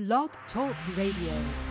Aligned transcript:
Blog 0.00 0.30
Talk 0.54 0.74
Radio. 0.96 1.69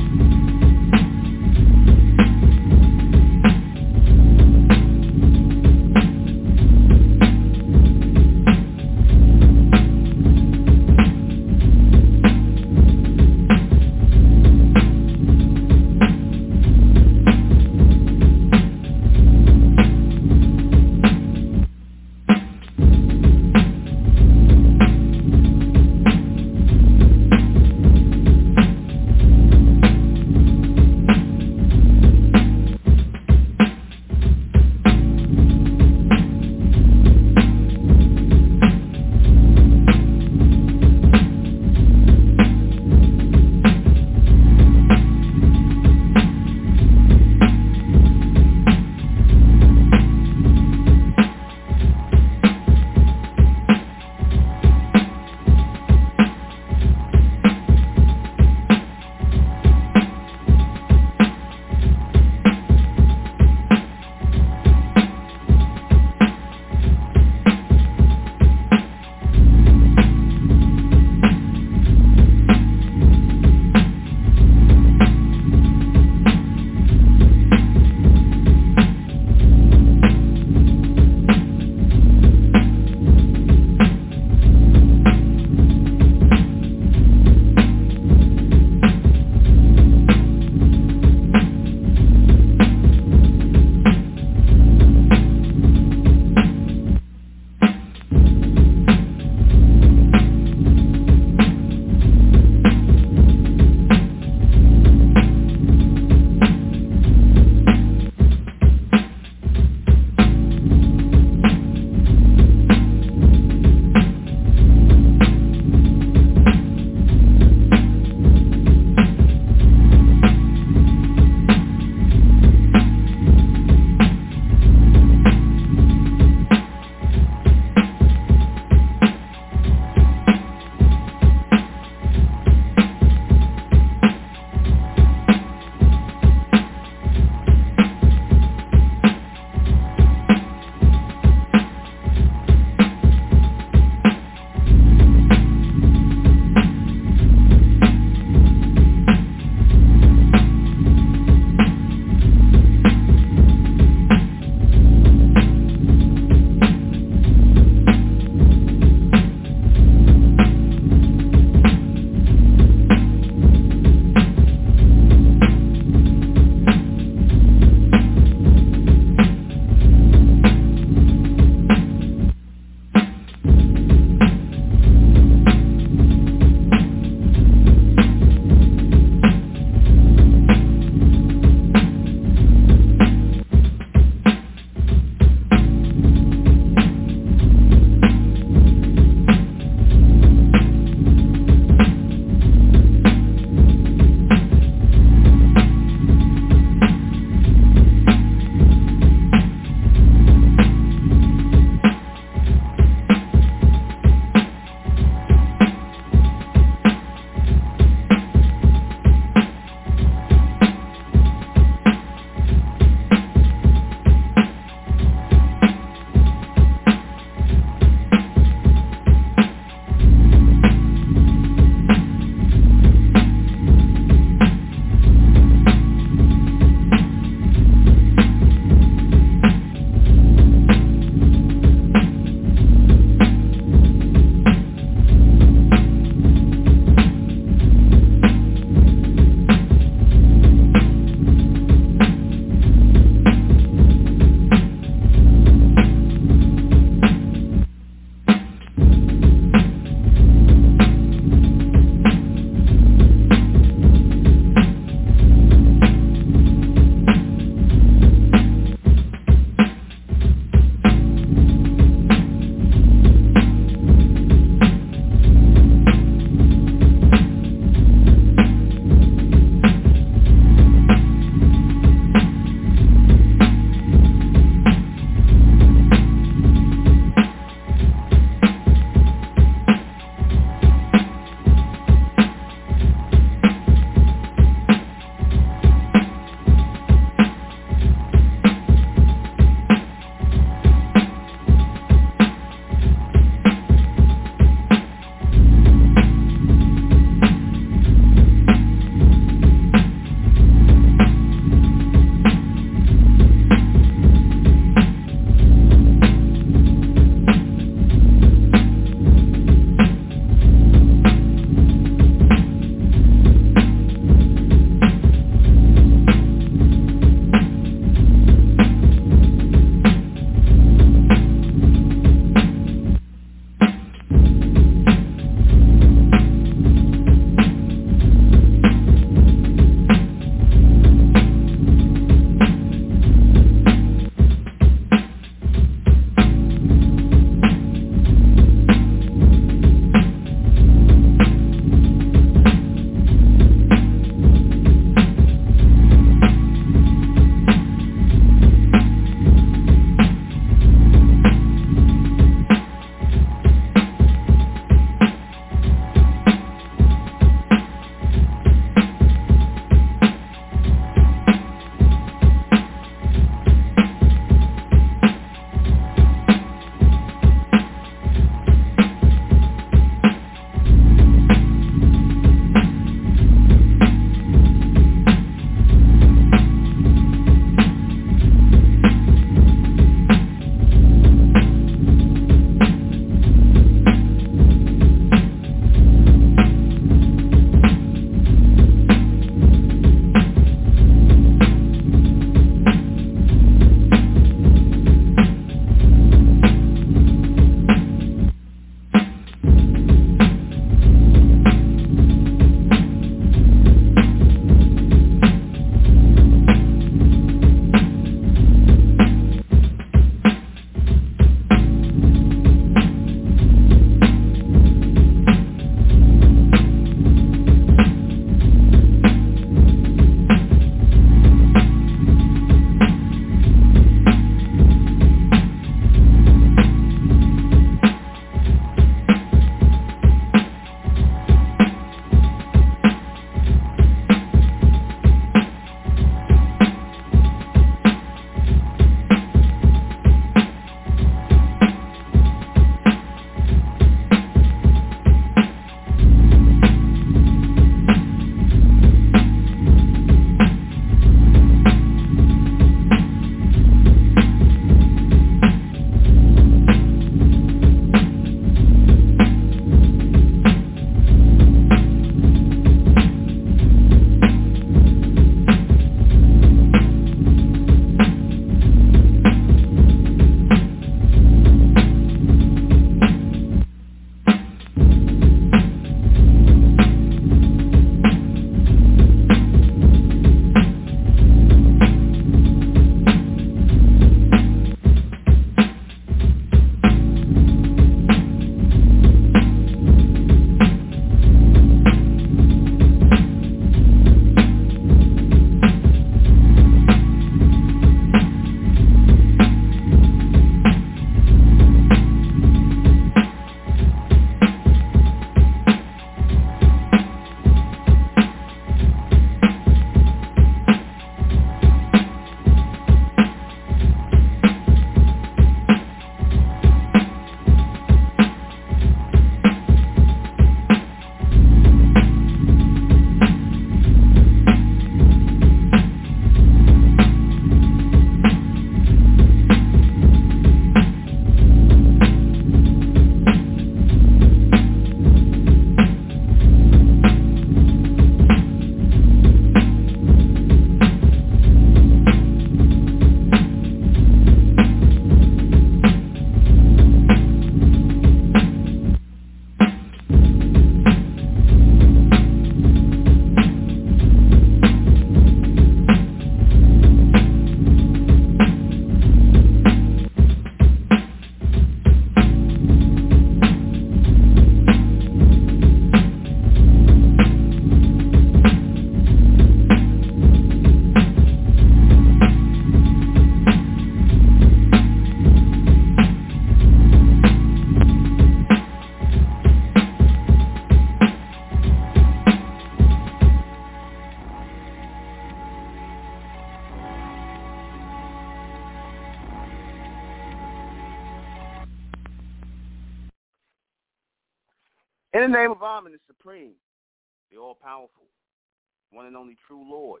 One 599.02 599.08
and 599.08 599.16
only 599.16 599.36
true 599.48 599.68
Lord, 599.68 600.00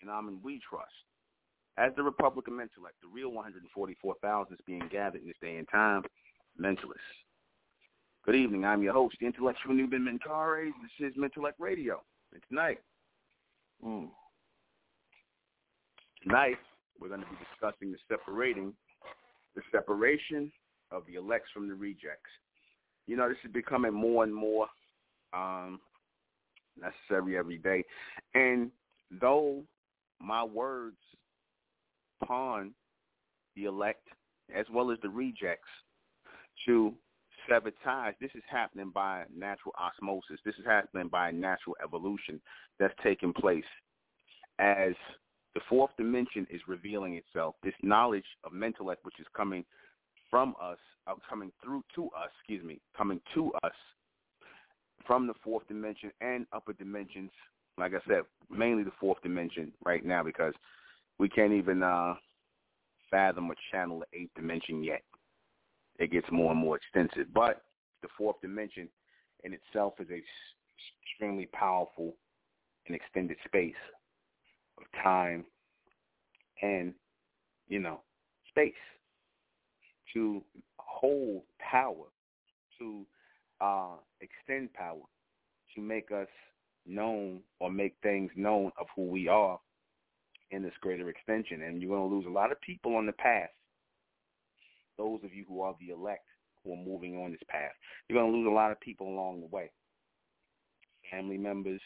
and 0.00 0.10
I'm 0.10 0.28
in 0.28 0.40
we 0.42 0.58
trust. 0.66 0.88
As 1.76 1.92
the 1.94 2.02
Republican 2.02 2.54
Mentelect, 2.54 2.96
the 3.02 3.08
real 3.12 3.28
144,000 3.28 4.54
is 4.54 4.58
being 4.66 4.88
gathered 4.90 5.20
in 5.20 5.26
this 5.26 5.36
day 5.42 5.58
and 5.58 5.68
time, 5.68 6.02
Mentalists. 6.58 7.20
Good 8.24 8.36
evening. 8.36 8.64
I'm 8.64 8.82
your 8.82 8.94
host, 8.94 9.16
the 9.20 9.26
intellectual 9.26 9.74
Nuben 9.74 10.08
Menkarayzz. 10.08 10.72
This 10.98 11.10
is 11.10 11.16
Mentelect 11.18 11.58
Radio. 11.58 12.00
And 12.32 12.42
tonight, 12.48 12.78
mm, 13.84 14.08
tonight 16.22 16.56
we're 16.98 17.08
going 17.08 17.20
to 17.20 17.26
be 17.26 17.36
discussing 17.52 17.92
the 17.92 17.98
separating, 18.08 18.72
the 19.54 19.60
separation 19.70 20.50
of 20.90 21.02
the 21.06 21.16
elects 21.16 21.50
from 21.52 21.68
the 21.68 21.74
rejects 21.74 22.30
you 23.06 23.16
know, 23.16 23.28
this 23.28 23.36
is 23.44 23.52
becoming 23.52 23.92
more 23.92 24.24
and 24.24 24.34
more 24.34 24.66
um, 25.34 25.80
necessary 26.80 27.36
every 27.36 27.58
day. 27.58 27.84
And 28.34 28.70
though 29.20 29.62
my 30.20 30.42
words 30.44 30.96
pawn 32.24 32.72
the 33.56 33.64
elect 33.64 34.06
as 34.54 34.66
well 34.72 34.90
as 34.90 34.98
the 35.02 35.08
rejects 35.08 35.68
to 36.66 36.94
ties, 37.84 38.14
this 38.20 38.30
is 38.34 38.42
happening 38.50 38.90
by 38.94 39.24
natural 39.36 39.74
osmosis. 39.78 40.40
This 40.44 40.54
is 40.58 40.64
happening 40.64 41.08
by 41.08 41.30
natural 41.30 41.76
evolution 41.82 42.40
that's 42.78 42.94
taking 43.02 43.34
place 43.34 43.64
as 44.58 44.94
the 45.54 45.60
fourth 45.68 45.90
dimension 45.96 46.46
is 46.50 46.60
revealing 46.66 47.14
itself. 47.14 47.54
This 47.62 47.74
knowledge 47.82 48.24
of 48.44 48.52
mentelect, 48.52 48.96
which 49.02 49.20
is 49.20 49.26
coming 49.36 49.64
from 50.30 50.54
us, 50.60 50.78
uh, 51.06 51.14
coming 51.28 51.52
through 51.62 51.82
to 51.94 52.06
us, 52.06 52.30
excuse 52.40 52.64
me, 52.64 52.80
coming 52.96 53.20
to 53.34 53.52
us 53.62 53.72
from 55.06 55.26
the 55.26 55.34
fourth 55.42 55.66
dimension 55.68 56.10
and 56.20 56.46
upper 56.52 56.72
dimensions. 56.72 57.30
Like 57.78 57.92
I 57.94 57.98
said, 58.08 58.22
mainly 58.50 58.84
the 58.84 58.92
fourth 59.00 59.20
dimension 59.22 59.72
right 59.84 60.04
now 60.04 60.22
because 60.22 60.54
we 61.18 61.28
can't 61.28 61.52
even 61.52 61.82
uh, 61.82 62.14
fathom 63.10 63.50
or 63.50 63.54
channel 63.70 64.00
the 64.00 64.18
eighth 64.18 64.34
dimension 64.34 64.82
yet. 64.82 65.02
It 65.98 66.10
gets 66.10 66.26
more 66.30 66.52
and 66.52 66.60
more 66.60 66.76
extensive. 66.76 67.32
But 67.32 67.62
the 68.02 68.08
fourth 68.16 68.40
dimension 68.40 68.88
in 69.44 69.54
itself 69.54 69.94
is 70.00 70.08
a 70.10 70.22
extremely 71.02 71.46
powerful 71.46 72.14
and 72.86 72.96
extended 72.96 73.36
space 73.44 73.74
of 74.78 74.84
time 75.02 75.44
and, 76.62 76.92
you 77.68 77.78
know, 77.78 78.00
space 78.48 78.72
to 80.12 80.42
hold 80.78 81.42
power, 81.58 82.06
to 82.78 83.06
uh, 83.60 83.96
extend 84.20 84.72
power, 84.72 85.02
to 85.74 85.80
make 85.80 86.10
us 86.10 86.28
known 86.86 87.40
or 87.60 87.70
make 87.70 87.94
things 88.02 88.30
known 88.36 88.70
of 88.78 88.86
who 88.94 89.06
we 89.06 89.28
are 89.28 89.58
in 90.50 90.62
this 90.62 90.72
greater 90.80 91.08
extension. 91.08 91.62
And 91.62 91.80
you're 91.80 91.96
going 91.96 92.08
to 92.08 92.14
lose 92.14 92.26
a 92.26 92.30
lot 92.30 92.52
of 92.52 92.60
people 92.60 92.96
on 92.96 93.06
the 93.06 93.12
path. 93.12 93.50
Those 94.96 95.20
of 95.24 95.34
you 95.34 95.44
who 95.48 95.62
are 95.62 95.74
the 95.80 95.92
elect 95.92 96.24
who 96.64 96.72
are 96.72 96.84
moving 96.84 97.16
on 97.16 97.32
this 97.32 97.40
path. 97.48 97.72
You're 98.08 98.20
going 98.20 98.32
to 98.32 98.38
lose 98.38 98.46
a 98.46 98.54
lot 98.54 98.72
of 98.72 98.80
people 98.80 99.08
along 99.08 99.40
the 99.40 99.54
way. 99.54 99.70
Family 101.10 101.36
members, 101.36 101.80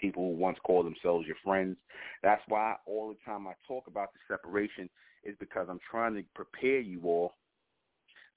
people 0.00 0.30
who 0.30 0.36
once 0.36 0.58
called 0.64 0.86
themselves 0.86 1.26
your 1.26 1.36
friends. 1.44 1.76
That's 2.22 2.42
why 2.48 2.76
all 2.86 3.08
the 3.08 3.30
time 3.30 3.46
I 3.46 3.52
talk 3.68 3.86
about 3.86 4.08
the 4.12 4.34
separation 4.34 4.88
is 5.24 5.34
because 5.38 5.66
I'm 5.70 5.80
trying 5.90 6.14
to 6.14 6.24
prepare 6.34 6.80
you 6.80 7.00
all 7.04 7.34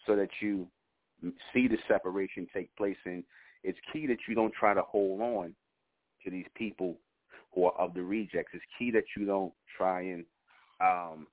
so 0.06 0.16
that 0.16 0.30
you 0.42 0.68
see 1.54 1.68
the 1.68 1.78
separation 1.88 2.48
take 2.54 2.76
place. 2.76 2.98
And 3.06 3.24
it's 3.64 3.78
key 3.92 4.08
that 4.08 4.18
you 4.28 4.36
don't 4.36 4.54
try 4.54 4.74
to 4.74 4.82
hold 4.82 5.22
on 5.22 5.56
to 6.24 6.32
these 6.32 6.46
people 6.56 6.98
who 7.54 7.66
are 7.66 7.78
of 7.80 7.94
the 7.94 8.04
rejects. 8.04 8.52
It's 8.54 8.64
key 8.78 8.92
that 8.92 9.06
you 9.16 9.26
don't 9.26 9.54
try 9.78 10.02
and, 10.02 10.26
um, 10.82 11.28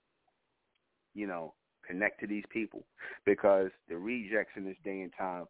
you 1.14 1.26
know, 1.26 1.54
connect 1.86 2.20
to 2.20 2.26
these 2.26 2.44
people 2.50 2.84
because 3.26 3.70
the 3.88 3.96
rejects 3.96 4.52
in 4.56 4.64
this 4.64 4.76
day 4.84 5.02
and 5.02 5.12
time, 5.16 5.44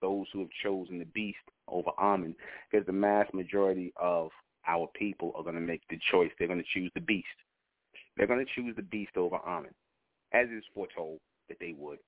those 0.00 0.26
who 0.32 0.40
have 0.40 0.50
chosen 0.62 0.98
the 0.98 1.06
beast 1.06 1.38
over 1.68 1.90
Amen, 1.98 2.34
because 2.70 2.86
the 2.86 2.92
mass 2.92 3.26
majority 3.32 3.92
of 3.96 4.30
our 4.66 4.88
people 4.94 5.32
are 5.36 5.42
going 5.42 5.54
to 5.54 5.60
make 5.60 5.82
the 5.88 5.98
choice. 6.10 6.30
They're 6.38 6.48
going 6.48 6.62
to 6.62 6.66
choose 6.74 6.90
the 6.94 7.00
beast. 7.00 7.26
They're 8.16 8.26
going 8.26 8.44
to 8.44 8.52
choose 8.54 8.74
the 8.76 8.82
beast 8.82 9.16
over 9.16 9.36
Amen, 9.36 9.72
as 10.32 10.48
is 10.48 10.64
foretold 10.74 11.18
that 11.48 11.58
they 11.60 11.74
would. 11.76 11.98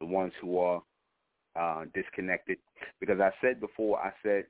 The 0.00 0.06
ones 0.06 0.32
who 0.40 0.58
are 0.58 0.82
uh, 1.56 1.84
disconnected, 1.94 2.58
because 3.00 3.20
I 3.20 3.30
said 3.40 3.60
before, 3.60 3.98
I 3.98 4.12
said 4.22 4.44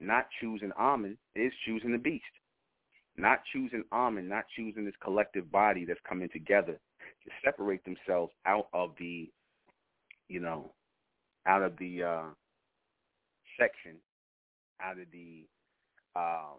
not 0.00 0.26
choosing 0.40 0.72
Amen 0.78 1.16
is 1.34 1.52
choosing 1.64 1.92
the 1.92 1.98
beast. 1.98 2.24
Not 3.16 3.40
choosing 3.52 3.84
Amen, 3.92 4.28
not 4.28 4.44
choosing 4.56 4.84
this 4.84 4.94
collective 5.02 5.50
body 5.50 5.84
that's 5.84 6.00
coming 6.08 6.28
together 6.32 6.72
to 6.72 7.30
separate 7.44 7.84
themselves 7.84 8.32
out 8.44 8.68
of 8.72 8.90
the, 8.98 9.30
you 10.28 10.40
know, 10.40 10.72
out 11.46 11.62
of 11.62 11.76
the 11.78 12.02
uh, 12.02 12.24
section, 13.58 13.96
out 14.80 14.98
of 14.98 15.06
the, 15.12 15.44
um, 16.16 16.58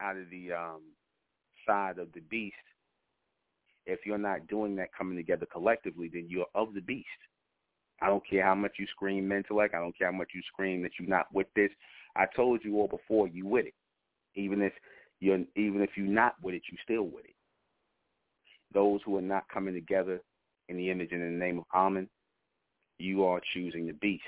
out 0.00 0.16
of 0.16 0.30
the 0.30 0.52
um, 0.52 0.82
side 1.66 1.98
of 1.98 2.12
the 2.12 2.20
beast, 2.20 2.54
if 3.86 4.00
you're 4.04 4.18
not 4.18 4.46
doing 4.48 4.76
that 4.76 4.94
coming 4.96 5.16
together 5.16 5.46
collectively, 5.46 6.10
then 6.12 6.26
you're 6.28 6.46
of 6.54 6.74
the 6.74 6.80
beast. 6.80 7.06
I 8.00 8.06
don't 8.08 8.26
care 8.28 8.44
how 8.44 8.54
much 8.54 8.72
you 8.78 8.86
scream 8.86 9.28
mentelect. 9.28 9.74
I 9.74 9.78
don't 9.78 9.96
care 9.96 10.10
how 10.10 10.16
much 10.16 10.30
you 10.34 10.42
scream 10.52 10.82
that 10.82 10.92
you're 10.98 11.08
not 11.08 11.26
with 11.32 11.46
this. 11.54 11.70
I 12.16 12.26
told 12.34 12.64
you 12.64 12.76
all 12.76 12.88
before, 12.88 13.28
you 13.28 13.46
with 13.46 13.66
it. 13.66 13.74
Even 14.34 14.62
if 14.62 14.72
you're 15.20 15.38
even 15.56 15.82
if 15.82 15.90
you're 15.96 16.06
not 16.06 16.34
with 16.42 16.54
it, 16.54 16.62
you 16.70 16.76
still 16.82 17.04
with 17.04 17.24
it. 17.24 17.34
Those 18.74 19.00
who 19.04 19.16
are 19.18 19.22
not 19.22 19.48
coming 19.52 19.74
together 19.74 20.20
in 20.68 20.76
the 20.76 20.90
image 20.90 21.10
and 21.12 21.22
in 21.22 21.38
the 21.38 21.44
name 21.44 21.58
of 21.58 21.64
Amen, 21.74 22.08
you 22.98 23.24
are 23.24 23.40
choosing 23.52 23.86
the 23.86 23.92
beast. 23.94 24.24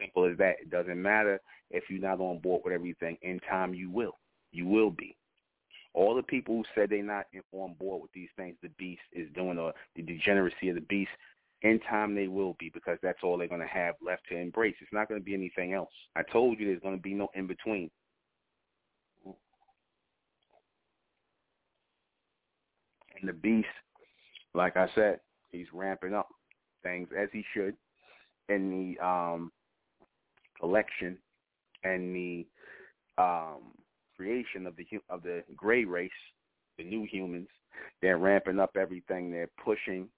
Simple 0.00 0.30
as 0.30 0.38
that. 0.38 0.56
It 0.60 0.70
doesn't 0.70 1.00
matter 1.00 1.40
if 1.70 1.84
you're 1.88 2.00
not 2.00 2.20
on 2.20 2.38
board 2.38 2.62
with 2.64 2.74
everything. 2.74 3.16
In 3.22 3.40
time, 3.40 3.74
you 3.74 3.90
will. 3.90 4.18
You 4.52 4.66
will 4.66 4.90
be 4.90 5.16
all 5.96 6.14
the 6.14 6.22
people 6.22 6.56
who 6.56 6.64
said 6.74 6.90
they're 6.90 7.02
not 7.02 7.24
on 7.52 7.74
board 7.74 8.02
with 8.02 8.12
these 8.12 8.28
things 8.36 8.54
the 8.62 8.68
beast 8.78 9.00
is 9.12 9.28
doing 9.34 9.58
or 9.58 9.72
the 9.96 10.02
degeneracy 10.02 10.68
of 10.68 10.74
the 10.74 10.82
beast, 10.82 11.10
in 11.62 11.80
time 11.80 12.14
they 12.14 12.28
will 12.28 12.54
be 12.58 12.70
because 12.72 12.98
that's 13.02 13.20
all 13.22 13.38
they're 13.38 13.48
going 13.48 13.62
to 13.62 13.66
have 13.66 13.94
left 14.04 14.22
to 14.28 14.36
embrace. 14.36 14.76
It's 14.80 14.92
not 14.92 15.08
going 15.08 15.18
to 15.18 15.24
be 15.24 15.32
anything 15.32 15.72
else. 15.72 15.90
I 16.14 16.22
told 16.22 16.60
you 16.60 16.66
there's 16.66 16.82
going 16.82 16.96
to 16.96 17.02
be 17.02 17.14
no 17.14 17.28
in 17.34 17.46
between. 17.46 17.90
And 23.18 23.26
the 23.26 23.32
beast, 23.32 23.66
like 24.52 24.76
I 24.76 24.88
said, 24.94 25.20
he's 25.50 25.66
ramping 25.72 26.12
up 26.12 26.28
things 26.82 27.08
as 27.18 27.30
he 27.32 27.42
should 27.54 27.74
in 28.50 28.70
the 29.00 29.04
um, 29.04 29.50
election 30.62 31.16
and 31.84 32.14
the 32.14 32.46
um, 33.16 33.72
creation 34.16 34.66
of 34.66 34.76
the 34.76 34.86
of 35.10 35.22
the 35.22 35.42
gray 35.56 35.84
race, 35.84 36.10
the 36.78 36.84
new 36.84 37.06
humans. 37.10 37.48
They're 38.00 38.18
ramping 38.18 38.58
up 38.58 38.76
everything. 38.76 39.30
They're 39.30 39.50
pushing 39.62 40.08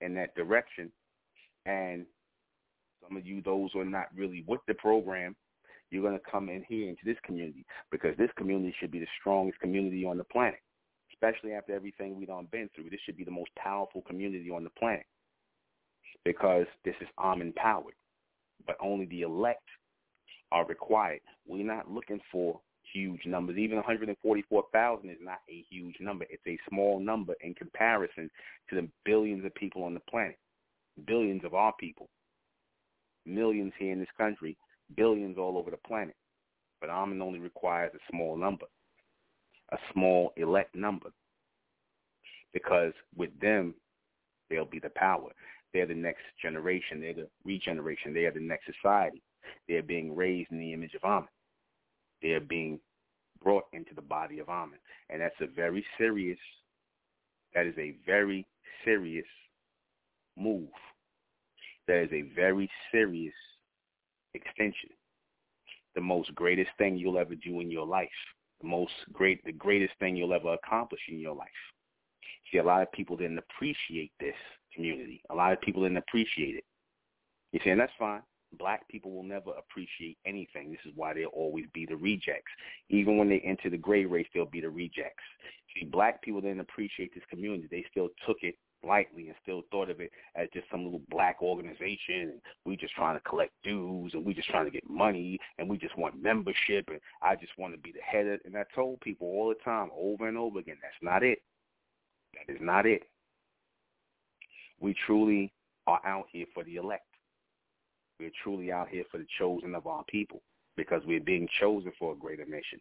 in 0.00 0.14
that 0.14 0.34
direction. 0.34 0.90
And 1.66 2.06
some 3.02 3.16
of 3.16 3.26
you, 3.26 3.42
those 3.42 3.70
who 3.72 3.80
are 3.80 3.84
not 3.84 4.06
really 4.14 4.44
with 4.46 4.60
the 4.66 4.74
program, 4.74 5.34
you're 5.90 6.02
going 6.02 6.18
to 6.18 6.30
come 6.30 6.48
in 6.48 6.64
here 6.68 6.88
into 6.88 7.02
this 7.04 7.16
community 7.24 7.64
because 7.90 8.16
this 8.16 8.30
community 8.36 8.74
should 8.78 8.90
be 8.90 9.00
the 9.00 9.06
strongest 9.20 9.58
community 9.60 10.04
on 10.04 10.18
the 10.18 10.24
planet, 10.24 10.60
especially 11.12 11.52
after 11.52 11.74
everything 11.74 12.16
we've 12.16 12.28
done 12.28 12.48
been 12.52 12.70
through. 12.74 12.90
This 12.90 13.00
should 13.04 13.16
be 13.16 13.24
the 13.24 13.30
most 13.30 13.50
powerful 13.56 14.02
community 14.02 14.50
on 14.50 14.64
the 14.64 14.70
planet 14.78 15.06
because 16.24 16.66
this 16.84 16.94
is 17.00 17.08
arm 17.18 17.40
empowered, 17.40 17.94
but 18.66 18.76
only 18.80 19.06
the 19.06 19.22
elect 19.22 19.64
are 20.52 20.66
required. 20.66 21.20
We're 21.46 21.64
not 21.64 21.90
looking 21.90 22.20
for 22.30 22.60
huge 22.92 23.26
numbers. 23.26 23.56
Even 23.58 23.76
144,000 23.76 25.10
is 25.10 25.16
not 25.20 25.40
a 25.48 25.64
huge 25.70 25.96
number. 26.00 26.24
It's 26.30 26.46
a 26.46 26.58
small 26.68 27.00
number 27.00 27.34
in 27.40 27.54
comparison 27.54 28.30
to 28.68 28.76
the 28.76 28.88
billions 29.04 29.44
of 29.44 29.54
people 29.54 29.82
on 29.82 29.94
the 29.94 30.00
planet, 30.00 30.38
billions 31.06 31.44
of 31.44 31.54
our 31.54 31.72
people, 31.78 32.08
millions 33.26 33.72
here 33.78 33.92
in 33.92 33.98
this 33.98 34.08
country, 34.16 34.56
billions 34.96 35.38
all 35.38 35.58
over 35.58 35.70
the 35.70 35.76
planet. 35.76 36.16
But 36.80 36.90
Amen 36.90 37.20
only 37.20 37.38
requires 37.38 37.92
a 37.94 38.12
small 38.12 38.36
number, 38.36 38.66
a 39.72 39.76
small 39.92 40.32
elect 40.36 40.74
number, 40.74 41.10
because 42.52 42.92
with 43.16 43.38
them, 43.40 43.74
they'll 44.48 44.64
be 44.64 44.80
the 44.80 44.90
power. 44.90 45.30
They're 45.72 45.86
the 45.86 45.94
next 45.94 46.22
generation. 46.42 47.00
They're 47.00 47.14
the 47.14 47.28
regeneration. 47.44 48.12
They 48.12 48.24
are 48.24 48.32
the 48.32 48.40
next 48.40 48.66
society. 48.66 49.22
They're 49.68 49.82
being 49.82 50.16
raised 50.16 50.50
in 50.50 50.58
the 50.58 50.72
image 50.72 50.94
of 50.94 51.04
Amen 51.04 51.28
they're 52.22 52.40
being 52.40 52.80
brought 53.42 53.64
into 53.72 53.94
the 53.94 54.02
body 54.02 54.38
of 54.38 54.48
Amen. 54.48 54.78
And 55.08 55.20
that's 55.20 55.34
a 55.40 55.46
very 55.46 55.84
serious, 55.98 56.38
that 57.54 57.66
is 57.66 57.74
a 57.78 57.96
very 58.06 58.46
serious 58.84 59.26
move. 60.36 60.68
That 61.86 62.02
is 62.04 62.12
a 62.12 62.22
very 62.34 62.70
serious 62.92 63.34
extension. 64.34 64.90
The 65.94 66.00
most 66.00 66.34
greatest 66.34 66.70
thing 66.78 66.96
you'll 66.96 67.18
ever 67.18 67.34
do 67.34 67.60
in 67.60 67.70
your 67.70 67.86
life. 67.86 68.08
The 68.60 68.68
most 68.68 68.92
great, 69.12 69.42
the 69.44 69.52
greatest 69.52 69.94
thing 69.98 70.16
you'll 70.16 70.34
ever 70.34 70.52
accomplish 70.52 71.00
in 71.08 71.18
your 71.18 71.34
life. 71.34 71.48
See, 72.50 72.58
a 72.58 72.62
lot 72.62 72.82
of 72.82 72.92
people 72.92 73.16
didn't 73.16 73.38
appreciate 73.38 74.12
this 74.20 74.34
community. 74.74 75.22
A 75.30 75.34
lot 75.34 75.52
of 75.52 75.60
people 75.60 75.82
didn't 75.82 75.96
appreciate 75.96 76.56
it. 76.56 76.64
You 77.52 77.60
see, 77.64 77.70
and 77.70 77.80
that's 77.80 77.92
fine. 77.98 78.22
Black 78.58 78.86
people 78.88 79.12
will 79.12 79.22
never 79.22 79.52
appreciate 79.52 80.18
anything. 80.26 80.70
This 80.70 80.80
is 80.84 80.92
why 80.96 81.14
they'll 81.14 81.28
always 81.28 81.66
be 81.72 81.86
the 81.86 81.96
rejects. 81.96 82.50
Even 82.88 83.16
when 83.16 83.28
they 83.28 83.40
enter 83.40 83.70
the 83.70 83.78
gray 83.78 84.04
race, 84.04 84.26
they'll 84.34 84.44
be 84.44 84.60
the 84.60 84.70
rejects. 84.70 85.22
See, 85.74 85.84
black 85.84 86.20
people 86.22 86.40
didn't 86.40 86.60
appreciate 86.60 87.14
this 87.14 87.24
community. 87.30 87.68
They 87.70 87.84
still 87.90 88.08
took 88.26 88.38
it 88.42 88.56
lightly 88.82 89.28
and 89.28 89.36
still 89.42 89.62
thought 89.70 89.90
of 89.90 90.00
it 90.00 90.10
as 90.36 90.48
just 90.52 90.66
some 90.70 90.84
little 90.84 91.02
black 91.10 91.42
organization 91.42 92.20
and 92.20 92.40
we 92.64 92.76
just 92.76 92.94
trying 92.94 93.16
to 93.16 93.22
collect 93.28 93.52
dues 93.62 94.12
and 94.14 94.24
we 94.24 94.32
just 94.32 94.48
trying 94.48 94.64
to 94.64 94.70
get 94.70 94.88
money 94.88 95.38
and 95.58 95.68
we 95.68 95.76
just 95.76 95.96
want 95.98 96.20
membership 96.22 96.86
and 96.88 97.00
I 97.22 97.36
just 97.36 97.52
want 97.58 97.74
to 97.74 97.80
be 97.80 97.92
the 97.92 98.00
head 98.00 98.26
of 98.26 98.40
and 98.44 98.56
I 98.56 98.64
told 98.74 99.00
people 99.00 99.26
all 99.28 99.48
the 99.48 99.64
time 99.64 99.90
over 99.96 100.28
and 100.28 100.38
over 100.38 100.58
again 100.60 100.78
that's 100.80 100.94
not 101.02 101.22
it. 101.22 101.40
That 102.34 102.54
is 102.54 102.60
not 102.60 102.86
it. 102.86 103.02
We 104.80 104.94
truly 105.06 105.52
are 105.86 106.00
out 106.04 106.26
here 106.32 106.46
for 106.54 106.64
the 106.64 106.76
elect. 106.76 107.04
We're 108.20 108.30
truly 108.42 108.70
out 108.70 108.88
here 108.88 109.04
for 109.10 109.18
the 109.18 109.26
chosen 109.38 109.74
of 109.74 109.86
our 109.86 110.04
people 110.04 110.42
because 110.76 111.02
we're 111.06 111.20
being 111.20 111.48
chosen 111.58 111.92
for 111.98 112.12
a 112.12 112.16
greater 112.16 112.44
mission. 112.44 112.80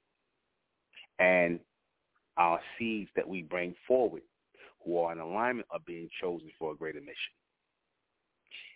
And 1.17 1.59
our 2.37 2.59
seeds 2.77 3.09
that 3.15 3.27
we 3.27 3.41
bring 3.41 3.73
forward 3.87 4.21
who 4.85 4.97
are 4.99 5.11
in 5.11 5.19
alignment 5.19 5.67
are 5.71 5.79
being 5.85 6.09
chosen 6.21 6.51
for 6.59 6.73
a 6.73 6.75
greater 6.75 7.01
mission. 7.01 7.33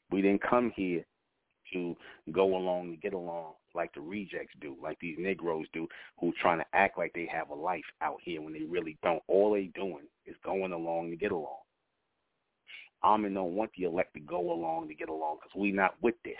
We 0.09 0.21
didn't 0.21 0.43
come 0.43 0.71
here 0.75 1.05
to 1.73 1.95
go 2.31 2.55
along 2.55 2.91
to 2.91 2.97
get 2.97 3.13
along 3.13 3.53
like 3.75 3.93
the 3.93 4.01
rejects 4.01 4.53
do, 4.61 4.75
like 4.81 4.99
these 4.99 5.17
Negroes 5.19 5.65
do, 5.73 5.87
who 6.19 6.33
trying 6.41 6.59
to 6.59 6.65
act 6.73 6.97
like 6.97 7.11
they 7.13 7.27
have 7.31 7.49
a 7.49 7.55
life 7.55 7.83
out 8.01 8.17
here 8.23 8.41
when 8.41 8.53
they 8.53 8.63
really 8.63 8.97
don't. 9.03 9.23
All 9.27 9.53
they 9.53 9.71
doing 9.75 10.05
is 10.25 10.35
going 10.45 10.71
along 10.71 11.09
to 11.09 11.15
get 11.15 11.31
along. 11.31 11.57
Amen 13.03 13.33
don't 13.33 13.55
want 13.55 13.71
the 13.77 13.85
elect 13.85 14.13
to 14.13 14.19
go 14.19 14.51
along 14.51 14.87
to 14.87 14.95
get 14.95 15.09
along 15.09 15.37
because 15.37 15.55
we're 15.55 15.75
not 15.75 15.95
with 16.01 16.15
this. 16.23 16.35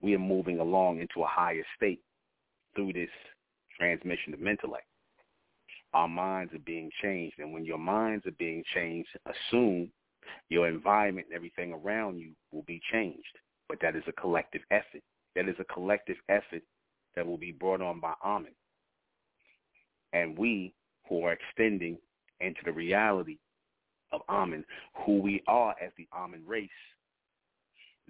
We 0.00 0.14
are 0.14 0.18
moving 0.18 0.58
along 0.58 1.00
into 1.00 1.22
a 1.22 1.26
higher 1.26 1.64
state 1.76 2.00
through 2.74 2.92
this 2.92 3.10
transmission 3.78 4.34
of 4.34 4.46
intellect 4.46 4.86
our 5.94 6.08
minds 6.08 6.52
are 6.54 6.58
being 6.60 6.90
changed. 7.02 7.38
And 7.38 7.52
when 7.52 7.64
your 7.64 7.78
minds 7.78 8.26
are 8.26 8.32
being 8.32 8.64
changed, 8.74 9.08
assume 9.26 9.90
your 10.48 10.68
environment 10.68 11.26
and 11.28 11.36
everything 11.36 11.72
around 11.72 12.18
you 12.18 12.32
will 12.52 12.62
be 12.62 12.80
changed. 12.90 13.38
But 13.68 13.78
that 13.82 13.96
is 13.96 14.04
a 14.06 14.12
collective 14.12 14.62
effort. 14.70 15.02
That 15.34 15.48
is 15.48 15.56
a 15.58 15.72
collective 15.72 16.16
effort 16.28 16.62
that 17.14 17.26
will 17.26 17.38
be 17.38 17.52
brought 17.52 17.80
on 17.80 18.00
by 18.00 18.14
Amen. 18.24 18.52
And 20.12 20.36
we 20.36 20.74
who 21.08 21.24
are 21.24 21.32
extending 21.32 21.98
into 22.40 22.60
the 22.64 22.72
reality 22.72 23.38
of 24.12 24.20
Amen, 24.28 24.64
who 25.04 25.20
we 25.20 25.42
are 25.46 25.74
as 25.82 25.90
the 25.96 26.06
Amen 26.14 26.42
race, 26.46 26.70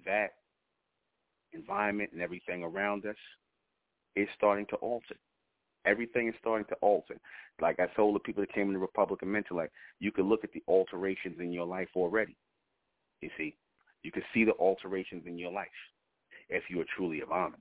that 0.04 0.30
environment 1.52 2.10
and 2.12 2.22
everything 2.22 2.62
around 2.62 3.06
us 3.06 3.16
is 4.16 4.28
starting 4.36 4.66
to 4.66 4.76
alter. 4.76 5.16
Everything 5.84 6.28
is 6.28 6.34
starting 6.40 6.66
to 6.68 6.76
alter. 6.76 7.16
Like 7.60 7.80
I 7.80 7.86
told 7.96 8.14
the 8.14 8.20
people 8.20 8.42
that 8.42 8.52
came 8.52 8.68
in 8.68 8.72
the 8.72 8.78
Republican 8.78 9.30
mentor, 9.30 9.56
like 9.56 9.72
you 9.98 10.12
could 10.12 10.26
look 10.26 10.44
at 10.44 10.52
the 10.52 10.62
alterations 10.68 11.36
in 11.40 11.52
your 11.52 11.66
life 11.66 11.88
already. 11.96 12.36
You 13.20 13.30
see, 13.36 13.56
you 14.02 14.10
can 14.10 14.22
see 14.34 14.44
the 14.44 14.52
alterations 14.52 15.24
in 15.26 15.38
your 15.38 15.52
life 15.52 15.68
if 16.48 16.64
you 16.68 16.80
are 16.80 16.86
truly 16.96 17.20
of 17.20 17.30
Amen. 17.30 17.60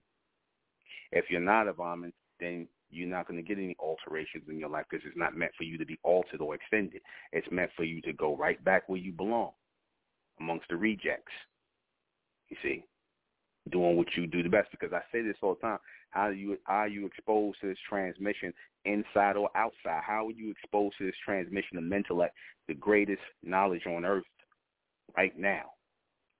If 1.11 1.25
you're 1.29 1.39
not 1.39 1.67
of 1.67 1.79
Amen, 1.79 2.13
then 2.39 2.67
you're 2.91 3.07
not 3.07 3.27
going 3.27 3.41
to 3.41 3.47
get 3.47 3.61
any 3.61 3.75
alterations 3.79 4.43
in 4.49 4.59
your 4.59 4.69
life 4.69 4.85
because 4.89 5.05
it's 5.05 5.17
not 5.17 5.35
meant 5.35 5.51
for 5.57 5.63
you 5.63 5.77
to 5.77 5.85
be 5.85 5.99
altered 6.03 6.41
or 6.41 6.55
extended. 6.55 7.01
It's 7.31 7.47
meant 7.51 7.71
for 7.75 7.83
you 7.83 8.01
to 8.01 8.13
go 8.13 8.35
right 8.35 8.63
back 8.63 8.87
where 8.87 8.99
you 8.99 9.11
belong, 9.11 9.51
amongst 10.39 10.67
the 10.69 10.77
rejects. 10.77 11.31
You 12.49 12.57
see, 12.61 12.83
doing 13.71 13.95
what 13.95 14.07
you 14.15 14.27
do 14.27 14.43
the 14.43 14.49
best. 14.49 14.69
Because 14.71 14.93
I 14.93 15.01
say 15.11 15.21
this 15.21 15.37
all 15.41 15.55
the 15.55 15.61
time: 15.61 15.79
how 16.09 16.29
you 16.29 16.57
are 16.67 16.87
you 16.87 17.05
exposed 17.05 17.61
to 17.61 17.67
this 17.67 17.77
transmission 17.87 18.53
inside 18.85 19.37
or 19.37 19.49
outside? 19.55 20.01
How 20.05 20.27
are 20.27 20.31
you 20.31 20.51
exposed 20.51 20.95
to 20.97 21.05
this 21.05 21.15
transmission 21.23 21.77
of 21.77 21.91
intellect, 21.91 22.35
the 22.67 22.73
greatest 22.73 23.21
knowledge 23.43 23.85
on 23.87 24.05
earth 24.05 24.25
right 25.15 25.37
now 25.37 25.71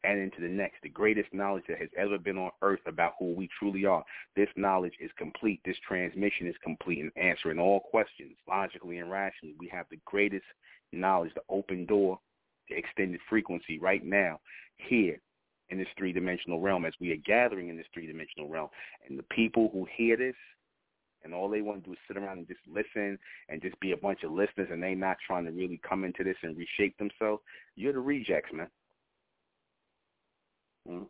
and 0.03 0.19
into 0.19 0.41
the 0.41 0.47
next, 0.47 0.77
the 0.81 0.89
greatest 0.89 1.33
knowledge 1.33 1.63
that 1.67 1.77
has 1.79 1.89
ever 1.97 2.17
been 2.17 2.37
on 2.37 2.51
earth 2.61 2.79
about 2.87 3.13
who 3.19 3.33
we 3.33 3.47
truly 3.59 3.85
are. 3.85 4.03
This 4.35 4.49
knowledge 4.55 4.93
is 4.99 5.11
complete. 5.17 5.61
This 5.63 5.77
transmission 5.87 6.47
is 6.47 6.55
complete 6.63 6.99
in 6.99 7.11
answering 7.21 7.59
all 7.59 7.79
questions 7.79 8.35
logically 8.47 8.97
and 8.97 9.11
rationally. 9.11 9.55
We 9.59 9.69
have 9.69 9.85
the 9.91 9.99
greatest 10.05 10.45
knowledge, 10.91 11.31
the 11.35 11.41
open 11.49 11.85
door, 11.85 12.19
the 12.69 12.75
extended 12.75 13.19
frequency 13.29 13.79
right 13.79 14.03
now 14.03 14.39
here 14.77 15.19
in 15.69 15.77
this 15.77 15.87
three-dimensional 15.97 16.59
realm 16.59 16.85
as 16.85 16.93
we 16.99 17.11
are 17.11 17.17
gathering 17.25 17.69
in 17.69 17.77
this 17.77 17.85
three-dimensional 17.93 18.49
realm. 18.49 18.69
And 19.07 19.17
the 19.17 19.23
people 19.23 19.69
who 19.71 19.87
hear 19.95 20.17
this 20.17 20.35
and 21.23 21.33
all 21.33 21.49
they 21.49 21.61
want 21.61 21.83
to 21.83 21.89
do 21.89 21.93
is 21.93 21.99
sit 22.07 22.17
around 22.17 22.39
and 22.39 22.47
just 22.47 22.59
listen 22.67 23.17
and 23.49 23.61
just 23.61 23.79
be 23.79 23.91
a 23.91 23.97
bunch 23.97 24.23
of 24.23 24.31
listeners 24.31 24.69
and 24.71 24.81
they 24.81 24.95
not 24.95 25.17
trying 25.25 25.45
to 25.45 25.51
really 25.51 25.79
come 25.87 26.03
into 26.03 26.23
this 26.23 26.35
and 26.41 26.57
reshape 26.57 26.97
themselves, 26.97 27.41
you're 27.75 27.93
the 27.93 27.99
rejects, 27.99 28.51
man. 28.51 28.67
Mm-hmm. 30.89 31.03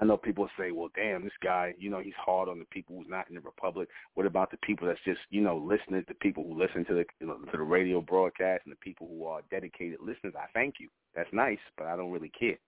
I 0.00 0.04
know 0.04 0.16
people 0.16 0.48
say, 0.58 0.70
well, 0.70 0.90
damn, 0.94 1.24
this 1.24 1.32
guy, 1.42 1.74
you 1.78 1.90
know, 1.90 2.00
he's 2.00 2.12
hard 2.22 2.48
on 2.48 2.58
the 2.58 2.64
people 2.66 2.96
who's 2.96 3.08
not 3.08 3.28
in 3.28 3.34
the 3.34 3.40
Republic. 3.40 3.88
What 4.14 4.26
about 4.26 4.50
the 4.50 4.58
people 4.58 4.86
that's 4.86 5.00
just, 5.04 5.20
you 5.30 5.40
know, 5.40 5.56
listeners, 5.56 6.04
the 6.06 6.14
people 6.14 6.44
who 6.44 6.58
listen 6.58 6.84
to 6.86 6.94
the 6.94 7.04
you 7.20 7.26
know, 7.26 7.38
to 7.38 7.56
the 7.56 7.62
radio 7.62 8.00
broadcast 8.00 8.62
and 8.64 8.72
the 8.72 8.76
people 8.76 9.08
who 9.08 9.24
are 9.24 9.40
dedicated 9.50 9.98
listeners? 10.00 10.34
I 10.36 10.46
thank 10.52 10.74
you. 10.78 10.88
That's 11.14 11.32
nice, 11.32 11.58
but 11.76 11.86
I 11.86 11.96
don't 11.96 12.12
really 12.12 12.30
care. 12.38 12.58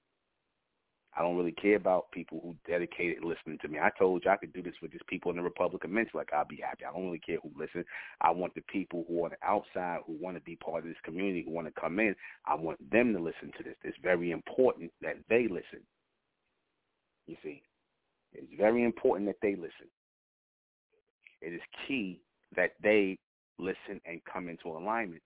I 1.16 1.22
don't 1.22 1.36
really 1.36 1.52
care 1.52 1.74
about 1.74 2.12
people 2.12 2.40
who 2.42 2.54
dedicated 2.70 3.24
listening 3.24 3.58
to 3.62 3.68
me. 3.68 3.78
I 3.80 3.90
told 3.98 4.24
you 4.24 4.30
I 4.30 4.36
could 4.36 4.52
do 4.52 4.62
this 4.62 4.74
with 4.80 4.92
just 4.92 5.06
people 5.08 5.30
in 5.30 5.36
the 5.36 5.42
Republic 5.42 5.82
of 5.82 5.90
Mensch. 5.90 6.10
Like 6.14 6.32
I'll 6.32 6.44
be 6.44 6.62
happy. 6.64 6.84
I 6.84 6.92
don't 6.92 7.06
really 7.06 7.18
care 7.18 7.38
who 7.42 7.50
listen. 7.58 7.84
I 8.20 8.30
want 8.30 8.54
the 8.54 8.62
people 8.62 9.04
who 9.08 9.20
are 9.20 9.24
on 9.24 9.30
the 9.30 9.46
outside 9.46 10.00
who 10.06 10.16
want 10.20 10.36
to 10.36 10.42
be 10.42 10.56
part 10.56 10.84
of 10.84 10.88
this 10.88 10.96
community, 11.04 11.42
who 11.44 11.50
want 11.50 11.66
to 11.66 11.80
come 11.80 11.98
in. 11.98 12.14
I 12.46 12.54
want 12.54 12.78
them 12.92 13.12
to 13.12 13.20
listen 13.20 13.50
to 13.58 13.64
this. 13.64 13.74
It's 13.82 13.98
very 14.02 14.30
important 14.30 14.92
that 15.02 15.16
they 15.28 15.48
listen. 15.48 15.82
You 17.26 17.36
see, 17.42 17.62
it's 18.32 18.52
very 18.58 18.84
important 18.84 19.28
that 19.28 19.36
they 19.42 19.54
listen. 19.54 19.88
It 21.40 21.52
is 21.52 21.60
key 21.86 22.20
that 22.56 22.72
they 22.82 23.18
listen 23.58 24.00
and 24.04 24.20
come 24.30 24.48
into 24.48 24.68
alignment. 24.68 25.22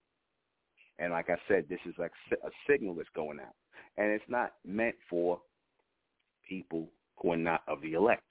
And 0.99 1.13
like 1.13 1.29
I 1.29 1.37
said, 1.49 1.65
this 1.69 1.81
is 1.87 1.95
like 1.99 2.13
a 2.33 2.51
signal 2.69 2.95
that's 2.95 3.09
going 3.17 3.41
out, 3.41 3.55
and 3.97 4.11
it's 4.11 4.25
not 4.29 4.53
meant 4.65 4.95
for 5.11 5.41
people 6.49 6.89
who 7.17 7.33
are 7.33 7.37
not 7.37 7.63
of 7.67 7.81
the 7.81 7.95
elect. 7.95 8.23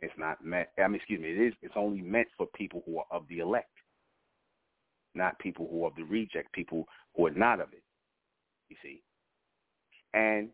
It's 0.00 0.12
not 0.18 0.44
meant. 0.44 0.68
I 0.78 0.86
mean, 0.86 0.96
excuse 0.96 1.20
me. 1.20 1.30
It 1.30 1.48
is. 1.48 1.54
It's 1.62 1.74
only 1.76 2.02
meant 2.02 2.28
for 2.36 2.46
people 2.54 2.82
who 2.86 2.98
are 2.98 3.06
of 3.10 3.24
the 3.28 3.38
elect, 3.38 3.70
not 5.14 5.38
people 5.38 5.68
who 5.70 5.84
are 5.84 5.88
of 5.88 5.96
the 5.96 6.02
reject. 6.02 6.52
People 6.52 6.86
who 7.16 7.26
are 7.26 7.30
not 7.30 7.60
of 7.60 7.72
it. 7.72 7.82
You 8.68 8.76
see. 8.82 9.02
And 10.12 10.50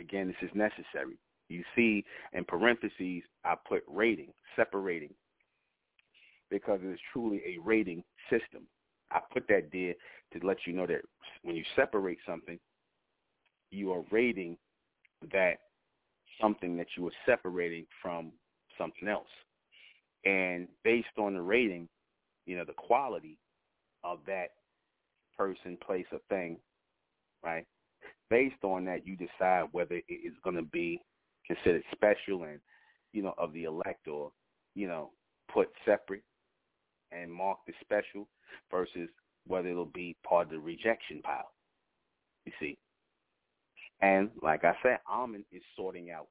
again, 0.00 0.28
this 0.28 0.48
is 0.48 0.54
necessary. 0.54 1.18
You 1.48 1.62
see, 1.74 2.04
in 2.32 2.44
parentheses, 2.44 3.22
I 3.44 3.54
put 3.66 3.82
rating, 3.88 4.32
separating, 4.54 5.14
because 6.50 6.80
it 6.82 6.88
is 6.88 7.00
truly 7.12 7.40
a 7.46 7.58
rating 7.62 8.04
system. 8.30 8.66
I 9.10 9.20
put 9.32 9.48
that 9.48 9.70
there 9.72 9.94
to 10.32 10.46
let 10.46 10.58
you 10.66 10.74
know 10.74 10.86
that 10.86 11.00
when 11.42 11.56
you 11.56 11.64
separate 11.74 12.18
something, 12.26 12.58
you 13.70 13.92
are 13.92 14.02
rating 14.10 14.56
that 15.32 15.58
something 16.40 16.76
that 16.76 16.88
you 16.96 17.04
were 17.04 17.12
separating 17.26 17.86
from 18.02 18.32
something 18.76 19.08
else. 19.08 19.28
And 20.24 20.68
based 20.84 21.06
on 21.18 21.34
the 21.34 21.40
rating, 21.40 21.88
you 22.46 22.56
know, 22.56 22.64
the 22.64 22.72
quality 22.74 23.38
of 24.04 24.18
that 24.26 24.50
person, 25.36 25.78
place, 25.84 26.06
or 26.12 26.18
thing, 26.28 26.58
right? 27.42 27.66
Based 28.30 28.62
on 28.62 28.84
that, 28.84 29.06
you 29.06 29.16
decide 29.16 29.68
whether 29.72 29.94
it 29.94 30.04
is 30.08 30.34
going 30.44 30.56
to 30.56 30.62
be 30.62 31.00
considered 31.46 31.82
special 31.92 32.44
and, 32.44 32.60
you 33.12 33.22
know, 33.22 33.34
of 33.38 33.52
the 33.52 33.64
elect 33.64 34.06
or, 34.06 34.30
you 34.74 34.86
know, 34.86 35.10
put 35.52 35.68
separate 35.84 36.22
and 37.10 37.32
marked 37.32 37.68
as 37.68 37.74
special 37.80 38.28
versus 38.70 39.08
whether 39.46 39.68
it'll 39.68 39.86
be 39.86 40.14
part 40.28 40.46
of 40.46 40.52
the 40.52 40.58
rejection 40.58 41.22
pile. 41.22 41.52
You 42.44 42.52
see, 42.60 42.78
and 44.00 44.30
like 44.42 44.64
I 44.64 44.74
said, 44.82 44.98
Amen 45.10 45.44
is 45.52 45.62
sorting 45.76 46.10
out 46.10 46.28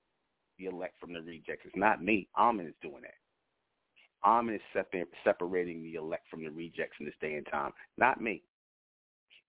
the 0.58 0.66
elect 0.66 1.00
from 1.00 1.14
the 1.14 1.22
rejects. 1.22 1.64
It's 1.66 1.76
not 1.76 2.04
me. 2.04 2.28
Amen 2.38 2.68
is 2.68 2.74
doing 2.82 3.02
that. 3.02 4.28
Amen 4.28 4.56
is 4.56 4.84
separating 5.24 5.84
the 5.84 5.96
elect 5.96 6.24
from 6.30 6.44
the 6.44 6.50
rejects 6.50 6.96
in 7.00 7.06
this 7.06 7.16
day 7.22 7.36
and 7.36 7.48
time, 7.52 7.72
not 7.98 8.22
me. 8.22 8.42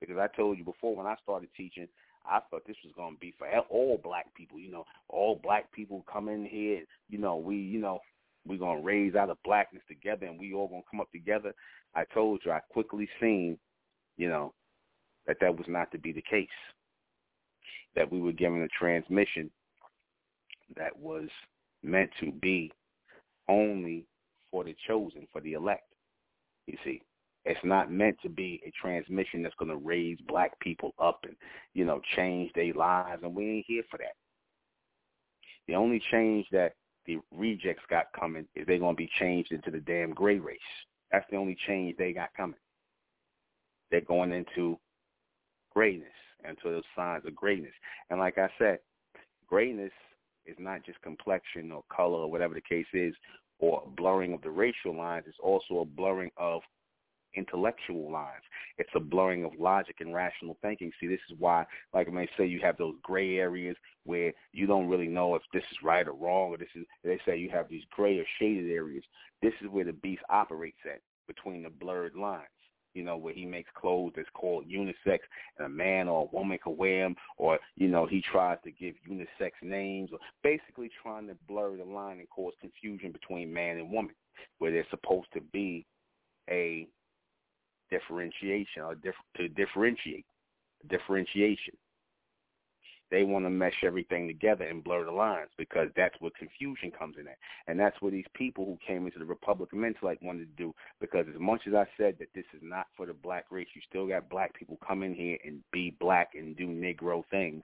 Because 0.01 0.17
I 0.19 0.29
told 0.37 0.59
you 0.59 0.65
before 0.65 0.95
when 0.95 1.07
I 1.07 1.17
started 1.23 1.49
teaching, 1.57 1.89
I 2.29 2.41
thought 2.51 2.67
this 2.67 2.77
was 2.85 2.93
going 2.97 3.15
to 3.15 3.21
be 3.21 3.35
for 3.39 3.49
all 3.71 4.01
black 4.03 4.35
people. 4.35 4.59
You 4.59 4.71
know, 4.71 4.85
all 5.09 5.41
black 5.43 5.73
people 5.73 6.05
come 6.11 6.29
in 6.29 6.45
here. 6.45 6.83
You 7.09 7.19
know, 7.19 7.37
we, 7.37 7.57
you 7.57 7.81
know, 7.81 8.01
we're 8.47 8.59
going 8.59 8.81
to 8.81 8.87
raise 8.87 9.15
out 9.15 9.31
of 9.31 9.39
blackness 9.45 9.83
together 9.89 10.27
and 10.27 10.39
we 10.39 10.55
all 10.55 10.69
going 10.69 10.83
to 10.83 10.89
come 10.91 11.01
up 11.01 11.11
together. 11.13 11.55
I 11.95 12.05
told 12.13 12.41
you, 12.45 12.53
I 12.53 12.61
quickly 12.71 13.09
seen, 13.21 13.59
you 14.17 14.29
know, 14.29 14.53
that 15.27 15.39
that 15.41 15.57
was 15.57 15.67
not 15.69 15.91
to 15.93 15.99
be 15.99 16.13
the 16.13 16.23
case. 16.23 16.49
That 17.95 18.11
we 18.11 18.21
were 18.21 18.33
given 18.33 18.63
a 18.63 18.69
transmission 18.69 19.51
that 20.77 20.97
was 20.97 21.29
meant 21.83 22.11
to 22.21 22.33
be 22.33 22.73
only 23.49 24.05
for 24.51 24.65
the 24.65 24.77
chosen, 24.87 25.27
for 25.33 25.41
the 25.41 25.55
elect. 25.55 25.85
You 26.67 26.77
see, 26.85 27.03
it's 27.45 27.61
not 27.65 27.91
meant 27.91 28.17
to 28.23 28.29
be 28.29 28.61
a 28.67 28.73
transmission 28.81 29.43
that's 29.43 29.55
going 29.59 29.71
to 29.71 29.77
raise 29.77 30.19
black 30.27 30.59
people 30.61 30.93
up 30.99 31.21
and, 31.25 31.37
you 31.75 31.85
know, 31.85 32.01
change 32.17 32.53
their 32.55 32.75
lives, 32.75 33.23
and 33.23 33.35
we 33.35 33.49
ain't 33.49 33.67
here 33.67 33.85
for 33.91 33.97
that. 33.99 34.15
The 35.67 35.75
only 35.75 36.03
change 36.11 36.47
that 36.53 36.75
the 37.07 37.19
rejects 37.31 37.85
got 37.89 38.07
coming 38.19 38.47
is 38.55 38.67
they're 38.67 38.79
going 38.79 38.95
to 38.95 39.03
be 39.03 39.11
changed 39.19 39.53
into 39.53 39.71
the 39.71 39.81
damn 39.81 40.11
gray 40.11 40.39
race. 40.39 40.59
That's 41.11 41.27
the 41.31 41.37
only 41.37 41.57
change 41.67 41.97
they 41.97 42.13
got 42.13 42.31
coming. 42.37 42.59
They're 43.91 44.01
going 44.03 44.33
into 44.33 44.79
greatness, 45.73 46.09
into 46.47 46.71
those 46.71 46.83
signs 46.95 47.25
of 47.27 47.35
greatness. 47.35 47.73
And 48.11 48.19
like 48.19 48.37
I 48.37 48.51
said, 48.59 48.81
greatness 49.47 49.93
is 50.45 50.57
not 50.59 50.85
just 50.85 51.01
complexion 51.03 51.73
or 51.73 51.83
color 51.95 52.19
or 52.19 52.31
whatever 52.31 52.55
the 52.55 52.61
case 52.61 52.87
is, 52.93 53.15
or 53.59 53.83
blurring 53.97 54.33
of 54.35 54.43
the 54.43 54.51
racial 54.51 54.97
lines. 54.97 55.25
It's 55.27 55.37
also 55.43 55.81
a 55.81 55.85
blurring 55.85 56.31
of 56.37 56.63
intellectual 57.35 58.11
lines. 58.11 58.43
It's 58.79 58.91
a 58.95 59.01
blurring 59.01 59.45
of 59.45 59.53
logic 59.59 59.97
and 60.01 60.15
rational 60.15 60.57
thinking. 60.63 60.91
See, 61.01 61.07
this 61.07 61.21
is 61.31 61.37
why, 61.39 61.67
like 61.93 62.09
I 62.09 62.11
may 62.11 62.29
say, 62.37 62.47
you 62.47 62.61
have 62.63 62.77
those 62.77 62.95
gray 63.03 63.37
areas 63.37 63.77
where 64.05 64.33
you 64.53 64.67
don't 64.67 64.89
really 64.89 65.09
know 65.09 65.35
if 65.35 65.43
this 65.53 65.65
is 65.71 65.79
right 65.83 66.07
or 66.07 66.13
wrong, 66.13 66.51
or 66.51 66.59
this 66.59 66.69
is. 66.75 66.85
They 67.05 67.21
say 67.27 67.37
you 67.37 67.51
have 67.51 67.69
these 67.69 67.85
gray 67.91 68.19
or 68.19 68.25
shaded 68.39 68.71
areas. 68.71 69.05
This 69.43 69.55
is 69.61 69.69
where 69.69 69.85
the 69.85 69.93
beast 69.93 70.23
operates 70.31 70.79
at 70.85 71.01
between 71.27 71.63
the 71.63 71.71
blurred 71.71 72.15
lines. 72.15 72.47
You 72.95 73.05
know, 73.05 73.19
where 73.19 73.35
he 73.35 73.45
makes 73.45 73.71
clothes 73.79 74.15
that's 74.17 74.29
called 74.35 74.65
unisex, 74.67 75.19
and 75.59 75.67
a 75.67 75.69
man 75.69 76.09
or 76.09 76.23
a 76.23 76.37
woman 76.37 76.59
can 76.61 76.77
wear 76.77 77.05
them, 77.05 77.17
or 77.37 77.59
you 77.77 77.87
know, 77.87 78.07
he 78.07 78.23
tries 78.23 78.59
to 78.65 78.73
give 78.73 78.95
unisex 79.09 79.51
names, 79.63 80.11
or 80.11 80.19
basically 80.43 80.91
trying 81.01 81.29
to 81.29 81.37
blur 81.47 81.77
the 81.77 81.85
line 81.85 82.19
and 82.19 82.29
cause 82.31 82.55
confusion 82.61 83.13
between 83.13 83.53
man 83.53 83.77
and 83.77 83.93
woman, 83.93 84.15
where 84.59 84.73
they're 84.73 84.87
supposed 84.91 85.29
to 85.35 85.41
be 85.53 85.87
a 86.51 86.89
differentiation 87.91 88.83
or 88.83 88.95
diff- 88.95 89.15
to 89.37 89.49
differentiate 89.49 90.27
differentiation. 90.89 91.75
They 93.11 93.25
want 93.25 93.47
to 93.47 93.51
mesh 93.51 93.85
everything 93.85 94.27
together 94.27 94.65
and 94.65 94.85
blur 94.85 95.05
the 95.05 95.11
lines 95.11 95.49
because 95.57 95.89
that's 95.97 96.15
where 96.21 96.31
confusion 96.39 96.91
comes 96.91 97.17
in 97.19 97.27
at. 97.27 97.39
And 97.67 97.81
that's 97.81 97.97
what 98.01 98.13
these 98.13 98.27
people 98.35 98.67
who 98.67 98.79
came 98.87 99.07
into 99.07 99.19
the 99.19 99.25
Republican 99.25 99.83
intellect 99.85 100.23
wanted 100.23 100.55
to 100.55 100.63
do 100.63 100.75
because 101.01 101.25
as 101.33 101.41
much 101.41 101.63
as 101.67 101.75
I 101.75 101.87
said 101.97 102.17
that 102.19 102.29
this 102.35 102.45
is 102.55 102.61
not 102.63 102.87
for 102.97 103.07
the 103.07 103.15
black 103.15 103.47
race, 103.51 103.69
you 103.75 103.81
still 103.89 104.07
got 104.07 104.29
black 104.29 104.55
people 104.55 104.79
come 104.87 105.03
in 105.03 105.15
here 105.15 105.39
and 105.45 105.61
be 105.73 105.97
black 105.99 106.33
and 106.35 106.55
do 106.57 106.67
Negro 106.67 107.23
things, 107.31 107.63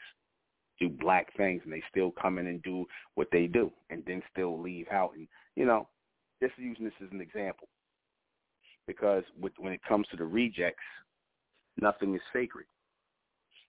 do 0.81 0.89
black 0.89 1.37
things, 1.37 1.61
and 1.65 1.73
they 1.73 1.83
still 1.91 2.11
come 2.11 2.39
in 2.39 2.47
and 2.47 2.63
do 2.63 2.87
what 3.15 3.29
they 3.31 3.47
do 3.47 3.71
and 3.91 4.03
then 4.07 4.23
still 4.33 4.59
leave 4.59 4.89
out. 4.91 5.13
And, 5.15 5.29
you 5.57 5.67
know, 5.67 5.89
just 6.43 6.55
using 6.57 6.87
this 6.87 6.95
as 7.03 7.13
an 7.13 7.21
example 7.21 7.69
because 8.87 9.25
when 9.59 9.73
it 9.73 9.81
comes 9.87 10.07
to 10.11 10.17
the 10.17 10.25
rejects, 10.25 10.83
nothing 11.81 12.15
is 12.15 12.21
sacred. 12.33 12.67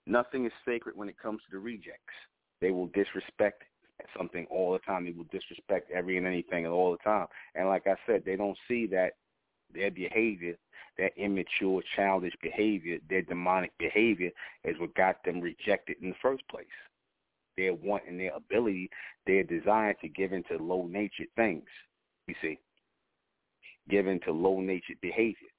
Nothing 0.06 0.46
is 0.46 0.52
sacred 0.66 0.96
when 0.96 1.10
it 1.10 1.18
comes 1.22 1.42
to 1.46 1.52
the 1.52 1.60
rejects. 1.60 2.14
They 2.62 2.72
will 2.72 2.88
disrespect 2.88 3.64
something 4.18 4.46
all 4.50 4.74
the 4.74 4.80
time. 4.80 5.06
They 5.06 5.12
will 5.12 5.26
disrespect 5.32 5.92
every 5.92 6.18
and 6.18 6.28
anything 6.28 6.68
all 6.68 6.92
the 6.92 6.98
time. 6.98 7.28
And 7.56 7.68
like 7.68 7.88
I 7.88 7.96
said, 8.06 8.24
they 8.26 8.36
don't 8.36 8.58
see 8.68 8.88
that 8.88 9.14
their 9.74 9.90
behavior, 9.90 10.56
their 10.98 11.12
immature, 11.18 11.82
childish 11.96 12.34
behavior, 12.42 13.00
their 13.10 13.24
demonic 13.24 13.72
behavior 13.80 14.30
is 14.64 14.80
what 14.80 14.96
got 14.96 15.24
them 15.24 15.42
rejected 15.42 15.98
in 16.02 16.10
the 16.10 16.16
first 16.22 16.48
place. 16.50 16.66
Their 17.58 17.74
want 17.74 18.04
and 18.08 18.20
their 18.20 18.36
ability, 18.36 18.90
their 19.26 19.44
desire 19.44 19.94
to 20.02 20.08
give 20.10 20.34
into 20.34 20.58
low-natured 20.58 21.30
things, 21.36 21.66
you 22.28 22.36
see 22.42 22.60
given 23.90 24.20
to 24.22 24.32
low-natured 24.32 25.00
behavior. 25.02 25.50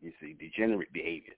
You 0.00 0.12
see, 0.20 0.36
degenerate 0.38 0.92
behavior. 0.92 1.34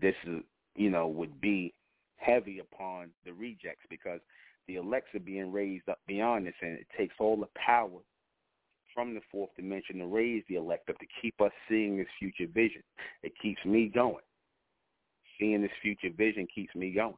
This 0.00 0.14
is, 0.26 0.40
you 0.76 0.90
know, 0.90 1.08
would 1.08 1.40
be 1.40 1.72
heavy 2.16 2.58
upon 2.58 3.10
the 3.24 3.32
rejects 3.32 3.86
because 3.88 4.20
the 4.68 4.76
elects 4.76 5.14
are 5.14 5.20
being 5.20 5.50
raised 5.50 5.88
up 5.88 5.98
beyond 6.06 6.46
this, 6.46 6.54
and 6.60 6.72
it 6.72 6.86
takes 6.96 7.14
all 7.18 7.36
the 7.36 7.48
power 7.56 8.00
from 8.94 9.14
the 9.14 9.20
fourth 9.30 9.50
dimension 9.56 9.98
to 9.98 10.06
raise 10.06 10.42
the 10.48 10.56
elect 10.56 10.90
up 10.90 10.98
to 10.98 11.06
keep 11.22 11.40
us 11.40 11.52
seeing 11.68 11.96
this 11.96 12.06
future 12.18 12.50
vision. 12.52 12.82
It 13.22 13.32
keeps 13.40 13.64
me 13.64 13.90
going. 13.92 14.24
Seeing 15.38 15.62
this 15.62 15.70
future 15.80 16.10
vision 16.16 16.46
keeps 16.54 16.74
me 16.74 16.90
going. 16.90 17.16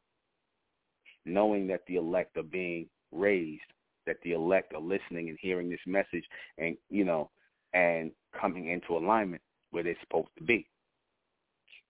Knowing 1.24 1.66
that 1.68 1.82
the 1.86 1.96
elect 1.96 2.36
are 2.36 2.42
being 2.42 2.86
raised 3.10 3.62
that 4.06 4.16
the 4.22 4.32
elect 4.32 4.74
are 4.74 4.80
listening 4.80 5.28
and 5.28 5.38
hearing 5.40 5.70
this 5.70 5.80
message 5.86 6.24
and, 6.58 6.76
you 6.90 7.04
know, 7.04 7.30
and 7.74 8.10
coming 8.38 8.68
into 8.68 8.96
alignment 8.96 9.42
where 9.70 9.82
they're 9.82 9.96
supposed 10.00 10.28
to 10.38 10.44
be. 10.44 10.66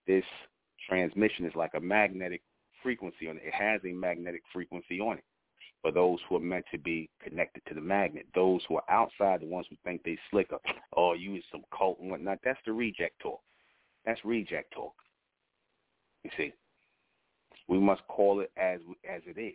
This 0.07 0.25
transmission 0.89 1.47
is 1.47 1.55
like 1.55 1.73
a 1.75 1.81
magnetic 1.81 2.43
frequency 2.83 3.29
on 3.29 3.37
it. 3.37 3.45
It 3.45 3.55
has 3.55 3.81
a 3.85 3.93
magnetic 3.93 4.43
frequency 4.53 5.01
on 5.01 5.19
it 5.19 5.25
for 5.83 5.91
those 5.91 6.19
who 6.29 6.37
are 6.37 6.41
meant 6.41 6.65
to 6.71 6.79
be 6.79 7.11
connected 7.23 7.63
to 7.67 7.75
the 7.75 7.81
magnet. 7.81 8.27
Those 8.35 8.63
who 8.69 8.77
are 8.77 8.91
outside, 8.91 9.41
the 9.41 9.47
ones 9.47 9.67
who 9.69 9.77
think 9.85 10.03
they 10.05 10.17
slicker, 10.31 10.59
or 10.93 11.13
oh, 11.13 11.15
use 11.15 11.45
some 11.51 11.63
cult 11.77 11.99
and 12.01 12.11
whatnot, 12.11 12.39
that's 12.45 12.61
the 12.65 12.73
reject 12.73 13.21
talk. 13.21 13.41
That's 14.07 14.25
reject 14.25 14.73
talk. 14.73 14.95
You 16.25 16.31
see, 16.37 16.53
we 17.69 17.79
must 17.79 18.07
call 18.07 18.41
it 18.41 18.53
as 18.57 18.81
as 19.09 19.23
it 19.27 19.41
is. 19.41 19.55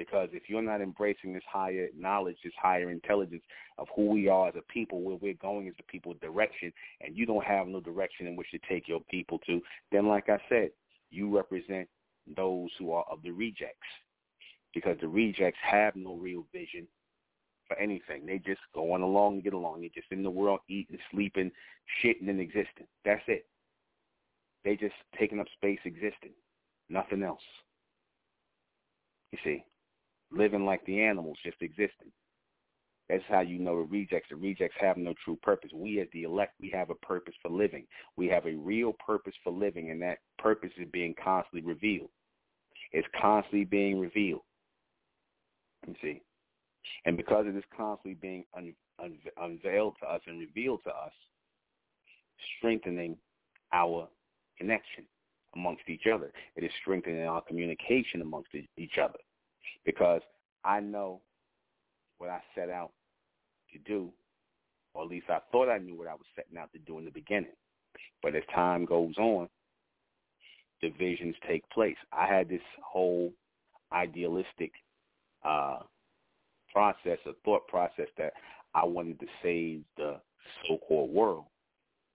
Because 0.00 0.30
if 0.32 0.44
you're 0.48 0.62
not 0.62 0.80
embracing 0.80 1.34
this 1.34 1.42
higher 1.46 1.88
knowledge, 1.94 2.38
this 2.42 2.54
higher 2.58 2.90
intelligence 2.90 3.42
of 3.76 3.86
who 3.94 4.06
we 4.06 4.28
are 4.28 4.48
as 4.48 4.54
a 4.56 4.72
people, 4.72 5.02
where 5.02 5.16
we're 5.16 5.34
going 5.34 5.68
as 5.68 5.74
a 5.78 5.92
people 5.92 6.14
direction, 6.22 6.72
and 7.02 7.14
you 7.14 7.26
don't 7.26 7.44
have 7.44 7.66
no 7.66 7.82
direction 7.82 8.26
in 8.26 8.34
which 8.34 8.50
to 8.50 8.58
take 8.66 8.88
your 8.88 9.00
people 9.10 9.38
to, 9.40 9.60
then 9.92 10.08
like 10.08 10.30
I 10.30 10.38
said, 10.48 10.70
you 11.10 11.36
represent 11.36 11.86
those 12.34 12.70
who 12.78 12.92
are 12.92 13.04
of 13.10 13.20
the 13.22 13.30
rejects. 13.30 13.76
Because 14.72 14.96
the 15.02 15.08
rejects 15.08 15.58
have 15.70 15.94
no 15.94 16.14
real 16.14 16.46
vision 16.50 16.86
for 17.68 17.76
anything. 17.76 18.24
They 18.24 18.38
just 18.38 18.62
going 18.74 19.02
along 19.02 19.42
get 19.42 19.52
along. 19.52 19.82
They're 19.82 19.90
just 19.94 20.10
in 20.12 20.22
the 20.22 20.30
world 20.30 20.60
eating, 20.66 20.96
sleeping, 21.12 21.50
shitting, 22.02 22.30
and 22.30 22.40
existing. 22.40 22.86
That's 23.04 23.20
it. 23.26 23.44
They 24.64 24.76
just 24.76 24.94
taking 25.18 25.40
up 25.40 25.46
space 25.58 25.80
existing. 25.84 26.32
Nothing 26.88 27.22
else. 27.22 27.42
You 29.32 29.38
see 29.44 29.64
living 30.32 30.64
like 30.64 30.84
the 30.86 31.00
animals, 31.02 31.38
just 31.44 31.60
existing. 31.60 32.12
That's 33.08 33.24
how 33.28 33.40
you 33.40 33.58
know 33.58 33.76
the 33.76 33.88
rejects. 33.88 34.28
The 34.30 34.36
rejects 34.36 34.76
have 34.80 34.96
no 34.96 35.14
true 35.24 35.36
purpose. 35.42 35.70
We 35.74 36.00
as 36.00 36.06
the 36.12 36.22
elect, 36.22 36.54
we 36.60 36.70
have 36.70 36.90
a 36.90 36.94
purpose 36.94 37.34
for 37.42 37.50
living. 37.50 37.86
We 38.16 38.28
have 38.28 38.46
a 38.46 38.54
real 38.54 38.94
purpose 39.04 39.34
for 39.42 39.52
living, 39.52 39.90
and 39.90 40.00
that 40.02 40.18
purpose 40.38 40.70
is 40.78 40.88
being 40.92 41.14
constantly 41.22 41.66
revealed. 41.68 42.10
It's 42.92 43.08
constantly 43.20 43.64
being 43.64 43.98
revealed. 43.98 44.42
You 45.88 45.94
see? 46.00 46.22
And 47.04 47.16
because 47.16 47.46
it 47.48 47.56
is 47.56 47.64
constantly 47.76 48.14
being 48.14 48.44
un- 48.56 48.74
un- 49.02 49.18
unveiled 49.38 49.96
to 50.00 50.08
us 50.08 50.20
and 50.26 50.38
revealed 50.38 50.80
to 50.84 50.90
us, 50.90 51.12
strengthening 52.58 53.16
our 53.72 54.08
connection 54.56 55.04
amongst 55.56 55.88
each 55.88 56.06
other. 56.06 56.30
It 56.54 56.62
is 56.62 56.70
strengthening 56.80 57.24
our 57.26 57.40
communication 57.40 58.20
amongst 58.20 58.50
each 58.76 58.98
other 59.02 59.18
because 59.84 60.22
I 60.64 60.80
know 60.80 61.20
what 62.18 62.30
I 62.30 62.40
set 62.54 62.70
out 62.70 62.92
to 63.72 63.78
do, 63.80 64.10
or 64.94 65.04
at 65.04 65.08
least 65.08 65.26
I 65.30 65.38
thought 65.52 65.70
I 65.70 65.78
knew 65.78 65.96
what 65.96 66.08
I 66.08 66.14
was 66.14 66.26
setting 66.34 66.58
out 66.58 66.72
to 66.72 66.78
do 66.80 66.98
in 66.98 67.04
the 67.04 67.10
beginning. 67.10 67.52
But 68.22 68.34
as 68.34 68.42
time 68.54 68.84
goes 68.84 69.16
on, 69.18 69.48
divisions 70.80 71.34
take 71.48 71.68
place. 71.70 71.96
I 72.12 72.26
had 72.26 72.48
this 72.48 72.60
whole 72.84 73.32
idealistic 73.92 74.72
uh, 75.44 75.78
process, 76.72 77.18
a 77.26 77.32
thought 77.44 77.66
process 77.68 78.06
that 78.18 78.32
I 78.74 78.84
wanted 78.84 79.18
to 79.20 79.26
save 79.42 79.82
the 79.96 80.16
so-called 80.68 81.10
world, 81.10 81.44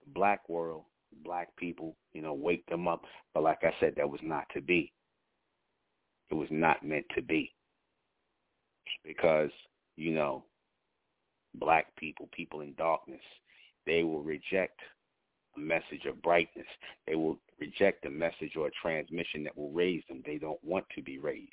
the 0.04 0.12
black 0.12 0.48
world, 0.48 0.84
black 1.24 1.54
people, 1.56 1.96
you 2.12 2.22
know, 2.22 2.34
wake 2.34 2.64
them 2.66 2.88
up. 2.88 3.02
But 3.34 3.42
like 3.42 3.62
I 3.62 3.72
said, 3.80 3.94
that 3.96 4.08
was 4.08 4.20
not 4.22 4.46
to 4.54 4.60
be. 4.60 4.92
It 6.30 6.34
was 6.34 6.48
not 6.50 6.84
meant 6.84 7.06
to 7.14 7.22
be 7.22 7.52
because, 9.04 9.50
you 9.96 10.12
know, 10.12 10.44
black 11.54 11.94
people, 11.96 12.28
people 12.32 12.60
in 12.60 12.74
darkness, 12.74 13.20
they 13.86 14.02
will 14.02 14.22
reject 14.22 14.80
a 15.56 15.60
message 15.60 16.04
of 16.06 16.20
brightness. 16.22 16.66
They 17.06 17.14
will 17.14 17.38
reject 17.60 18.04
a 18.04 18.10
message 18.10 18.56
or 18.56 18.66
a 18.66 18.72
transmission 18.82 19.44
that 19.44 19.56
will 19.56 19.70
raise 19.70 20.02
them. 20.08 20.22
They 20.26 20.38
don't 20.38 20.62
want 20.62 20.84
to 20.94 21.02
be 21.02 21.18
raised. 21.18 21.52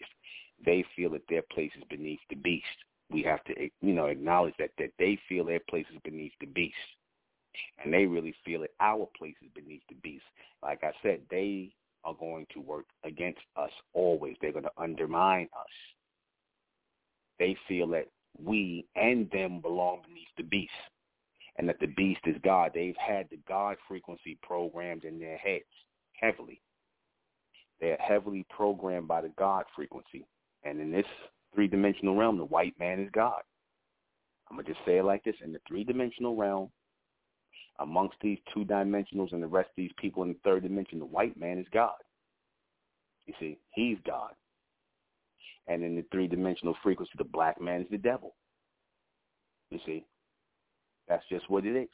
They 0.66 0.84
feel 0.96 1.12
that 1.12 1.28
their 1.30 1.44
place 1.54 1.72
is 1.78 1.84
beneath 1.90 2.20
the 2.30 2.36
beast. 2.36 2.66
We 3.12 3.22
have 3.24 3.44
to, 3.46 3.54
you 3.82 3.94
know, 3.94 4.08
acknowledge 4.08 4.56
that 4.60 4.72
that 4.80 4.92
they 4.98 5.20
feel 5.30 5.46
their 5.46 5.62
place 5.70 5.86
is 5.94 6.00
beneath 6.04 6.32
the 6.40 6.48
beast, 6.48 6.76
and 7.84 7.94
they 7.94 8.06
really 8.06 8.34
feel 8.44 8.62
that 8.62 8.72
our 8.80 9.08
place 9.18 9.36
is 9.44 9.52
beneath 9.54 9.84
the 9.88 9.96
beast. 9.96 10.24
Like 10.64 10.84
I 10.84 10.92
said, 11.04 11.22
they 11.30 11.72
are 12.06 12.16
going 12.20 12.46
to 12.54 12.62
work 12.62 12.86
against 13.04 13.42
us 13.56 13.72
always. 13.94 14.36
They're 14.42 14.52
going 14.52 14.64
to 14.66 14.72
undermine 14.78 15.48
us. 15.58 15.66
They 17.40 17.56
feel 17.68 17.88
that 17.90 18.08
we 18.42 18.86
and 18.96 19.30
them 19.32 19.62
belong 19.62 20.02
beneath 20.08 20.28
the 20.38 20.44
beast 20.44 20.72
and 21.58 21.68
that 21.70 21.80
the 21.80 21.88
beast 21.88 22.22
is 22.26 22.36
God. 22.44 22.72
They've 22.74 22.96
had 22.98 23.28
the 23.30 23.40
God 23.48 23.78
frequency 23.88 24.38
programmed 24.42 25.04
in 25.04 25.20
their 25.20 25.38
heads 25.38 25.64
heavily. 26.14 26.62
They're 27.80 27.98
heavily 28.00 28.46
programmed 28.50 29.08
by 29.08 29.22
the 29.22 29.32
God 29.38 29.66
frequency. 29.76 30.26
And 30.64 30.80
in 30.80 30.92
this 30.92 31.06
three-dimensional 31.54 32.16
realm, 32.16 32.38
the 32.38 32.46
white 32.46 32.74
man 32.80 33.00
is 33.00 33.10
God. 33.14 33.42
I'm 34.50 34.58
going 34.58 34.66
to 34.66 34.74
just 34.74 34.86
say 34.86 34.98
it 34.98 35.06
like 35.06 35.24
this. 35.24 35.36
In 35.44 35.52
the 35.52 35.60
three-dimensional 35.68 36.36
realm, 36.36 36.70
amongst 37.80 38.18
these 38.22 38.38
two 38.54 38.66
dimensionals 38.66 39.34
and 39.34 39.42
the 39.42 39.48
rest 39.48 39.70
of 39.70 39.76
these 39.76 39.92
people 39.98 40.24
in 40.24 40.30
the 40.30 40.40
third 40.44 40.64
dimension, 40.64 41.00
the 41.00 41.06
white 41.06 41.38
man 41.40 41.58
is 41.58 41.66
God. 41.74 41.96
You 43.26 43.34
see, 43.40 43.58
he's 43.74 43.98
God. 44.06 44.32
And 45.68 45.84
in 45.84 45.96
the 45.96 46.06
three-dimensional 46.12 46.76
frequency, 46.84 47.14
the 47.18 47.24
black 47.24 47.60
man 47.62 47.82
is 47.82 47.88
the 47.90 47.98
devil. 47.98 48.36
You 49.72 49.80
see, 49.86 50.06
that's 51.08 51.24
just 51.30 51.50
what 51.50 51.66
it 51.66 51.76
is. 51.76 51.90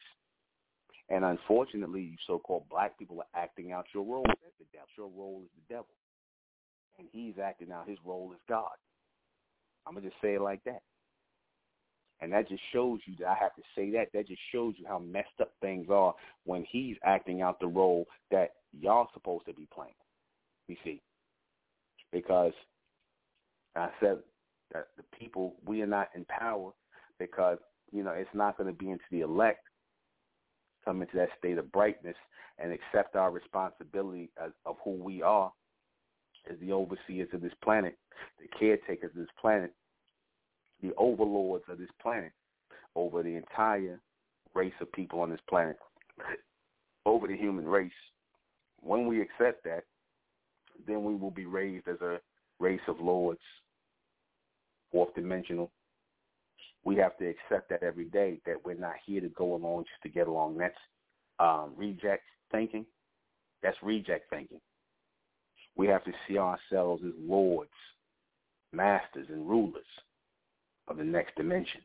And 1.09 1.23
unfortunately, 1.23 2.01
you 2.01 2.17
so-called 2.27 2.69
black 2.69 2.97
people 2.99 3.19
are 3.19 3.41
acting 3.41 3.71
out 3.71 3.85
your 3.93 4.03
role 4.03 4.25
as 4.27 4.53
the 4.59 4.65
devil. 4.73 4.87
Your 4.97 5.07
role 5.07 5.41
is 5.43 5.49
the 5.55 5.73
devil. 5.73 5.87
And 6.97 7.07
he's 7.11 7.35
acting 7.41 7.71
out 7.71 7.87
his 7.87 7.97
role 8.03 8.31
as 8.33 8.39
God. 8.49 8.75
I'm 9.87 9.93
going 9.93 10.03
to 10.03 10.09
just 10.09 10.21
say 10.21 10.35
it 10.35 10.41
like 10.41 10.63
that. 10.65 10.81
And 12.21 12.31
that 12.33 12.49
just 12.49 12.61
shows 12.73 12.99
you 13.05 13.15
that 13.19 13.27
I 13.27 13.35
have 13.39 13.55
to 13.55 13.61
say 13.75 13.91
that. 13.91 14.07
That 14.13 14.27
just 14.27 14.41
shows 14.51 14.73
you 14.77 14.85
how 14.87 14.99
messed 14.99 15.39
up 15.39 15.51
things 15.61 15.87
are 15.89 16.13
when 16.43 16.65
he's 16.69 16.97
acting 17.03 17.41
out 17.41 17.59
the 17.59 17.67
role 17.67 18.05
that 18.31 18.51
y'all 18.77 19.07
supposed 19.13 19.45
to 19.45 19.53
be 19.53 19.67
playing. 19.73 19.93
You 20.67 20.75
see, 20.83 21.01
because 22.11 22.53
I 23.75 23.89
said 23.99 24.17
that 24.73 24.87
the 24.97 25.03
people 25.17 25.55
we 25.65 25.81
are 25.81 25.87
not 25.87 26.09
in 26.15 26.25
power 26.25 26.71
because 27.17 27.57
you 27.91 28.03
know 28.03 28.11
it's 28.11 28.29
not 28.33 28.57
going 28.57 28.67
to 28.67 28.77
be 28.77 28.91
into 28.91 29.03
the 29.11 29.21
elect 29.21 29.63
come 30.85 31.01
into 31.01 31.17
that 31.17 31.29
state 31.37 31.57
of 31.57 31.71
brightness 31.71 32.15
and 32.57 32.71
accept 32.71 33.15
our 33.15 33.31
responsibility 33.31 34.29
as, 34.43 34.51
of 34.65 34.75
who 34.83 34.91
we 34.91 35.21
are 35.21 35.51
as 36.49 36.57
the 36.59 36.71
overseers 36.71 37.29
of 37.33 37.41
this 37.41 37.53
planet, 37.63 37.97
the 38.39 38.47
caretakers 38.57 39.11
of 39.11 39.17
this 39.17 39.27
planet, 39.39 39.73
the 40.81 40.93
overlords 40.97 41.65
of 41.69 41.77
this 41.77 41.89
planet 42.01 42.31
over 42.95 43.23
the 43.23 43.35
entire 43.35 43.99
race 44.55 44.73
of 44.81 44.91
people 44.91 45.19
on 45.21 45.29
this 45.29 45.39
planet, 45.47 45.77
over 47.05 47.27
the 47.27 47.37
human 47.37 47.65
race. 47.65 47.91
When 48.81 49.07
we 49.07 49.21
accept 49.21 49.63
that, 49.65 49.83
then 50.87 51.03
we 51.03 51.15
will 51.15 51.31
be 51.31 51.45
raised 51.45 51.87
as 51.87 52.01
a 52.01 52.19
race 52.59 52.81
of 52.87 52.99
lords, 52.99 53.41
fourth 54.91 55.13
dimensional. 55.15 55.71
We 56.85 56.95
have 56.97 57.17
to 57.17 57.27
accept 57.27 57.69
that 57.69 57.83
every 57.83 58.05
day 58.05 58.39
that 58.45 58.63
we're 58.63 58.75
not 58.75 58.93
here 59.05 59.21
to 59.21 59.29
go 59.29 59.55
along 59.55 59.83
just 59.83 60.01
to 60.03 60.09
get 60.09 60.27
along. 60.27 60.57
That's 60.57 60.73
um, 61.39 61.73
reject 61.75 62.23
thinking. 62.51 62.85
That's 63.61 63.77
reject 63.83 64.29
thinking. 64.29 64.61
We 65.75 65.87
have 65.87 66.03
to 66.05 66.11
see 66.27 66.37
ourselves 66.37 67.03
as 67.05 67.13
lords, 67.19 67.69
masters, 68.71 69.27
and 69.29 69.47
rulers 69.47 69.85
of 70.89 70.97
the 70.97 71.03
next 71.03 71.35
dimension, 71.35 71.81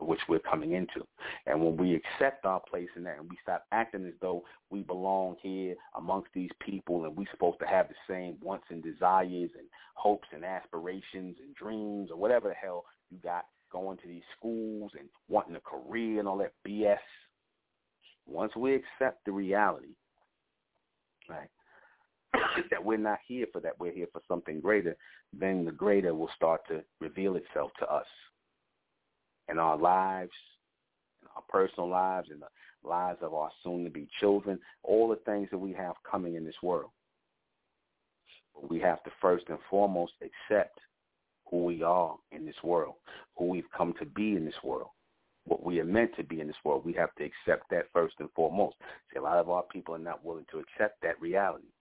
which 0.00 0.20
we're 0.28 0.38
coming 0.40 0.72
into. 0.72 1.06
And 1.46 1.62
when 1.62 1.76
we 1.76 1.94
accept 1.94 2.44
our 2.46 2.60
place 2.68 2.88
in 2.96 3.04
that 3.04 3.18
and 3.18 3.28
we 3.28 3.36
stop 3.42 3.64
acting 3.72 4.06
as 4.06 4.14
though 4.20 4.42
we 4.70 4.82
belong 4.82 5.36
here 5.42 5.74
amongst 5.96 6.30
these 6.34 6.50
people 6.60 7.04
and 7.04 7.16
we're 7.16 7.30
supposed 7.30 7.60
to 7.60 7.66
have 7.66 7.88
the 7.88 7.94
same 8.08 8.36
wants 8.42 8.66
and 8.70 8.82
desires 8.82 9.50
and 9.56 9.66
hopes 9.94 10.28
and 10.32 10.44
aspirations 10.44 11.36
and 11.44 11.54
dreams 11.54 12.10
or 12.10 12.16
whatever 12.16 12.48
the 12.48 12.54
hell 12.54 12.84
you 13.10 13.18
got 13.18 13.44
going 13.70 13.98
to 13.98 14.08
these 14.08 14.22
schools 14.36 14.90
and 14.98 15.08
wanting 15.28 15.56
a 15.56 15.60
career 15.60 16.18
and 16.18 16.28
all 16.28 16.38
that 16.38 16.52
BS. 16.66 16.98
Once 18.26 18.54
we 18.56 18.74
accept 18.74 19.24
the 19.24 19.32
reality, 19.32 19.94
right, 21.28 21.48
that 22.70 22.84
we're 22.84 22.98
not 22.98 23.18
here 23.26 23.46
for 23.52 23.60
that, 23.60 23.78
we're 23.78 23.92
here 23.92 24.06
for 24.12 24.22
something 24.28 24.60
greater, 24.60 24.96
then 25.32 25.64
the 25.64 25.72
greater 25.72 26.14
will 26.14 26.30
start 26.34 26.60
to 26.68 26.82
reveal 27.00 27.36
itself 27.36 27.70
to 27.78 27.92
us 27.92 28.06
in 29.50 29.58
our 29.58 29.76
lives, 29.76 30.30
in 31.22 31.28
our 31.34 31.42
personal 31.48 31.88
lives, 31.88 32.28
in 32.30 32.40
the 32.40 32.88
lives 32.88 33.18
of 33.22 33.34
our 33.34 33.50
soon-to-be 33.62 34.08
children, 34.20 34.58
all 34.82 35.08
the 35.08 35.16
things 35.16 35.48
that 35.50 35.58
we 35.58 35.72
have 35.72 35.94
coming 36.10 36.36
in 36.36 36.44
this 36.44 36.62
world. 36.62 36.90
But 38.54 38.70
we 38.70 38.80
have 38.80 39.02
to 39.04 39.10
first 39.20 39.44
and 39.48 39.58
foremost 39.68 40.12
accept 40.22 40.78
who 41.50 41.64
we 41.64 41.82
are 41.82 42.16
in 42.32 42.46
this 42.46 42.62
world, 42.62 42.94
who 43.36 43.46
we've 43.46 43.70
come 43.76 43.94
to 43.98 44.06
be 44.06 44.36
in 44.36 44.44
this 44.44 44.62
world, 44.62 44.88
what 45.44 45.64
we 45.64 45.80
are 45.80 45.84
meant 45.84 46.14
to 46.16 46.22
be 46.22 46.40
in 46.40 46.46
this 46.46 46.56
world. 46.64 46.84
We 46.84 46.92
have 46.94 47.14
to 47.16 47.24
accept 47.24 47.68
that 47.70 47.86
first 47.92 48.14
and 48.20 48.30
foremost. 48.36 48.76
See, 49.12 49.18
a 49.18 49.22
lot 49.22 49.38
of 49.38 49.50
our 49.50 49.64
people 49.64 49.94
are 49.94 49.98
not 49.98 50.24
willing 50.24 50.46
to 50.52 50.58
accept 50.58 51.02
that 51.02 51.20
reality, 51.20 51.72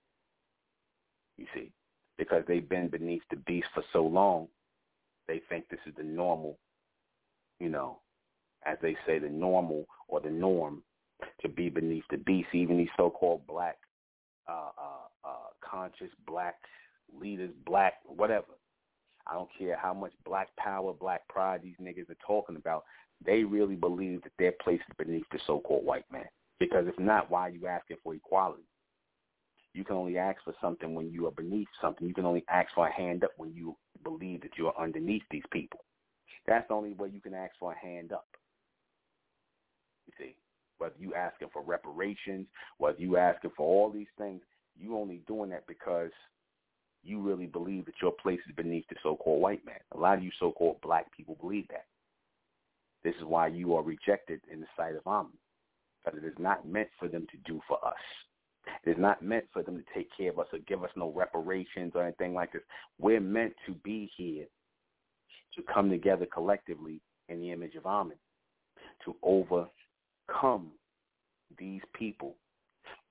you 1.37 1.45
see, 1.53 1.71
because 2.17 2.43
they've 2.47 2.67
been 2.67 2.87
beneath 2.87 3.23
the 3.29 3.37
beast 3.37 3.67
for 3.73 3.83
so 3.93 4.03
long, 4.03 4.47
they 5.27 5.41
think 5.49 5.69
this 5.69 5.79
is 5.85 5.93
the 5.95 6.03
normal 6.03 6.57
you 7.59 7.69
know, 7.69 7.99
as 8.65 8.77
they 8.81 8.95
say, 9.05 9.19
the 9.19 9.29
normal 9.29 9.85
or 10.07 10.19
the 10.19 10.29
norm 10.29 10.83
to 11.41 11.49
be 11.49 11.69
beneath 11.69 12.03
the 12.09 12.17
beast. 12.17 12.49
Even 12.53 12.77
these 12.77 12.87
so-called 12.97 13.45
black, 13.47 13.77
uh, 14.47 14.71
uh, 14.77 15.27
uh, 15.29 15.47
conscious 15.61 16.11
black 16.25 16.55
leaders, 17.13 17.51
black 17.65 17.93
whatever. 18.05 18.45
I 19.27 19.33
don't 19.33 19.49
care 19.57 19.77
how 19.77 19.93
much 19.93 20.13
black 20.25 20.47
power, 20.57 20.93
black 20.93 21.27
pride 21.27 21.61
these 21.63 21.75
niggas 21.81 22.09
are 22.09 22.17
talking 22.25 22.55
about. 22.55 22.83
They 23.23 23.43
really 23.43 23.75
believe 23.75 24.23
that 24.23 24.31
their 24.39 24.53
place 24.63 24.79
is 24.79 24.95
beneath 24.97 25.25
the 25.31 25.39
so-called 25.45 25.85
white 25.85 26.05
man. 26.11 26.25
Because 26.59 26.85
if 26.87 26.97
not, 26.97 27.29
why 27.29 27.41
are 27.41 27.49
you 27.49 27.67
asking 27.67 27.97
for 28.03 28.15
equality? 28.15 28.63
You 29.73 29.83
can 29.83 29.97
only 29.97 30.17
ask 30.17 30.43
for 30.43 30.53
something 30.59 30.95
when 30.95 31.11
you 31.11 31.27
are 31.27 31.31
beneath 31.31 31.67
something. 31.81 32.07
You 32.07 32.13
can 32.13 32.25
only 32.25 32.43
ask 32.49 32.73
for 32.73 32.87
a 32.87 32.91
hand 32.91 33.23
up 33.23 33.31
when 33.37 33.53
you 33.53 33.75
believe 34.03 34.41
that 34.41 34.57
you 34.57 34.67
are 34.67 34.81
underneath 34.81 35.21
these 35.29 35.43
people. 35.51 35.81
That's 36.49 36.67
the 36.67 36.73
only 36.73 36.93
way 36.93 37.09
you 37.13 37.21
can 37.21 37.35
ask 37.35 37.51
for 37.59 37.73
a 37.73 37.77
hand 37.77 38.11
up. 38.11 38.25
You 40.07 40.13
see, 40.17 40.35
whether 40.79 40.95
you 40.97 41.13
asking 41.13 41.49
for 41.53 41.61
reparations, 41.61 42.47
whether 42.79 42.99
you 42.99 43.17
asking 43.17 43.51
for 43.55 43.67
all 43.67 43.91
these 43.91 44.07
things, 44.17 44.41
you 44.75 44.97
only 44.97 45.21
doing 45.27 45.51
that 45.51 45.67
because 45.67 46.09
you 47.03 47.21
really 47.21 47.45
believe 47.45 47.85
that 47.85 48.01
your 48.01 48.13
place 48.13 48.39
is 48.49 48.55
beneath 48.55 48.85
the 48.89 48.95
so-called 49.03 49.41
white 49.41 49.63
man. 49.63 49.79
A 49.93 49.97
lot 49.97 50.17
of 50.17 50.23
you 50.23 50.31
so-called 50.39 50.81
black 50.81 51.15
people 51.15 51.37
believe 51.39 51.67
that. 51.69 51.85
This 53.03 53.13
is 53.19 53.25
why 53.25 53.47
you 53.47 53.75
are 53.75 53.83
rejected 53.83 54.41
in 54.51 54.59
the 54.59 54.67
sight 54.75 54.95
of 54.95 55.05
Amen, 55.05 55.31
because 56.03 56.19
it 56.19 56.25
is 56.25 56.33
not 56.39 56.67
meant 56.67 56.89
for 56.97 57.07
them 57.07 57.27
to 57.29 57.37
do 57.45 57.61
for 57.67 57.77
us. 57.85 57.93
It 58.83 58.89
is 58.89 58.97
not 58.97 59.21
meant 59.21 59.45
for 59.53 59.61
them 59.61 59.77
to 59.77 59.83
take 59.93 60.09
care 60.17 60.31
of 60.31 60.39
us 60.39 60.47
or 60.51 60.59
give 60.67 60.83
us 60.83 60.89
no 60.95 61.11
reparations 61.15 61.91
or 61.93 62.03
anything 62.03 62.33
like 62.33 62.53
this. 62.53 62.63
We're 62.97 63.21
meant 63.21 63.53
to 63.67 63.73
be 63.75 64.09
here 64.17 64.45
to 65.59 65.73
come 65.73 65.89
together 65.89 66.25
collectively 66.25 67.01
in 67.27 67.39
the 67.39 67.51
image 67.51 67.75
of 67.75 67.85
Amen, 67.85 68.17
to 69.05 69.15
overcome 69.23 70.71
these 71.57 71.81
people, 71.93 72.35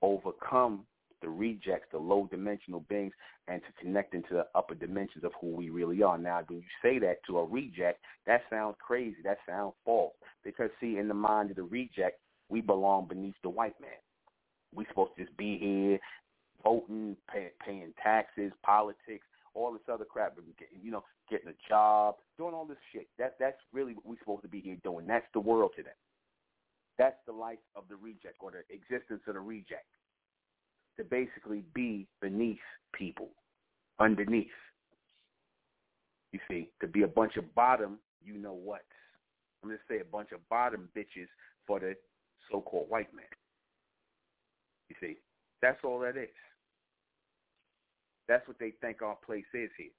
overcome 0.01 0.85
the 1.21 1.29
rejects, 1.29 1.87
the 1.91 1.97
low 1.97 2.27
dimensional 2.31 2.81
beings, 2.89 3.13
and 3.47 3.61
to 3.61 3.83
connect 3.83 4.13
into 4.13 4.33
the 4.33 4.45
upper 4.55 4.75
dimensions 4.75 5.23
of 5.23 5.31
who 5.39 5.47
we 5.47 5.69
really 5.69 6.01
are. 6.01 6.17
Now, 6.17 6.41
when 6.47 6.59
you 6.59 6.65
say 6.81 6.97
that 6.99 7.17
to 7.27 7.39
a 7.39 7.45
reject, 7.45 7.99
that 8.25 8.41
sounds 8.49 8.75
crazy. 8.79 9.17
That 9.23 9.37
sounds 9.47 9.73
false. 9.83 10.13
Because, 10.43 10.69
see, 10.79 10.97
in 10.97 11.07
the 11.07 11.13
mind 11.13 11.49
of 11.49 11.57
the 11.57 11.63
reject, 11.63 12.19
we 12.47 12.61
belong 12.61 13.07
beneath 13.07 13.35
the 13.43 13.49
white 13.49 13.79
man. 13.81 13.91
we 14.73 14.85
supposed 14.85 15.11
to 15.17 15.25
just 15.25 15.35
be 15.35 15.57
here 15.57 15.99
voting, 16.63 17.15
pay, 17.31 17.49
paying 17.65 17.93
taxes, 18.01 18.51
politics, 18.63 19.25
all 19.53 19.73
this 19.73 19.81
other 19.91 20.05
crap, 20.05 20.37
you 20.81 20.91
know, 20.91 21.03
getting 21.29 21.49
a 21.49 21.69
job, 21.69 22.15
doing 22.37 22.53
all 22.53 22.65
this 22.65 22.77
shit. 22.91 23.07
That 23.17 23.35
that's 23.39 23.57
really 23.73 23.93
what 23.93 24.05
we're 24.05 24.19
supposed 24.19 24.43
to 24.43 24.47
be 24.47 24.61
here 24.61 24.77
doing. 24.83 25.07
That's 25.07 25.25
the 25.33 25.39
world 25.39 25.71
today. 25.75 25.89
That's 26.97 27.17
the 27.25 27.33
life 27.33 27.59
of 27.75 27.83
the 27.89 27.95
reject 27.95 28.37
or 28.41 28.51
the 28.51 28.63
existence 28.73 29.21
of 29.27 29.33
the 29.33 29.39
reject. 29.39 29.85
To 30.97 31.05
basically 31.05 31.63
be 31.73 32.07
beneath 32.21 32.57
people, 32.93 33.29
underneath. 33.99 34.47
You 36.33 36.39
see, 36.49 36.69
to 36.81 36.87
be 36.87 37.03
a 37.03 37.07
bunch 37.07 37.37
of 37.37 37.55
bottom, 37.55 37.99
you 38.23 38.37
know 38.37 38.53
what? 38.53 38.81
I'm 39.63 39.69
to 39.69 39.77
say 39.89 39.99
a 39.99 40.05
bunch 40.05 40.31
of 40.33 40.47
bottom 40.49 40.89
bitches 40.95 41.27
for 41.65 41.79
the 41.79 41.95
so-called 42.51 42.89
white 42.89 43.13
man. 43.13 43.25
You 44.89 44.95
see, 45.01 45.17
that's 45.61 45.79
all 45.83 45.99
that 45.99 46.17
is. 46.17 46.29
That's 48.29 48.47
what 48.47 48.59
they 48.59 48.73
think 48.79 49.01
our 49.01 49.17
place 49.25 49.43
is 49.55 49.71
here. 49.75 49.89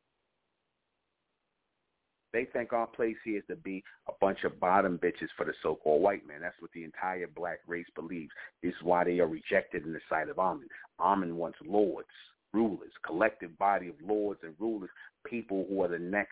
They 2.33 2.45
think 2.45 2.72
our 2.72 2.87
place 2.87 3.16
here 3.24 3.39
is 3.39 3.45
to 3.49 3.57
be 3.57 3.83
a 4.09 4.12
bunch 4.20 4.45
of 4.45 4.61
bottom 4.61 4.99
bitches 4.99 5.28
for 5.37 5.45
the 5.45 5.53
so-called 5.64 6.01
white 6.01 6.24
man. 6.28 6.43
That's 6.43 6.55
what 6.61 6.70
the 6.72 6.85
entire 6.85 7.26
black 7.26 7.59
race 7.66 7.89
believes. 7.97 8.31
This 8.62 8.70
is 8.70 8.83
why 8.85 9.03
they 9.03 9.18
are 9.18 9.26
rejected 9.26 9.85
in 9.85 9.93
the 9.93 10.01
sight 10.09 10.28
of 10.28 10.39
Amen. 10.39 10.68
Amen 11.01 11.37
wants 11.37 11.59
lords, 11.66 12.07
rulers, 12.53 12.93
collective 13.05 13.59
body 13.59 13.89
of 13.89 13.97
lords 14.01 14.41
and 14.45 14.55
rulers, 14.61 14.91
people 15.26 15.66
who 15.68 15.83
are 15.83 15.89
the 15.89 15.99
next 15.99 16.31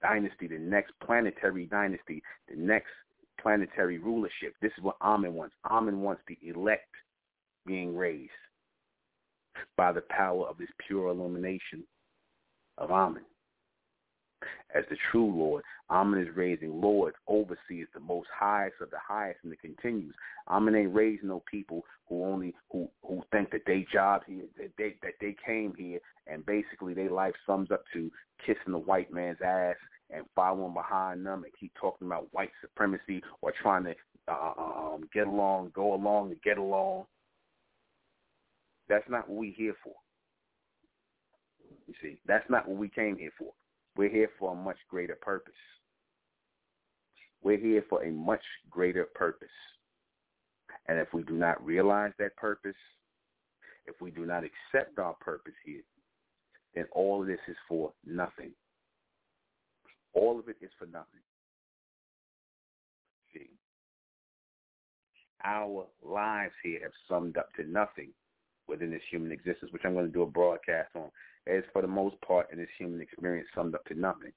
dynasty, 0.00 0.46
the 0.46 0.58
next 0.58 0.92
planetary 1.04 1.66
dynasty, 1.66 2.22
the 2.48 2.56
next 2.56 2.92
planetary 3.40 3.98
rulership. 3.98 4.54
This 4.62 4.72
is 4.78 4.84
what 4.84 4.96
Amen 5.02 5.34
wants. 5.34 5.56
Amen 5.68 6.02
wants 6.02 6.22
the 6.28 6.38
elect 6.48 6.94
being 7.66 7.96
raised 7.96 8.30
by 9.76 9.92
the 9.92 10.02
power 10.10 10.46
of 10.46 10.58
this 10.58 10.68
pure 10.86 11.08
illumination 11.08 11.84
of 12.78 12.90
Amen 12.90 13.24
as 14.74 14.84
the 14.90 14.96
true 15.10 15.32
Lord. 15.34 15.62
Amen 15.90 16.20
is 16.20 16.34
raising 16.34 16.80
lords, 16.80 17.16
overseers, 17.28 17.88
the 17.94 18.00
most 18.00 18.28
highest 18.36 18.76
of 18.80 18.90
the 18.90 18.98
highest, 19.02 19.40
and 19.44 19.52
it 19.52 19.60
continues. 19.60 20.14
Amen 20.48 20.74
ain't 20.74 20.94
raising 20.94 21.28
no 21.28 21.42
people 21.50 21.84
who 22.08 22.24
only 22.24 22.54
who 22.70 22.88
who 23.02 23.22
think 23.32 23.50
that 23.52 23.62
they 23.66 23.86
job 23.92 24.22
here, 24.26 24.44
that 24.58 24.72
they 24.76 24.96
that 25.02 25.14
they 25.20 25.36
came 25.44 25.74
here, 25.76 26.00
and 26.26 26.44
basically 26.44 26.94
their 26.94 27.10
life 27.10 27.34
sums 27.46 27.70
up 27.70 27.84
to 27.92 28.10
kissing 28.44 28.72
the 28.72 28.78
white 28.78 29.12
man's 29.12 29.38
ass 29.44 29.76
and 30.10 30.24
following 30.34 30.74
behind 30.74 31.24
them 31.24 31.44
and 31.44 31.52
keep 31.58 31.72
talking 31.80 32.06
about 32.06 32.32
white 32.32 32.52
supremacy 32.60 33.22
or 33.42 33.52
trying 33.62 33.84
to 33.84 33.94
uh, 34.28 34.52
um, 34.56 35.08
get 35.12 35.26
along, 35.26 35.70
go 35.74 35.94
along, 35.94 36.30
and 36.30 36.42
get 36.42 36.58
along. 36.58 37.04
That's 38.88 39.08
not 39.08 39.28
what 39.28 39.38
we're 39.38 39.52
here 39.52 39.74
for. 39.82 39.94
You 41.86 41.94
see, 42.02 42.20
that's 42.26 42.48
not 42.48 42.68
what 42.68 42.78
we 42.78 42.88
came 42.88 43.16
here 43.16 43.32
for. 43.38 43.52
We're 43.96 44.10
here 44.10 44.30
for 44.38 44.52
a 44.52 44.54
much 44.54 44.76
greater 44.88 45.16
purpose. 45.20 45.54
We're 47.42 47.58
here 47.58 47.84
for 47.88 48.02
a 48.02 48.10
much 48.10 48.42
greater 48.70 49.04
purpose. 49.14 49.48
And 50.88 50.98
if 50.98 51.12
we 51.12 51.22
do 51.22 51.34
not 51.34 51.64
realize 51.64 52.12
that 52.18 52.36
purpose, 52.36 52.76
if 53.86 54.00
we 54.00 54.10
do 54.10 54.26
not 54.26 54.44
accept 54.44 54.98
our 54.98 55.14
purpose 55.14 55.54
here, 55.64 55.82
then 56.74 56.86
all 56.92 57.22
of 57.22 57.26
this 57.26 57.38
is 57.48 57.56
for 57.68 57.92
nothing. 58.04 58.52
All 60.12 60.38
of 60.38 60.48
it 60.48 60.56
is 60.60 60.70
for 60.78 60.86
nothing. 60.86 61.20
See, 63.32 63.50
our 65.44 65.86
lives 66.02 66.54
here 66.62 66.80
have 66.82 66.92
summed 67.08 67.36
up 67.36 67.48
to 67.54 67.64
nothing 67.64 68.10
within 68.68 68.90
this 68.90 69.02
human 69.10 69.32
existence, 69.32 69.72
which 69.72 69.82
I'm 69.84 69.94
going 69.94 70.06
to 70.06 70.12
do 70.12 70.22
a 70.22 70.26
broadcast 70.26 70.90
on 70.94 71.10
is 71.46 71.64
for 71.72 71.82
the 71.82 71.88
most 71.88 72.20
part 72.22 72.48
in 72.52 72.58
this 72.58 72.68
human 72.78 73.00
experience 73.00 73.48
summed 73.54 73.74
up 73.74 73.84
to 73.86 73.94
nothing. 73.94 74.32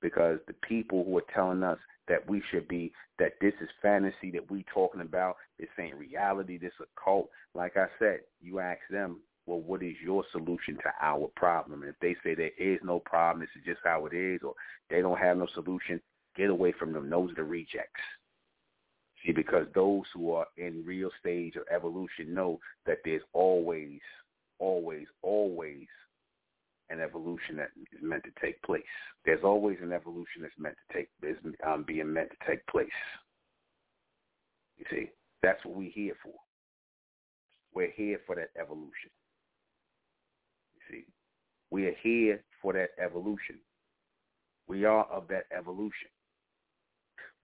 Because 0.00 0.38
the 0.46 0.54
people 0.66 1.04
who 1.04 1.16
are 1.18 1.24
telling 1.34 1.62
us 1.62 1.78
that 2.08 2.28
we 2.28 2.42
should 2.50 2.68
be, 2.68 2.92
that 3.18 3.32
this 3.40 3.54
is 3.60 3.68
fantasy 3.82 4.30
that 4.32 4.50
we 4.50 4.64
talking 4.72 5.00
about, 5.00 5.36
this 5.58 5.68
ain't 5.80 5.96
reality, 5.96 6.58
this 6.58 6.72
a 6.80 6.84
cult. 7.02 7.28
Like 7.54 7.76
I 7.76 7.86
said, 7.98 8.20
you 8.40 8.60
ask 8.60 8.80
them, 8.90 9.20
well, 9.46 9.60
what 9.60 9.82
is 9.82 9.94
your 10.02 10.24
solution 10.30 10.76
to 10.76 10.92
our 11.00 11.28
problem? 11.34 11.82
And 11.82 11.90
if 11.90 11.98
they 12.00 12.14
say 12.22 12.34
there 12.34 12.50
is 12.58 12.78
no 12.84 13.00
problem, 13.00 13.40
this 13.40 13.60
is 13.60 13.66
just 13.66 13.80
how 13.84 14.06
it 14.06 14.14
is, 14.14 14.40
or 14.44 14.54
they 14.90 15.00
don't 15.00 15.18
have 15.18 15.36
no 15.36 15.48
solution, 15.54 16.00
get 16.36 16.50
away 16.50 16.72
from 16.78 16.92
them. 16.92 17.10
Those 17.10 17.32
are 17.32 17.36
the 17.36 17.44
rejects. 17.44 18.00
See, 19.24 19.32
because 19.32 19.66
those 19.74 20.04
who 20.14 20.32
are 20.32 20.46
in 20.56 20.84
real 20.84 21.10
stage 21.20 21.56
of 21.56 21.62
evolution 21.74 22.32
know 22.32 22.60
that 22.86 22.98
there's 23.04 23.22
always, 23.32 24.00
always, 24.58 25.06
always 25.22 25.86
an 26.90 27.00
evolution 27.00 27.56
that 27.56 27.70
is 27.92 28.02
meant 28.02 28.22
to 28.24 28.30
take 28.40 28.62
place. 28.62 28.82
There's 29.24 29.44
always 29.44 29.78
an 29.82 29.92
evolution 29.92 30.42
that's 30.42 30.54
meant 30.58 30.76
to 30.88 30.96
take 30.96 31.08
is 31.22 31.36
um, 31.66 31.84
being 31.86 32.12
meant 32.12 32.30
to 32.30 32.50
take 32.50 32.66
place. 32.66 32.88
You 34.78 34.84
see, 34.90 35.10
that's 35.42 35.62
what 35.64 35.76
we're 35.76 35.90
here 35.90 36.14
for. 36.22 36.32
We're 37.74 37.92
here 37.94 38.20
for 38.26 38.36
that 38.36 38.50
evolution. 38.58 39.10
You 40.76 40.80
see, 40.90 41.04
we 41.70 41.86
are 41.86 41.96
here 42.02 42.42
for 42.62 42.72
that 42.72 42.90
evolution. 43.02 43.58
We 44.68 44.84
are 44.84 45.04
of 45.04 45.28
that 45.28 45.44
evolution. 45.56 46.08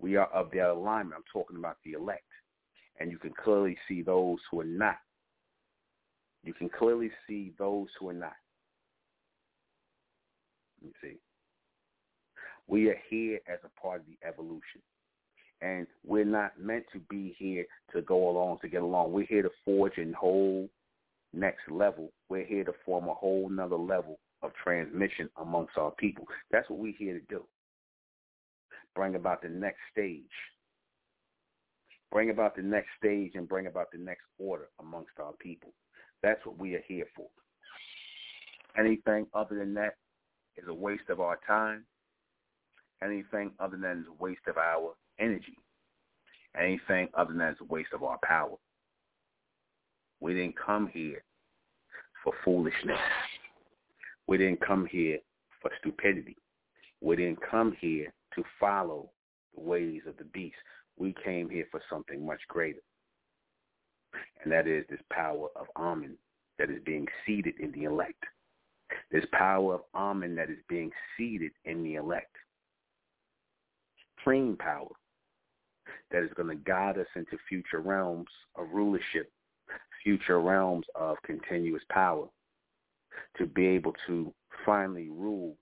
We 0.00 0.16
are 0.16 0.26
of 0.26 0.50
that 0.52 0.70
alignment. 0.70 1.14
I'm 1.16 1.24
talking 1.32 1.56
about 1.56 1.76
the 1.84 1.92
elect. 1.92 2.22
And 3.00 3.10
you 3.10 3.18
can 3.18 3.32
clearly 3.32 3.76
see 3.88 4.02
those 4.02 4.38
who 4.50 4.60
are 4.60 4.64
not. 4.64 4.98
You 6.44 6.52
can 6.52 6.68
clearly 6.68 7.10
see 7.26 7.52
those 7.58 7.88
who 7.98 8.10
are 8.10 8.14
not. 8.14 8.36
You 10.82 10.90
see, 11.02 11.16
we 12.66 12.88
are 12.88 12.98
here 13.08 13.40
as 13.48 13.58
a 13.64 13.80
part 13.80 14.00
of 14.00 14.06
the 14.06 14.26
evolution. 14.26 14.82
And 15.62 15.86
we're 16.04 16.24
not 16.24 16.60
meant 16.60 16.84
to 16.92 16.98
be 17.08 17.34
here 17.38 17.64
to 17.94 18.02
go 18.02 18.28
along, 18.28 18.58
to 18.60 18.68
get 18.68 18.82
along. 18.82 19.12
We're 19.12 19.26
here 19.26 19.42
to 19.42 19.50
forge 19.64 19.96
a 19.98 20.12
whole 20.12 20.68
next 21.32 21.70
level. 21.70 22.12
We're 22.28 22.44
here 22.44 22.64
to 22.64 22.74
form 22.84 23.08
a 23.08 23.14
whole 23.14 23.48
nother 23.48 23.76
level 23.76 24.18
of 24.42 24.52
transmission 24.62 25.30
amongst 25.40 25.78
our 25.78 25.92
people. 25.92 26.26
That's 26.50 26.68
what 26.68 26.78
we're 26.78 26.92
here 26.98 27.18
to 27.18 27.24
do. 27.28 27.44
Bring 28.94 29.14
about 29.14 29.42
the 29.42 29.48
next 29.48 29.80
stage. 29.92 30.22
Bring 32.12 32.30
about 32.30 32.54
the 32.54 32.62
next 32.62 32.88
stage 32.98 33.32
and 33.34 33.48
bring 33.48 33.66
about 33.66 33.90
the 33.92 33.98
next 33.98 34.22
order 34.38 34.68
amongst 34.80 35.18
our 35.18 35.32
people. 35.32 35.72
That's 36.22 36.44
what 36.46 36.58
we 36.58 36.74
are 36.74 36.84
here 36.86 37.06
for. 37.16 37.26
Anything 38.78 39.26
other 39.34 39.58
than 39.58 39.74
that 39.74 39.96
is 40.56 40.64
a 40.68 40.74
waste 40.74 41.08
of 41.08 41.20
our 41.20 41.38
time. 41.46 41.84
Anything 43.02 43.50
other 43.58 43.76
than 43.76 44.00
is 44.00 44.06
a 44.08 44.22
waste 44.22 44.46
of 44.46 44.56
our 44.56 44.94
energy. 45.18 45.58
Anything 46.58 47.08
other 47.14 47.32
than 47.32 47.48
is 47.48 47.56
a 47.60 47.64
waste 47.64 47.92
of 47.92 48.04
our 48.04 48.18
power. 48.24 48.56
We 50.20 50.34
didn't 50.34 50.54
come 50.56 50.88
here 50.92 51.22
for 52.22 52.32
foolishness. 52.44 52.98
We 54.26 54.38
didn't 54.38 54.64
come 54.64 54.86
here 54.86 55.18
for 55.60 55.70
stupidity. 55.80 56.36
We 57.00 57.16
didn't 57.16 57.40
come 57.50 57.76
here 57.80 58.12
to 58.34 58.44
follow 58.58 59.10
the 59.54 59.60
ways 59.60 60.02
of 60.06 60.16
the 60.16 60.24
beast. 60.24 60.56
We 60.96 61.14
came 61.24 61.48
here 61.48 61.66
for 61.70 61.80
something 61.90 62.24
much 62.24 62.40
greater. 62.48 62.80
And 64.42 64.52
that 64.52 64.66
is 64.66 64.84
this 64.88 65.00
power 65.10 65.48
of 65.56 65.66
Amen 65.76 66.16
that 66.58 66.70
is 66.70 66.80
being 66.84 67.06
seated 67.26 67.54
in 67.58 67.72
the 67.72 67.84
elect. 67.84 68.22
This 69.10 69.24
power 69.32 69.74
of 69.74 69.80
Amen 69.94 70.34
that 70.36 70.50
is 70.50 70.58
being 70.68 70.90
seated 71.16 71.52
in 71.64 71.82
the 71.82 71.96
elect. 71.96 72.34
Supreme 74.18 74.56
power 74.56 74.90
that 76.10 76.22
is 76.22 76.30
going 76.36 76.48
to 76.48 76.64
guide 76.64 76.98
us 76.98 77.06
into 77.16 77.36
future 77.48 77.80
realms 77.80 78.28
of 78.56 78.68
rulership, 78.72 79.30
future 80.02 80.40
realms 80.40 80.86
of 80.94 81.16
continuous 81.24 81.82
power, 81.90 82.26
to 83.36 83.46
be 83.46 83.66
able 83.66 83.92
to 84.06 84.32
finally 84.64 85.08
rule 85.10 85.56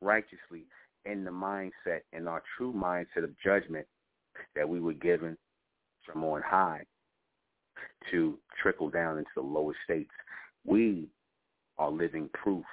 righteously 0.00 0.64
in 1.04 1.24
the 1.24 1.30
mindset, 1.30 2.00
in 2.12 2.28
our 2.28 2.42
true 2.56 2.72
mindset 2.72 3.24
of 3.24 3.30
judgment 3.44 3.86
that 4.54 4.68
we 4.68 4.80
were 4.80 4.94
given 4.94 5.36
from 6.06 6.24
on 6.24 6.42
high 6.42 6.84
to 8.10 8.38
trickle 8.60 8.90
down 8.90 9.18
into 9.18 9.30
the 9.34 9.42
lower 9.42 9.74
states. 9.84 10.10
We 10.64 11.08
are 11.78 11.90
living 11.90 12.28
proof 12.32 12.64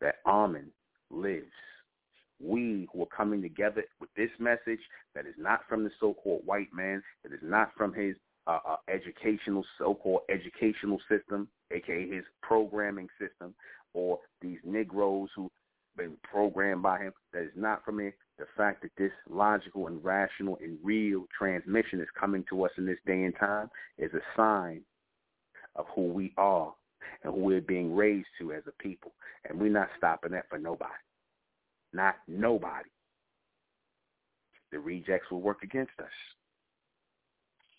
that 0.00 0.16
Amen 0.26 0.70
lives. 1.10 1.52
We 2.40 2.88
who 2.92 3.02
are 3.02 3.16
coming 3.16 3.42
together 3.42 3.84
with 4.00 4.10
this 4.16 4.30
message 4.38 4.80
that 5.14 5.26
is 5.26 5.34
not 5.38 5.60
from 5.68 5.84
the 5.84 5.90
so-called 6.00 6.42
white 6.44 6.72
man, 6.74 7.02
that 7.22 7.32
is 7.32 7.40
not 7.42 7.70
from 7.76 7.94
his 7.94 8.16
uh, 8.46 8.58
uh, 8.68 8.76
educational, 8.88 9.64
so-called 9.78 10.22
educational 10.28 10.98
system, 11.08 11.48
aka 11.70 12.08
his 12.08 12.24
programming 12.42 13.08
system, 13.18 13.54
or 13.94 14.18
these 14.42 14.58
Negroes 14.64 15.30
who 15.34 15.50
been 15.96 16.16
programmed 16.22 16.82
by 16.82 16.98
him, 16.98 17.12
that 17.32 17.42
is 17.42 17.52
not 17.56 17.84
from 17.84 18.00
it. 18.00 18.14
The 18.38 18.46
fact 18.56 18.82
that 18.82 18.90
this 18.98 19.12
logical 19.30 19.86
and 19.86 20.04
rational 20.04 20.58
and 20.60 20.78
real 20.82 21.26
transmission 21.36 22.00
is 22.00 22.08
coming 22.18 22.44
to 22.50 22.64
us 22.64 22.72
in 22.78 22.86
this 22.86 22.98
day 23.06 23.22
and 23.22 23.34
time 23.38 23.70
is 23.98 24.12
a 24.14 24.20
sign 24.36 24.82
of 25.76 25.86
who 25.94 26.08
we 26.08 26.32
are 26.36 26.74
and 27.22 27.32
who 27.32 27.40
we're 27.40 27.60
being 27.60 27.94
raised 27.94 28.26
to 28.40 28.52
as 28.52 28.62
a 28.66 28.82
people. 28.82 29.12
And 29.48 29.60
we're 29.60 29.70
not 29.70 29.88
stopping 29.96 30.32
that 30.32 30.48
for 30.48 30.58
nobody. 30.58 30.92
Not 31.92 32.16
nobody. 32.26 32.90
The 34.72 34.80
rejects 34.80 35.30
will 35.30 35.40
work 35.40 35.62
against 35.62 35.92
us. 36.00 36.06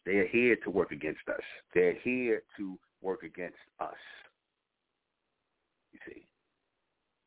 They 0.06 0.18
are 0.18 0.28
here 0.28 0.56
to 0.64 0.70
work 0.70 0.92
against 0.92 1.28
us. 1.28 1.42
They're 1.74 1.98
here 2.04 2.44
to 2.58 2.78
work 3.02 3.24
against 3.24 3.58
us. 3.80 3.96
You 5.92 6.00
see, 6.08 6.28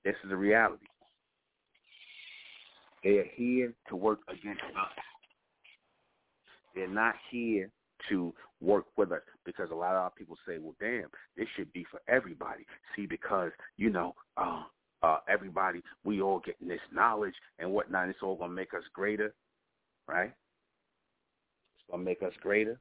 this 0.08 0.16
is 0.24 0.30
the 0.30 0.36
reality. 0.36 0.86
They 3.04 3.18
are 3.18 3.26
here 3.36 3.74
to 3.90 3.96
work 3.96 4.20
against 4.26 4.62
us. 4.62 5.04
They're 6.74 6.88
not 6.88 7.14
here 7.30 7.68
to 8.08 8.32
work 8.62 8.86
with 8.96 9.12
us 9.12 9.20
because 9.44 9.68
a 9.70 9.74
lot 9.74 9.90
of 9.90 10.02
our 10.02 10.10
people 10.10 10.36
say, 10.46 10.56
well, 10.58 10.74
damn, 10.80 11.08
this 11.36 11.46
should 11.54 11.70
be 11.74 11.84
for 11.90 12.00
everybody. 12.08 12.64
See, 12.96 13.04
because, 13.04 13.50
you 13.76 13.90
know, 13.90 14.14
uh, 14.38 14.62
uh, 15.02 15.18
everybody, 15.28 15.82
we 16.04 16.22
all 16.22 16.40
getting 16.40 16.68
this 16.68 16.80
knowledge 16.90 17.34
and 17.58 17.70
whatnot. 17.70 18.08
It's 18.08 18.22
all 18.22 18.36
going 18.36 18.50
to 18.50 18.56
make 18.56 18.72
us 18.72 18.84
greater, 18.94 19.34
right? 20.06 20.32
It's 21.76 21.90
going 21.90 22.00
to 22.00 22.04
make 22.06 22.22
us 22.22 22.32
greater. 22.40 22.80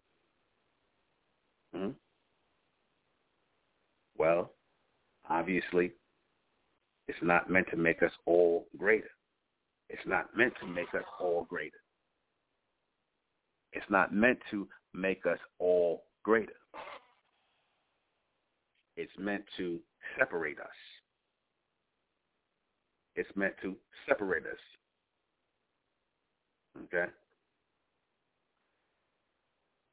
Hmm? 1.75 1.89
Well, 4.17 4.53
obviously, 5.29 5.91
it's 7.07 7.17
not 7.21 7.49
meant 7.49 7.67
to 7.71 7.77
make 7.77 8.03
us 8.03 8.11
all 8.25 8.67
greater. 8.77 9.09
It's 9.89 10.05
not 10.05 10.25
meant 10.35 10.53
to 10.59 10.67
make 10.67 10.93
us 10.93 11.05
all 11.19 11.45
greater. 11.49 11.77
It's 13.71 13.85
not 13.89 14.13
meant 14.13 14.39
to 14.51 14.67
make 14.93 15.25
us 15.25 15.39
all 15.59 16.03
greater. 16.23 16.53
It's 18.97 19.11
meant 19.17 19.43
to 19.57 19.79
separate 20.17 20.59
us. 20.59 20.67
It's 23.15 23.29
meant 23.35 23.53
to 23.61 23.75
separate 24.07 24.43
us. 24.43 24.59
Okay? 26.85 27.11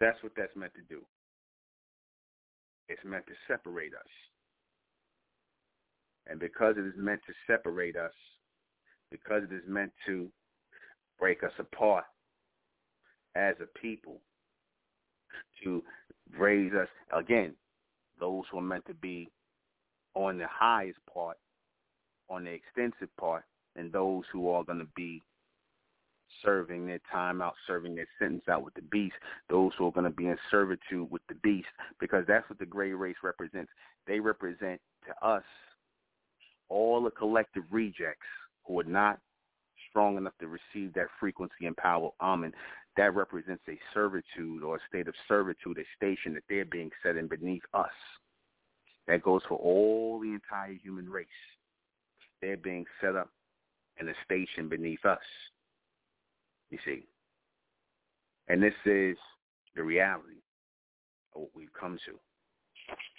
That's 0.00 0.22
what 0.22 0.32
that's 0.36 0.54
meant 0.56 0.72
to 0.74 0.94
do. 0.94 1.02
It's 2.88 3.04
meant 3.04 3.26
to 3.26 3.32
separate 3.48 3.94
us. 3.94 4.33
And 6.26 6.40
because 6.40 6.76
it 6.78 6.86
is 6.86 6.94
meant 6.96 7.20
to 7.26 7.34
separate 7.46 7.96
us, 7.96 8.12
because 9.10 9.42
it 9.42 9.54
is 9.54 9.62
meant 9.66 9.92
to 10.06 10.28
break 11.18 11.44
us 11.44 11.52
apart 11.58 12.04
as 13.36 13.54
a 13.60 13.78
people, 13.78 14.20
to 15.62 15.82
raise 16.38 16.72
us, 16.72 16.88
again, 17.12 17.54
those 18.18 18.44
who 18.50 18.58
are 18.58 18.62
meant 18.62 18.86
to 18.86 18.94
be 18.94 19.30
on 20.14 20.38
the 20.38 20.46
highest 20.48 20.98
part, 21.12 21.36
on 22.30 22.44
the 22.44 22.50
extensive 22.50 23.14
part, 23.18 23.44
and 23.76 23.92
those 23.92 24.22
who 24.32 24.48
are 24.48 24.64
going 24.64 24.78
to 24.78 24.88
be 24.96 25.20
serving 26.42 26.86
their 26.86 27.00
time 27.10 27.42
out, 27.42 27.54
serving 27.66 27.94
their 27.94 28.08
sentence 28.18 28.44
out 28.48 28.64
with 28.64 28.74
the 28.74 28.82
beast, 28.82 29.14
those 29.48 29.72
who 29.76 29.86
are 29.86 29.92
going 29.92 30.04
to 30.04 30.10
be 30.10 30.26
in 30.26 30.38
servitude 30.50 31.10
with 31.10 31.22
the 31.28 31.34
beast, 31.36 31.68
because 32.00 32.24
that's 32.26 32.48
what 32.48 32.58
the 32.58 32.66
gray 32.66 32.92
race 32.92 33.16
represents. 33.22 33.70
They 34.06 34.20
represent 34.20 34.80
to 35.06 35.26
us 35.26 35.42
all 36.68 37.02
the 37.02 37.10
collective 37.10 37.64
rejects 37.70 38.26
who 38.66 38.80
are 38.80 38.84
not 38.84 39.18
strong 39.90 40.16
enough 40.16 40.32
to 40.40 40.48
receive 40.48 40.92
that 40.94 41.06
frequency 41.20 41.66
and 41.66 41.76
power 41.76 42.10
Amen, 42.20 42.52
that 42.96 43.14
represents 43.14 43.62
a 43.68 43.78
servitude 43.92 44.62
or 44.62 44.76
a 44.76 44.80
state 44.88 45.08
of 45.08 45.14
servitude, 45.28 45.78
a 45.78 45.84
station 45.96 46.34
that 46.34 46.42
they're 46.48 46.64
being 46.64 46.90
set 47.02 47.16
in 47.16 47.26
beneath 47.28 47.62
us. 47.72 47.90
That 49.06 49.22
goes 49.22 49.42
for 49.48 49.58
all 49.58 50.18
the 50.20 50.32
entire 50.32 50.74
human 50.74 51.08
race. 51.08 51.26
They're 52.40 52.56
being 52.56 52.86
set 53.00 53.16
up 53.16 53.30
in 54.00 54.08
a 54.08 54.14
station 54.24 54.68
beneath 54.68 55.04
us. 55.04 55.18
You 56.70 56.78
see. 56.84 57.06
And 58.48 58.62
this 58.62 58.74
is 58.84 59.16
the 59.74 59.82
reality 59.82 60.42
of 61.34 61.42
what 61.42 61.50
we've 61.54 61.72
come 61.78 61.98
to. 62.06 62.12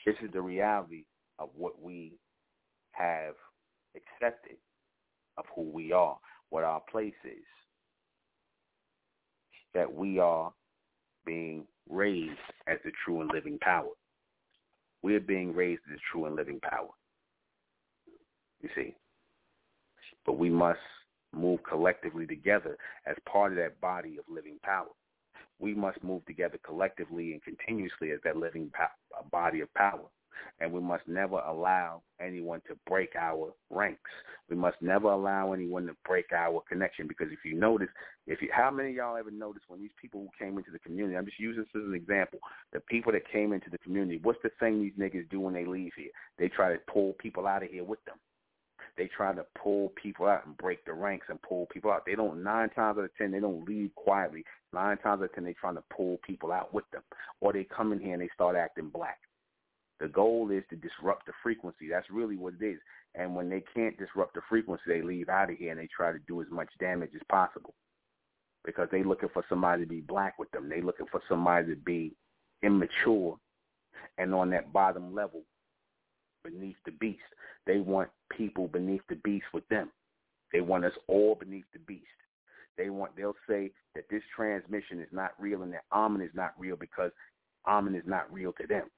This 0.06 0.16
is 0.24 0.32
the 0.34 0.42
reality 0.42 1.06
of 1.40 1.50
what 1.56 1.82
we 1.82 2.14
have 2.98 3.36
accepted 3.96 4.58
of 5.38 5.46
who 5.56 5.64
we 5.64 5.92
are, 5.92 6.18
what 6.50 6.64
our 6.64 6.82
place 6.92 7.14
is. 7.24 7.44
That 9.74 9.94
we 9.94 10.20
are 10.20 10.54
being 11.26 11.66
raised 11.90 12.40
as 12.68 12.78
the 12.86 12.92
true 13.04 13.22
and 13.22 13.32
living 13.32 13.60
power. 13.60 13.90
We 15.02 15.16
are 15.16 15.20
being 15.22 15.54
raised 15.54 15.82
as 15.92 15.98
the 15.98 16.02
true 16.12 16.26
and 16.26 16.36
living 16.36 16.60
power. 16.62 16.90
You 18.62 18.70
see. 18.76 18.96
But 20.26 20.38
we 20.38 20.50
must 20.50 20.80
move 21.34 21.60
collectively 21.70 22.26
together 22.26 22.78
as 23.06 23.16
part 23.30 23.52
of 23.52 23.58
that 23.58 23.80
body 23.82 24.18
of 24.18 24.26
living 24.34 24.58
power. 24.64 24.88
We 25.60 25.74
must 25.74 26.04
move 26.04 26.26
together 26.26 26.58
collectively 26.66 27.34
and 27.34 27.44
continuously 27.44 28.12
as 28.12 28.20
that 28.24 28.38
living 28.38 28.72
po- 28.76 29.24
body 29.32 29.60
of 29.60 29.74
power 29.74 30.06
and 30.60 30.72
we 30.72 30.80
must 30.80 31.08
never 31.08 31.40
allow 31.40 32.02
anyone 32.20 32.62
to 32.68 32.78
break 32.88 33.16
our 33.20 33.54
ranks. 33.70 34.10
We 34.50 34.56
must 34.56 34.78
never 34.82 35.10
allow 35.10 35.54
anyone 35.54 35.88
to 35.88 35.96
break 36.06 36.32
our 36.32 36.62
connection 36.70 37.08
because 37.08 37.28
if 37.32 37.40
you 37.44 37.56
notice, 37.56 37.90
if 38.28 38.42
you, 38.42 38.50
how 38.52 38.72
many 38.72 38.90
of 38.90 38.96
y'all 38.96 39.18
ever 39.18 39.32
noticed 39.32 39.66
when 39.68 39.82
these 39.82 39.96
people 40.00 40.22
who 40.22 40.46
came 40.46 40.58
into 40.58 40.72
the 40.72 40.80
community, 40.80 41.18
I'm 41.18 41.26
just 41.26 41.40
using 41.40 41.64
this 41.64 41.82
as 41.82 41.88
an 41.88 41.96
example, 41.96 42.40
the 42.74 42.80
people 42.82 43.12
that 43.12 43.30
came 43.32 43.54
into 43.54 43.70
the 43.70 43.78
community, 43.80 44.20
what's 44.22 44.42
the 44.44 44.52
thing 44.60 44.82
these 44.82 44.94
niggas 45.00 45.30
do 45.30 45.40
when 45.40 45.54
they 45.54 45.66
leave 45.66 45.92
here? 45.96 46.12
They 46.38 46.48
try 46.48 46.74
to 46.74 46.80
pull 46.92 47.14
people 47.14 47.48
out 47.48 47.64
of 47.64 47.70
here 47.70 47.84
with 47.84 48.04
them. 48.06 48.16
They 48.98 49.10
try 49.16 49.34
to 49.34 49.46
pull 49.62 49.92
people 50.02 50.26
out 50.26 50.46
and 50.46 50.56
break 50.58 50.86
the 50.86 50.94
ranks 50.94 51.28
and 51.30 51.42
pull 51.42 51.66
people 51.66 51.92
out. 51.92 52.06
They 52.06 52.16
don't, 52.16 52.44
nine 52.44 52.70
times 52.70 52.98
out 52.98 53.04
of 53.04 53.16
ten, 53.18 53.32
they 53.32 53.42
don't 53.42 53.68
leave 53.68 53.94
quietly. 53.96 54.46
Nine 54.72 54.98
times 54.98 55.22
out 55.22 55.26
of 55.26 55.34
ten, 55.34 55.44
they're 55.44 55.54
trying 55.60 55.76
to 55.76 55.84
pull 55.96 56.18
people 56.26 56.54
out 56.54 56.74
with 56.74 56.90
them. 56.92 57.02
Or 57.42 57.52
they 57.52 57.66
come 57.66 57.92
in 57.92 58.00
here 58.00 58.14
and 58.14 58.22
they 58.22 58.30
start 58.34 58.56
acting 58.56 58.90
black 58.90 59.18
the 60.00 60.08
goal 60.08 60.52
is 60.52 60.64
to 60.70 60.76
disrupt 60.76 61.26
the 61.26 61.34
frequency. 61.42 61.88
That's 61.90 62.10
really 62.10 62.36
what 62.36 62.56
it 62.60 62.66
is. 62.66 62.80
And 63.16 63.36
when 63.36 63.50
they 63.50 63.64
can't 63.74 63.98
disrupt 63.98 64.34
the 64.34 64.42
frequency, 64.50 64.84
they 64.88 65.02
leave 65.02 65.30
out 65.30 65.50
of 65.50 65.58
here 65.58 65.72
and 65.72 65.80
they 65.80 65.88
try 65.88 66.12
to 66.12 66.20
do 66.28 66.42
as 66.42 66.48
much 66.52 66.70
damage 66.80 67.12
as 67.16 67.22
possible 67.30 67.74
because 68.66 68.90
they're 68.92 69.06
looking 69.06 69.30
for 69.34 69.46
somebody 69.48 69.84
to 69.84 69.90
be 69.90 70.02
black 70.02 70.38
with 70.38 70.52
them. 70.52 70.68
They're 70.68 70.82
looking 70.82 71.06
for 71.12 71.22
somebody 71.30 71.68
to 71.68 71.76
be 71.76 72.14
immature 72.64 73.38
and 74.18 74.34
on 74.34 74.50
that 74.50 74.74
bottom 74.74 75.14
level 75.14 75.44
beneath 76.44 76.76
the 76.86 76.92
beast. 76.92 77.20
They 77.66 77.80
want 77.80 78.10
people 78.30 78.68
beneath 78.68 79.02
the 79.08 79.16
beast 79.16 79.46
with 79.54 79.68
them. 79.70 79.90
They 80.52 80.62
want 80.62 80.86
us 80.86 80.94
all 81.08 81.36
beneath 81.36 81.66
the 81.74 81.80
beast. 81.80 82.04
They 82.78 82.90
want 82.90 83.16
they'll 83.16 83.36
say 83.48 83.72
that 83.96 84.06
this 84.10 84.24
transmission 84.36 85.00
is 85.00 85.08
not 85.12 85.32
real 85.40 85.64
and 85.64 85.74
that 85.74 85.86
Amen 85.92 86.22
is 86.22 86.34
not 86.34 86.54
real 86.58 86.76
because 86.76 87.12
Amen 87.68 87.96
is 87.96 88.04
not 88.06 88.32
real 88.32 88.52
to 88.54 88.68
them. 88.68 88.90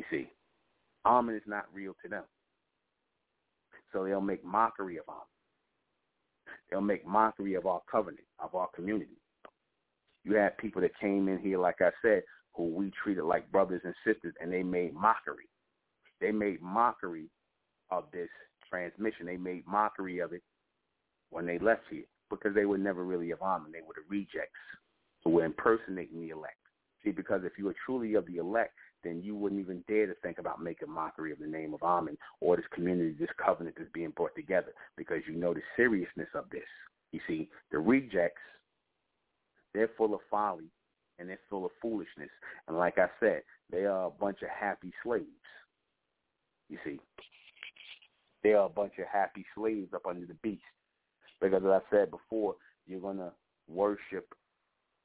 You 0.00 0.06
see, 0.10 0.30
Amen 1.04 1.34
is 1.34 1.42
not 1.46 1.66
real 1.74 1.94
to 2.02 2.08
them. 2.08 2.22
So 3.92 4.02
they'll 4.02 4.22
make 4.22 4.42
mockery 4.42 4.96
of 4.96 5.04
Amen. 5.10 5.26
They'll 6.70 6.80
make 6.80 7.06
mockery 7.06 7.52
of 7.52 7.66
our 7.66 7.82
covenant, 7.90 8.24
of 8.38 8.54
our 8.54 8.68
community. 8.74 9.18
You 10.24 10.36
had 10.36 10.56
people 10.56 10.80
that 10.80 10.98
came 10.98 11.28
in 11.28 11.38
here, 11.38 11.58
like 11.58 11.82
I 11.82 11.90
said, 12.00 12.22
who 12.54 12.64
we 12.74 12.90
treated 13.04 13.24
like 13.24 13.52
brothers 13.52 13.82
and 13.84 13.94
sisters, 14.06 14.32
and 14.40 14.50
they 14.50 14.62
made 14.62 14.94
mockery. 14.94 15.50
They 16.18 16.32
made 16.32 16.62
mockery 16.62 17.28
of 17.90 18.04
this 18.10 18.30
transmission. 18.70 19.26
They 19.26 19.36
made 19.36 19.66
mockery 19.66 20.20
of 20.20 20.32
it 20.32 20.42
when 21.28 21.44
they 21.44 21.58
left 21.58 21.82
here 21.90 22.04
because 22.30 22.54
they 22.54 22.64
were 22.64 22.78
never 22.78 23.04
really 23.04 23.32
of 23.32 23.42
Amen. 23.42 23.70
They 23.70 23.82
were 23.86 23.94
the 23.96 24.08
rejects 24.08 24.64
who 25.24 25.30
were 25.32 25.44
impersonating 25.44 26.22
the 26.22 26.30
elect. 26.30 26.56
See, 27.04 27.10
because 27.10 27.42
if 27.44 27.52
you 27.58 27.66
were 27.66 27.76
truly 27.84 28.14
of 28.14 28.24
the 28.24 28.38
elect, 28.38 28.72
then 29.02 29.22
you 29.22 29.34
wouldn't 29.34 29.60
even 29.60 29.82
dare 29.88 30.06
to 30.06 30.14
think 30.22 30.38
about 30.38 30.62
making 30.62 30.90
mockery 30.90 31.32
of 31.32 31.38
the 31.38 31.46
name 31.46 31.74
of 31.74 31.82
Amen 31.82 32.16
or 32.40 32.56
this 32.56 32.66
community, 32.72 33.14
this 33.18 33.30
covenant 33.42 33.76
that's 33.78 33.90
being 33.92 34.10
brought 34.10 34.34
together 34.34 34.72
because 34.96 35.22
you 35.26 35.34
know 35.34 35.54
the 35.54 35.62
seriousness 35.76 36.28
of 36.34 36.44
this. 36.50 36.62
You 37.12 37.20
see, 37.26 37.48
the 37.72 37.78
rejects, 37.78 38.42
they're 39.74 39.90
full 39.96 40.14
of 40.14 40.20
folly 40.30 40.70
and 41.18 41.28
they're 41.28 41.38
full 41.48 41.64
of 41.64 41.72
foolishness. 41.80 42.30
And 42.68 42.76
like 42.76 42.98
I 42.98 43.06
said, 43.18 43.42
they 43.70 43.84
are 43.84 44.06
a 44.06 44.10
bunch 44.10 44.42
of 44.42 44.48
happy 44.48 44.92
slaves. 45.02 45.26
You 46.68 46.78
see, 46.84 47.00
they 48.42 48.52
are 48.52 48.66
a 48.66 48.70
bunch 48.70 48.94
of 48.98 49.06
happy 49.12 49.44
slaves 49.54 49.92
up 49.94 50.06
under 50.06 50.26
the 50.26 50.34
beast. 50.34 50.62
Because 51.40 51.62
as 51.64 51.70
I 51.70 51.80
said 51.90 52.10
before, 52.10 52.56
you're 52.86 53.00
going 53.00 53.18
to 53.18 53.32
worship 53.68 54.34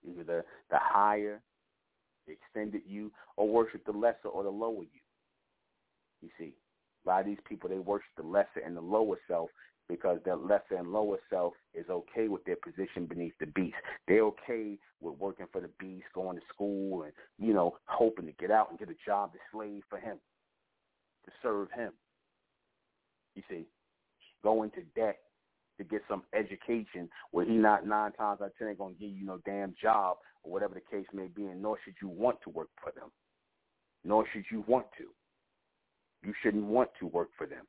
either 0.08 0.24
the, 0.24 0.44
the 0.70 0.78
higher 0.80 1.42
extended 2.28 2.82
you 2.88 3.12
or 3.38 3.48
worship 3.48 3.86
the 3.86 3.92
lesser 3.92 4.28
or 4.28 4.44
the 4.44 4.50
lower 4.50 4.84
you. 4.84 5.02
You 6.22 6.30
see, 6.38 6.54
a 7.06 7.10
lot 7.10 7.22
of 7.22 7.26
these 7.26 7.38
people, 7.48 7.70
they 7.70 7.80
worship 7.80 8.10
the 8.18 8.24
lesser 8.24 8.62
and 8.66 8.76
the 8.76 8.82
lower 8.82 9.18
self 9.28 9.50
because 9.88 10.20
their 10.26 10.36
lesser 10.36 10.76
and 10.78 10.92
lower 10.92 11.18
self 11.30 11.54
is 11.74 11.86
okay 11.90 12.28
with 12.28 12.44
their 12.46 12.56
position 12.56 13.06
beneath 13.06 13.34
the 13.40 13.46
beast. 13.48 13.76
They're 14.08 14.24
okay 14.24 14.78
with 15.02 15.18
working 15.20 15.46
for 15.52 15.62
the 15.62 15.70
beast, 15.80 16.06
going 16.14 16.38
to 16.38 16.44
school 16.54 17.04
and, 17.04 17.14
you 17.38 17.54
know, 17.54 17.78
hoping 17.86 18.26
to 18.26 18.32
get 18.34 18.50
out 18.50 18.70
and 18.72 18.80
get 18.80 18.90
a 18.90 18.96
job 19.06 19.34
to 19.34 19.40
slave 19.52 19.84
for 19.90 20.00
him, 20.00 20.18
to 21.26 21.32
serve 21.44 21.70
him. 21.72 21.92
You 23.36 23.44
see, 23.50 23.66
going 24.44 24.72
to 24.72 24.82
debt 24.96 25.20
to 25.78 25.84
get 25.84 26.02
some 26.08 26.24
education 26.34 27.10
where 27.32 27.46
he 27.46 27.52
not 27.52 27.86
nine 27.86 28.14
times 28.14 28.40
out 28.42 28.48
of 28.48 28.58
ten 28.58 28.70
ain't 28.70 28.78
gonna 28.78 28.94
give 29.00 29.10
you 29.10 29.26
no 29.26 29.40
damn 29.46 29.76
job 29.82 30.18
or 30.46 30.52
whatever 30.52 30.76
the 30.76 30.98
case 30.98 31.08
may 31.14 31.28
be, 31.28 31.46
and 31.46 31.62
nor 31.62 31.78
should 31.84 31.96
you 32.02 32.08
want 32.08 32.38
to 32.44 32.50
work 32.50 32.70
for 32.82 32.92
them. 32.92 33.10
Nor 34.04 34.26
should 34.32 34.46
you 34.52 34.64
want 34.68 34.86
to. 34.98 35.06
You 36.26 36.34
shouldn't 36.42 36.66
want 36.66 36.90
to 37.00 37.08
work 37.08 37.30
for 37.38 37.48
them. 37.48 37.66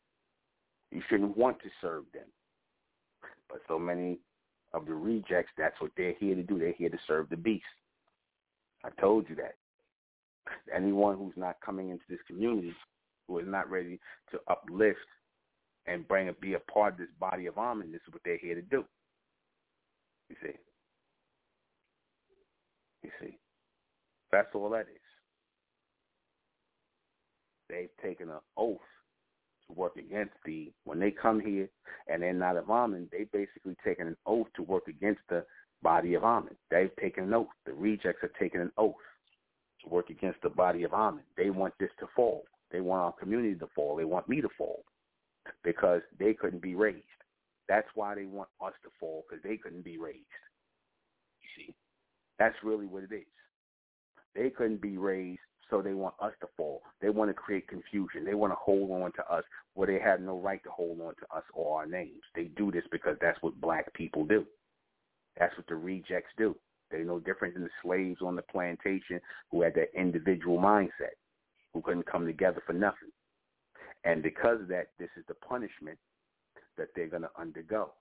You 0.92 1.02
shouldn't 1.08 1.36
want 1.36 1.58
to 1.62 1.68
serve 1.80 2.04
them. 2.12 2.26
But 3.48 3.60
so 3.66 3.78
many 3.78 4.18
of 4.72 4.86
the 4.86 4.94
rejects, 4.94 5.52
that's 5.56 5.80
what 5.80 5.90
they're 5.96 6.14
here 6.18 6.34
to 6.34 6.42
do. 6.42 6.58
They're 6.58 6.72
here 6.72 6.90
to 6.90 6.98
serve 7.06 7.28
the 7.28 7.36
beast. 7.36 7.64
I 8.84 8.90
told 9.00 9.28
you 9.28 9.36
that. 9.36 9.54
Anyone 10.74 11.16
who's 11.16 11.36
not 11.36 11.56
coming 11.64 11.90
into 11.90 12.04
this 12.08 12.20
community, 12.26 12.72
who 13.26 13.38
is 13.38 13.46
not 13.48 13.68
ready 13.70 13.98
to 14.30 14.38
uplift 14.48 14.98
and 15.86 16.06
bring 16.06 16.32
be 16.40 16.54
a 16.54 16.60
part 16.60 16.94
of 16.94 16.98
this 16.98 17.08
body 17.18 17.46
of 17.46 17.58
Amen, 17.58 17.90
this 17.90 18.00
is 18.06 18.12
what 18.12 18.22
they're 18.24 18.38
here 18.38 18.54
to 18.54 18.62
do. 18.62 18.84
You 20.28 20.36
see. 20.42 20.52
You 23.06 23.12
see. 23.20 23.38
That's 24.32 24.48
all 24.52 24.68
that 24.70 24.86
is. 24.92 25.06
They've 27.68 27.90
taken 28.02 28.30
an 28.30 28.40
oath 28.56 28.80
to 29.68 29.72
work 29.74 29.96
against 29.96 30.34
the 30.44 30.72
when 30.84 30.98
they 30.98 31.12
come 31.12 31.40
here 31.40 31.68
and 32.08 32.20
they're 32.22 32.32
not 32.32 32.56
of 32.56 32.68
Amen, 32.68 33.08
they 33.12 33.24
basically 33.32 33.76
taken 33.84 34.08
an 34.08 34.16
oath 34.26 34.48
to 34.56 34.62
work 34.62 34.88
against 34.88 35.20
the 35.28 35.44
body 35.82 36.14
of 36.14 36.24
Amen. 36.24 36.56
They've 36.68 36.94
taken 37.00 37.24
an 37.24 37.34
oath. 37.34 37.46
The 37.64 37.74
rejects 37.74 38.22
have 38.22 38.34
taken 38.40 38.60
an 38.60 38.72
oath 38.76 38.94
to 39.84 39.88
work 39.88 40.10
against 40.10 40.42
the 40.42 40.50
body 40.50 40.82
of 40.82 40.92
Amen. 40.92 41.22
They 41.36 41.50
want 41.50 41.74
this 41.78 41.90
to 42.00 42.06
fall. 42.16 42.42
They 42.72 42.80
want 42.80 43.02
our 43.02 43.12
community 43.12 43.54
to 43.54 43.68
fall. 43.72 43.94
They 43.94 44.04
want 44.04 44.28
me 44.28 44.40
to 44.40 44.48
fall 44.58 44.82
because 45.62 46.02
they 46.18 46.34
couldn't 46.34 46.62
be 46.62 46.74
raised. 46.74 47.04
That's 47.68 47.88
why 47.94 48.16
they 48.16 48.26
want 48.26 48.48
us 48.60 48.74
to 48.82 48.90
fall 48.98 49.24
because 49.28 49.44
they 49.44 49.56
couldn't 49.56 49.84
be 49.84 49.96
raised. 49.96 50.26
You 51.40 51.48
see, 51.56 51.74
that's 52.38 52.56
really 52.62 52.86
what 52.86 53.02
it 53.04 53.14
is. 53.14 53.26
They 54.34 54.50
couldn't 54.50 54.82
be 54.82 54.98
raised 54.98 55.40
so 55.70 55.82
they 55.82 55.94
want 55.94 56.14
us 56.20 56.32
to 56.40 56.48
fall. 56.56 56.82
They 57.00 57.08
want 57.08 57.30
to 57.30 57.34
create 57.34 57.68
confusion. 57.68 58.24
They 58.24 58.34
want 58.34 58.52
to 58.52 58.56
hold 58.56 58.90
on 58.90 59.12
to 59.12 59.32
us 59.32 59.44
where 59.74 59.86
they 59.86 59.98
have 59.98 60.20
no 60.20 60.38
right 60.38 60.62
to 60.64 60.70
hold 60.70 61.00
on 61.00 61.14
to 61.16 61.36
us 61.36 61.42
or 61.54 61.78
our 61.78 61.86
names. 61.86 62.22
They 62.34 62.44
do 62.44 62.70
this 62.70 62.84
because 62.92 63.16
that's 63.20 63.40
what 63.42 63.60
black 63.60 63.92
people 63.94 64.24
do. 64.24 64.44
That's 65.38 65.56
what 65.56 65.66
the 65.66 65.74
rejects 65.74 66.30
do. 66.38 66.56
They're 66.90 67.04
no 67.04 67.18
different 67.18 67.54
than 67.54 67.64
the 67.64 67.70
slaves 67.82 68.20
on 68.22 68.36
the 68.36 68.42
plantation 68.42 69.20
who 69.50 69.62
had 69.62 69.74
that 69.74 69.98
individual 69.98 70.58
mindset, 70.58 71.16
who 71.74 71.82
couldn't 71.82 72.06
come 72.06 72.26
together 72.26 72.62
for 72.64 72.72
nothing. 72.72 73.10
And 74.04 74.22
because 74.22 74.60
of 74.60 74.68
that, 74.68 74.88
this 74.98 75.10
is 75.16 75.24
the 75.26 75.34
punishment 75.34 75.98
that 76.78 76.88
they're 76.94 77.08
going 77.08 77.22
to 77.22 77.30
undergo. 77.38 77.92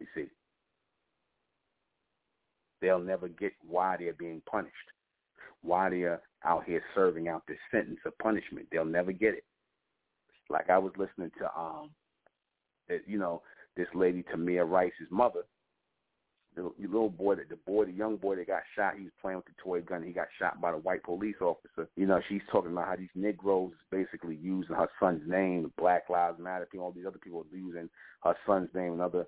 You 0.00 0.06
see, 0.14 0.26
they'll 2.80 2.98
never 2.98 3.28
get 3.28 3.52
why 3.66 3.96
they're 3.98 4.12
being 4.12 4.42
punished 4.48 4.74
why 5.66 5.90
they're 5.90 6.22
out 6.44 6.64
here 6.64 6.82
serving 6.94 7.28
out 7.28 7.42
this 7.46 7.58
sentence 7.70 7.98
of 8.06 8.16
punishment. 8.18 8.66
They'll 8.70 8.84
never 8.84 9.12
get 9.12 9.34
it. 9.34 9.44
Like 10.48 10.70
I 10.70 10.78
was 10.78 10.92
listening 10.96 11.32
to 11.38 11.58
um, 11.58 11.90
you 13.06 13.18
know, 13.18 13.42
this 13.76 13.88
lady 13.94 14.22
Tamir 14.22 14.68
Rice's 14.68 15.10
mother, 15.10 15.42
the 16.54 16.70
little 16.80 17.10
boy 17.10 17.34
that 17.34 17.48
the 17.48 17.56
boy, 17.56 17.84
the 17.84 17.92
young 17.92 18.16
boy 18.16 18.36
that 18.36 18.46
got 18.46 18.62
shot, 18.76 18.96
he 18.96 19.02
was 19.02 19.12
playing 19.20 19.38
with 19.38 19.46
the 19.46 19.62
toy 19.62 19.80
gun. 19.80 20.04
He 20.04 20.12
got 20.12 20.28
shot 20.38 20.60
by 20.60 20.70
the 20.70 20.78
white 20.78 21.02
police 21.02 21.36
officer. 21.40 21.88
You 21.96 22.06
know, 22.06 22.20
she's 22.28 22.40
talking 22.50 22.72
about 22.72 22.86
how 22.86 22.96
these 22.96 23.08
Negroes 23.14 23.72
basically 23.90 24.36
using 24.36 24.74
her 24.74 24.88
son's 25.00 25.28
name, 25.28 25.70
Black 25.76 26.08
Lives 26.08 26.38
Matter, 26.38 26.68
all 26.78 26.92
these 26.92 27.06
other 27.06 27.18
people 27.18 27.44
using 27.52 27.90
her 28.22 28.36
son's 28.46 28.70
name 28.72 28.92
and 28.92 29.02
other 29.02 29.26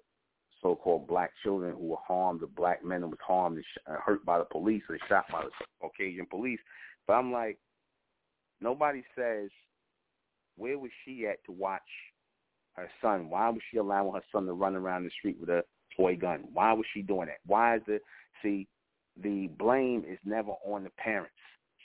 so-called 0.62 1.06
black 1.06 1.32
children 1.42 1.74
who 1.74 1.86
were 1.88 1.96
harmed, 2.06 2.40
the 2.40 2.46
black 2.46 2.84
men 2.84 3.02
who 3.02 3.08
was 3.08 3.18
harmed 3.26 3.56
and 3.56 3.64
sh- 3.64 3.90
hurt 4.04 4.24
by 4.24 4.38
the 4.38 4.44
police 4.44 4.82
or 4.88 4.98
shot 5.08 5.24
by 5.30 5.44
the 5.44 5.50
Caucasian 5.80 6.26
police. 6.26 6.60
But 7.06 7.14
I'm 7.14 7.32
like, 7.32 7.58
nobody 8.60 9.02
says 9.16 9.50
where 10.56 10.78
was 10.78 10.90
she 11.04 11.26
at 11.26 11.42
to 11.44 11.52
watch 11.52 11.80
her 12.74 12.88
son? 13.00 13.30
Why 13.30 13.48
was 13.48 13.60
she 13.70 13.78
allowing 13.78 14.14
her 14.14 14.24
son 14.32 14.46
to 14.46 14.52
run 14.52 14.74
around 14.74 15.04
the 15.04 15.10
street 15.18 15.38
with 15.40 15.48
a 15.48 15.62
toy 15.96 16.16
gun? 16.16 16.44
Why 16.52 16.72
was 16.72 16.86
she 16.92 17.02
doing 17.02 17.26
that? 17.26 17.38
Why 17.46 17.76
is 17.76 17.82
the 17.86 18.00
see 18.42 18.66
the 19.22 19.48
blame 19.58 20.04
is 20.08 20.18
never 20.24 20.52
on 20.66 20.84
the 20.84 20.90
parents. 20.90 21.32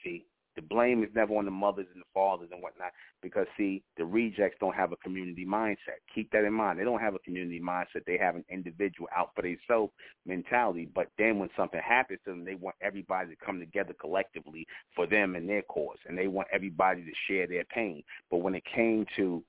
See, 0.03 0.26
the 0.56 0.62
blame 0.62 1.04
is 1.04 1.10
never 1.16 1.36
on 1.36 1.45
the 1.45 1.51
mothers 1.51 1.88
and 1.93 2.01
the 2.01 2.08
fathers 2.14 2.49
and 2.51 2.62
whatnot 2.62 2.91
because, 3.22 3.47
see, 3.58 3.84
the 3.97 4.06
rejects 4.06 4.58
don't 4.60 4.76
have 4.76 4.91
a 4.91 4.97
community 4.97 5.45
mindset. 5.45 6.01
Keep 6.14 6.32
that 6.32 6.43
in 6.43 6.54
mind. 6.54 6.80
They 6.80 6.84
don't 6.84 7.01
have 7.01 7.16
a 7.16 7.20
community 7.20 7.60
mindset. 7.60 8.06
They 8.06 8.18
have 8.18 8.36
an 8.36 8.45
individual 8.49 9.08
out 9.16 9.32
for 9.36 9.41
themselves 9.41 9.91
mentality. 10.26 10.89
But 10.93 11.08
then 11.18 11.39
when 11.39 11.49
something 11.58 11.82
happens 11.84 12.20
to 12.26 12.32
them, 12.32 12.45
they 12.45 12.56
want 12.56 12.76
everybody 12.82 13.30
to 13.30 13.45
come 13.45 13.60
together 13.60 13.93
collectively 13.99 14.68
for 14.95 15.08
them 15.08 15.36
and 15.36 15.49
their 15.49 15.64
cause, 15.64 15.97
and 16.08 16.18
they 16.18 16.28
want 16.28 16.47
everybody 16.54 17.04
to 17.04 17.12
share 17.28 17.47
their 17.47 17.66
pain. 17.66 18.04
But 18.30 18.38
when 18.38 18.56
it 18.56 18.64
came 18.66 19.06
to 19.16 19.43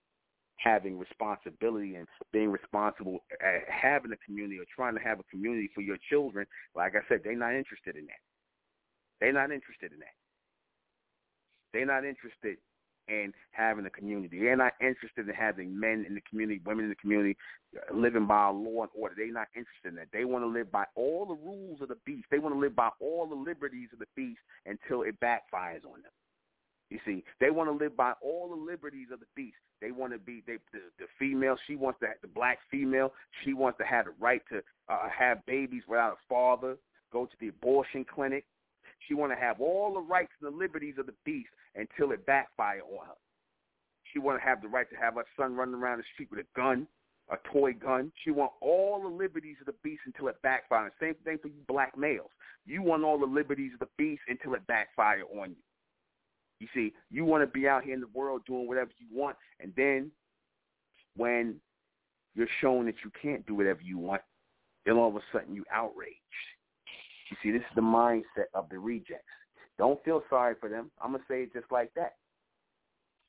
having 0.58 0.98
responsibility 0.98 1.96
and 1.96 2.06
being 2.32 2.50
responsible 2.50 3.18
at 3.42 3.68
having 3.68 4.12
a 4.12 4.16
community 4.24 4.58
or 4.58 4.64
trying 4.74 4.94
to 4.94 5.00
have 5.00 5.20
a 5.20 5.24
community 5.24 5.70
for 5.74 5.80
your 5.82 5.98
children, 6.08 6.46
like 6.74 6.94
I 6.94 7.00
said, 7.08 7.20
they're 7.22 7.36
not 7.36 7.54
interested 7.54 7.96
in 7.96 8.06
that. 8.06 8.22
They're 9.20 9.32
not 9.32 9.52
interested 9.52 9.92
in 9.92 9.98
that. 9.98 10.14
They're 11.74 11.84
not 11.84 12.04
interested 12.04 12.56
in 13.08 13.34
having 13.50 13.84
a 13.84 13.90
community. 13.90 14.40
They're 14.40 14.56
not 14.56 14.72
interested 14.80 15.28
in 15.28 15.34
having 15.34 15.78
men 15.78 16.06
in 16.08 16.14
the 16.14 16.22
community, 16.22 16.60
women 16.64 16.84
in 16.84 16.90
the 16.90 16.96
community, 16.96 17.36
uh, 17.76 17.94
living 17.94 18.26
by 18.26 18.46
law 18.46 18.82
and 18.82 18.90
order. 18.94 19.14
They're 19.16 19.30
not 19.30 19.48
interested 19.54 19.88
in 19.88 19.96
that. 19.96 20.08
They 20.12 20.24
want 20.24 20.44
to 20.44 20.48
live 20.48 20.72
by 20.72 20.84
all 20.94 21.26
the 21.26 21.34
rules 21.34 21.82
of 21.82 21.88
the 21.88 21.98
beast. 22.06 22.26
They 22.30 22.38
want 22.38 22.54
to 22.54 22.58
live 22.58 22.74
by 22.74 22.88
all 23.00 23.26
the 23.26 23.34
liberties 23.34 23.88
of 23.92 23.98
the 23.98 24.06
beast 24.16 24.40
until 24.64 25.02
it 25.02 25.20
backfires 25.20 25.84
on 25.84 26.00
them. 26.00 26.12
You 26.90 26.98
see, 27.04 27.24
they 27.40 27.50
want 27.50 27.68
to 27.68 27.84
live 27.84 27.96
by 27.96 28.12
all 28.22 28.48
the 28.48 28.62
liberties 28.72 29.08
of 29.12 29.20
the 29.20 29.26
beast. 29.34 29.56
They 29.80 29.90
want 29.90 30.12
to 30.12 30.18
be 30.18 30.42
they, 30.46 30.58
the 30.72 30.80
the 30.98 31.06
female. 31.18 31.56
She 31.66 31.76
wants 31.76 32.00
to 32.00 32.06
the 32.22 32.28
black 32.28 32.58
female. 32.70 33.12
She 33.44 33.52
wants 33.52 33.78
to 33.78 33.84
have 33.84 34.04
the 34.04 34.12
right 34.20 34.42
to 34.50 34.62
uh, 34.88 35.08
have 35.08 35.44
babies 35.46 35.82
without 35.88 36.12
a 36.12 36.16
father. 36.28 36.76
Go 37.12 37.26
to 37.26 37.36
the 37.40 37.48
abortion 37.48 38.04
clinic. 38.04 38.44
She 39.06 39.14
want 39.14 39.32
to 39.32 39.38
have 39.38 39.60
all 39.60 39.94
the 39.94 40.00
rights 40.00 40.32
and 40.40 40.52
the 40.52 40.56
liberties 40.56 40.94
of 40.98 41.06
the 41.06 41.14
beast 41.24 41.50
until 41.74 42.12
it 42.12 42.26
backfire 42.26 42.80
on 42.80 43.06
her. 43.06 43.14
She 44.12 44.18
want 44.18 44.38
to 44.38 44.44
have 44.44 44.62
the 44.62 44.68
right 44.68 44.88
to 44.90 44.96
have 44.96 45.14
her 45.14 45.24
son 45.38 45.54
running 45.54 45.74
around 45.74 45.98
the 45.98 46.04
street 46.14 46.28
with 46.30 46.40
a 46.40 46.58
gun, 46.58 46.86
a 47.30 47.36
toy 47.52 47.72
gun. 47.72 48.12
She 48.22 48.30
want 48.30 48.52
all 48.60 49.02
the 49.02 49.08
liberties 49.08 49.56
of 49.60 49.66
the 49.66 49.74
beast 49.82 50.02
until 50.06 50.28
it 50.28 50.36
backfires. 50.44 50.90
Same 51.00 51.14
thing 51.24 51.38
for 51.38 51.48
you 51.48 51.60
black 51.66 51.96
males. 51.98 52.30
You 52.66 52.82
want 52.82 53.04
all 53.04 53.18
the 53.18 53.26
liberties 53.26 53.72
of 53.74 53.80
the 53.80 53.88
beast 53.98 54.22
until 54.28 54.54
it 54.54 54.66
backfire 54.66 55.22
on 55.40 55.50
you. 55.50 55.56
You 56.60 56.68
see, 56.72 56.94
you 57.10 57.24
want 57.24 57.42
to 57.42 57.46
be 57.46 57.66
out 57.68 57.84
here 57.84 57.94
in 57.94 58.00
the 58.00 58.06
world 58.14 58.42
doing 58.46 58.68
whatever 58.68 58.90
you 58.98 59.06
want, 59.16 59.36
and 59.60 59.72
then 59.76 60.10
when 61.16 61.56
you're 62.34 62.46
shown 62.60 62.86
that 62.86 62.94
you 63.04 63.10
can't 63.20 63.44
do 63.46 63.54
whatever 63.54 63.80
you 63.82 63.98
want, 63.98 64.22
then 64.86 64.94
all 64.96 65.08
of 65.08 65.16
a 65.16 65.20
sudden 65.32 65.54
you 65.54 65.64
outraged. 65.72 66.14
You 67.34 67.50
see, 67.50 67.58
this 67.58 67.66
is 67.66 67.74
the 67.74 67.82
mindset 67.82 68.46
of 68.54 68.68
the 68.68 68.78
rejects. 68.78 69.24
Don't 69.76 70.02
feel 70.04 70.22
sorry 70.30 70.54
for 70.60 70.68
them. 70.68 70.90
I'm 71.02 71.12
gonna 71.12 71.24
say 71.28 71.42
it 71.42 71.52
just 71.52 71.70
like 71.72 71.92
that. 71.96 72.14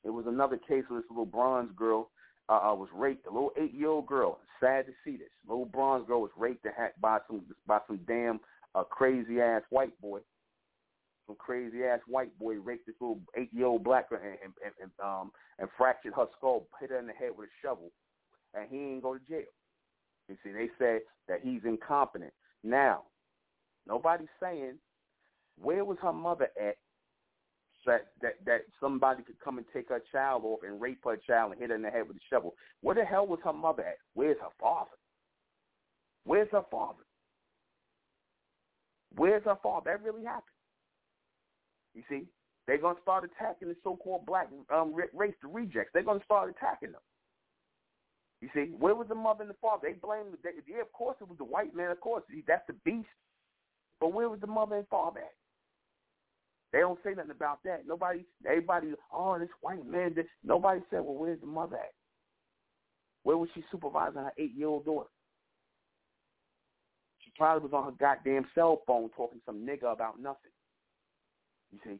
It 0.04 0.10
was 0.10 0.26
another 0.28 0.56
case 0.56 0.84
where 0.86 1.00
this 1.00 1.10
little 1.10 1.26
bronze 1.26 1.70
girl 1.76 2.10
uh, 2.48 2.70
uh 2.70 2.74
was 2.74 2.88
raped. 2.94 3.26
A 3.26 3.32
little 3.32 3.50
eight-year-old 3.60 4.06
girl. 4.06 4.38
Sad 4.60 4.86
to 4.86 4.92
see 5.04 5.16
this. 5.16 5.30
Little 5.48 5.64
bronze 5.64 6.06
girl 6.06 6.20
was 6.20 6.30
raped 6.36 6.64
by 7.00 7.18
some 7.26 7.42
by 7.66 7.80
some 7.88 7.98
damn 8.06 8.38
uh, 8.76 8.84
crazy 8.84 9.40
ass 9.40 9.62
white 9.70 10.00
boy. 10.00 10.20
Some 11.26 11.36
crazy 11.36 11.82
ass 11.82 11.98
white 12.06 12.36
boy 12.38 12.54
raped 12.60 12.86
this 12.86 12.94
little 13.00 13.18
eight-year-old 13.36 13.82
black 13.82 14.08
girl 14.08 14.20
and, 14.22 14.52
and, 14.64 14.74
and 14.80 14.90
um 15.02 15.32
and 15.58 15.68
fractured 15.76 16.14
her 16.14 16.26
skull, 16.38 16.68
hit 16.80 16.90
her 16.90 16.98
in 17.00 17.08
the 17.08 17.12
head 17.12 17.30
with 17.36 17.48
a 17.48 17.66
shovel, 17.66 17.90
and 18.54 18.68
he 18.70 18.76
didn't 18.76 19.00
go 19.00 19.14
to 19.14 19.20
jail. 19.28 19.50
You 20.28 20.36
see, 20.44 20.52
they 20.52 20.68
said 20.78 21.00
that 21.26 21.40
he's 21.42 21.62
incompetent. 21.64 22.32
Now, 22.62 23.02
nobody's 23.86 24.28
saying 24.40 24.74
where 25.60 25.84
was 25.84 25.98
her 26.02 26.12
mother 26.12 26.48
at 26.60 26.76
that 27.86 28.08
that 28.20 28.34
that 28.44 28.62
somebody 28.80 29.22
could 29.22 29.38
come 29.38 29.58
and 29.58 29.66
take 29.72 29.88
her 29.88 30.02
child 30.12 30.42
off 30.44 30.60
and 30.66 30.80
rape 30.80 31.00
her 31.04 31.16
child 31.16 31.52
and 31.52 31.60
hit 31.60 31.70
her 31.70 31.76
in 31.76 31.82
the 31.82 31.90
head 31.90 32.06
with 32.08 32.16
a 32.16 32.26
shovel? 32.28 32.54
Where 32.82 32.94
the 32.94 33.04
hell 33.04 33.26
was 33.26 33.38
her 33.44 33.52
mother 33.52 33.84
at? 33.84 33.98
Where's 34.14 34.38
her 34.40 34.54
father? 34.60 34.90
Where's 36.24 36.48
her 36.50 36.64
father? 36.70 37.04
Where's 39.14 39.44
her 39.44 39.56
father? 39.62 39.90
That 39.90 40.02
really 40.02 40.24
happened. 40.24 40.42
You 41.94 42.02
see, 42.08 42.26
they're 42.66 42.78
gonna 42.78 42.98
start 43.02 43.24
attacking 43.24 43.68
the 43.68 43.76
so-called 43.82 44.26
black 44.26 44.48
um, 44.74 44.94
race, 45.14 45.34
the 45.40 45.48
rejects. 45.48 45.90
They're 45.94 46.02
gonna 46.02 46.24
start 46.24 46.50
attacking 46.50 46.92
them. 46.92 47.00
You 48.42 48.48
see, 48.52 48.72
where 48.78 48.94
was 48.94 49.08
the 49.08 49.14
mother 49.14 49.42
and 49.42 49.50
the 49.50 49.56
father? 49.62 49.88
They 49.88 49.94
blamed. 49.94 50.34
They, 50.42 50.50
yeah, 50.68 50.82
of 50.82 50.92
course 50.92 51.16
it 51.20 51.28
was 51.28 51.38
the 51.38 51.44
white 51.44 51.74
man. 51.74 51.90
Of 51.90 52.00
course, 52.00 52.24
that's 52.46 52.66
the 52.66 52.74
beast. 52.84 53.08
But 54.00 54.12
where 54.12 54.28
was 54.28 54.40
the 54.40 54.46
mother 54.46 54.76
and 54.76 54.88
father 54.88 55.20
at? 55.20 55.32
They 56.72 56.80
don't 56.80 56.98
say 57.04 57.14
nothing 57.14 57.30
about 57.30 57.60
that. 57.64 57.86
Nobody, 57.86 58.24
everybody, 58.46 58.88
oh, 59.12 59.38
this 59.38 59.48
white 59.60 59.86
man. 59.86 60.12
This, 60.14 60.26
nobody 60.44 60.80
said, 60.90 61.00
well, 61.00 61.14
where's 61.14 61.40
the 61.40 61.46
mother 61.46 61.76
at? 61.76 61.92
Where 63.22 63.36
was 63.36 63.48
she 63.54 63.64
supervising 63.70 64.22
her 64.22 64.32
eight-year-old 64.36 64.84
daughter? 64.84 65.08
She 67.24 67.32
probably 67.36 67.68
was 67.68 67.72
on 67.72 67.84
her 67.84 67.96
goddamn 67.98 68.46
cell 68.54 68.82
phone 68.86 69.10
talking 69.16 69.40
some 69.46 69.66
nigga 69.66 69.92
about 69.92 70.20
nothing. 70.20 70.52
You 71.72 71.78
see? 71.84 71.98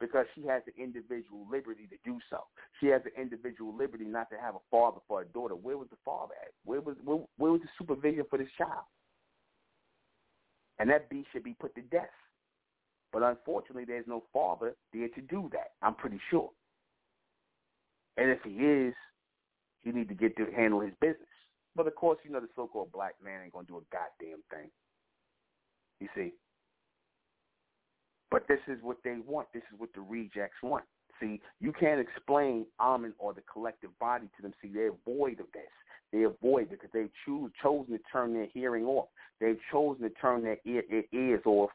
Because 0.00 0.26
she 0.34 0.46
has 0.46 0.62
the 0.66 0.82
individual 0.82 1.46
liberty 1.50 1.86
to 1.86 1.96
do 2.04 2.18
so. 2.30 2.38
She 2.80 2.86
has 2.86 3.02
the 3.04 3.20
individual 3.20 3.76
liberty 3.76 4.04
not 4.04 4.30
to 4.30 4.36
have 4.36 4.54
a 4.54 4.60
father 4.70 4.98
for 5.06 5.22
a 5.22 5.26
daughter. 5.26 5.54
Where 5.54 5.78
was 5.78 5.88
the 5.90 5.96
father 6.04 6.34
at? 6.42 6.52
Where 6.64 6.80
was 6.80 6.96
where, 7.04 7.18
where 7.36 7.52
was 7.52 7.60
the 7.60 7.68
supervision 7.78 8.24
for 8.28 8.38
this 8.38 8.48
child? 8.56 8.84
And 10.80 10.88
that 10.88 11.10
beast 11.10 11.28
should 11.30 11.44
be 11.44 11.54
put 11.60 11.74
to 11.74 11.82
death. 11.82 12.08
But 13.12 13.22
unfortunately, 13.22 13.84
there's 13.84 14.06
no 14.08 14.24
father 14.32 14.74
there 14.94 15.08
to 15.08 15.20
do 15.20 15.50
that. 15.52 15.72
I'm 15.82 15.94
pretty 15.94 16.18
sure. 16.30 16.50
And 18.16 18.30
if 18.30 18.38
he 18.42 18.50
is, 18.50 18.94
he 19.82 19.92
need 19.92 20.08
to 20.08 20.14
get 20.14 20.36
to 20.38 20.46
handle 20.56 20.80
his 20.80 20.94
business. 21.00 21.28
But 21.76 21.86
of 21.86 21.94
course, 21.94 22.18
you 22.24 22.30
know 22.32 22.40
the 22.40 22.48
so-called 22.56 22.92
black 22.92 23.14
man 23.22 23.42
ain't 23.44 23.52
gonna 23.52 23.66
do 23.66 23.76
a 23.76 23.80
goddamn 23.92 24.42
thing. 24.50 24.70
You 26.00 26.08
see. 26.14 26.32
But 28.30 28.48
this 28.48 28.60
is 28.66 28.78
what 28.82 28.96
they 29.04 29.16
want. 29.26 29.48
This 29.52 29.64
is 29.72 29.78
what 29.78 29.92
the 29.94 30.00
rejects 30.00 30.62
want. 30.62 30.84
See, 31.20 31.40
you 31.60 31.72
can't 31.72 32.00
explain 32.00 32.64
Amen 32.80 33.12
or 33.18 33.34
the 33.34 33.42
collective 33.52 33.90
body 33.98 34.28
to 34.36 34.42
them. 34.42 34.54
See, 34.62 34.70
they're 34.72 34.92
void 35.04 35.40
of 35.40 35.46
this. 35.52 35.70
They 36.12 36.24
avoid 36.24 36.70
because 36.70 36.90
they've 36.92 37.10
choose, 37.24 37.52
chosen 37.62 37.92
to 37.92 38.00
turn 38.12 38.34
their 38.34 38.46
hearing 38.52 38.84
off. 38.84 39.08
They've 39.40 39.58
chosen 39.70 40.02
to 40.02 40.10
turn 40.10 40.42
their, 40.42 40.58
ear, 40.64 40.82
their 40.90 41.04
ears 41.12 41.42
off 41.46 41.70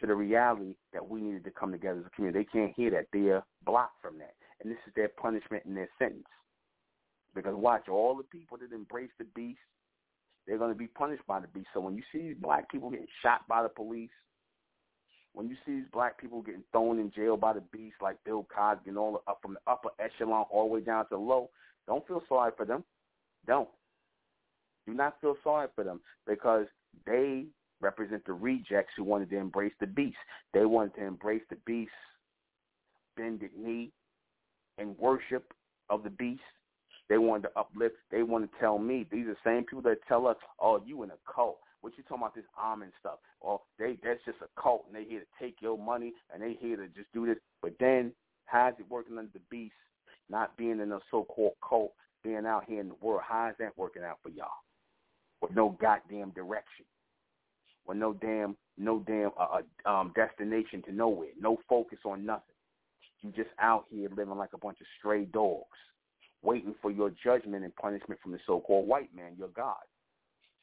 to 0.00 0.06
the 0.06 0.14
reality 0.14 0.76
that 0.92 1.06
we 1.08 1.20
needed 1.20 1.44
to 1.44 1.50
come 1.50 1.70
together 1.70 2.00
as 2.00 2.06
a 2.06 2.10
community. 2.10 2.40
They 2.40 2.58
can't 2.58 2.72
hear 2.74 2.90
that. 2.92 3.06
They're 3.12 3.44
blocked 3.64 4.00
from 4.02 4.18
that. 4.18 4.34
And 4.62 4.70
this 4.70 4.78
is 4.86 4.92
their 4.96 5.08
punishment 5.08 5.64
and 5.66 5.76
their 5.76 5.90
sentence. 5.98 6.24
Because 7.34 7.54
watch, 7.54 7.88
all 7.88 8.16
the 8.16 8.22
people 8.22 8.56
that 8.58 8.74
embrace 8.74 9.10
the 9.18 9.26
beast, 9.34 9.58
they're 10.46 10.58
going 10.58 10.72
to 10.72 10.78
be 10.78 10.86
punished 10.86 11.26
by 11.26 11.40
the 11.40 11.48
beast. 11.48 11.68
So 11.74 11.80
when 11.80 11.96
you 11.96 12.02
see 12.12 12.20
these 12.20 12.36
black 12.40 12.70
people 12.70 12.90
getting 12.90 13.06
shot 13.22 13.46
by 13.48 13.62
the 13.62 13.68
police, 13.68 14.10
when 15.32 15.48
you 15.48 15.56
see 15.66 15.72
these 15.72 15.90
black 15.92 16.18
people 16.18 16.42
getting 16.42 16.62
thrown 16.70 16.98
in 16.98 17.10
jail 17.10 17.36
by 17.36 17.52
the 17.52 17.62
beast 17.72 17.96
like 18.00 18.16
Bill 18.24 18.46
Cosby 18.54 18.88
and 18.88 18.98
all 18.98 19.12
the, 19.12 19.30
up 19.30 19.40
from 19.42 19.54
the 19.54 19.70
upper 19.70 19.90
echelon 19.98 20.46
all 20.50 20.68
the 20.68 20.74
way 20.74 20.80
down 20.80 21.04
to 21.04 21.10
the 21.10 21.18
low, 21.18 21.50
don't 21.86 22.06
feel 22.06 22.22
sorry 22.28 22.52
for 22.56 22.64
them. 22.64 22.84
Don't. 23.46 23.68
Do 24.86 24.94
not 24.94 25.20
feel 25.20 25.36
sorry 25.42 25.68
for 25.74 25.84
them 25.84 26.00
because 26.26 26.66
they 27.06 27.46
represent 27.80 28.24
the 28.24 28.32
rejects 28.32 28.92
who 28.96 29.04
wanted 29.04 29.30
to 29.30 29.36
embrace 29.36 29.72
the 29.80 29.86
beast. 29.86 30.16
They 30.52 30.64
wanted 30.64 30.94
to 30.96 31.04
embrace 31.04 31.42
the 31.50 31.56
beast, 31.66 31.92
bended 33.16 33.50
knee, 33.56 33.90
and 34.78 34.98
worship 34.98 35.52
of 35.90 36.02
the 36.02 36.10
beast. 36.10 36.42
They 37.08 37.18
wanted 37.18 37.48
to 37.48 37.58
uplift. 37.58 37.96
They 38.10 38.22
want 38.22 38.50
to 38.50 38.58
tell 38.58 38.78
me. 38.78 39.06
These 39.10 39.26
are 39.26 39.30
the 39.34 39.36
same 39.44 39.64
people 39.64 39.82
that 39.82 39.98
tell 40.08 40.26
us, 40.26 40.36
"Oh, 40.58 40.82
you 40.84 41.02
in 41.02 41.10
a 41.10 41.18
cult." 41.26 41.60
What 41.82 41.98
you 41.98 42.02
talking 42.04 42.22
about 42.22 42.34
this 42.34 42.46
Amen 42.58 42.90
stuff? 42.98 43.18
Or 43.40 43.60
they 43.78 43.98
that's 44.02 44.24
just 44.24 44.40
a 44.40 44.48
cult 44.60 44.86
and 44.86 44.96
they 44.96 45.04
here 45.04 45.20
to 45.20 45.26
take 45.38 45.60
your 45.60 45.76
money 45.76 46.14
and 46.32 46.42
they 46.42 46.54
here 46.54 46.76
to 46.76 46.88
just 46.88 47.12
do 47.12 47.26
this. 47.26 47.36
But 47.60 47.74
then 47.78 48.14
how's 48.46 48.72
it 48.78 48.88
working 48.88 49.18
under 49.18 49.30
the 49.32 49.40
beast? 49.50 49.74
Not 50.30 50.56
being 50.56 50.80
in 50.80 50.92
a 50.92 51.00
so-called 51.10 51.56
cult, 51.62 51.92
being 52.24 52.46
out 52.46 52.64
here 52.66 52.80
in 52.80 52.88
the 52.88 52.96
world. 53.00 53.22
How 53.28 53.48
is 53.50 53.54
that 53.60 53.76
working 53.76 54.02
out 54.02 54.18
for 54.22 54.30
y'all? 54.30 54.48
With 55.40 55.52
no 55.54 55.76
goddamn 55.80 56.30
direction, 56.30 56.86
with 57.86 57.98
no 57.98 58.14
damn 58.14 58.56
no 58.76 59.00
damn 59.06 59.30
uh, 59.38 59.60
uh, 59.86 59.88
um, 59.88 60.12
destination 60.16 60.82
to 60.86 60.92
nowhere, 60.92 61.28
no 61.38 61.58
focus 61.68 61.98
on 62.04 62.26
nothing. 62.26 62.56
You 63.20 63.30
just 63.30 63.50
out 63.60 63.84
here 63.90 64.08
living 64.10 64.36
like 64.36 64.50
a 64.52 64.58
bunch 64.58 64.80
of 64.80 64.86
stray 64.98 65.26
dogs, 65.26 65.78
waiting 66.42 66.74
for 66.82 66.90
your 66.90 67.12
judgment 67.22 67.64
and 67.64 67.74
punishment 67.76 68.20
from 68.20 68.32
the 68.32 68.38
so-called 68.46 68.88
white 68.88 69.14
man, 69.14 69.34
your 69.38 69.48
God. 69.48 69.76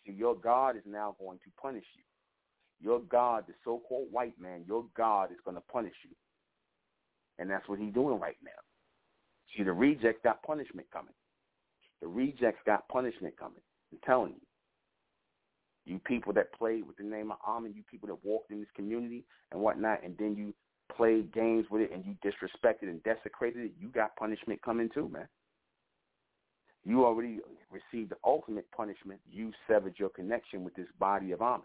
See, 0.05 0.13
your 0.13 0.35
God 0.35 0.75
is 0.75 0.83
now 0.85 1.15
going 1.19 1.37
to 1.39 1.51
punish 1.61 1.85
you. 1.95 2.03
Your 2.83 2.99
God, 2.99 3.45
the 3.47 3.53
so-called 3.63 4.07
white 4.11 4.39
man, 4.39 4.63
your 4.67 4.85
God 4.97 5.31
is 5.31 5.37
going 5.45 5.55
to 5.55 5.63
punish 5.71 5.93
you. 6.03 6.15
And 7.39 7.49
that's 7.49 7.67
what 7.69 7.79
he's 7.79 7.93
doing 7.93 8.19
right 8.19 8.37
now. 8.43 8.51
See, 9.55 9.63
the 9.63 9.71
reject 9.71 10.23
got 10.23 10.43
punishment 10.43 10.87
coming. 10.91 11.13
The 12.01 12.07
rejects 12.07 12.61
got 12.65 12.87
punishment 12.89 13.37
coming. 13.37 13.61
I'm 13.91 13.99
telling 14.05 14.33
you. 14.33 14.41
You 15.85 15.99
people 15.99 16.31
that 16.33 16.53
played 16.53 16.85
with 16.85 16.97
the 16.97 17.03
name 17.03 17.31
of 17.31 17.37
Amen, 17.47 17.73
you 17.75 17.83
people 17.89 18.07
that 18.07 18.23
walked 18.23 18.51
in 18.51 18.59
this 18.59 18.69
community 18.75 19.23
and 19.51 19.61
whatnot, 19.61 20.03
and 20.03 20.15
then 20.17 20.35
you 20.35 20.53
played 20.95 21.33
games 21.33 21.65
with 21.71 21.81
it 21.81 21.91
and 21.91 22.05
you 22.05 22.15
disrespected 22.23 22.83
and 22.83 23.01
desecrated 23.03 23.65
it, 23.65 23.71
you 23.79 23.87
got 23.87 24.15
punishment 24.15 24.61
coming 24.61 24.89
too, 24.93 25.09
man. 25.09 25.27
You 26.83 27.05
already 27.05 27.39
received 27.71 28.11
the 28.11 28.17
ultimate 28.25 28.69
punishment. 28.71 29.19
You 29.31 29.51
severed 29.67 29.95
your 29.97 30.09
connection 30.09 30.63
with 30.63 30.75
this 30.75 30.87
body 30.99 31.31
of 31.31 31.41
Amen, 31.41 31.61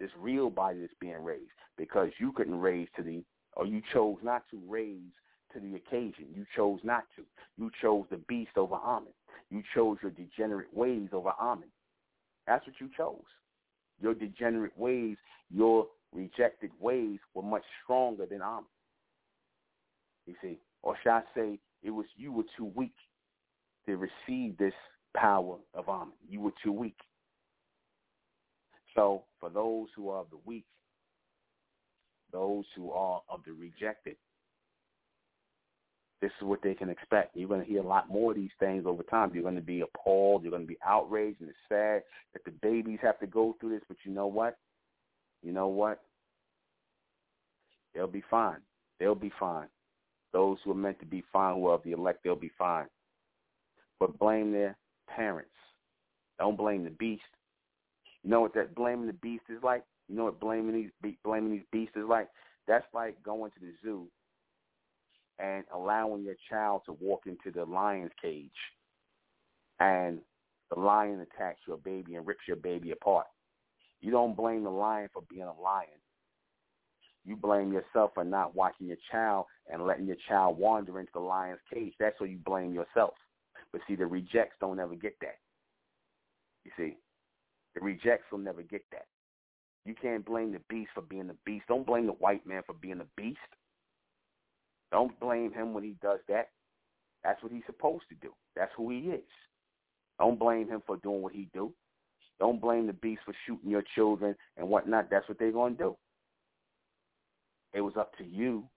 this 0.00 0.10
real 0.18 0.50
body 0.50 0.80
that's 0.80 0.92
being 1.00 1.22
raised, 1.22 1.50
because 1.76 2.10
you 2.18 2.32
couldn't 2.32 2.60
raise 2.60 2.88
to 2.96 3.02
the, 3.02 3.22
or 3.56 3.66
you 3.66 3.82
chose 3.92 4.16
not 4.22 4.44
to 4.50 4.60
raise 4.68 5.12
to 5.52 5.60
the 5.60 5.76
occasion. 5.76 6.26
You 6.34 6.44
chose 6.56 6.80
not 6.82 7.04
to. 7.16 7.22
You 7.56 7.70
chose 7.80 8.04
the 8.10 8.18
beast 8.28 8.56
over 8.56 8.74
Amen. 8.74 9.12
You 9.54 9.62
chose 9.72 9.98
your 10.02 10.10
degenerate 10.10 10.74
ways 10.74 11.10
over 11.12 11.30
Amen. 11.40 11.68
That's 12.44 12.66
what 12.66 12.74
you 12.80 12.90
chose. 12.96 13.22
Your 14.00 14.12
degenerate 14.12 14.76
ways, 14.76 15.16
your 15.48 15.86
rejected 16.12 16.72
ways 16.80 17.20
were 17.34 17.42
much 17.44 17.62
stronger 17.84 18.26
than 18.26 18.42
Amen. 18.42 18.64
You 20.26 20.34
see, 20.42 20.58
or 20.82 20.96
shall 21.04 21.18
I 21.18 21.22
say, 21.36 21.60
it 21.84 21.90
was 21.90 22.04
you 22.16 22.32
were 22.32 22.42
too 22.56 22.72
weak 22.74 22.96
to 23.86 23.96
receive 23.96 24.58
this 24.58 24.74
power 25.16 25.58
of 25.72 25.88
Amen. 25.88 26.14
You 26.28 26.40
were 26.40 26.54
too 26.60 26.72
weak. 26.72 26.98
So 28.96 29.22
for 29.38 29.50
those 29.50 29.86
who 29.94 30.08
are 30.08 30.22
of 30.22 30.30
the 30.30 30.40
weak, 30.44 30.64
those 32.32 32.64
who 32.74 32.90
are 32.90 33.22
of 33.28 33.42
the 33.46 33.52
rejected, 33.52 34.16
this 36.24 36.32
is 36.40 36.46
what 36.46 36.62
they 36.62 36.74
can 36.74 36.88
expect. 36.88 37.36
You're 37.36 37.48
going 37.48 37.60
to 37.60 37.66
hear 37.66 37.82
a 37.82 37.86
lot 37.86 38.08
more 38.08 38.32
of 38.32 38.36
these 38.36 38.50
things 38.58 38.84
over 38.86 39.02
time. 39.02 39.30
You're 39.34 39.42
going 39.42 39.54
to 39.56 39.60
be 39.60 39.82
appalled. 39.82 40.42
You're 40.42 40.50
going 40.50 40.62
to 40.62 40.68
be 40.68 40.78
outraged, 40.84 41.40
and 41.40 41.50
it's 41.50 41.58
sad 41.68 42.02
that 42.32 42.44
the 42.44 42.52
babies 42.62 42.98
have 43.02 43.18
to 43.20 43.26
go 43.26 43.56
through 43.60 43.70
this. 43.70 43.82
But 43.88 43.98
you 44.04 44.12
know 44.12 44.26
what? 44.26 44.58
You 45.42 45.52
know 45.52 45.68
what? 45.68 46.00
They'll 47.94 48.06
be 48.06 48.24
fine. 48.30 48.58
They'll 48.98 49.14
be 49.14 49.32
fine. 49.38 49.68
Those 50.32 50.58
who 50.64 50.72
are 50.72 50.76
meant 50.76 50.98
to 51.00 51.06
be 51.06 51.22
fine, 51.32 51.54
who 51.56 51.68
are 51.68 51.74
of 51.74 51.82
the 51.84 51.92
elect, 51.92 52.24
they'll 52.24 52.34
be 52.34 52.50
fine 52.58 52.86
but 54.00 54.18
blame 54.18 54.52
their 54.52 54.76
parents. 55.08 55.50
Don't 56.38 56.58
blame 56.58 56.84
the 56.84 56.90
beast. 56.90 57.22
You 58.22 58.30
know 58.30 58.40
what 58.40 58.54
that 58.54 58.74
blaming 58.74 59.06
the 59.06 59.12
beast 59.14 59.44
is 59.48 59.62
like? 59.62 59.82
You 60.08 60.16
know 60.16 60.24
what 60.24 60.40
blaming 60.40 60.90
these 61.02 61.14
blaming 61.24 61.52
these 61.52 61.64
beasts 61.72 61.96
is 61.96 62.04
like? 62.08 62.28
That's 62.66 62.84
like 62.92 63.22
going 63.22 63.50
to 63.52 63.60
the 63.60 63.72
zoo 63.82 64.08
and 65.38 65.64
allowing 65.74 66.22
your 66.22 66.36
child 66.48 66.82
to 66.86 66.92
walk 66.92 67.22
into 67.26 67.50
the 67.50 67.64
lion's 67.64 68.12
cage 68.20 68.50
and 69.80 70.20
the 70.70 70.78
lion 70.78 71.20
attacks 71.20 71.60
your 71.66 71.78
baby 71.78 72.14
and 72.14 72.26
rips 72.26 72.42
your 72.46 72.56
baby 72.56 72.92
apart. 72.92 73.26
You 74.00 74.10
don't 74.10 74.36
blame 74.36 74.64
the 74.64 74.70
lion 74.70 75.08
for 75.12 75.22
being 75.30 75.42
a 75.42 75.60
lion. 75.60 75.88
You 77.24 77.36
blame 77.36 77.72
yourself 77.72 78.10
for 78.14 78.24
not 78.24 78.54
watching 78.54 78.86
your 78.86 78.98
child 79.10 79.46
and 79.70 79.86
letting 79.86 80.06
your 80.06 80.16
child 80.28 80.58
wander 80.58 81.00
into 81.00 81.12
the 81.14 81.20
lion's 81.20 81.60
cage. 81.72 81.94
That's 81.98 82.18
where 82.20 82.28
you 82.28 82.38
blame 82.44 82.74
yourself. 82.74 83.14
But 83.72 83.80
see, 83.88 83.96
the 83.96 84.06
rejects 84.06 84.56
don't 84.60 84.78
ever 84.78 84.94
get 84.94 85.14
that. 85.20 85.38
You 86.64 86.70
see, 86.76 86.96
the 87.74 87.80
rejects 87.80 88.30
will 88.30 88.38
never 88.38 88.62
get 88.62 88.82
that. 88.92 89.06
You 89.86 89.94
can't 90.00 90.24
blame 90.24 90.52
the 90.52 90.60
beast 90.68 90.90
for 90.94 91.02
being 91.02 91.26
the 91.26 91.36
beast. 91.44 91.66
Don't 91.68 91.86
blame 91.86 92.06
the 92.06 92.12
white 92.12 92.46
man 92.46 92.62
for 92.66 92.74
being 92.74 92.98
the 92.98 93.06
beast. 93.16 93.38
Don't 94.94 95.18
blame 95.18 95.52
him 95.52 95.74
when 95.74 95.82
he 95.82 95.96
does 96.00 96.20
that. 96.28 96.50
That's 97.24 97.42
what 97.42 97.50
he's 97.50 97.64
supposed 97.66 98.04
to 98.10 98.14
do. 98.22 98.32
That's 98.54 98.70
who 98.76 98.90
he 98.90 98.98
is. 98.98 99.24
Don't 100.20 100.38
blame 100.38 100.68
him 100.68 100.84
for 100.86 100.98
doing 100.98 101.20
what 101.20 101.32
he 101.32 101.48
do. 101.52 101.74
Don't 102.38 102.60
blame 102.60 102.86
the 102.86 102.92
beast 102.92 103.22
for 103.24 103.34
shooting 103.44 103.70
your 103.72 103.82
children 103.96 104.36
and 104.56 104.68
whatnot. 104.68 105.10
That's 105.10 105.28
what 105.28 105.40
they're 105.40 105.50
going 105.50 105.76
to 105.78 105.82
do. 105.82 105.96
It 107.72 107.80
was 107.80 107.94
up 107.98 108.16
to 108.18 108.24
you 108.24 108.68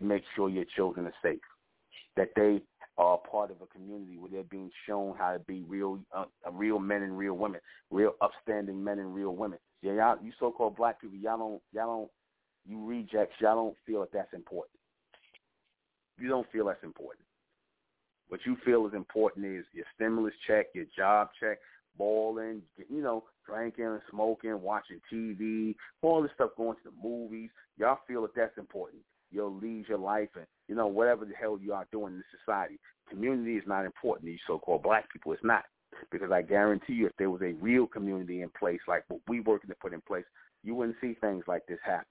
to 0.00 0.04
make 0.04 0.24
sure 0.34 0.48
your 0.48 0.64
children 0.74 1.06
are 1.06 1.14
safe, 1.22 1.38
that 2.16 2.30
they 2.34 2.60
are 2.98 3.18
part 3.18 3.52
of 3.52 3.58
a 3.62 3.66
community 3.66 4.18
where 4.18 4.32
they're 4.32 4.42
being 4.42 4.70
shown 4.88 5.14
how 5.16 5.32
to 5.32 5.38
be 5.38 5.62
real, 5.68 6.00
uh, 6.12 6.24
real 6.50 6.80
men 6.80 7.02
and 7.02 7.16
real 7.16 7.34
women, 7.34 7.60
real 7.92 8.14
upstanding 8.20 8.82
men 8.82 8.98
and 8.98 9.14
real 9.14 9.36
women. 9.36 9.60
Yeah, 9.80 9.92
y'all, 9.92 10.16
you 10.24 10.32
so-called 10.40 10.74
black 10.74 11.00
people, 11.00 11.18
y'all 11.18 11.38
don't, 11.38 11.62
y'all 11.72 11.86
don't, 11.86 12.10
you 12.66 12.84
rejects, 12.84 13.36
y'all 13.38 13.54
don't 13.54 13.76
feel 13.86 14.00
that 14.00 14.12
that's 14.12 14.34
important. 14.34 14.72
You 16.18 16.28
don't 16.28 16.50
feel 16.52 16.66
that's 16.66 16.82
important. 16.82 17.24
What 18.28 18.40
you 18.46 18.56
feel 18.64 18.86
is 18.86 18.94
important 18.94 19.44
is 19.46 19.64
your 19.72 19.84
stimulus 19.94 20.34
check, 20.46 20.66
your 20.74 20.86
job 20.96 21.28
check, 21.38 21.58
balling, 21.98 22.62
you 22.88 23.02
know, 23.02 23.24
drinking, 23.46 23.98
smoking, 24.10 24.60
watching 24.62 25.00
TV, 25.12 25.74
all 26.00 26.22
this 26.22 26.30
stuff, 26.34 26.50
going 26.56 26.76
to 26.76 26.90
the 26.90 27.08
movies. 27.08 27.50
Y'all 27.76 27.98
feel 28.06 28.22
that 28.22 28.34
that's 28.34 28.56
important 28.56 29.02
your 29.32 29.50
leisure 29.50 29.96
life 29.96 30.28
and 30.36 30.46
you 30.68 30.74
know 30.74 30.86
whatever 30.86 31.24
the 31.24 31.34
hell 31.34 31.58
you 31.60 31.72
are 31.72 31.86
doing 31.90 32.14
in 32.14 32.22
society. 32.38 32.78
Community 33.08 33.56
is 33.56 33.64
not 33.66 33.84
important 33.84 34.26
to 34.26 34.32
you 34.32 34.38
so-called 34.46 34.82
black 34.82 35.10
people. 35.12 35.32
It's 35.32 35.42
not 35.44 35.64
because 36.10 36.30
I 36.30 36.42
guarantee 36.42 36.94
you, 36.94 37.06
if 37.06 37.12
there 37.18 37.30
was 37.30 37.42
a 37.42 37.54
real 37.60 37.86
community 37.86 38.42
in 38.42 38.50
place 38.58 38.80
like 38.86 39.04
what 39.08 39.20
we 39.28 39.40
working 39.40 39.70
to 39.70 39.76
put 39.76 39.92
in 39.92 40.00
place, 40.02 40.24
you 40.62 40.74
wouldn't 40.74 40.96
see 41.00 41.14
things 41.20 41.44
like 41.46 41.66
this 41.66 41.78
happen. 41.84 42.06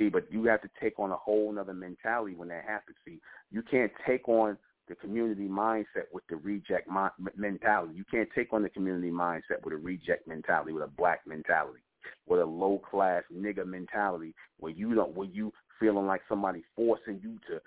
See, 0.00 0.08
but 0.08 0.32
you 0.32 0.44
have 0.44 0.62
to 0.62 0.70
take 0.80 0.98
on 0.98 1.10
a 1.10 1.16
whole 1.16 1.54
other 1.58 1.74
mentality 1.74 2.34
when 2.34 2.48
that 2.48 2.64
happens. 2.66 2.96
See, 3.04 3.20
you 3.50 3.62
can't 3.62 3.92
take 4.06 4.26
on 4.30 4.56
the 4.88 4.94
community 4.94 5.46
mindset 5.46 6.06
with 6.10 6.24
the 6.30 6.36
reject 6.36 6.88
mentality. 7.36 7.94
You 7.94 8.04
can't 8.10 8.28
take 8.34 8.54
on 8.54 8.62
the 8.62 8.70
community 8.70 9.10
mindset 9.10 9.62
with 9.62 9.74
a 9.74 9.76
reject 9.76 10.26
mentality, 10.26 10.72
with 10.72 10.84
a 10.84 10.88
black 10.88 11.20
mentality. 11.26 11.80
with 12.26 12.40
a 12.40 12.44
low 12.46 12.80
class 12.90 13.22
nigga 13.30 13.66
mentality 13.66 14.34
where 14.58 14.72
you 14.72 14.94
don't 14.94 15.14
where 15.14 15.28
you 15.28 15.52
feeling 15.78 16.06
like 16.06 16.22
somebody 16.30 16.64
forcing 16.74 17.20
you 17.22 17.38
to 17.46 17.60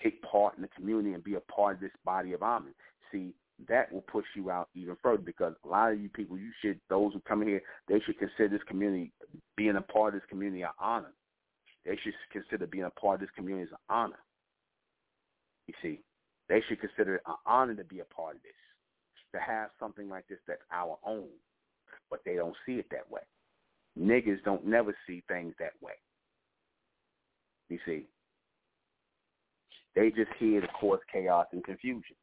take 0.00 0.22
part 0.22 0.54
in 0.56 0.62
the 0.62 0.68
community 0.68 1.12
and 1.12 1.24
be 1.24 1.34
a 1.34 1.40
part 1.40 1.74
of 1.74 1.80
this 1.80 1.90
body 2.04 2.32
of 2.34 2.42
Amen. 2.42 2.72
See, 3.10 3.34
that 3.68 3.92
will 3.92 4.02
push 4.02 4.24
you 4.36 4.50
out 4.50 4.68
even 4.74 4.96
further 5.02 5.22
because 5.22 5.54
a 5.64 5.68
lot 5.68 5.92
of 5.92 6.00
you 6.00 6.08
people, 6.08 6.38
you 6.38 6.52
should, 6.62 6.80
those 6.88 7.12
who 7.12 7.20
come 7.20 7.42
here, 7.42 7.60
they 7.88 8.00
should 8.00 8.18
consider 8.18 8.48
this 8.48 8.66
community, 8.68 9.12
being 9.56 9.76
a 9.76 9.80
part 9.80 10.14
of 10.14 10.20
this 10.20 10.28
community 10.28 10.62
an 10.62 10.70
honor. 10.78 11.12
They 11.84 11.96
should 12.02 12.14
consider 12.32 12.66
being 12.66 12.84
a 12.84 12.90
part 12.90 13.14
of 13.14 13.20
this 13.20 13.34
community 13.34 13.64
as 13.64 13.72
an 13.72 13.78
honor. 13.88 14.18
You 15.66 15.74
see, 15.82 16.00
they 16.48 16.62
should 16.68 16.80
consider 16.80 17.16
it 17.16 17.22
an 17.26 17.36
honor 17.46 17.74
to 17.74 17.84
be 17.84 18.00
a 18.00 18.04
part 18.04 18.36
of 18.36 18.42
this, 18.42 18.52
to 19.34 19.40
have 19.40 19.70
something 19.78 20.08
like 20.08 20.26
this 20.28 20.38
that's 20.46 20.60
our 20.72 20.98
own, 21.04 21.28
but 22.10 22.20
they 22.24 22.34
don't 22.34 22.56
see 22.66 22.74
it 22.74 22.86
that 22.90 23.10
way. 23.10 23.22
Niggas 23.98 24.42
don't 24.44 24.66
never 24.66 24.94
see 25.06 25.22
things 25.28 25.54
that 25.58 25.72
way. 25.80 25.94
You 27.68 27.78
see, 27.86 28.06
they 29.94 30.10
just 30.10 30.30
here 30.38 30.60
to 30.60 30.68
cause 30.80 30.98
chaos 31.12 31.46
and 31.52 31.64
confusion. 31.64 32.16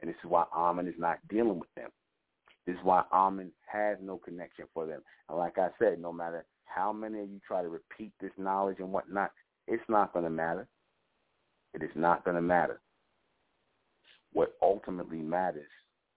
And 0.00 0.10
this 0.10 0.16
is 0.22 0.30
why 0.30 0.44
Amen 0.54 0.86
is 0.86 0.94
not 0.98 1.18
dealing 1.28 1.58
with 1.58 1.72
them. 1.76 1.90
This 2.66 2.74
is 2.74 2.80
why 2.82 3.02
Amen 3.12 3.52
has 3.66 3.98
no 4.02 4.18
connection 4.18 4.66
for 4.74 4.86
them. 4.86 5.00
And 5.28 5.38
like 5.38 5.58
I 5.58 5.68
said, 5.78 6.00
no 6.00 6.12
matter 6.12 6.44
how 6.66 6.92
many 6.92 7.20
of 7.20 7.30
you 7.30 7.40
try 7.46 7.62
to 7.62 7.68
repeat 7.68 8.12
this 8.20 8.32
knowledge 8.36 8.78
and 8.78 8.92
whatnot, 8.92 9.30
it's 9.66 9.82
not 9.88 10.12
going 10.12 10.24
to 10.24 10.30
matter. 10.30 10.66
It 11.74 11.82
is 11.82 11.90
not 11.94 12.24
going 12.24 12.36
to 12.36 12.42
matter. 12.42 12.80
What 14.32 14.54
ultimately 14.62 15.18
matters 15.18 15.68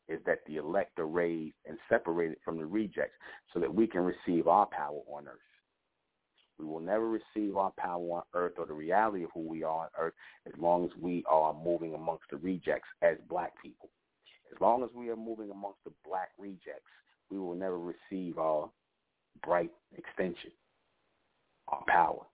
is 0.08 0.20
that 0.26 0.40
the 0.48 0.58
elect 0.58 1.00
are 1.00 1.08
raised 1.08 1.56
and 1.68 1.78
separated 1.88 2.38
from 2.44 2.58
the 2.58 2.66
rejects 2.66 3.16
so 3.54 3.60
that 3.60 3.74
we 3.74 3.88
can 3.88 4.02
receive 4.02 4.48
our 4.48 4.66
power 4.66 5.00
on 5.12 5.28
earth. 5.28 5.38
We 6.58 6.66
will 6.66 6.82
never 6.82 7.08
receive 7.08 7.56
our 7.56 7.72
power 7.78 8.02
on 8.02 8.24
earth 8.34 8.54
or 8.58 8.66
the 8.66 8.74
reality 8.74 9.24
of 9.24 9.30
who 9.34 9.48
we 9.48 9.64
are 9.64 9.84
on 9.84 9.88
earth 9.98 10.14
as 10.46 10.54
long 10.60 10.84
as 10.84 10.92
we 11.00 11.24
are 11.30 11.54
moving 11.54 11.94
amongst 11.94 12.26
the 12.30 12.38
rejects 12.38 12.90
as 13.02 13.16
black 13.30 13.54
people. 13.62 13.90
As 14.54 14.60
long 14.60 14.84
as 14.84 14.90
we 14.94 15.10
are 15.10 15.16
moving 15.16 15.52
amongst 15.52 15.80
the 15.86 15.92
black 16.06 16.30
rejects, 16.38 16.92
we 17.32 17.38
will 17.38 17.56
never 17.56 17.78
receive 17.80 18.38
our 18.38 18.70
bright 19.44 19.72
extension, 19.98 20.52
our 21.68 21.84
power. 21.88 22.26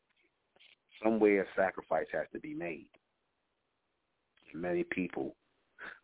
Somewhere 1.03 1.43
a 1.43 1.45
sacrifice 1.55 2.07
has 2.13 2.25
to 2.33 2.39
be 2.39 2.53
made. 2.53 2.87
Many 4.53 4.83
people 4.83 5.35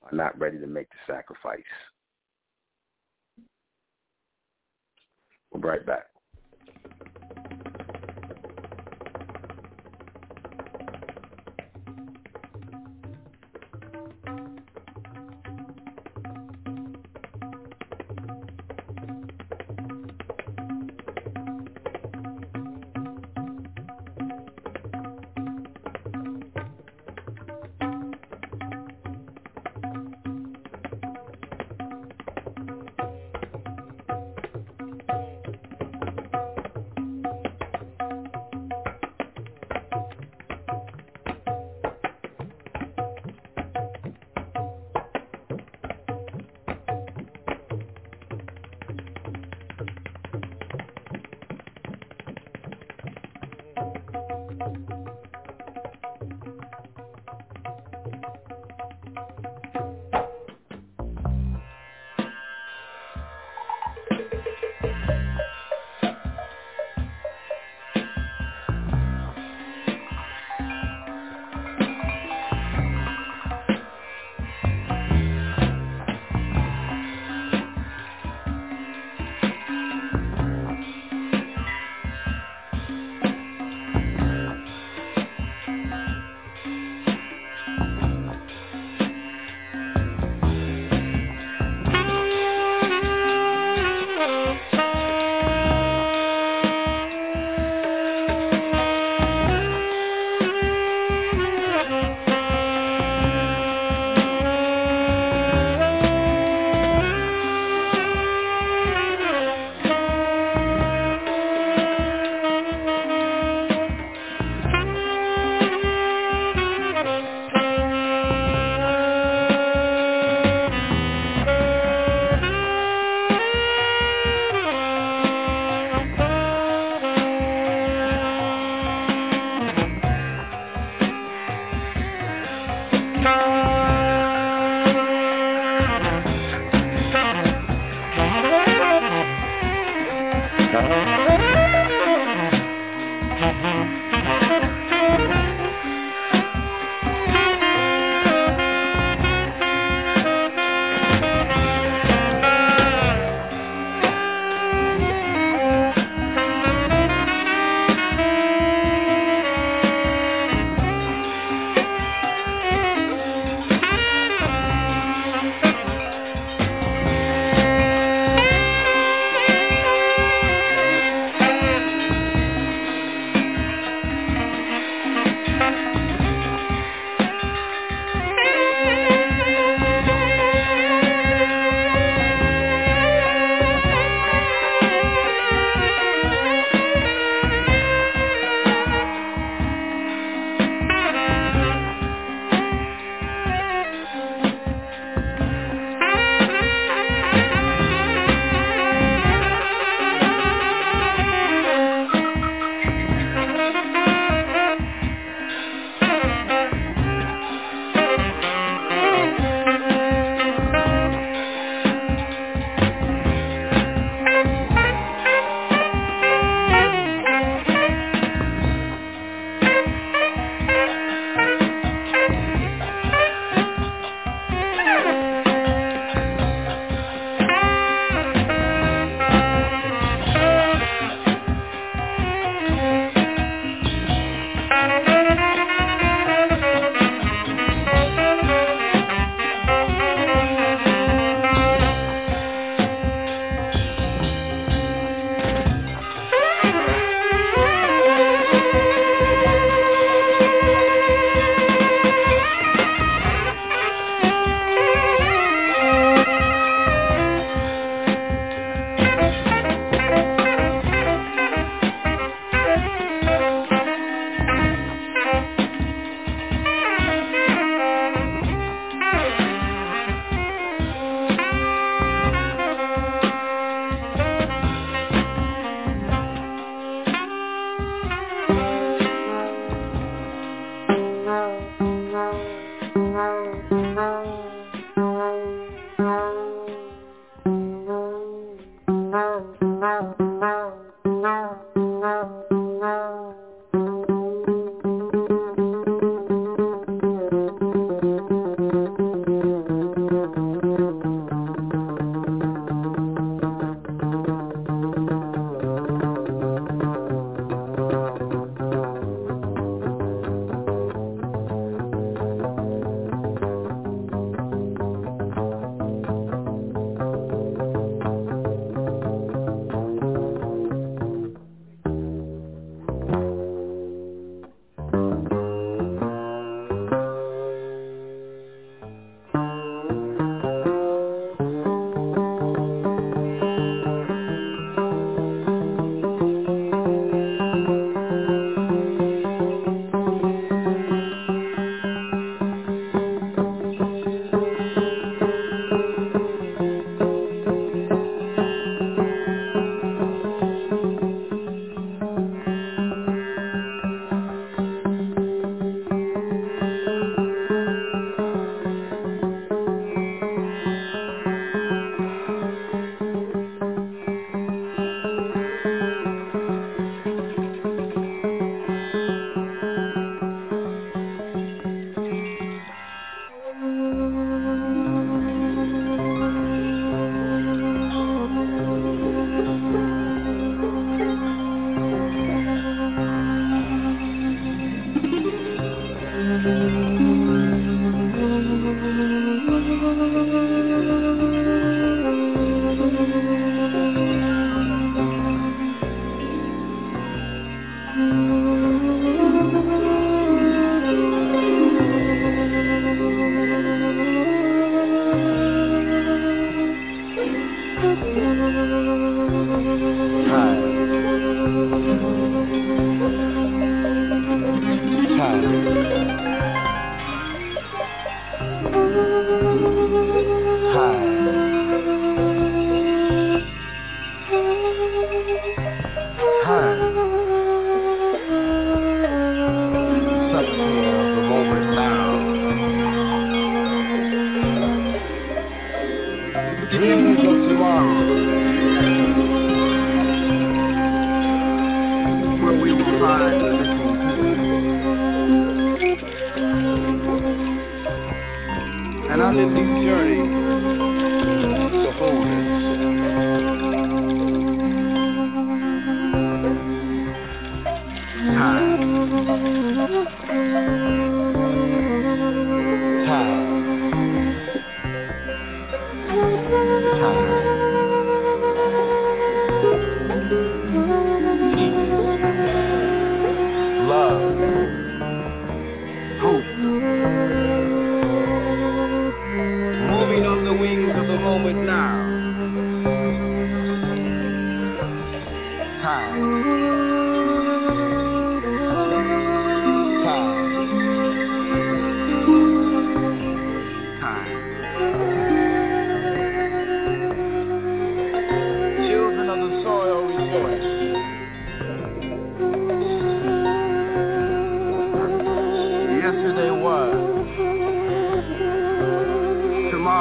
are 0.03 0.15
not 0.15 0.37
ready 0.37 0.59
to 0.59 0.67
make 0.67 0.89
the 0.89 1.13
sacrifice. 1.13 1.61
We'll 5.51 5.61
be 5.61 5.67
right 5.67 5.85
back. 5.85 6.10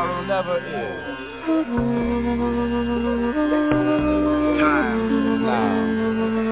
tomorrow 0.00 0.22
never 0.24 0.58
is. 0.58 1.20
Time 4.60 5.42
now. 5.44 6.49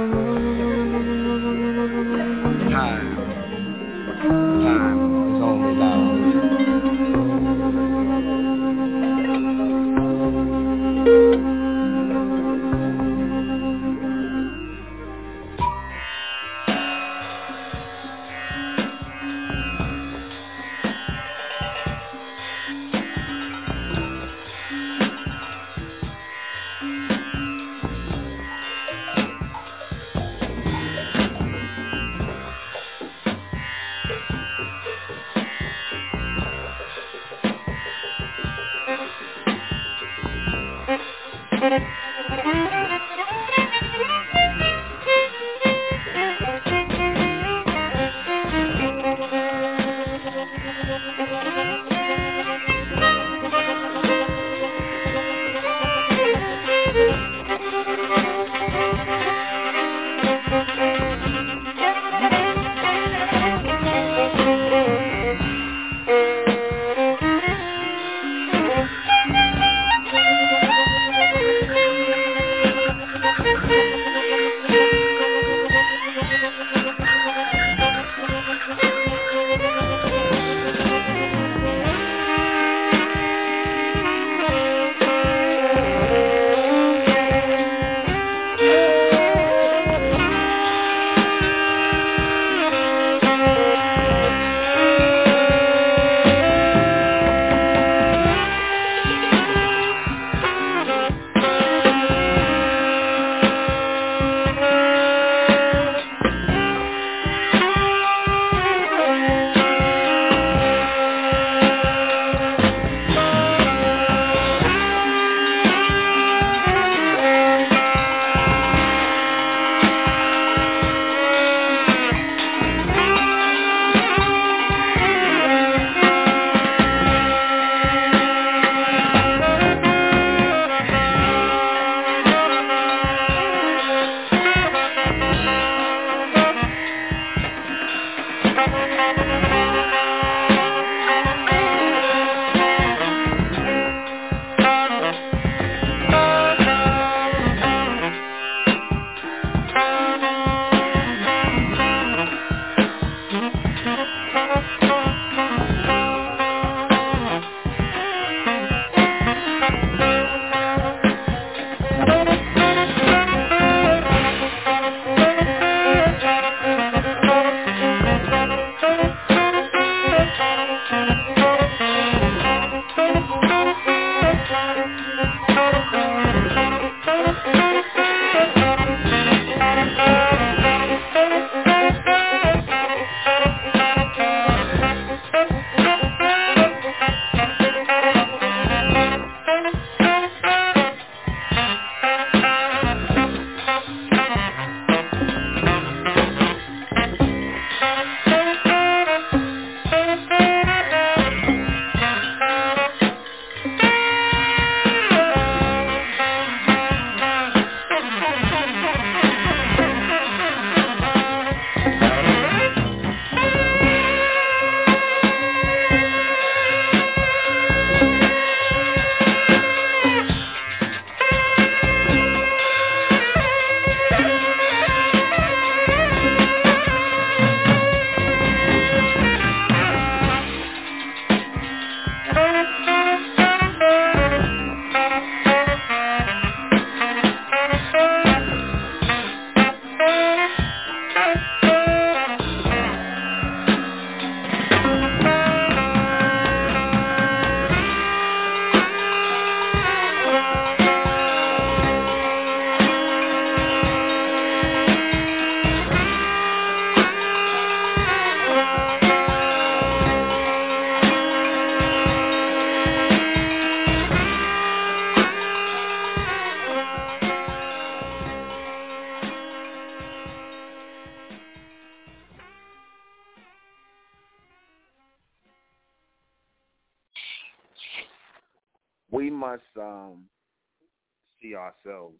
Ourselves 281.69 282.16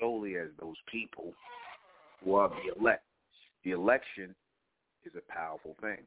solely 0.00 0.36
as 0.36 0.48
those 0.60 0.76
people 0.90 1.32
who 2.24 2.34
are 2.34 2.48
the 2.48 2.78
elect. 2.78 3.04
The 3.64 3.72
election 3.72 4.34
is 5.04 5.12
a 5.16 5.32
powerful 5.32 5.76
thing. 5.80 5.98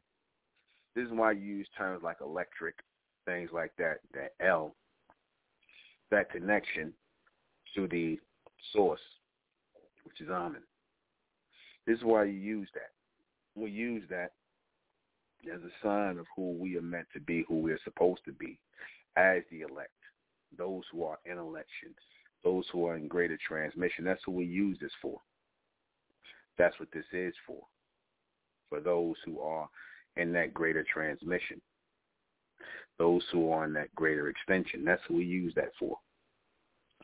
This 0.96 1.06
is 1.06 1.12
why 1.12 1.34
you 1.34 1.42
use 1.42 1.68
terms 1.78 2.02
like 2.04 2.18
electric, 2.22 2.76
things 3.26 3.50
like 3.54 3.72
that, 3.78 4.00
that 4.14 4.34
L, 4.46 4.76
that 6.12 6.32
connection 6.32 6.94
to 7.76 7.88
the 7.88 8.20
source, 8.74 9.00
which 10.04 10.22
is 10.22 10.30
Amen. 10.30 10.62
This 11.86 11.98
is 11.98 12.04
why 12.04 12.26
you 12.26 12.34
use 12.34 12.70
that. 12.74 12.92
We 13.56 13.72
use 13.72 14.04
that 14.10 14.34
as 15.54 15.62
a 15.62 15.86
sign 15.86 16.18
of 16.18 16.26
who 16.36 16.54
we 16.54 16.78
are 16.78 16.82
meant 16.82 17.08
to 17.14 17.20
be, 17.20 17.46
who 17.48 17.60
we're 17.60 17.80
supposed 17.84 18.22
to 18.26 18.32
be 18.32 18.60
as 19.16 19.44
the 19.52 19.62
elect, 19.62 19.92
those 20.58 20.84
who 20.92 21.04
are 21.04 21.18
in 21.26 21.38
election, 21.38 21.94
those 22.44 22.66
who 22.72 22.86
are 22.86 22.96
in 22.96 23.08
greater 23.08 23.38
transmission. 23.46 24.06
That's 24.06 24.22
who 24.26 24.32
we 24.32 24.46
use 24.46 24.78
this 24.80 24.92
for. 25.02 25.20
That's 26.58 26.78
what 26.80 26.90
this 26.94 27.06
is 27.14 27.34
for, 27.48 27.62
for 28.70 28.82
those 28.82 29.16
who 29.26 29.40
are 29.40 29.70
in 30.18 30.34
that 30.34 30.54
greater 30.54 30.86
transmission, 30.92 31.62
those 32.98 33.24
who 33.32 33.52
are 33.52 33.64
in 33.64 33.74
that 33.74 33.94
greater 33.96 34.28
extension. 34.28 34.84
That's 34.84 35.02
who 35.08 35.16
we 35.16 35.24
use 35.24 35.54
that 35.56 35.72
for. 35.80 35.98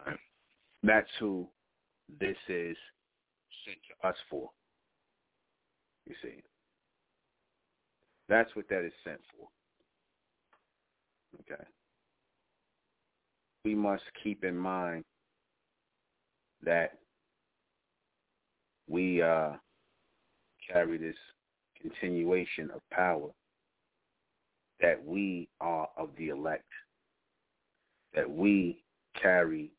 Right. 0.05 0.17
That's 0.83 1.09
who 1.19 1.47
this 2.19 2.35
is 2.49 2.75
sent 3.65 3.77
to 4.01 4.07
us 4.07 4.17
for. 4.29 4.49
You 6.05 6.15
see. 6.21 6.43
That's 8.27 8.53
what 8.55 8.67
that 8.69 8.83
is 8.85 8.93
sent 9.03 9.21
for. 9.37 9.47
Okay. 11.41 11.63
We 13.63 13.73
must 13.73 14.03
keep 14.21 14.43
in 14.43 14.57
mind 14.57 15.03
that 16.63 16.97
we 18.87 19.21
uh, 19.21 19.53
carry 20.71 20.97
this 20.97 21.15
continuation 21.81 22.69
of 22.71 22.81
power, 22.91 23.29
that 24.81 25.03
we 25.03 25.47
are 25.61 25.87
of 25.97 26.09
the 26.17 26.29
elect, 26.29 26.63
that 28.13 28.29
we 28.29 28.83
carry 29.21 29.71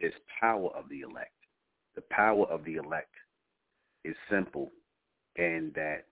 this 0.00 0.12
power 0.40 0.70
of 0.74 0.88
the 0.88 1.00
elect. 1.00 1.30
The 1.94 2.02
power 2.10 2.46
of 2.46 2.64
the 2.64 2.76
elect 2.76 3.14
is 4.04 4.14
simple 4.30 4.70
and 5.36 5.72
that 5.74 6.04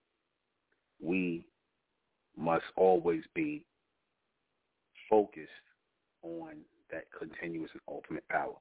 we 1.03 1.47
must 2.37 2.65
always 2.77 3.23
be 3.35 3.65
focused 5.09 5.49
on 6.23 6.55
that 6.91 7.05
continuous 7.19 7.71
and 7.73 7.83
ultimate 7.89 8.27
power. 8.29 8.55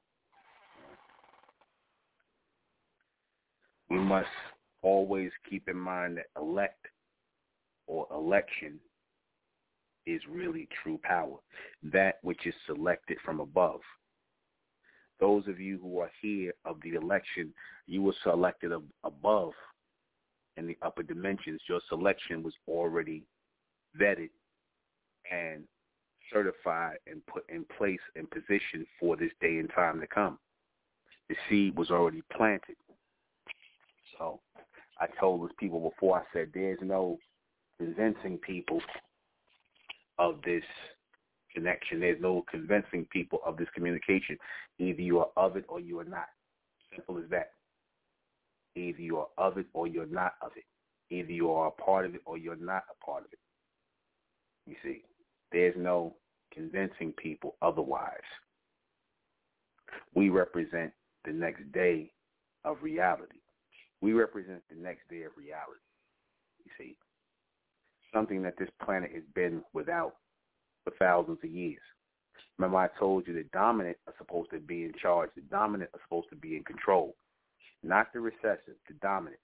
We 3.94 4.00
must 4.00 4.26
always 4.82 5.30
keep 5.48 5.68
in 5.68 5.76
mind 5.76 6.16
that 6.16 6.26
elect 6.36 6.84
or 7.86 8.08
election 8.10 8.80
is 10.04 10.20
really 10.28 10.68
true 10.82 10.98
power, 11.04 11.36
that 11.92 12.18
which 12.22 12.44
is 12.44 12.54
selected 12.66 13.18
from 13.24 13.38
above. 13.38 13.82
Those 15.20 15.46
of 15.46 15.60
you 15.60 15.78
who 15.80 16.00
are 16.00 16.10
here 16.20 16.54
of 16.64 16.78
the 16.82 16.94
election, 16.94 17.54
you 17.86 18.02
were 18.02 18.16
selected 18.24 18.72
above 19.04 19.52
in 20.56 20.66
the 20.66 20.76
upper 20.82 21.04
dimensions. 21.04 21.60
Your 21.68 21.80
selection 21.88 22.42
was 22.42 22.54
already 22.66 23.22
vetted 23.96 24.30
and 25.30 25.62
certified 26.32 26.96
and 27.06 27.24
put 27.26 27.48
in 27.48 27.64
place 27.78 28.00
and 28.16 28.28
positioned 28.28 28.86
for 28.98 29.16
this 29.16 29.30
day 29.40 29.58
and 29.58 29.70
time 29.70 30.00
to 30.00 30.08
come. 30.08 30.40
The 31.28 31.36
seed 31.48 31.76
was 31.76 31.92
already 31.92 32.24
planted. 32.36 32.74
So 34.18 34.40
I 35.00 35.06
told 35.18 35.42
those 35.42 35.54
people 35.58 35.80
before, 35.80 36.18
I 36.18 36.22
said, 36.32 36.50
there's 36.54 36.78
no 36.82 37.18
convincing 37.78 38.38
people 38.38 38.80
of 40.18 40.40
this 40.44 40.62
connection. 41.54 42.00
There's 42.00 42.20
no 42.20 42.44
convincing 42.50 43.06
people 43.12 43.40
of 43.44 43.56
this 43.56 43.68
communication. 43.74 44.36
Either 44.78 45.00
you 45.00 45.18
are 45.20 45.30
of 45.36 45.56
it 45.56 45.64
or 45.68 45.80
you 45.80 45.98
are 46.00 46.04
not. 46.04 46.26
Simple 46.94 47.18
as 47.18 47.28
that. 47.30 47.50
Either 48.76 49.00
you 49.00 49.18
are 49.18 49.28
of 49.38 49.58
it 49.58 49.66
or 49.72 49.86
you're 49.86 50.06
not 50.06 50.34
of 50.42 50.52
it. 50.56 50.64
Either 51.14 51.32
you 51.32 51.50
are 51.50 51.68
a 51.68 51.82
part 51.82 52.06
of 52.06 52.14
it 52.14 52.22
or 52.24 52.38
you're 52.38 52.56
not 52.56 52.84
a 52.90 53.04
part 53.04 53.24
of 53.24 53.32
it. 53.32 53.38
You 54.66 54.76
see, 54.82 55.02
there's 55.52 55.74
no 55.76 56.14
convincing 56.52 57.12
people 57.12 57.56
otherwise. 57.62 58.10
We 60.14 60.28
represent 60.28 60.92
the 61.24 61.32
next 61.32 61.70
day 61.72 62.10
of 62.64 62.78
reality. 62.82 63.38
We 64.04 64.12
represent 64.12 64.60
the 64.68 64.76
next 64.76 65.08
day 65.08 65.22
of 65.22 65.32
reality. 65.34 65.80
You 66.62 66.70
see, 66.76 66.96
something 68.12 68.42
that 68.42 68.58
this 68.58 68.68
planet 68.84 69.10
has 69.14 69.22
been 69.34 69.62
without 69.72 70.16
for 70.84 70.92
thousands 70.98 71.38
of 71.42 71.50
years. 71.50 71.80
Remember 72.58 72.76
I 72.76 72.88
told 72.98 73.26
you 73.26 73.32
the 73.32 73.46
dominant 73.54 73.96
are 74.06 74.12
supposed 74.18 74.50
to 74.50 74.60
be 74.60 74.84
in 74.84 74.92
charge. 75.00 75.30
The 75.34 75.40
dominant 75.50 75.88
are 75.94 76.00
supposed 76.04 76.28
to 76.28 76.36
be 76.36 76.54
in 76.54 76.64
control, 76.64 77.16
not 77.82 78.08
the 78.12 78.20
recessive, 78.20 78.76
the 78.88 78.94
dominant. 79.00 79.40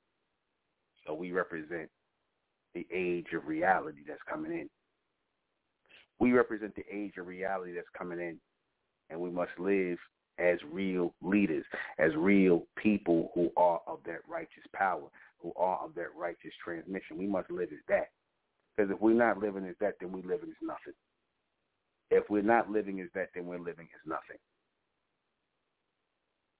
So 1.06 1.14
we 1.14 1.32
represent 1.32 1.88
the 2.74 2.86
age 2.94 3.28
of 3.34 3.46
reality 3.46 4.00
that's 4.06 4.20
coming 4.28 4.52
in. 4.52 4.68
We 6.18 6.32
represent 6.32 6.74
the 6.76 6.84
age 6.92 7.14
of 7.18 7.26
reality 7.26 7.72
that's 7.72 7.88
coming 7.96 8.20
in, 8.20 8.38
and 9.08 9.18
we 9.18 9.30
must 9.30 9.52
live 9.58 9.96
as 10.40 10.58
real 10.70 11.14
leaders, 11.22 11.64
as 11.98 12.10
real 12.16 12.66
people 12.76 13.30
who 13.34 13.50
are 13.56 13.80
of 13.86 13.98
that 14.06 14.20
righteous 14.28 14.64
power, 14.74 15.08
who 15.38 15.52
are 15.56 15.78
of 15.84 15.94
that 15.94 16.14
righteous 16.16 16.52
transmission. 16.62 17.18
We 17.18 17.26
must 17.26 17.50
live 17.50 17.68
as 17.72 17.78
that. 17.88 18.10
Because 18.76 18.90
if 18.90 19.00
we're 19.00 19.14
not 19.14 19.38
living 19.38 19.66
as 19.66 19.76
that, 19.80 19.94
then 20.00 20.12
we're 20.12 20.18
living 20.22 20.50
as 20.50 20.62
nothing. 20.62 20.94
If 22.10 22.28
we're 22.28 22.42
not 22.42 22.70
living 22.70 23.00
as 23.00 23.08
that, 23.14 23.30
then 23.34 23.46
we're 23.46 23.58
living 23.58 23.88
as 23.94 24.08
nothing. 24.08 24.38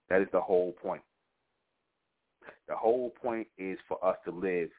That 0.09 0.20
is 0.20 0.28
the 0.32 0.40
whole 0.40 0.73
point. 0.73 1.02
The 2.69 2.77
whole 2.77 3.11
point 3.23 3.48
is 3.59 3.78
for 3.89 4.05
us 4.05 4.16
to 4.24 4.31
live 4.31 4.70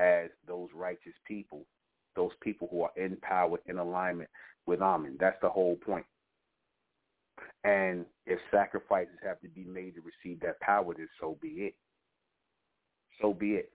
as 0.00 0.30
those 0.46 0.68
righteous 0.74 1.14
people 1.26 1.66
those 2.16 2.30
people 2.42 2.68
who 2.70 2.82
are 2.82 2.90
in 2.96 3.16
power, 3.16 3.58
in 3.66 3.78
alignment 3.78 4.28
with 4.66 4.82
Amen. 4.82 5.16
That's 5.18 5.40
the 5.42 5.48
whole 5.48 5.76
point. 5.76 6.04
And 7.64 8.06
if 8.26 8.38
sacrifices 8.50 9.18
have 9.22 9.40
to 9.40 9.48
be 9.48 9.64
made 9.64 9.94
to 9.94 10.00
receive 10.00 10.40
that 10.40 10.60
power, 10.60 10.94
then 10.94 11.08
so 11.20 11.36
be 11.40 11.48
it. 11.48 11.74
So 13.20 13.34
be 13.34 13.52
it. 13.52 13.70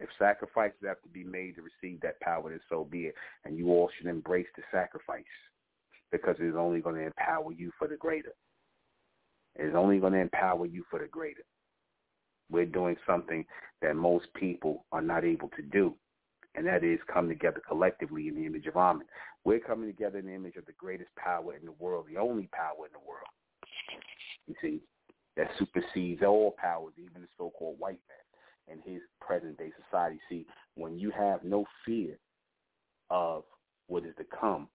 If 0.00 0.08
sacrifices 0.18 0.78
have 0.86 1.00
to 1.02 1.08
be 1.08 1.22
made 1.22 1.54
to 1.56 1.62
receive 1.62 2.00
that 2.00 2.18
power, 2.20 2.50
then 2.50 2.60
so 2.68 2.84
be 2.84 3.02
it. 3.06 3.14
And 3.44 3.56
you 3.56 3.68
all 3.68 3.88
should 3.96 4.08
embrace 4.08 4.48
the 4.56 4.62
sacrifice 4.72 5.22
because 6.10 6.36
it's 6.40 6.56
only 6.56 6.80
going 6.80 6.96
to 6.96 7.06
empower 7.06 7.52
you 7.52 7.70
for 7.78 7.86
the 7.86 7.96
greater. 7.96 8.32
It's 9.56 9.76
only 9.76 9.98
going 9.98 10.14
to 10.14 10.18
empower 10.18 10.66
you 10.66 10.84
for 10.90 10.98
the 10.98 11.06
greater. 11.06 11.44
We're 12.50 12.66
doing 12.66 12.96
something 13.06 13.44
that 13.80 13.94
most 13.94 14.26
people 14.34 14.84
are 14.90 15.00
not 15.00 15.24
able 15.24 15.48
to 15.56 15.62
do 15.62 15.94
and 16.54 16.66
that 16.66 16.84
is 16.84 16.98
come 17.12 17.28
together 17.28 17.60
collectively 17.66 18.28
in 18.28 18.34
the 18.34 18.46
image 18.46 18.66
of 18.66 18.76
Amen. 18.76 19.06
We're 19.44 19.60
coming 19.60 19.88
together 19.88 20.18
in 20.18 20.26
the 20.26 20.34
image 20.34 20.56
of 20.56 20.66
the 20.66 20.72
greatest 20.72 21.10
power 21.16 21.54
in 21.54 21.64
the 21.64 21.72
world, 21.72 22.06
the 22.08 22.20
only 22.20 22.48
power 22.52 22.86
in 22.86 22.92
the 22.92 23.06
world. 23.06 23.28
You 24.46 24.54
see, 24.60 24.80
that 25.36 25.50
supersedes 25.58 26.22
all 26.22 26.54
powers, 26.58 26.94
even 26.98 27.22
the 27.22 27.28
so-called 27.36 27.78
white 27.78 27.98
man 28.08 28.78
in 28.78 28.92
his 28.92 29.02
present-day 29.20 29.70
society. 29.84 30.18
See, 30.28 30.46
when 30.76 30.98
you 30.98 31.10
have 31.10 31.44
no 31.44 31.64
fear 31.84 32.18
of 33.10 33.44
what 33.88 34.04
is 34.04 34.14
to 34.18 34.24
come, 34.24 34.68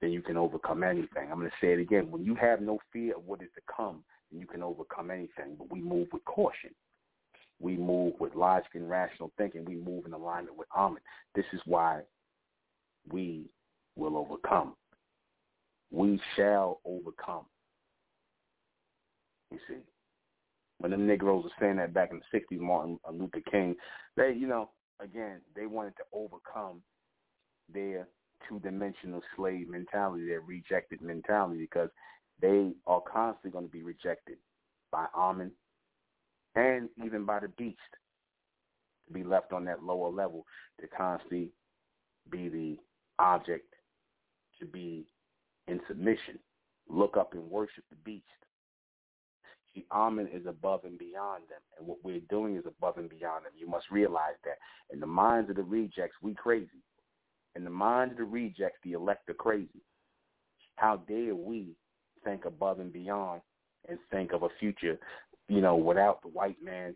then 0.00 0.12
you 0.12 0.22
can 0.22 0.36
overcome 0.36 0.82
anything. 0.82 1.28
I'm 1.30 1.38
going 1.38 1.50
to 1.50 1.56
say 1.60 1.72
it 1.72 1.80
again. 1.80 2.10
When 2.10 2.24
you 2.24 2.34
have 2.36 2.60
no 2.60 2.78
fear 2.92 3.16
of 3.16 3.24
what 3.26 3.42
is 3.42 3.48
to 3.54 3.62
come, 3.74 4.04
then 4.30 4.40
you 4.40 4.46
can 4.46 4.62
overcome 4.62 5.10
anything. 5.10 5.56
But 5.58 5.70
we 5.70 5.80
move 5.80 6.08
with 6.12 6.24
caution. 6.24 6.70
We 7.60 7.76
move 7.76 8.14
with 8.20 8.34
logic 8.34 8.70
and 8.74 8.88
rational 8.88 9.32
thinking. 9.38 9.64
We 9.64 9.76
move 9.76 10.06
in 10.06 10.12
alignment 10.12 10.56
with 10.56 10.68
Amen. 10.76 11.00
This 11.34 11.46
is 11.52 11.60
why 11.64 12.02
we 13.10 13.46
will 13.96 14.16
overcome. 14.16 14.74
We 15.90 16.20
shall 16.34 16.80
overcome. 16.84 17.46
You 19.50 19.58
see, 19.68 19.76
when 20.78 20.90
the 20.90 20.96
Negroes 20.96 21.44
were 21.44 21.50
saying 21.58 21.76
that 21.76 21.94
back 21.94 22.10
in 22.10 22.20
the 22.20 22.38
'60s, 22.38 22.60
Martin 22.60 22.98
Luther 23.10 23.40
King, 23.50 23.76
they, 24.16 24.32
you 24.32 24.46
know, 24.46 24.70
again, 25.00 25.40
they 25.54 25.66
wanted 25.66 25.96
to 25.96 26.02
overcome 26.12 26.82
their 27.72 28.08
two-dimensional 28.48 29.22
slave 29.34 29.68
mentality, 29.68 30.26
their 30.26 30.40
rejected 30.40 31.00
mentality, 31.00 31.58
because 31.58 31.88
they 32.40 32.72
are 32.86 33.00
constantly 33.00 33.50
going 33.50 33.64
to 33.64 33.72
be 33.72 33.82
rejected 33.82 34.36
by 34.92 35.06
Amen 35.16 35.50
and 36.56 36.88
even 37.04 37.24
by 37.24 37.38
the 37.38 37.48
beast 37.48 37.78
to 39.06 39.12
be 39.12 39.22
left 39.22 39.52
on 39.52 39.64
that 39.66 39.84
lower 39.84 40.10
level 40.10 40.44
to 40.80 40.88
constantly 40.88 41.50
be 42.30 42.48
the 42.48 42.76
object 43.18 43.74
to 44.58 44.66
be 44.66 45.06
in 45.68 45.80
submission. 45.86 46.38
Look 46.88 47.16
up 47.16 47.34
and 47.34 47.50
worship 47.50 47.84
the 47.90 47.96
beast. 48.04 48.24
The 49.74 49.84
Amen 49.92 50.28
is 50.32 50.46
above 50.46 50.84
and 50.84 50.98
beyond 50.98 51.42
them, 51.50 51.60
and 51.78 51.86
what 51.86 51.98
we're 52.02 52.20
doing 52.30 52.56
is 52.56 52.64
above 52.66 52.96
and 52.96 53.10
beyond 53.10 53.44
them. 53.44 53.52
You 53.54 53.68
must 53.68 53.90
realize 53.90 54.36
that. 54.44 54.56
In 54.90 55.00
the 55.00 55.06
minds 55.06 55.50
of 55.50 55.56
the 55.56 55.62
rejects, 55.62 56.16
we 56.22 56.32
crazy. 56.34 56.82
In 57.54 57.64
the 57.64 57.70
minds 57.70 58.12
of 58.12 58.18
the 58.18 58.24
rejects, 58.24 58.78
the 58.82 58.92
elect 58.92 59.28
are 59.28 59.34
crazy. 59.34 59.82
How 60.76 60.96
dare 61.08 61.34
we 61.34 61.76
think 62.24 62.46
above 62.46 62.80
and 62.80 62.92
beyond 62.92 63.42
and 63.88 63.98
think 64.10 64.32
of 64.32 64.42
a 64.42 64.48
future, 64.58 64.98
you 65.48 65.60
know, 65.60 65.76
without 65.76 66.22
the 66.22 66.28
white 66.28 66.62
man, 66.62 66.94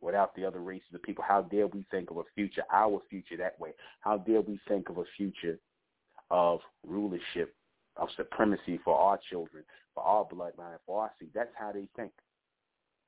without 0.00 0.34
the 0.34 0.44
other 0.44 0.60
races 0.60 0.88
of 0.94 1.02
people? 1.02 1.24
How 1.26 1.42
dare 1.42 1.66
we 1.66 1.84
think 1.90 2.10
of 2.10 2.18
a 2.18 2.22
future, 2.34 2.62
our 2.72 3.00
future 3.08 3.36
that 3.38 3.58
way? 3.60 3.70
How 4.00 4.18
dare 4.18 4.40
we 4.40 4.60
think 4.68 4.88
of 4.88 4.98
a 4.98 5.04
future 5.16 5.58
of 6.30 6.60
rulership, 6.86 7.54
of 7.96 8.08
supremacy 8.16 8.80
for 8.84 8.96
our 8.96 9.18
children, 9.30 9.64
for 9.94 10.02
our 10.02 10.24
bloodline, 10.24 10.78
for 10.86 11.02
our 11.02 11.12
seed? 11.18 11.30
That's 11.34 11.52
how 11.58 11.72
they 11.72 11.88
think. 11.96 12.12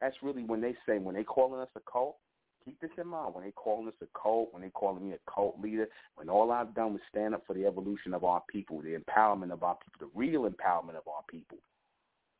That's 0.00 0.16
really 0.22 0.42
when 0.44 0.60
they 0.60 0.74
say, 0.86 0.98
when 0.98 1.14
they 1.14 1.24
calling 1.24 1.60
us 1.60 1.68
a 1.76 1.80
cult, 1.90 2.16
keep 2.64 2.80
this 2.80 2.90
in 2.98 3.08
mind. 3.08 3.34
When 3.34 3.44
they 3.44 3.52
calling 3.52 3.88
us 3.88 3.94
a 4.02 4.06
cult, 4.18 4.52
when 4.52 4.62
they 4.62 4.70
calling 4.70 5.08
me 5.08 5.14
a 5.14 5.30
cult 5.30 5.58
leader, 5.60 5.86
when 6.16 6.28
all 6.28 6.50
I've 6.50 6.74
done 6.74 6.92
was 6.92 7.02
stand 7.10 7.34
up 7.34 7.42
for 7.46 7.54
the 7.54 7.66
evolution 7.66 8.14
of 8.14 8.24
our 8.24 8.42
people, 8.48 8.80
the 8.82 8.98
empowerment 8.98 9.52
of 9.52 9.62
our 9.62 9.76
people, 9.76 10.08
the 10.08 10.18
real 10.18 10.42
empowerment 10.42 10.96
of 10.96 11.06
our 11.08 11.22
people 11.28 11.58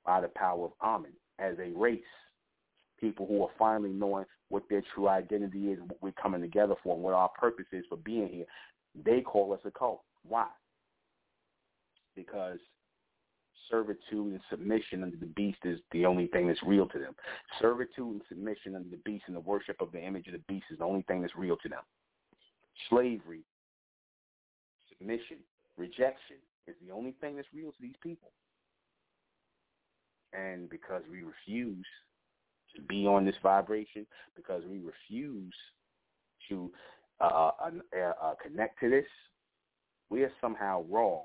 by 0.05 0.21
the 0.21 0.29
power 0.29 0.67
of 0.67 0.73
Amen 0.83 1.13
as 1.39 1.57
a 1.59 1.77
race. 1.77 2.01
People 3.05 3.27
who 3.27 3.43
are 3.43 3.51
finally 3.59 3.91
knowing 3.91 4.25
what 4.49 4.63
their 4.71 4.83
true 4.95 5.09
identity 5.09 5.73
is, 5.73 5.79
what 5.81 5.99
we're 6.01 6.13
coming 6.13 6.41
together 6.41 6.75
for, 6.83 6.95
and 6.95 7.03
what 7.03 7.13
our 7.13 7.29
purpose 7.39 7.67
is 7.71 7.85
for 7.87 7.99
being 7.99 8.29
here. 8.29 8.47
They 9.05 9.21
call 9.21 9.53
us 9.53 9.61
a 9.67 9.71
cult. 9.71 10.01
Why? 10.27 10.47
Because 12.17 12.59
servitude 13.71 14.33
and 14.33 14.41
submission 14.49 15.03
under 15.03 15.19
the 15.19 15.27
beast 15.27 15.59
is 15.65 15.81
the 15.93 16.07
only 16.07 16.29
thing 16.29 16.47
that's 16.47 16.63
real 16.63 16.87
to 16.89 16.99
them. 16.99 17.15
Servitude 17.61 18.11
and 18.11 18.23
submission 18.27 18.75
under 18.75 18.89
the 18.89 19.03
beast 19.05 19.25
and 19.27 19.37
the 19.37 19.41
worship 19.41 19.77
of 19.83 19.93
the 19.93 20.03
image 20.03 20.27
of 20.29 20.33
the 20.33 20.43
beast 20.49 20.65
is 20.71 20.79
the 20.79 20.85
only 20.85 21.03
thing 21.03 21.21
that's 21.21 21.37
real 21.37 21.59
to 21.59 21.69
them. 21.69 21.83
Slavery, 22.89 23.43
submission, 24.89 25.37
rejection 25.77 26.37
is 26.67 26.75
the 26.87 26.91
only 26.91 27.13
thing 27.21 27.37
that's 27.37 27.49
real 27.55 27.71
to 27.71 27.83
these 27.83 27.97
people. 28.03 28.31
And 30.33 30.71
because 30.71 31.03
we 31.11 31.19
refuse 31.23 31.85
to 32.77 32.83
be 32.83 33.07
on 33.07 33.25
this 33.25 33.35
vibration, 33.43 34.07
because 34.37 34.63
we 34.67 34.79
refuse 34.79 35.55
to 36.49 36.71
uh, 37.21 37.51
uh, 37.61 37.71
uh, 38.23 38.35
connect 38.43 38.81
to 38.81 38.91
this, 38.91 39.07
we 40.11 40.23
are 40.23 40.33
somehow 40.41 40.85
wrong 40.91 41.23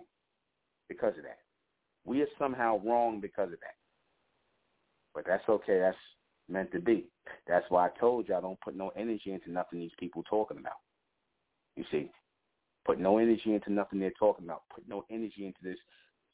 because 0.88 1.18
of 1.18 1.24
that. 1.24 1.40
We 2.06 2.22
are 2.22 2.28
somehow 2.38 2.80
wrong 2.84 3.20
because 3.20 3.52
of 3.52 3.60
that. 3.60 3.76
But 5.14 5.26
that's 5.28 5.48
okay. 5.50 5.80
That's 5.80 5.98
meant 6.48 6.72
to 6.72 6.80
be. 6.80 7.06
That's 7.48 7.66
why 7.70 7.88
I 7.88 8.00
told 8.00 8.28
you 8.28 8.36
I 8.36 8.42
don't 8.42 8.60
put 8.62 8.76
no 8.76 8.92
energy 8.96 9.32
into 9.34 9.52
nothing 9.52 9.80
these 9.80 9.92
people 10.00 10.24
talking 10.24 10.58
about. 10.58 10.74
You 11.76 11.84
see, 11.92 12.12
put 12.86 13.00
no 13.00 13.18
energy 13.18 13.54
into 13.54 13.72
nothing 13.72 14.00
they're 14.00 14.12
talking 14.18 14.46
about. 14.46 14.64
Put 14.74 14.88
no 14.88 15.06
energy 15.12 15.46
into 15.46 15.60
this 15.64 15.78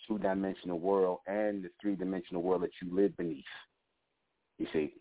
two-dimensional 0.08 0.80
world 0.80 1.20
and 1.28 1.64
the 1.64 1.70
three-dimensional 1.82 2.42
world 2.42 2.64
that 2.64 2.72
you 2.82 2.96
live 2.96 3.16
beneath. 3.18 3.44
You 4.60 4.68
see, 4.72 4.94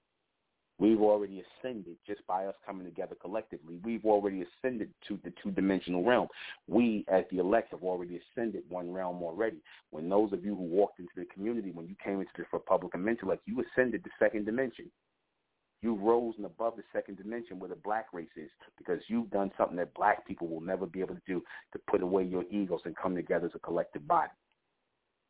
We've 0.79 1.01
already 1.01 1.43
ascended 1.63 1.97
just 2.07 2.27
by 2.27 2.47
us 2.47 2.55
coming 2.67 2.85
together 2.85 3.15
collectively. 3.21 3.79
We've 3.85 4.05
already 4.05 4.43
ascended 4.43 4.91
to 5.07 5.19
the 5.23 5.33
two-dimensional 5.43 6.03
realm. 6.03 6.27
We, 6.67 7.05
as 7.09 7.25
the 7.31 7.39
elect, 7.39 7.71
have 7.71 7.85
already 7.85 8.21
ascended 8.21 8.65
one 8.69 8.93
realm 8.93 9.23
already. 9.23 9.59
When 9.91 10.09
those 10.09 10.33
of 10.33 10.45
you 10.45 10.57
who 10.57 10.65
walked 10.65 10.99
into 10.99 11.13
the 11.17 11.27
community, 11.27 11.71
when 11.71 11.87
you 11.87 11.95
came 12.03 12.19
into 12.21 12.33
the 12.37 12.45
Republic 12.53 12.95
of 12.95 13.07
Intellect, 13.07 13.43
you 13.47 13.63
ascended 13.63 14.03
the 14.03 14.11
second 14.19 14.47
dimension. 14.47 14.91
You 15.81 15.95
rose 15.95 16.35
and 16.39 16.47
above 16.47 16.77
the 16.77 16.83
second 16.93 17.19
dimension 17.19 17.59
where 17.59 17.69
the 17.69 17.77
black 17.77 18.07
race 18.13 18.27
is 18.37 18.51
because 18.79 19.01
you've 19.07 19.31
done 19.31 19.53
something 19.57 19.77
that 19.77 19.95
black 19.95 20.27
people 20.27 20.49
will 20.49 20.63
never 20.63 20.87
be 20.87 21.01
able 21.01 21.15
to 21.15 21.23
do 21.27 21.43
to 21.73 21.79
put 21.91 22.03
away 22.03 22.25
your 22.25 22.45
egos 22.51 22.81
and 22.85 22.97
come 22.97 23.15
together 23.15 23.47
as 23.47 23.53
a 23.55 23.59
collective 23.59 24.09
body. 24.09 24.33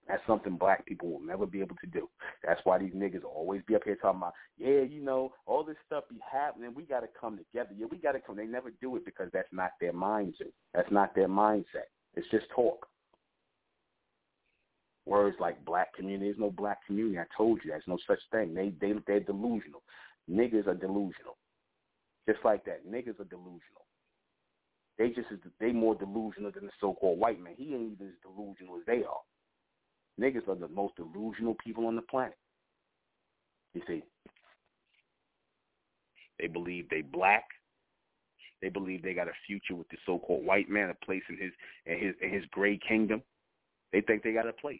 That's 0.07 0.23
something 0.27 0.57
black 0.57 0.85
people 0.85 1.11
will 1.11 1.25
never 1.25 1.47
be 1.47 1.61
able 1.61 1.77
to 1.77 1.87
do. 1.87 2.09
That's 2.47 2.61
why 2.65 2.79
these 2.79 2.93
niggas 2.93 3.25
always 3.25 3.63
be 3.67 3.75
up 3.75 3.85
here 3.85 3.97
talking 3.97 4.19
about, 4.19 4.35
yeah, 4.59 4.83
you 4.83 5.03
know, 5.03 5.33
all 5.47 5.65
this 5.65 5.77
stuff 5.87 6.05
be 6.11 6.21
happening. 6.31 6.75
We 6.75 6.83
got 6.83 7.01
to 7.01 7.09
come 7.19 7.39
together. 7.39 7.71
Yeah, 7.77 7.87
we 7.91 7.97
got 7.97 8.13
to 8.13 8.21
come. 8.21 8.37
They 8.37 8.45
never 8.45 8.71
do 8.83 8.97
it 8.97 9.05
because 9.07 9.29
that's 9.33 9.49
not 9.51 9.71
their 9.81 9.95
mindset. 9.95 10.53
That's 10.75 10.91
not 10.91 11.15
their 11.15 11.29
mindset. 11.29 11.89
It's 12.15 12.29
just 12.31 12.47
talk. 12.55 12.87
Words 15.07 15.37
like 15.41 15.65
black 15.65 15.95
community. 15.95 16.27
There's 16.27 16.39
no 16.39 16.51
black 16.51 16.85
community. 16.87 17.19
I 17.19 17.25
told 17.37 17.61
you, 17.65 17.71
there's 17.71 17.83
no 17.87 17.99
such 18.07 18.21
thing. 18.31 18.55
They 18.55 18.73
they 18.81 18.95
they're 19.07 19.21
delusional. 19.21 19.83
Niggas 20.31 20.67
are 20.67 20.75
delusional. 20.75 21.37
Just 22.27 22.41
like 22.43 22.65
that, 22.65 22.87
niggas 22.87 23.21
are 23.21 23.25
delusional. 23.25 23.85
They 24.97 25.09
just 25.11 25.29
they 25.61 25.73
more 25.73 25.95
delusional 25.95 26.53
than 26.53 26.67
the 26.67 26.73
so-called 26.81 27.19
white 27.19 27.43
man. 27.43 27.55
He 27.57 27.75
ain't 27.75 27.93
even 27.93 28.07
as 28.07 28.15
delusional 28.23 28.77
as 28.77 28.87
they 28.87 29.05
are. 29.05 29.21
Niggas 30.21 30.49
are 30.49 30.55
the 30.55 30.69
most 30.69 30.95
delusional 30.97 31.57
people 31.65 31.87
on 31.87 31.97
the 31.97 32.03
planet. 32.03 32.37
You 33.75 33.83
see, 33.87 34.03
they 36.39 36.47
believe 36.47 36.89
they 36.89 37.03
black. 37.03 37.45
They 38.63 38.69
believe 38.69 39.03
they 39.03 39.15
got 39.15 39.29
a 39.29 39.33
future 39.47 39.75
with 39.75 39.89
the 39.89 39.99
so-called 40.07 40.47
white 40.47 40.71
man, 40.71 40.89
a 40.91 41.05
place 41.05 41.23
in 41.29 41.37
his 41.37 41.53
in 41.87 41.99
his 41.99 42.15
in 42.23 42.31
his 42.31 42.45
gray 42.51 42.79
kingdom. 42.79 43.23
They 43.93 44.01
think 44.01 44.23
they 44.23 44.33
got 44.33 44.49
a 44.49 44.53
place. 44.53 44.79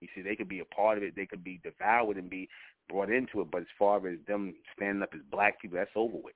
You 0.00 0.08
see, 0.14 0.22
they 0.22 0.34
could 0.34 0.48
be 0.48 0.60
a 0.60 0.64
part 0.64 0.98
of 0.98 1.04
it. 1.04 1.14
They 1.14 1.26
could 1.26 1.44
be 1.44 1.60
devoured 1.62 2.16
and 2.16 2.28
be 2.28 2.48
brought 2.88 3.10
into 3.10 3.40
it. 3.40 3.50
But 3.52 3.62
as 3.62 3.68
far 3.78 3.96
as 4.08 4.18
them 4.26 4.54
standing 4.76 5.02
up 5.02 5.10
as 5.14 5.20
black 5.30 5.60
people, 5.60 5.78
that's 5.78 5.90
over 5.94 6.16
with. 6.16 6.34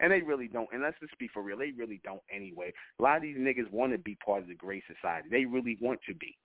And 0.00 0.12
they 0.12 0.20
really 0.20 0.48
don't. 0.48 0.68
And 0.72 0.82
let's 0.82 0.98
just 1.00 1.18
be 1.18 1.28
for 1.28 1.42
real. 1.42 1.56
They 1.56 1.70
really 1.70 2.00
don't 2.04 2.20
anyway. 2.34 2.72
A 2.98 3.02
lot 3.02 3.16
of 3.16 3.22
these 3.22 3.38
niggas 3.38 3.70
want 3.70 3.92
to 3.92 3.98
be 3.98 4.18
part 4.24 4.42
of 4.42 4.48
the 4.48 4.54
gray 4.54 4.82
society. 4.86 5.28
They 5.30 5.46
really 5.46 5.78
want 5.80 6.00
to 6.08 6.14
be. 6.14 6.36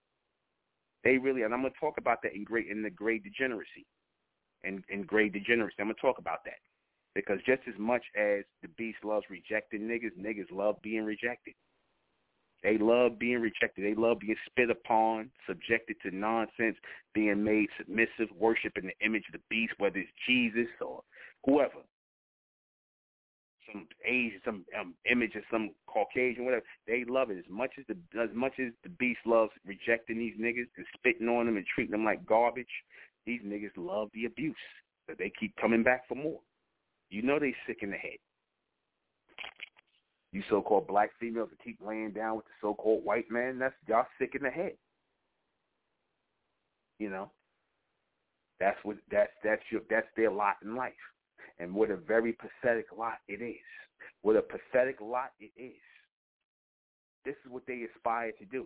They 1.03 1.17
really, 1.17 1.43
and 1.43 1.53
I'm 1.53 1.61
going 1.61 1.73
to 1.73 1.80
talk 1.80 1.97
about 1.97 2.21
that 2.23 2.34
in 2.34 2.43
great 2.43 2.67
in 2.67 2.81
the 2.81 2.89
great 2.89 3.23
degeneracy, 3.23 3.85
in 4.63 4.84
in 4.89 5.03
great 5.03 5.34
degeneracy. 5.34 5.76
I'm 5.80 5.88
going 5.88 5.95
to 5.95 6.01
talk 6.01 6.19
about 6.19 6.43
that 6.45 6.59
because 7.15 7.39
just 7.45 7.61
as 7.67 7.76
much 7.77 8.03
as 8.17 8.43
the 8.61 8.67
beast 8.77 8.99
loves 9.03 9.26
rejecting 9.30 9.81
niggas, 9.81 10.17
niggas 10.19 10.51
love 10.51 10.76
being 10.81 11.05
rejected. 11.05 11.53
They 12.61 12.77
love 12.77 13.17
being 13.17 13.39
rejected. 13.39 13.85
They 13.85 13.95
love 13.95 14.19
being 14.19 14.35
spit 14.45 14.69
upon, 14.69 15.31
subjected 15.47 15.95
to 16.03 16.11
nonsense, 16.11 16.76
being 17.13 17.41
made 17.41 17.69
submissive, 17.77 18.27
worshiping 18.38 18.88
the 18.88 19.05
image 19.05 19.23
of 19.34 19.39
the 19.39 19.45
beast, 19.49 19.73
whether 19.77 19.99
it's 19.99 20.11
Jesus 20.27 20.67
or 20.81 21.01
whoever 21.45 21.80
some 23.71 23.87
Asian, 24.05 24.41
some 24.45 24.65
um, 24.79 24.93
image 25.09 25.35
of 25.35 25.43
some 25.51 25.71
Caucasian, 25.87 26.45
whatever. 26.45 26.63
They 26.87 27.03
love 27.07 27.31
it 27.31 27.37
as 27.37 27.49
much 27.49 27.71
as 27.77 27.85
the 27.87 28.21
as 28.21 28.29
much 28.33 28.53
as 28.59 28.71
the 28.83 28.89
beast 28.89 29.19
loves 29.25 29.51
rejecting 29.65 30.17
these 30.17 30.35
niggas 30.39 30.67
and 30.77 30.85
spitting 30.95 31.27
on 31.27 31.45
them 31.45 31.57
and 31.57 31.65
treating 31.65 31.91
them 31.91 32.05
like 32.05 32.25
garbage. 32.25 32.67
These 33.25 33.41
niggas 33.41 33.71
love 33.77 34.09
the 34.13 34.25
abuse, 34.25 34.55
but 35.07 35.17
they 35.17 35.31
keep 35.39 35.55
coming 35.57 35.83
back 35.83 36.07
for 36.07 36.15
more. 36.15 36.39
You 37.09 37.21
know 37.21 37.39
they 37.39 37.55
sick 37.67 37.79
in 37.81 37.91
the 37.91 37.97
head. 37.97 38.17
You 40.31 40.43
so-called 40.49 40.87
black 40.87 41.09
females 41.19 41.49
that 41.49 41.63
keep 41.63 41.79
laying 41.85 42.11
down 42.11 42.35
with 42.35 42.45
the 42.45 42.51
so-called 42.61 43.03
white 43.03 43.31
man, 43.31 43.57
that's 43.57 43.73
y'all 43.87 44.05
sick 44.19 44.33
in 44.35 44.43
the 44.43 44.49
head. 44.49 44.73
You 46.99 47.09
know, 47.09 47.31
that's 48.59 48.77
what 48.83 48.97
that's 49.09 49.31
that's 49.43 49.63
your 49.71 49.81
that's 49.89 50.07
their 50.15 50.31
lot 50.31 50.57
in 50.63 50.75
life. 50.75 50.93
And 51.60 51.74
what 51.74 51.91
a 51.91 51.98
very 51.98 52.34
pathetic 52.34 52.88
lot 52.98 53.20
it 53.28 53.41
is. 53.41 53.56
What 54.22 54.36
a 54.36 54.41
pathetic 54.41 54.98
lot 55.02 55.32
it 55.40 55.52
is. 55.61 55.82
This 57.26 57.36
is 57.45 57.52
what 57.52 57.64
they 57.68 57.86
aspire 57.95 58.32
to 58.40 58.45
do. 58.45 58.66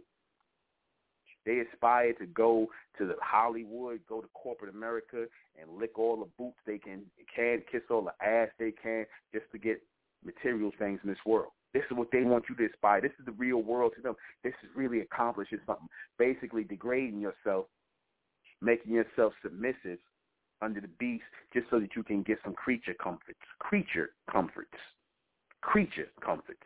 They 1.45 1.60
aspire 1.60 2.14
to 2.14 2.26
go 2.26 2.68
to 2.98 3.14
Hollywood, 3.22 4.00
go 4.08 4.22
to 4.22 4.28
corporate 4.34 4.74
America, 4.74 5.26
and 5.60 5.78
lick 5.78 6.00
all 6.00 6.18
the 6.18 6.30
boots 6.38 6.58
they 6.66 6.78
can, 6.78 7.02
can 7.36 7.62
kiss 7.70 7.82
all 7.90 8.04
the 8.04 8.26
ass 8.26 8.50
they 8.58 8.72
can, 8.72 9.06
just 9.34 9.45
to 9.52 9.58
get 9.58 9.82
material 10.24 10.72
things 10.80 11.00
in 11.04 11.10
this 11.10 11.20
world. 11.26 11.52
This 11.74 11.84
is 11.90 11.98
what 11.98 12.10
they 12.12 12.22
want 12.22 12.45
you 12.50 12.56
to 12.56 12.72
aspire. 12.72 13.02
This 13.02 13.12
is 13.20 13.26
the 13.26 13.32
real 13.34 13.62
world 13.62 13.94
to 13.95 14.02
them. 14.02 14.16
This 14.44 14.54
is 14.64 14.70
really 14.76 15.02
accomplishing 15.02 15.60
something. 15.66 15.88
Basically, 16.18 16.64
degrading 16.64 17.20
yourself, 17.20 17.66
making 18.62 18.94
yourself 18.94 19.34
submissive 19.41 19.98
under 20.64 20.81
the 20.81 20.88
beast 20.99 21.23
just 21.53 21.68
so 21.69 21.80
that 21.80 21.95
you 21.95 22.03
can 22.03 22.23
get 22.23 22.40
some 22.44 22.53
creature 22.53 22.95
comforts. 23.02 23.40
Creature 23.60 24.11
comforts. 24.31 24.77
Creature 25.61 26.07
comforts. 26.23 26.60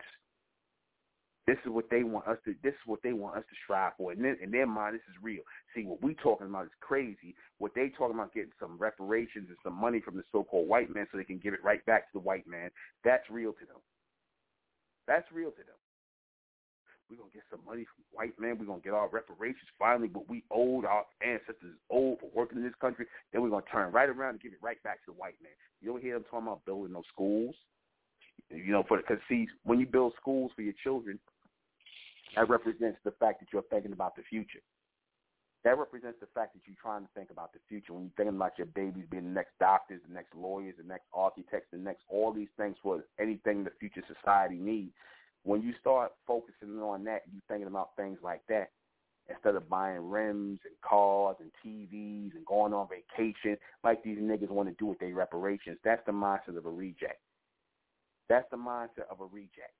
This 1.46 1.56
is 1.64 1.70
what 1.70 1.88
they 1.90 2.02
want 2.02 2.28
us 2.28 2.36
to. 2.44 2.54
This 2.62 2.74
is 2.74 2.84
what 2.84 3.00
they 3.02 3.14
want 3.14 3.36
us 3.36 3.44
to 3.48 3.56
strive 3.64 3.92
for. 3.96 4.12
And 4.12 4.22
then, 4.22 4.36
in 4.42 4.50
their 4.50 4.66
mind, 4.66 4.94
this 4.94 5.08
is 5.08 5.16
real. 5.22 5.40
See, 5.74 5.82
what 5.82 6.02
we 6.02 6.12
talking 6.14 6.46
about 6.46 6.66
is 6.66 6.72
crazy. 6.80 7.34
What 7.56 7.72
they 7.74 7.88
talking 7.88 8.16
about 8.16 8.34
getting 8.34 8.52
some 8.60 8.76
reparations 8.76 9.46
and 9.48 9.56
some 9.64 9.72
money 9.72 10.00
from 10.00 10.16
the 10.16 10.24
so-called 10.30 10.68
white 10.68 10.94
man 10.94 11.06
so 11.10 11.16
they 11.16 11.24
can 11.24 11.38
give 11.38 11.54
it 11.54 11.64
right 11.64 11.84
back 11.86 12.02
to 12.02 12.18
the 12.18 12.20
white 12.20 12.46
man. 12.46 12.70
That's 13.02 13.24
real 13.30 13.52
to 13.52 13.64
them. 13.64 13.80
That's 15.06 15.24
real 15.32 15.50
to 15.52 15.56
them. 15.56 15.76
We're 17.10 17.16
gonna 17.16 17.32
get 17.32 17.44
some 17.50 17.64
money 17.64 17.84
from 17.84 18.04
white 18.12 18.38
men. 18.38 18.58
We're 18.58 18.66
gonna 18.66 18.84
get 18.84 18.92
our 18.92 19.08
reparations 19.08 19.68
finally, 19.78 20.08
but 20.08 20.28
we 20.28 20.44
owed 20.50 20.84
our 20.84 21.04
ancestors 21.24 21.76
old 21.90 22.20
for 22.20 22.30
working 22.34 22.58
in 22.58 22.64
this 22.64 22.74
country. 22.80 23.06
Then 23.32 23.42
we're 23.42 23.50
gonna 23.50 23.64
turn 23.72 23.92
right 23.92 24.08
around 24.08 24.30
and 24.36 24.40
give 24.40 24.52
it 24.52 24.58
right 24.62 24.82
back 24.82 25.04
to 25.04 25.12
the 25.12 25.18
white 25.18 25.40
man. 25.42 25.52
You 25.80 25.90
don't 25.90 26.02
hear 26.02 26.14
them 26.14 26.24
talking 26.24 26.48
about 26.48 26.64
building 26.66 26.92
no 26.92 27.02
schools. 27.12 27.54
You 28.50 28.72
know, 28.72 28.84
for 28.86 28.98
because 28.98 29.18
see, 29.28 29.48
when 29.64 29.80
you 29.80 29.86
build 29.86 30.12
schools 30.20 30.52
for 30.54 30.62
your 30.62 30.74
children, 30.84 31.18
that 32.36 32.48
represents 32.48 32.98
the 33.04 33.12
fact 33.12 33.40
that 33.40 33.48
you're 33.52 33.62
thinking 33.70 33.92
about 33.92 34.16
the 34.16 34.22
future. 34.28 34.60
That 35.64 35.76
represents 35.76 36.18
the 36.20 36.28
fact 36.34 36.54
that 36.54 36.60
you're 36.66 36.76
trying 36.80 37.02
to 37.02 37.08
think 37.14 37.30
about 37.30 37.52
the 37.52 37.58
future. 37.68 37.92
When 37.92 38.04
you're 38.04 38.16
thinking 38.16 38.36
about 38.36 38.58
your 38.58 38.68
babies 38.68 39.04
being 39.10 39.24
the 39.24 39.30
next 39.30 39.58
doctors, 39.58 40.00
the 40.06 40.14
next 40.14 40.34
lawyers, 40.34 40.74
the 40.78 40.86
next 40.86 41.06
architects, 41.12 41.68
the 41.72 41.78
next 41.78 42.02
all 42.08 42.32
these 42.32 42.48
things 42.56 42.76
for 42.82 43.02
anything 43.18 43.64
the 43.64 43.72
future 43.80 44.02
society 44.06 44.56
needs. 44.56 44.92
When 45.48 45.62
you 45.62 45.72
start 45.80 46.12
focusing 46.26 46.78
on 46.78 47.04
that, 47.04 47.22
you're 47.32 47.40
thinking 47.48 47.68
about 47.68 47.96
things 47.96 48.18
like 48.22 48.42
that 48.50 48.68
instead 49.30 49.54
of 49.54 49.66
buying 49.66 50.06
rims 50.06 50.60
and 50.66 50.74
cars 50.86 51.36
and 51.40 51.50
TVs 51.64 52.34
and 52.36 52.44
going 52.44 52.74
on 52.74 52.86
vacation 52.86 53.56
like 53.82 54.02
these 54.02 54.18
niggas 54.18 54.50
want 54.50 54.68
to 54.68 54.74
do 54.74 54.84
with 54.84 54.98
their 54.98 55.14
reparations. 55.14 55.78
That's 55.82 56.04
the 56.04 56.12
mindset 56.12 56.58
of 56.58 56.66
a 56.66 56.70
reject. 56.70 57.22
That's 58.28 58.44
the 58.50 58.58
mindset 58.58 59.08
of 59.10 59.22
a 59.22 59.24
reject. 59.24 59.72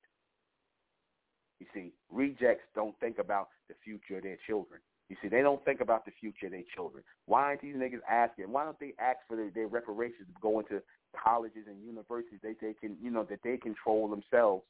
You 1.60 1.66
see, 1.74 1.92
rejects 2.10 2.64
don't 2.74 2.98
think 2.98 3.18
about 3.18 3.48
the 3.68 3.74
future 3.84 4.16
of 4.16 4.22
their 4.22 4.38
children. 4.46 4.80
You 5.10 5.16
see, 5.20 5.28
they 5.28 5.42
don't 5.42 5.62
think 5.66 5.82
about 5.82 6.06
the 6.06 6.12
future 6.18 6.46
of 6.46 6.52
their 6.52 6.64
children. 6.74 7.04
Why 7.26 7.42
aren't 7.42 7.60
these 7.60 7.76
niggas 7.76 8.00
asking? 8.08 8.50
Why 8.50 8.64
don't 8.64 8.80
they 8.80 8.94
ask 8.98 9.18
for 9.28 9.36
their, 9.36 9.50
their 9.50 9.68
reparations 9.68 10.28
to 10.28 10.40
go 10.40 10.60
into 10.60 10.80
colleges 11.22 11.66
and 11.68 11.84
universities 11.84 12.40
they, 12.42 12.54
they 12.58 12.72
can, 12.72 12.96
you 13.02 13.10
know, 13.10 13.24
that 13.24 13.40
they 13.44 13.58
control 13.58 14.08
themselves, 14.08 14.64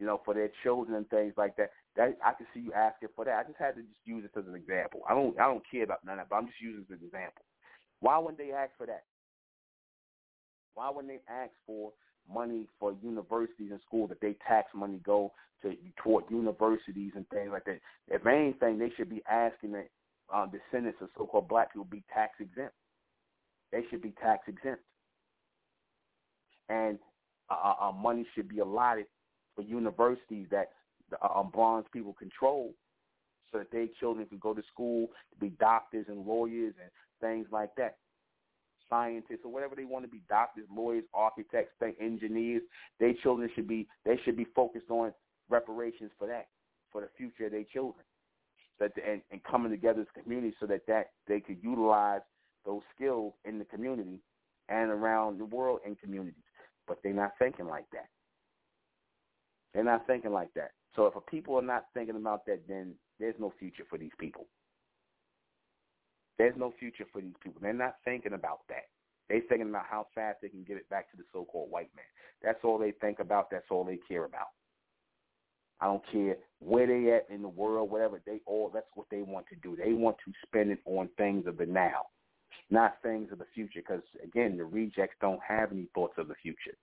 you 0.00 0.06
know, 0.06 0.20
for 0.24 0.34
their 0.34 0.50
children 0.62 0.96
and 0.96 1.08
things 1.10 1.34
like 1.36 1.56
that. 1.56 1.70
That 1.96 2.16
I 2.24 2.32
can 2.32 2.46
see 2.52 2.60
you 2.60 2.72
asking 2.72 3.10
for 3.14 3.24
that. 3.24 3.38
I 3.38 3.42
just 3.44 3.58
had 3.58 3.76
to 3.76 3.82
just 3.82 4.00
use 4.04 4.24
it 4.24 4.38
as 4.38 4.46
an 4.48 4.54
example. 4.54 5.02
I 5.08 5.14
don't, 5.14 5.38
I 5.38 5.44
don't 5.44 5.62
care 5.70 5.84
about 5.84 6.04
none 6.04 6.18
of 6.18 6.26
that, 6.26 6.30
but 6.30 6.36
I'm 6.36 6.46
just 6.46 6.60
using 6.60 6.84
it 6.88 6.92
as 6.92 6.98
an 7.00 7.06
example. 7.06 7.44
Why 8.00 8.18
wouldn't 8.18 8.38
they 8.38 8.52
ask 8.52 8.72
for 8.78 8.86
that? 8.86 9.04
Why 10.74 10.90
wouldn't 10.90 11.12
they 11.12 11.20
ask 11.32 11.52
for 11.66 11.92
money 12.32 12.66
for 12.78 12.94
universities 13.02 13.70
and 13.70 13.80
schools 13.86 14.08
that 14.08 14.20
they 14.20 14.36
tax 14.46 14.68
money 14.74 15.00
go 15.04 15.32
to 15.62 15.74
toward 16.02 16.24
universities 16.30 17.12
and 17.14 17.28
things 17.28 17.50
like 17.52 17.64
that. 17.64 17.80
If 18.08 18.26
anything, 18.26 18.78
they 18.78 18.90
should 18.96 19.10
be 19.10 19.22
asking 19.30 19.72
that 19.72 19.88
um, 20.32 20.50
descendants 20.50 21.00
of 21.02 21.08
so-called 21.16 21.48
black 21.48 21.72
people 21.72 21.86
be 21.90 22.04
tax 22.12 22.34
exempt. 22.40 22.74
They 23.72 23.82
should 23.90 24.02
be 24.02 24.14
tax 24.22 24.42
exempt, 24.48 24.82
and 26.68 26.98
uh, 27.50 27.74
uh, 27.80 27.92
money 27.92 28.26
should 28.34 28.48
be 28.48 28.58
allotted 28.58 29.06
for 29.60 29.68
universities 29.68 30.46
that 30.50 30.70
um, 31.22 31.50
bronze 31.52 31.86
people 31.92 32.12
control, 32.12 32.72
so 33.50 33.58
that 33.58 33.70
their 33.70 33.86
children 33.98 34.26
can 34.26 34.38
go 34.38 34.54
to 34.54 34.62
school 34.72 35.08
to 35.32 35.38
be 35.38 35.50
doctors 35.60 36.06
and 36.08 36.26
lawyers 36.26 36.74
and 36.80 36.90
things 37.20 37.46
like 37.50 37.70
that 37.76 37.96
scientists 38.88 39.42
or 39.44 39.52
whatever 39.52 39.76
they 39.76 39.84
want 39.84 40.04
to 40.04 40.10
be, 40.10 40.20
doctors, 40.28 40.64
lawyers, 40.74 41.04
architects, 41.14 41.72
engineers. 42.00 42.62
Their 42.98 43.12
children 43.22 43.48
should 43.54 43.68
be 43.68 43.86
they 44.04 44.18
should 44.24 44.36
be 44.36 44.46
focused 44.54 44.90
on 44.90 45.12
reparations 45.48 46.10
for 46.18 46.26
that, 46.26 46.48
for 46.90 47.00
the 47.00 47.08
future 47.16 47.46
of 47.46 47.52
their 47.52 47.64
children, 47.72 48.04
so 48.78 48.88
that 48.88 49.08
and, 49.08 49.22
and 49.30 49.42
coming 49.44 49.70
together 49.70 50.00
as 50.00 50.06
a 50.16 50.22
community 50.22 50.54
so 50.58 50.66
that 50.66 50.86
that 50.88 51.10
they 51.28 51.38
could 51.38 51.58
utilize 51.62 52.22
those 52.66 52.82
skills 52.94 53.32
in 53.44 53.60
the 53.60 53.64
community 53.64 54.20
and 54.68 54.90
around 54.90 55.38
the 55.38 55.44
world 55.44 55.80
in 55.86 55.94
communities. 55.94 56.34
But 56.88 56.98
they're 57.04 57.12
not 57.12 57.32
thinking 57.38 57.66
like 57.66 57.86
that. 57.92 58.08
They're 59.72 59.84
not 59.84 60.06
thinking 60.06 60.32
like 60.32 60.52
that. 60.54 60.72
So 60.96 61.06
if 61.06 61.14
people 61.26 61.56
are 61.56 61.62
not 61.62 61.86
thinking 61.94 62.16
about 62.16 62.46
that, 62.46 62.60
then 62.68 62.94
there's 63.18 63.36
no 63.38 63.52
future 63.58 63.84
for 63.88 63.98
these 63.98 64.10
people. 64.18 64.46
There's 66.38 66.56
no 66.56 66.72
future 66.78 67.04
for 67.12 67.20
these 67.20 67.34
people. 67.42 67.60
They're 67.62 67.72
not 67.72 67.96
thinking 68.04 68.32
about 68.32 68.60
that. 68.68 68.88
They're 69.28 69.42
thinking 69.48 69.68
about 69.68 69.84
how 69.88 70.06
fast 70.14 70.38
they 70.42 70.48
can 70.48 70.64
get 70.64 70.76
it 70.76 70.88
back 70.88 71.10
to 71.10 71.16
the 71.16 71.22
so-called 71.32 71.70
white 71.70 71.90
man. 71.94 72.04
That's 72.42 72.64
all 72.64 72.78
they 72.78 72.92
think 72.92 73.20
about. 73.20 73.50
That's 73.50 73.66
all 73.70 73.84
they 73.84 73.98
care 74.08 74.24
about. 74.24 74.48
I 75.80 75.86
don't 75.86 76.02
care 76.12 76.36
where 76.58 76.86
they 76.86 77.12
at 77.12 77.26
in 77.34 77.42
the 77.42 77.48
world, 77.48 77.90
whatever. 77.90 78.20
They 78.26 78.40
all 78.46 78.70
that's 78.72 78.86
what 78.94 79.06
they 79.10 79.22
want 79.22 79.46
to 79.48 79.56
do. 79.56 79.76
They 79.76 79.92
want 79.92 80.16
to 80.24 80.32
spend 80.46 80.70
it 80.70 80.80
on 80.84 81.08
things 81.16 81.46
of 81.46 81.56
the 81.56 81.66
now, 81.66 82.06
not 82.70 82.96
things 83.02 83.28
of 83.32 83.38
the 83.38 83.46
future. 83.54 83.80
Because 83.80 84.02
again, 84.22 84.56
the 84.56 84.64
rejects 84.64 85.16
don't 85.20 85.40
have 85.46 85.72
any 85.72 85.88
thoughts 85.94 86.14
of 86.18 86.28
the 86.28 86.34
future. 86.42 86.76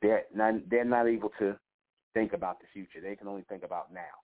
They're 0.00 0.24
not, 0.34 0.54
they're 0.70 0.84
not 0.84 1.06
able 1.06 1.30
to 1.38 1.56
think 2.14 2.32
about 2.32 2.60
the 2.60 2.66
future. 2.72 3.00
They 3.02 3.16
can 3.16 3.28
only 3.28 3.44
think 3.48 3.62
about 3.62 3.92
now. 3.92 4.22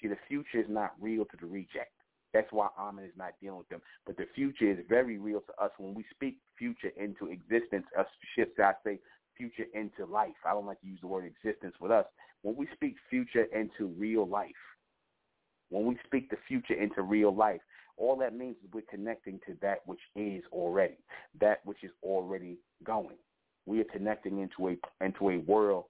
See, 0.00 0.08
the 0.08 0.18
future 0.28 0.60
is 0.60 0.66
not 0.68 0.92
real 1.00 1.24
to 1.24 1.36
the 1.40 1.46
reject. 1.46 1.92
That's 2.32 2.52
why 2.52 2.68
Amen 2.78 3.04
is 3.04 3.16
not 3.16 3.32
dealing 3.40 3.58
with 3.58 3.68
them. 3.68 3.80
But 4.04 4.16
the 4.18 4.26
future 4.34 4.70
is 4.70 4.78
very 4.88 5.16
real 5.16 5.40
to 5.40 5.64
us. 5.64 5.70
When 5.78 5.94
we 5.94 6.04
speak 6.10 6.36
future 6.58 6.92
into 6.96 7.32
existence, 7.32 7.86
us 7.98 8.06
shifts, 8.34 8.58
I 8.58 8.72
say 8.84 8.98
future 9.36 9.64
into 9.74 10.04
life. 10.10 10.34
I 10.44 10.52
don't 10.52 10.66
like 10.66 10.80
to 10.82 10.86
use 10.86 11.00
the 11.00 11.06
word 11.06 11.24
existence 11.24 11.74
with 11.80 11.90
us. 11.90 12.04
When 12.42 12.56
we 12.56 12.68
speak 12.74 12.96
future 13.08 13.44
into 13.54 13.86
real 13.86 14.26
life, 14.28 14.50
when 15.70 15.86
we 15.86 15.98
speak 16.04 16.30
the 16.30 16.36
future 16.46 16.74
into 16.74 17.02
real 17.02 17.34
life, 17.34 17.60
all 17.96 18.16
that 18.18 18.36
means 18.36 18.56
is 18.62 18.70
we're 18.72 18.82
connecting 18.90 19.40
to 19.46 19.56
that 19.62 19.78
which 19.86 20.00
is 20.14 20.44
already, 20.52 20.98
that 21.40 21.60
which 21.64 21.82
is 21.82 21.90
already 22.02 22.58
going. 22.84 23.16
We 23.64 23.80
are 23.80 23.84
connecting 23.84 24.40
into 24.40 24.68
a 24.68 25.04
into 25.04 25.30
a 25.30 25.38
world, 25.38 25.86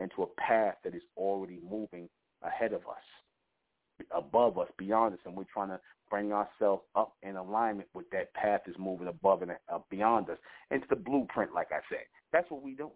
into 0.00 0.22
a 0.22 0.26
path 0.40 0.76
that 0.84 0.94
is 0.94 1.02
already 1.16 1.60
moving 1.68 2.08
ahead 2.42 2.72
of 2.72 2.82
us 2.82 3.04
above 4.16 4.58
us, 4.58 4.68
beyond 4.78 5.14
us, 5.14 5.20
and 5.24 5.36
we're 5.36 5.44
trying 5.52 5.68
to 5.68 5.80
bring 6.10 6.32
ourselves 6.32 6.82
up 6.94 7.14
in 7.22 7.36
alignment 7.36 7.88
with 7.94 8.08
that 8.10 8.32
path 8.34 8.60
that's 8.66 8.78
moving 8.78 9.08
above 9.08 9.42
and 9.42 9.52
uh, 9.72 9.78
beyond 9.90 10.28
us. 10.30 10.38
It's 10.70 10.84
the 10.90 10.96
blueprint, 10.96 11.54
like 11.54 11.68
I 11.72 11.80
said. 11.88 12.04
That's 12.32 12.50
what 12.50 12.62
we're 12.62 12.76
doing. 12.76 12.90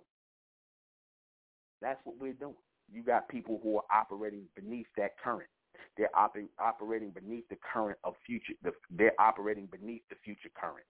That's 1.81 2.01
what 2.05 2.17
we're 2.21 2.33
doing. 2.33 2.55
You 2.93 3.03
got 3.03 3.29
people 3.29 3.61
who 3.63 3.77
are 3.77 3.85
operating 3.93 4.43
beneath 4.57 4.87
that 4.97 5.13
current. 5.23 5.49
They're 5.97 6.15
op- 6.17 6.37
operating 6.59 7.11
beneath 7.11 7.49
the 7.49 7.59
current 7.73 7.99
of 8.05 8.15
future. 8.27 8.55
The, 8.63 8.73
they're 8.91 9.19
operating 9.21 9.67
beneath 9.67 10.03
the 10.11 10.17
future 10.25 10.51
current. 10.55 10.87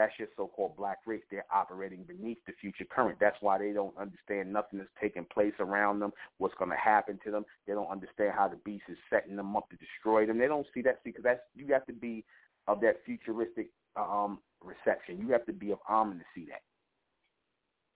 That's 0.00 0.18
your 0.18 0.28
so-called 0.34 0.78
black 0.78 1.00
race. 1.04 1.20
They're 1.30 1.44
operating 1.54 2.04
beneath 2.04 2.38
the 2.46 2.54
future 2.58 2.86
current. 2.86 3.18
That's 3.20 3.36
why 3.42 3.58
they 3.58 3.72
don't 3.72 3.94
understand 3.98 4.50
nothing 4.50 4.78
that's 4.78 4.88
taking 4.98 5.26
place 5.26 5.52
around 5.60 5.98
them, 5.98 6.10
what's 6.38 6.54
going 6.54 6.70
to 6.70 6.76
happen 6.78 7.20
to 7.22 7.30
them. 7.30 7.44
They 7.66 7.74
don't 7.74 7.90
understand 7.90 8.32
how 8.34 8.48
the 8.48 8.56
beast 8.64 8.84
is 8.88 8.96
setting 9.10 9.36
them 9.36 9.54
up 9.54 9.68
to 9.68 9.76
destroy 9.76 10.24
them. 10.24 10.38
They 10.38 10.46
don't 10.46 10.66
see 10.72 10.80
that 10.80 11.04
because 11.04 11.22
that's 11.22 11.40
you 11.54 11.66
have 11.74 11.84
to 11.84 11.92
be 11.92 12.24
of 12.66 12.80
that 12.80 13.02
futuristic 13.04 13.68
um, 13.94 14.38
reception. 14.64 15.18
You 15.18 15.32
have 15.32 15.44
to 15.44 15.52
be 15.52 15.70
of 15.70 15.80
Amen 15.90 16.16
to 16.16 16.24
see 16.34 16.46
that. 16.46 16.62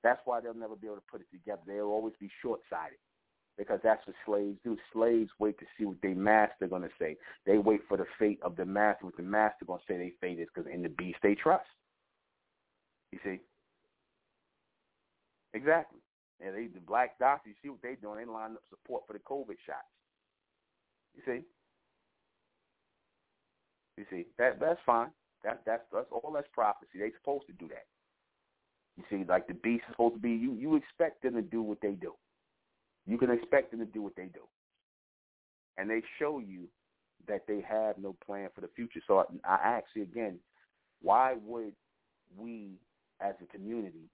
That's 0.03 0.21
why 0.27 0.43
they'll 0.43 0.53
never 0.53 0.77
be 0.77 0.89
able 0.89 0.97
to 0.97 1.03
put 1.11 1.23
it 1.23 1.29
together. 1.33 1.63
They'll 1.67 1.85
always 1.85 2.13
be 2.21 2.31
short-sighted 2.43 2.99
because 3.57 3.81
that's 3.83 4.07
what 4.07 4.17
slaves 4.27 4.59
do. 4.63 4.77
Slaves 4.93 5.31
wait 5.39 5.59
to 5.59 5.65
see 5.79 5.87
what 5.87 6.03
their 6.03 6.15
master 6.15 6.69
going 6.69 6.83
to 6.83 6.91
say. 6.99 7.17
They 7.47 7.57
wait 7.57 7.81
for 7.89 7.97
the 7.97 8.05
fate 8.19 8.41
of 8.43 8.57
the 8.57 8.67
master. 8.67 9.07
What 9.07 9.17
the 9.17 9.23
master 9.23 9.65
going 9.65 9.81
to 9.81 9.87
say 9.89 9.97
their 9.97 10.11
fate 10.21 10.39
is 10.39 10.49
because 10.55 10.71
in 10.71 10.83
the 10.83 10.91
beast 10.91 11.17
they 11.23 11.35
trust. 11.35 11.65
You 13.15 13.21
see? 13.23 13.41
Exactly. 15.57 16.01
And 16.45 16.57
they, 16.57 16.67
the 16.67 16.81
black 16.81 17.17
doctors, 17.21 17.55
you 17.55 17.55
see 17.63 17.71
what 17.71 17.79
they're 17.81 17.95
doing. 17.95 18.19
They 18.19 18.25
line 18.25 18.53
up 18.53 18.63
support 18.71 19.05
for 19.07 19.13
the 19.13 19.21
COVID 19.21 19.55
shots. 19.65 19.87
You 21.15 21.23
see? 21.25 21.43
You 23.97 24.05
see 24.11 24.27
that 24.39 24.59
that's 24.59 24.81
fine. 24.85 25.11
That 25.45 25.63
that's 25.65 25.85
that's 25.93 26.09
all 26.11 26.33
that's 26.35 26.49
prophecy. 26.53 26.99
They 26.99 27.13
supposed 27.21 27.47
to 27.47 27.53
do 27.53 27.69
that. 27.69 27.87
You 28.97 29.05
see, 29.09 29.25
like 29.29 29.47
the 29.47 29.55
beast 29.55 29.85
is 29.89 29.93
supposed 29.93 30.17
to 30.17 30.21
be. 30.21 30.31
You 30.31 30.55
you 30.55 30.75
expect 30.75 31.23
them 31.23 31.35
to 31.35 31.43
do 31.43 31.63
what 31.63 31.79
they 31.81 31.93
do. 31.93 32.15
You 33.07 33.17
can 33.17 33.31
expect 33.31 33.71
them 33.71 33.79
to 33.79 33.87
do 33.87 34.03
what 34.03 34.17
they 34.17 34.25
do, 34.25 34.43
and 35.79 35.89
they 35.89 36.03
show 36.19 36.41
you 36.41 36.67
that 37.29 37.47
they 37.47 37.65
have 37.69 37.97
no 37.99 38.17
plan 38.27 38.49
for 38.53 38.63
the 38.63 38.71
future. 38.75 39.01
So 39.07 39.19
I, 39.21 39.25
I 39.49 39.77
ask 39.77 39.85
you 39.95 40.03
again, 40.03 40.41
why 41.01 41.37
would 41.47 41.75
we 42.37 42.73
as 43.21 43.35
a 43.43 43.47
community 43.47 44.09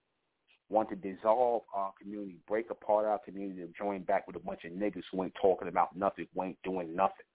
want 0.70 0.88
to 0.88 0.96
dissolve 0.96 1.62
our 1.74 1.92
community, 2.00 2.36
break 2.46 2.70
apart 2.70 3.04
our 3.04 3.18
community, 3.18 3.60
and 3.60 3.74
join 3.76 4.02
back 4.02 4.26
with 4.26 4.36
a 4.36 4.40
bunch 4.40 4.60
of 4.64 4.72
niggas 4.72 5.02
who 5.10 5.24
ain't 5.24 5.34
talking 5.42 5.68
about 5.68 5.96
nothing, 5.96 6.26
who 6.34 6.44
ain't 6.44 6.58
doing 6.62 6.94
nothing. 6.94 7.26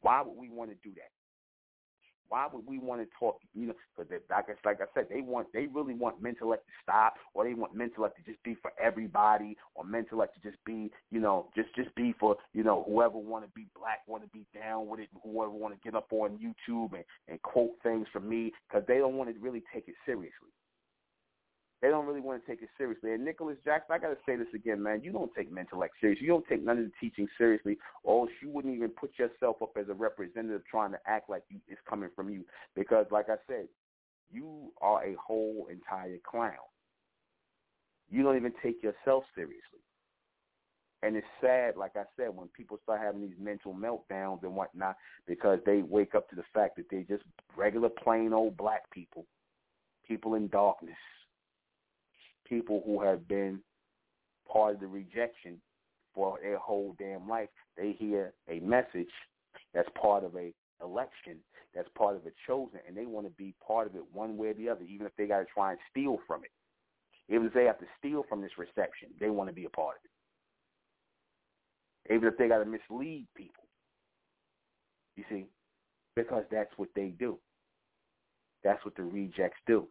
Why 0.00 0.22
would 0.22 0.36
we 0.38 0.48
want 0.48 0.70
to 0.70 0.76
do 0.88 0.94
that? 0.94 1.10
Why 2.28 2.48
would 2.52 2.66
we 2.66 2.78
want 2.78 3.00
to 3.02 3.06
talk? 3.20 3.38
You 3.54 3.68
know, 3.68 3.74
because 3.96 4.20
I, 4.30 4.42
like 4.64 4.80
I 4.80 4.86
said, 4.94 5.06
they 5.08 5.20
want, 5.20 5.46
they 5.52 5.66
really 5.66 5.94
want 5.94 6.22
Mentelect 6.22 6.64
to 6.64 6.72
stop, 6.82 7.14
or 7.34 7.44
they 7.44 7.54
want 7.54 7.76
Mentelect 7.76 8.16
to 8.16 8.22
just 8.24 8.42
be 8.42 8.56
for 8.60 8.72
everybody, 8.82 9.56
or 9.76 9.84
Mentelect 9.84 10.34
to 10.34 10.40
just 10.42 10.62
be, 10.64 10.90
you 11.10 11.20
know, 11.20 11.48
just 11.54 11.74
just 11.76 11.94
be 11.94 12.14
for, 12.18 12.36
you 12.52 12.64
know, 12.64 12.84
whoever 12.88 13.16
want 13.16 13.44
to 13.44 13.50
be 13.54 13.66
black, 13.78 14.00
want 14.08 14.24
to 14.24 14.28
be 14.30 14.44
down 14.52 14.88
with 14.88 15.00
it, 15.00 15.08
whoever 15.22 15.50
want 15.50 15.74
to 15.74 15.80
get 15.84 15.96
up 15.96 16.08
on 16.10 16.38
YouTube 16.38 16.94
and 16.94 17.04
and 17.28 17.40
quote 17.42 17.72
things 17.84 18.08
from 18.12 18.28
me, 18.28 18.52
because 18.68 18.84
they 18.88 18.98
don't 18.98 19.14
want 19.14 19.32
to 19.32 19.40
really 19.40 19.62
take 19.72 19.86
it 19.86 19.94
seriously. 20.04 20.50
They 21.82 21.88
don't 21.88 22.06
really 22.06 22.20
want 22.20 22.42
to 22.42 22.50
take 22.50 22.62
it 22.62 22.70
seriously. 22.78 23.12
And 23.12 23.24
Nicholas 23.24 23.58
Jackson, 23.64 23.94
I 23.94 23.98
got 23.98 24.08
to 24.08 24.16
say 24.24 24.36
this 24.36 24.46
again, 24.54 24.82
man. 24.82 25.02
You 25.02 25.12
don't 25.12 25.30
take 25.34 25.52
Mentelect 25.52 25.90
seriously. 26.00 26.24
You 26.24 26.32
don't 26.32 26.48
take 26.48 26.64
none 26.64 26.78
of 26.78 26.84
the 26.84 26.92
teaching 26.98 27.28
seriously, 27.36 27.76
or 28.02 28.28
you 28.42 28.48
wouldn't 28.48 28.74
even 28.74 28.88
put 28.88 29.10
yourself 29.18 29.56
up 29.62 29.76
as 29.78 29.88
a 29.90 29.94
representative 29.94 30.62
trying 30.70 30.92
to 30.92 30.98
act 31.06 31.28
like 31.28 31.42
you, 31.50 31.58
it's 31.68 31.80
coming 31.88 32.08
from 32.16 32.30
you. 32.30 32.44
Because, 32.74 33.04
like 33.10 33.28
I 33.28 33.36
said, 33.46 33.68
you 34.32 34.72
are 34.80 35.04
a 35.04 35.14
whole 35.14 35.68
entire 35.70 36.18
clown. 36.28 36.52
You 38.10 38.22
don't 38.22 38.36
even 38.36 38.54
take 38.62 38.82
yourself 38.82 39.24
seriously. 39.34 39.60
And 41.02 41.14
it's 41.14 41.26
sad, 41.40 41.76
like 41.76 41.92
I 41.94 42.04
said, 42.16 42.34
when 42.34 42.48
people 42.48 42.78
start 42.82 43.00
having 43.02 43.20
these 43.20 43.36
mental 43.38 43.74
meltdowns 43.74 44.42
and 44.42 44.56
whatnot 44.56 44.96
because 45.26 45.58
they 45.66 45.82
wake 45.82 46.14
up 46.14 46.28
to 46.30 46.36
the 46.36 46.42
fact 46.54 46.76
that 46.76 46.86
they're 46.90 47.02
just 47.02 47.22
regular, 47.56 47.90
plain 47.90 48.32
old 48.32 48.56
black 48.56 48.90
people, 48.90 49.26
people 50.08 50.34
in 50.34 50.48
darkness, 50.48 50.96
people 52.48 52.82
who 52.84 53.02
have 53.02 53.26
been 53.28 53.60
part 54.50 54.74
of 54.74 54.80
the 54.80 54.86
rejection 54.86 55.60
for 56.14 56.38
their 56.42 56.58
whole 56.58 56.94
damn 56.98 57.28
life. 57.28 57.48
They 57.76 57.94
hear 57.98 58.32
a 58.48 58.60
message 58.60 59.10
that's 59.74 59.88
part 60.00 60.24
of 60.24 60.34
a 60.36 60.52
election, 60.82 61.36
that's 61.74 61.88
part 61.96 62.16
of 62.16 62.22
a 62.26 62.30
chosen, 62.46 62.80
and 62.86 62.96
they 62.96 63.06
want 63.06 63.26
to 63.26 63.32
be 63.32 63.54
part 63.66 63.86
of 63.86 63.96
it 63.96 64.02
one 64.12 64.36
way 64.36 64.48
or 64.48 64.54
the 64.54 64.68
other, 64.68 64.84
even 64.84 65.06
if 65.06 65.12
they 65.16 65.26
got 65.26 65.40
to 65.40 65.46
try 65.52 65.72
and 65.72 65.80
steal 65.90 66.18
from 66.26 66.44
it. 66.44 66.50
Even 67.28 67.46
if 67.46 67.54
they 67.54 67.64
have 67.64 67.78
to 67.80 67.86
steal 67.98 68.24
from 68.28 68.40
this 68.40 68.52
reception, 68.56 69.08
they 69.18 69.30
want 69.30 69.48
to 69.48 69.54
be 69.54 69.64
a 69.64 69.70
part 69.70 69.96
of 69.96 70.04
it 70.04 70.10
even 72.12 72.28
if 72.28 72.36
they 72.36 72.48
got 72.48 72.58
to 72.58 72.64
mislead 72.64 73.26
people. 73.36 73.64
You 75.16 75.24
see, 75.30 75.46
because 76.14 76.44
that's 76.50 76.70
what 76.76 76.88
they 76.94 77.08
do. 77.18 77.38
That's 78.62 78.84
what 78.84 78.96
the 78.96 79.02
rejects 79.02 79.58
do. 79.66 79.86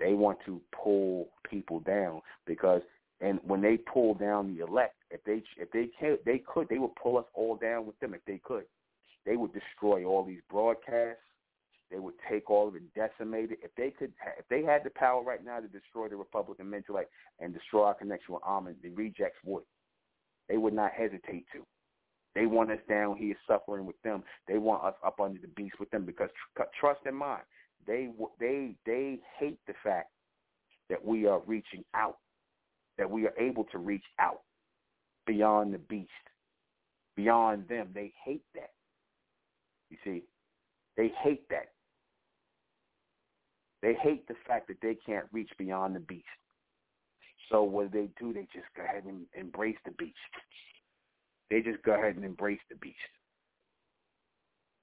They 0.00 0.14
want 0.14 0.38
to 0.46 0.60
pull 0.72 1.28
people 1.48 1.80
down 1.80 2.22
because, 2.46 2.80
and 3.20 3.38
when 3.44 3.60
they 3.60 3.76
pull 3.76 4.14
down 4.14 4.56
the 4.56 4.64
elect, 4.64 4.94
if 5.10 5.22
they 5.24 5.42
if 5.56 5.70
they 5.72 5.90
can 5.98 6.16
they 6.24 6.38
could 6.38 6.68
they 6.68 6.78
would 6.78 6.94
pull 6.96 7.18
us 7.18 7.26
all 7.34 7.56
down 7.56 7.86
with 7.86 7.98
them 8.00 8.14
if 8.14 8.24
they 8.26 8.40
could. 8.42 8.64
They 9.26 9.36
would 9.36 9.52
destroy 9.52 10.04
all 10.04 10.24
these 10.24 10.40
broadcasts. 10.50 11.20
They 11.90 11.98
would 11.98 12.14
take 12.30 12.48
all 12.50 12.68
of 12.68 12.76
it, 12.76 12.82
decimate 12.94 13.50
it. 13.50 13.58
If 13.62 13.74
they 13.76 13.90
could, 13.90 14.12
if 14.38 14.46
they 14.48 14.62
had 14.62 14.84
the 14.84 14.90
power 14.90 15.22
right 15.22 15.44
now 15.44 15.58
to 15.58 15.68
destroy 15.68 16.08
the 16.08 16.16
Republican 16.16 16.70
mentality 16.70 17.08
and 17.40 17.52
destroy 17.52 17.84
our 17.84 17.94
connection 17.94 18.34
with 18.34 18.44
Amen, 18.48 18.76
the 18.82 18.90
rejects 18.90 19.38
would 19.44 19.64
they 20.48 20.56
would 20.56 20.74
not 20.74 20.92
hesitate 20.92 21.44
to. 21.52 21.64
They 22.34 22.46
want 22.46 22.70
us 22.70 22.78
down 22.88 23.16
here 23.16 23.34
suffering 23.46 23.86
with 23.86 24.00
them. 24.02 24.22
They 24.46 24.58
want 24.58 24.84
us 24.84 24.94
up 25.04 25.20
under 25.20 25.40
the 25.40 25.48
beast 25.48 25.74
with 25.80 25.90
them 25.90 26.04
because 26.04 26.30
tr- 26.56 26.62
trust 26.78 27.00
in 27.06 27.14
mind, 27.14 27.42
they 27.86 28.10
they 28.38 28.74
they 28.86 29.18
hate 29.38 29.58
the 29.66 29.74
fact 29.82 30.10
that 30.88 31.04
we 31.04 31.26
are 31.26 31.40
reaching 31.46 31.84
out, 31.94 32.18
that 32.98 33.10
we 33.10 33.26
are 33.26 33.34
able 33.38 33.64
to 33.64 33.78
reach 33.78 34.04
out 34.18 34.40
beyond 35.26 35.72
the 35.72 35.78
beast, 35.78 36.10
beyond 37.16 37.68
them. 37.68 37.88
They 37.94 38.12
hate 38.24 38.44
that. 38.54 38.70
You 39.90 39.96
see, 40.04 40.22
they 40.96 41.12
hate 41.22 41.48
that. 41.48 41.72
They 43.82 43.94
hate 43.94 44.28
the 44.28 44.34
fact 44.46 44.68
that 44.68 44.76
they 44.82 44.96
can't 45.06 45.26
reach 45.32 45.50
beyond 45.58 45.96
the 45.96 46.00
beast. 46.00 46.24
So 47.50 47.62
what 47.62 47.92
they 47.92 48.08
do, 48.18 48.32
they 48.32 48.46
just 48.52 48.66
go 48.76 48.84
ahead 48.84 49.04
and 49.04 49.26
embrace 49.34 49.76
the 49.84 49.92
beast. 49.92 50.14
They 51.50 51.60
just 51.60 51.82
go 51.82 51.92
ahead 51.92 52.16
and 52.16 52.24
embrace 52.24 52.60
the 52.68 52.76
beast. 52.76 52.96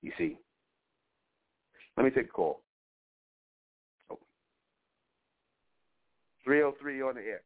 You 0.02 0.12
see. 0.18 0.38
Let 1.96 2.04
me 2.04 2.10
take 2.12 2.26
a 2.26 2.30
call. 2.30 2.62
Oh. 4.12 4.20
303 6.48 7.02
on 7.02 7.16
the 7.16 7.22
air. 7.22 7.42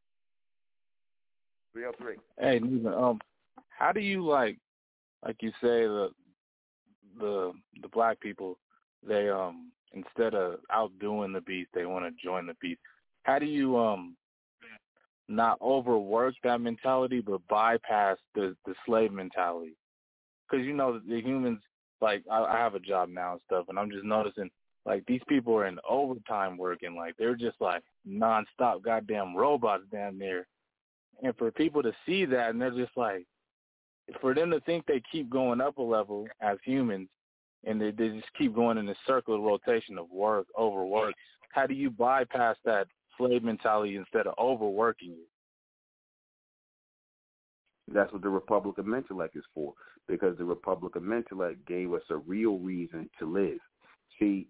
303. 1.73 2.18
Hey, 2.40 2.60
um, 2.95 3.19
how 3.69 3.91
do 3.91 3.99
you 3.99 4.23
like, 4.23 4.60
like 5.26 5.38
you 5.41 5.49
say, 5.60 5.88
the 5.88 6.10
the 7.19 7.52
the 7.82 7.88
black 7.88 8.19
people, 8.19 8.60
they 9.06 9.30
um 9.30 9.72
instead 9.94 10.36
of 10.36 10.60
outdoing 10.72 11.34
the 11.34 11.41
beast, 11.41 11.69
they 11.73 11.86
want 11.86 12.06
to 12.06 12.23
join 12.23 12.45
the 12.45 12.56
beast. 12.61 12.80
How 13.23 13.40
do 13.40 13.48
you 13.48 13.78
um 13.80 14.15
not 15.28 15.57
overwork 15.61 16.36
that 16.44 16.61
mentality, 16.61 17.22
but 17.22 17.41
bypass 17.49 18.18
the 18.36 18.56
the 18.68 18.76
slave 18.86 19.11
mentality. 19.11 19.76
Because 20.48 20.64
you 20.64 20.73
know 20.73 20.99
the 20.99 21.22
humans, 21.22 21.61
like 22.02 22.23
I, 22.30 22.44
I 22.44 22.57
have 22.57 22.76
a 22.76 22.80
job 22.80 23.10
now 23.10 23.32
and 23.32 23.41
stuff, 23.45 23.65
and 23.68 23.80
I'm 23.80 23.90
just 23.90 24.06
noticing 24.06 24.52
like 24.86 25.06
these 25.06 25.22
people 25.28 25.56
are 25.56 25.68
in 25.68 25.80
overtime 25.88 26.58
working, 26.58 26.95
like 26.95 27.16
they're 27.18 27.36
just 27.36 27.60
like 27.60 27.84
nonstop 28.08 28.82
goddamn 28.84 29.36
robots 29.36 29.84
down 29.91 30.18
there. 30.18 30.48
And 31.24 31.36
for 31.38 31.52
people 31.52 31.84
to 31.84 31.94
see 32.06 32.26
that, 32.26 32.49
and 32.49 32.62
they're 32.62 32.72
just 32.72 32.95
like, 32.95 33.26
for 34.20 34.34
them 34.34 34.49
to 34.52 34.60
think 34.62 34.86
they 34.86 35.02
keep 35.12 35.30
going 35.30 35.62
up 35.62 35.78
a 35.78 35.82
level 35.82 36.28
as 36.41 36.58
humans, 36.66 37.10
and 37.64 37.80
they, 37.80 37.91
they 37.91 38.10
just 38.10 38.34
keep 38.38 38.56
going 38.56 38.80
in 38.80 38.88
this 38.88 38.98
circular 39.06 39.40
rotation 39.40 39.99
of 39.99 40.10
work 40.10 40.48
over 40.58 40.84
work. 40.84 41.14
How 41.53 41.68
do 41.68 41.76
you 41.76 41.91
bypass 41.91 42.56
that 42.66 42.88
slave 43.22 43.44
mentality 43.44 43.95
instead 43.95 44.28
of 44.28 44.34
overworking 44.40 45.12
it. 45.12 45.30
That's 47.94 48.12
what 48.14 48.22
the 48.22 48.30
Republican 48.30 48.86
Mentelect 48.86 49.36
is 49.36 49.44
for, 49.53 49.74
because 50.08 50.38
the 50.38 50.45
Republican 50.45 51.02
Mentelect 51.03 51.58
gave 51.68 51.94
us 51.94 52.03
a 52.10 52.18
real 52.18 52.58
reason 52.58 53.10
to 53.20 53.26
live. 53.26 53.60
See, 54.20 54.48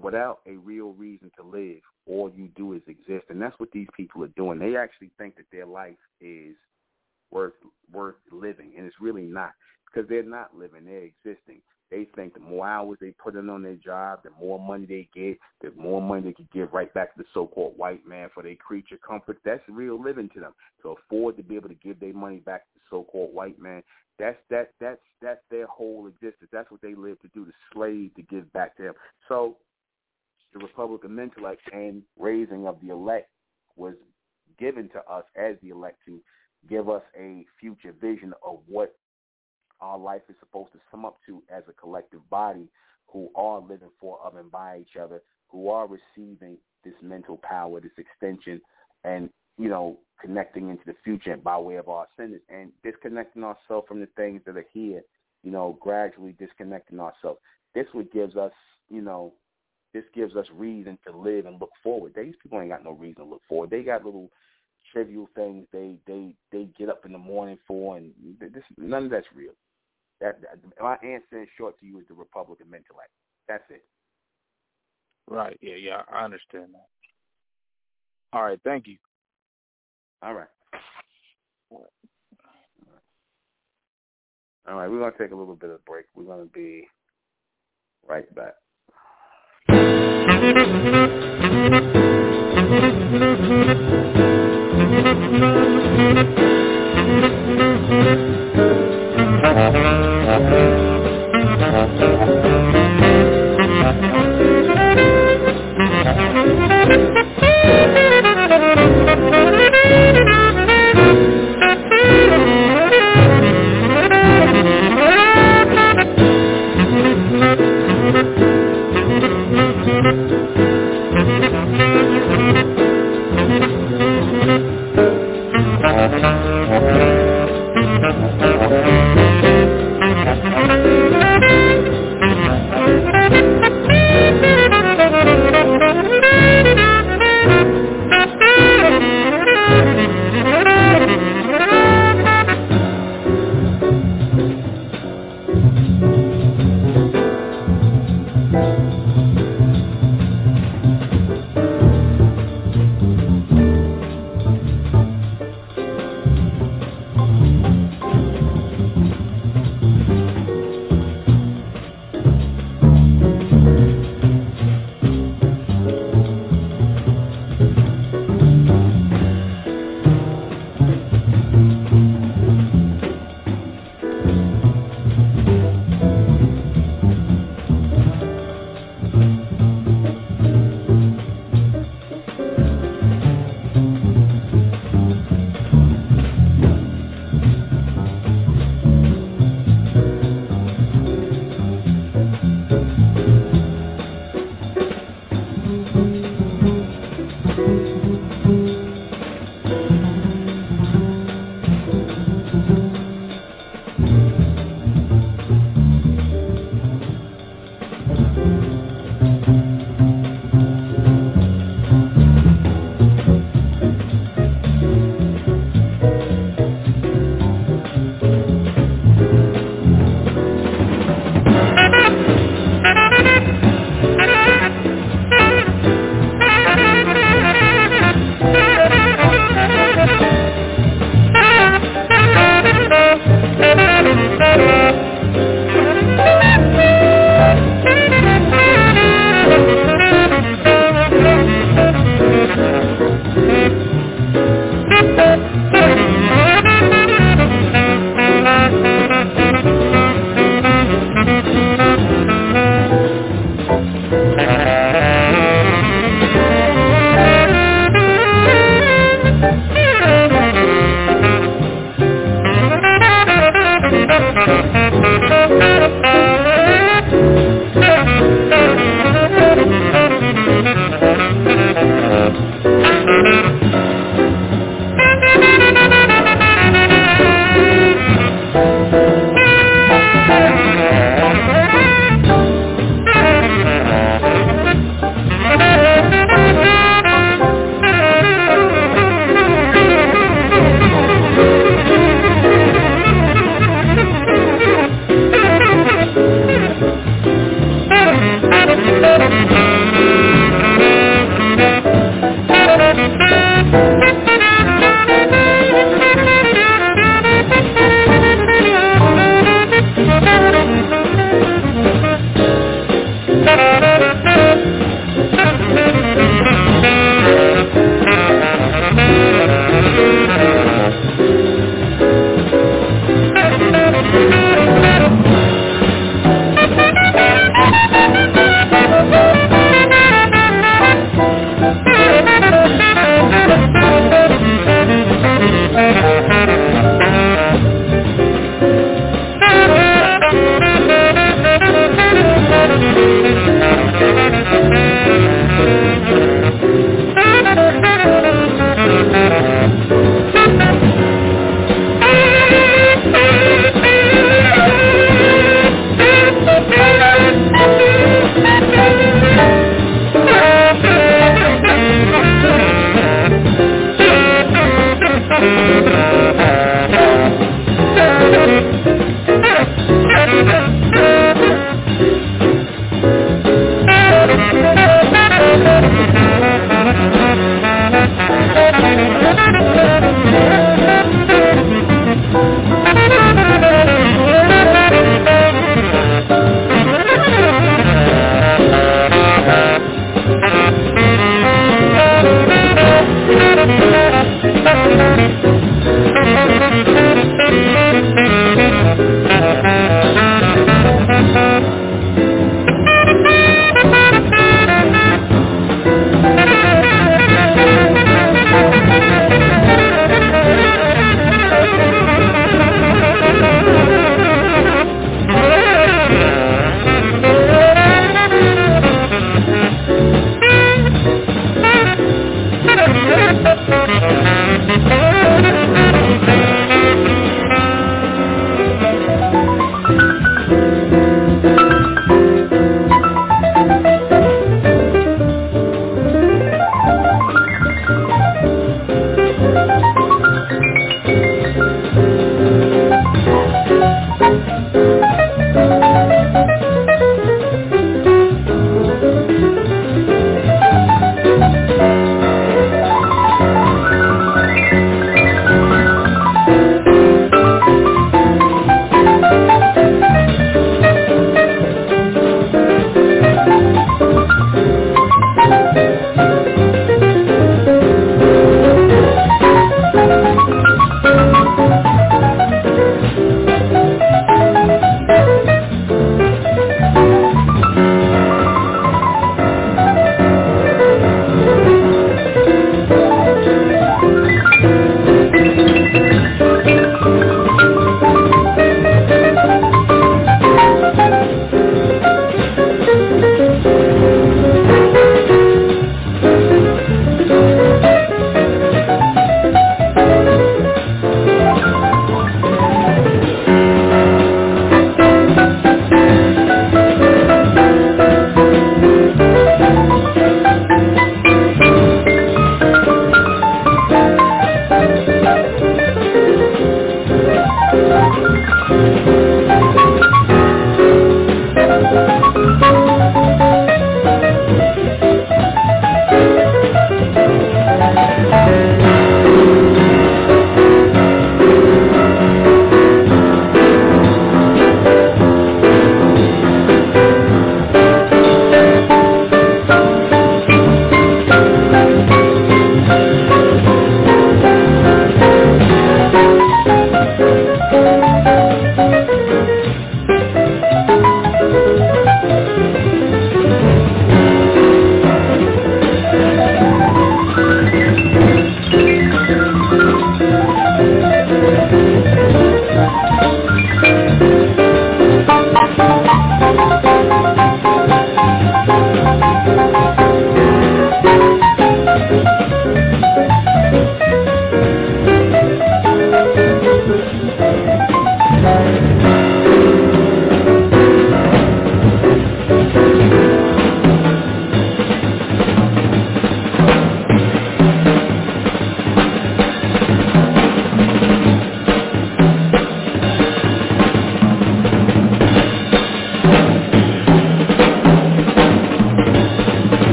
without 0.00 0.40
a 0.46 0.56
real 0.56 0.92
reason 0.92 1.30
to 1.36 1.42
live, 1.42 1.80
all 2.06 2.30
you 2.34 2.48
do 2.56 2.74
is 2.74 2.82
exist, 2.86 3.26
and 3.30 3.40
that's 3.40 3.58
what 3.58 3.70
these 3.72 3.88
people 3.96 4.22
are 4.24 4.28
doing. 4.28 4.58
They 4.58 4.76
actually 4.76 5.10
think 5.18 5.36
that 5.36 5.46
their 5.52 5.66
life 5.66 5.96
is 6.20 6.54
worth 7.30 7.54
worth 7.92 8.16
living, 8.30 8.72
and 8.76 8.86
it's 8.86 9.00
really 9.00 9.22
not, 9.22 9.52
because 9.86 10.08
they're 10.08 10.22
not 10.22 10.56
living; 10.56 10.84
they're 10.84 11.10
existing. 11.26 11.60
They 11.90 12.08
think 12.16 12.34
the 12.34 12.40
more 12.40 12.66
hours 12.66 12.98
they 13.00 13.12
put 13.12 13.36
in 13.36 13.48
on 13.48 13.62
their 13.62 13.76
job, 13.76 14.20
the 14.24 14.30
more 14.40 14.58
money 14.58 14.86
they 14.86 15.08
get, 15.14 15.38
the 15.60 15.70
more 15.80 16.02
money 16.02 16.22
they 16.22 16.32
can 16.32 16.48
give 16.52 16.72
right 16.72 16.92
back 16.92 17.14
to 17.14 17.22
the 17.22 17.28
so-called 17.32 17.76
white 17.76 18.04
man 18.06 18.30
for 18.34 18.42
their 18.42 18.56
creature 18.56 18.98
comfort. 19.06 19.38
That's 19.44 19.62
real 19.68 20.02
living 20.02 20.28
to 20.34 20.40
them. 20.40 20.54
To 20.82 20.96
afford 20.96 21.36
to 21.36 21.42
be 21.42 21.54
able 21.54 21.68
to 21.68 21.74
give 21.74 22.00
their 22.00 22.14
money 22.14 22.38
back 22.38 22.62
to 22.62 22.70
the 22.74 22.80
so-called 22.90 23.32
white 23.34 23.60
man, 23.60 23.82
that's 24.18 24.38
that 24.50 24.72
that's 24.80 25.00
that's 25.22 25.42
their 25.50 25.66
whole 25.66 26.08
existence. 26.08 26.50
That's 26.52 26.70
what 26.70 26.82
they 26.82 26.94
live 26.94 27.20
to 27.20 27.28
do, 27.28 27.44
to 27.44 27.52
slave 27.72 28.14
to 28.16 28.22
give 28.22 28.52
back 28.52 28.76
to 28.78 28.82
them. 28.82 28.94
So 29.28 29.56
the 30.54 30.60
Republican 30.60 31.10
Mentelect 31.10 31.58
and 31.72 32.02
raising 32.18 32.66
of 32.66 32.78
the 32.80 32.90
elect 32.90 33.28
was 33.76 33.94
given 34.58 34.88
to 34.90 34.98
us 35.10 35.24
as 35.36 35.56
the 35.62 35.70
elect 35.70 35.98
to 36.06 36.20
give 36.68 36.88
us 36.88 37.02
a 37.18 37.44
future 37.60 37.92
vision 38.00 38.32
of 38.46 38.60
what 38.68 38.94
our 39.80 39.98
life 39.98 40.22
is 40.28 40.36
supposed 40.38 40.72
to 40.72 40.78
sum 40.90 41.04
up 41.04 41.16
to 41.26 41.42
as 41.54 41.64
a 41.68 41.72
collective 41.72 42.20
body 42.30 42.68
who 43.06 43.28
are 43.34 43.60
living 43.60 43.90
for, 44.00 44.18
of, 44.24 44.36
and 44.36 44.50
by 44.50 44.78
each 44.78 44.96
other, 45.00 45.20
who 45.48 45.68
are 45.68 45.86
receiving 45.88 46.56
this 46.84 46.94
mental 47.02 47.36
power, 47.38 47.80
this 47.80 47.90
extension, 47.98 48.60
and 49.02 49.28
you 49.58 49.68
know, 49.68 49.98
connecting 50.20 50.70
into 50.70 50.82
the 50.86 50.96
future 51.04 51.36
by 51.36 51.58
way 51.58 51.76
of 51.76 51.88
our 51.88 52.06
ascendance 52.12 52.42
and 52.48 52.72
disconnecting 52.82 53.44
ourselves 53.44 53.86
from 53.86 54.00
the 54.00 54.08
things 54.16 54.40
that 54.46 54.56
are 54.56 54.66
here, 54.72 55.00
you 55.42 55.50
know, 55.50 55.78
gradually 55.80 56.34
disconnecting 56.38 56.98
ourselves. 56.98 57.38
This 57.74 57.86
what 57.92 58.12
gives 58.12 58.36
us, 58.36 58.52
you 58.88 59.00
know, 59.00 59.32
this 59.94 60.04
gives 60.12 60.34
us 60.36 60.46
reason 60.52 60.98
to 61.06 61.16
live 61.16 61.46
and 61.46 61.60
look 61.60 61.70
forward. 61.82 62.12
These 62.14 62.34
people 62.42 62.60
ain't 62.60 62.70
got 62.70 62.84
no 62.84 62.90
reason 62.90 63.24
to 63.24 63.30
look 63.30 63.42
forward. 63.48 63.70
They 63.70 63.82
got 63.82 64.04
little 64.04 64.28
trivial 64.92 65.28
things 65.34 65.66
they 65.72 65.96
they 66.06 66.34
they 66.52 66.68
get 66.76 66.90
up 66.90 67.06
in 67.06 67.12
the 67.12 67.18
morning 67.18 67.56
for, 67.66 67.96
and 67.96 68.12
this 68.38 68.64
none 68.76 69.04
of 69.04 69.10
that's 69.10 69.26
real. 69.34 69.52
That, 70.20 70.40
that 70.42 70.58
my 70.80 70.94
answer 70.96 71.40
in 71.40 71.46
short 71.56 71.78
to 71.80 71.86
you 71.86 71.98
is 72.00 72.04
the 72.08 72.14
Republican 72.14 72.66
Mentelect. 72.66 73.12
That's 73.48 73.64
it. 73.70 73.84
Right. 75.28 75.58
Yeah. 75.62 75.76
Yeah. 75.76 76.02
I 76.12 76.24
understand 76.24 76.74
that. 76.74 76.88
All 78.32 78.42
right. 78.42 78.60
Thank 78.64 78.86
you. 78.88 78.96
All 80.22 80.34
right. 80.34 80.48
All 84.66 84.76
right. 84.76 84.88
We're 84.88 84.98
gonna 84.98 85.12
take 85.18 85.32
a 85.32 85.36
little 85.36 85.56
bit 85.56 85.70
of 85.70 85.84
break. 85.84 86.06
We're 86.14 86.24
gonna 86.24 86.46
be 86.46 86.88
right 88.06 88.32
back. 88.34 88.54
Thank 90.26 90.42
you. 96.38 96.53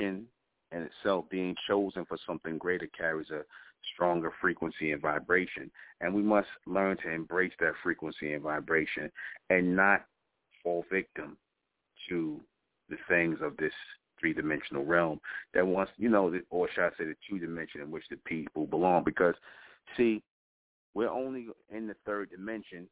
In 0.00 0.26
itself 0.70 1.24
being 1.30 1.54
chosen 1.68 2.04
for 2.06 2.18
something 2.26 2.58
greater 2.58 2.88
carries 2.88 3.30
a 3.30 3.42
stronger 3.94 4.32
frequency 4.40 4.92
and 4.92 5.00
vibration. 5.00 5.70
And 6.00 6.14
we 6.14 6.22
must 6.22 6.48
learn 6.66 6.96
to 6.98 7.10
embrace 7.10 7.52
that 7.60 7.72
frequency 7.82 8.32
and 8.32 8.42
vibration 8.42 9.10
and 9.50 9.76
not 9.76 10.04
fall 10.62 10.84
victim 10.90 11.36
to 12.08 12.40
the 12.88 12.96
things 13.08 13.38
of 13.42 13.56
this 13.56 13.72
three-dimensional 14.20 14.84
realm 14.84 15.20
that 15.54 15.66
wants, 15.66 15.92
you 15.96 16.08
know, 16.08 16.32
or 16.50 16.68
should 16.74 16.84
I 16.84 16.90
say 16.90 17.04
the 17.04 17.16
two-dimension 17.28 17.80
in 17.80 17.90
which 17.90 18.04
the 18.10 18.16
people 18.24 18.66
belong. 18.66 19.04
Because, 19.04 19.34
see, 19.96 20.22
we're 20.94 21.10
only 21.10 21.48
in 21.70 21.86
the 21.86 21.96
third 22.04 22.30
dimension 22.30 22.88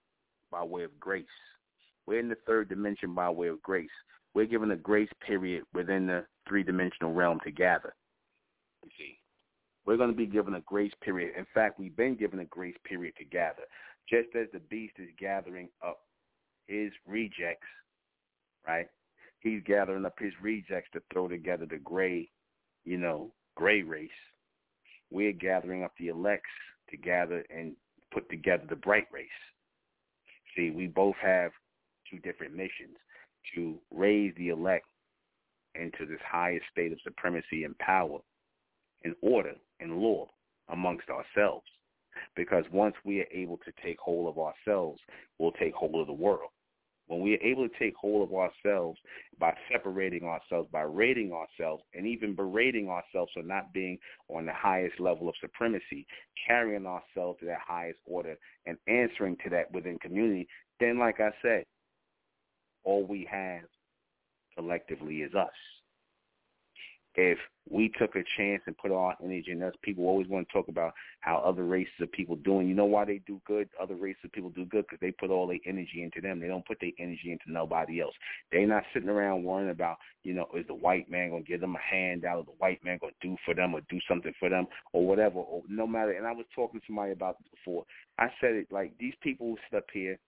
by 0.51 0.63
way 0.63 0.85
of 0.85 0.99
grace. 1.01 1.25
We're 2.07 2.21
in 2.21 2.29
the 2.29 2.37
third 2.47 2.69
dimension 2.69 3.15
by 3.15 3.31
way 3.31 3.49
of 3.49 3.63
grace. 3.63 3.89
We're 4.35 4.47
given 4.47 4.73
a 4.73 4.77
grace 4.77 5.11
period 5.25 5.63
within 5.73 6.07
the 6.07 6.27
three-dimensional 6.49 7.13
realm 7.13 7.39
to 7.45 7.53
gather. 7.53 7.95
You 8.83 8.91
see, 8.99 9.19
we're 9.87 9.97
going 9.97 10.11
to 10.11 10.17
be 10.17 10.27
given 10.27 10.55
a 10.55 10.61
grace 10.61 10.93
period. 11.03 11.35
In 11.37 11.47
fact, 11.55 11.79
we've 11.79 11.97
been 11.97 12.17
given 12.17 12.41
a 12.41 12.45
grace 12.47 12.77
period 12.85 13.15
to 13.19 13.25
gather. 13.25 13.63
Just 14.09 14.29
as 14.35 14.49
the 14.53 14.59
beast 14.59 14.95
is 14.99 15.09
gathering 15.19 15.69
up 15.87 16.01
his 16.67 16.91
rejects, 17.07 17.67
right? 18.67 18.89
He's 19.41 19.63
gathering 19.65 20.05
up 20.05 20.19
his 20.19 20.33
rejects 20.43 20.91
to 20.95 21.03
throw 21.13 21.29
together 21.29 21.67
the 21.67 21.79
gray, 21.79 22.29
you 22.85 22.99
know, 22.99 23.31
gray 23.55 23.83
race. 23.83 24.11
We're 25.11 25.33
gathering 25.33 25.85
up 25.85 25.93
the 25.99 26.09
elects 26.09 26.51
to 26.91 26.97
gather 26.97 27.45
and 27.55 27.77
put 28.13 28.29
together 28.31 28.65
the 28.69 28.77
bright 28.77 29.07
race. 29.13 29.29
See, 30.57 30.71
we 30.71 30.87
both 30.87 31.17
have 31.23 31.53
two 32.11 32.19
different 32.19 32.55
missions 32.55 32.97
to 33.55 33.79
raise 33.91 34.35
the 34.37 34.49
elect 34.49 34.87
into 35.75 36.07
this 36.07 36.21
highest 36.31 36.65
state 36.71 36.93
of 36.93 36.99
supremacy 37.03 37.65
and 37.65 37.77
power 37.79 38.19
and 39.05 39.15
order 39.23 39.55
and 39.81 39.99
law 39.99 40.29
amongst 40.71 41.09
ourselves. 41.09 41.67
Because 42.37 42.65
once 42.73 42.95
we 43.05 43.21
are 43.21 43.27
able 43.33 43.59
to 43.59 43.73
take 43.83 43.99
hold 43.99 44.29
of 44.29 44.39
ourselves, 44.39 45.01
we'll 45.39 45.53
take 45.53 45.75
hold 45.75 45.97
of 45.97 46.07
the 46.07 46.13
world. 46.13 46.51
When 47.07 47.21
we 47.21 47.35
are 47.35 47.43
able 47.43 47.69
to 47.69 47.79
take 47.79 47.95
hold 47.97 48.27
of 48.27 48.35
ourselves 48.35 48.99
by 49.39 49.55
separating 49.71 50.25
ourselves, 50.25 50.71
by 50.73 50.83
rating 50.83 51.33
ourselves, 51.33 51.83
and 51.93 52.07
even 52.07 52.35
berating 52.35 52.89
ourselves 52.89 53.31
for 53.35 53.43
not 53.43 53.75
being 53.75 53.99
on 54.29 54.47
the 54.47 54.55
highest 54.55 54.99
level 54.99 55.29
of 55.29 55.35
supremacy, 55.41 56.07
carrying 56.47 56.87
ourselves 56.87 57.41
to 57.41 57.47
that 57.47 57.59
highest 57.67 57.99
order 58.07 58.37
and 58.65 58.79
answering 58.87 59.37
to 59.45 59.51
that 59.51 59.71
within 59.73 59.99
community, 59.99 60.49
then 60.81 60.99
like 60.99 61.21
I 61.21 61.31
said, 61.43 61.65
all 62.85 63.05
we 63.05 63.27
have 63.31 63.65
collectively 64.57 65.17
is 65.17 65.35
us 65.35 65.51
if 67.17 67.39
we 67.71 67.91
took 67.99 68.17
a 68.17 68.25
chance 68.37 68.63
and 68.67 68.77
put 68.77 68.91
our 68.91 69.17
energy 69.23 69.53
in 69.53 69.63
us, 69.63 69.73
people 69.83 70.05
always 70.05 70.29
want 70.29 70.47
to 70.47 70.53
talk 70.53 70.69
about 70.69 70.93
how 71.21 71.37
other 71.39 71.65
races 71.65 71.93
of 72.01 72.11
people 72.13 72.37
doing. 72.37 72.69
You 72.69 72.75
know 72.75 72.85
why 72.85 73.05
they 73.05 73.21
do 73.27 73.41
good? 73.47 73.69
Other 73.81 73.95
races 73.95 74.21
of 74.25 74.33
people 74.33 74.51
do 74.51 74.67
good 74.67 74.85
because 74.85 74.99
they 75.01 75.13
put 75.13 75.31
all 75.31 75.47
their 75.47 75.61
energy 75.65 76.03
into 76.03 76.21
them. 76.21 76.41
They 76.41 76.49
don't 76.49 76.67
put 76.67 76.79
their 76.81 76.91
energy 76.99 77.31
into 77.31 77.45
nobody 77.47 78.01
else. 78.01 78.15
They're 78.51 78.67
not 78.67 78.83
sitting 78.93 79.09
around 79.09 79.45
worrying 79.45 79.71
about, 79.71 79.97
you 80.25 80.35
know, 80.35 80.47
is 80.55 80.67
the 80.67 80.75
white 80.75 81.11
man 81.11 81.31
going 81.31 81.45
to 81.45 81.49
give 81.49 81.61
them 81.61 81.77
a 81.77 81.95
handout 81.95 82.39
or 82.39 82.45
the 82.45 82.59
white 82.59 82.85
man 82.85 82.99
going 83.01 83.15
to 83.21 83.29
do 83.29 83.37
for 83.45 83.55
them 83.55 83.75
or 83.75 83.81
do 83.89 84.01
something 84.09 84.35
for 84.39 84.51
them 84.51 84.67
or 84.93 85.07
whatever. 85.07 85.39
Or 85.39 85.63
no 85.69 85.87
matter. 85.87 86.13
And 86.13 86.27
I 86.27 86.33
was 86.33 86.47
talking 86.55 86.81
to 86.81 86.87
somebody 86.87 87.13
about 87.13 87.39
this 87.39 87.49
before. 87.51 87.85
I 88.19 88.27
said 88.41 88.55
it 88.55 88.67
like 88.71 88.93
these 88.99 89.15
people 89.23 89.47
who 89.47 89.57
sit 89.71 89.79
up 89.79 89.87
here 89.93 90.19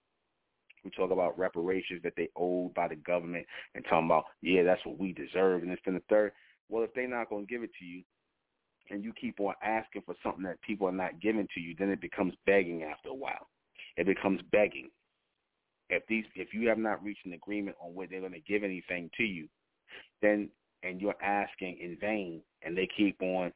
we 0.86 0.90
talk 0.90 1.10
about 1.10 1.38
reparations 1.38 2.00
that 2.02 2.14
they 2.16 2.28
owed 2.36 2.72
by 2.74 2.88
the 2.88 2.96
government 2.96 3.46
and 3.74 3.84
talking 3.84 4.06
about, 4.06 4.24
yeah, 4.40 4.62
that's 4.62 4.84
what 4.86 4.98
we 4.98 5.12
deserve 5.12 5.62
and 5.62 5.70
this 5.70 5.78
and 5.84 5.96
the 5.96 6.02
third. 6.08 6.32
Well, 6.68 6.84
if 6.84 6.94
they're 6.94 7.08
not 7.08 7.28
going 7.28 7.46
to 7.46 7.52
give 7.52 7.62
it 7.62 7.70
to 7.78 7.84
you, 7.84 8.02
and 8.90 9.02
you 9.02 9.12
keep 9.20 9.40
on 9.40 9.54
asking 9.62 10.02
for 10.06 10.14
something 10.22 10.44
that 10.44 10.60
people 10.62 10.86
are 10.86 10.92
not 10.92 11.20
giving 11.20 11.48
to 11.54 11.60
you, 11.60 11.74
then 11.76 11.90
it 11.90 12.00
becomes 12.00 12.34
begging 12.46 12.84
after 12.84 13.08
a 13.08 13.14
while. 13.14 13.48
It 13.96 14.06
becomes 14.06 14.40
begging. 14.52 14.90
If 15.90 16.04
these, 16.08 16.24
if 16.34 16.54
you 16.54 16.68
have 16.68 16.78
not 16.78 17.02
reached 17.02 17.26
an 17.26 17.32
agreement 17.32 17.76
on 17.80 17.94
where 17.94 18.06
they're 18.06 18.20
going 18.20 18.32
to 18.32 18.40
give 18.40 18.62
anything 18.62 19.10
to 19.16 19.24
you, 19.24 19.48
then 20.22 20.50
and 20.82 21.00
you're 21.00 21.20
asking 21.22 21.78
in 21.80 21.96
vain, 22.00 22.42
and 22.62 22.76
they 22.76 22.88
keep 22.96 23.20
on 23.22 23.52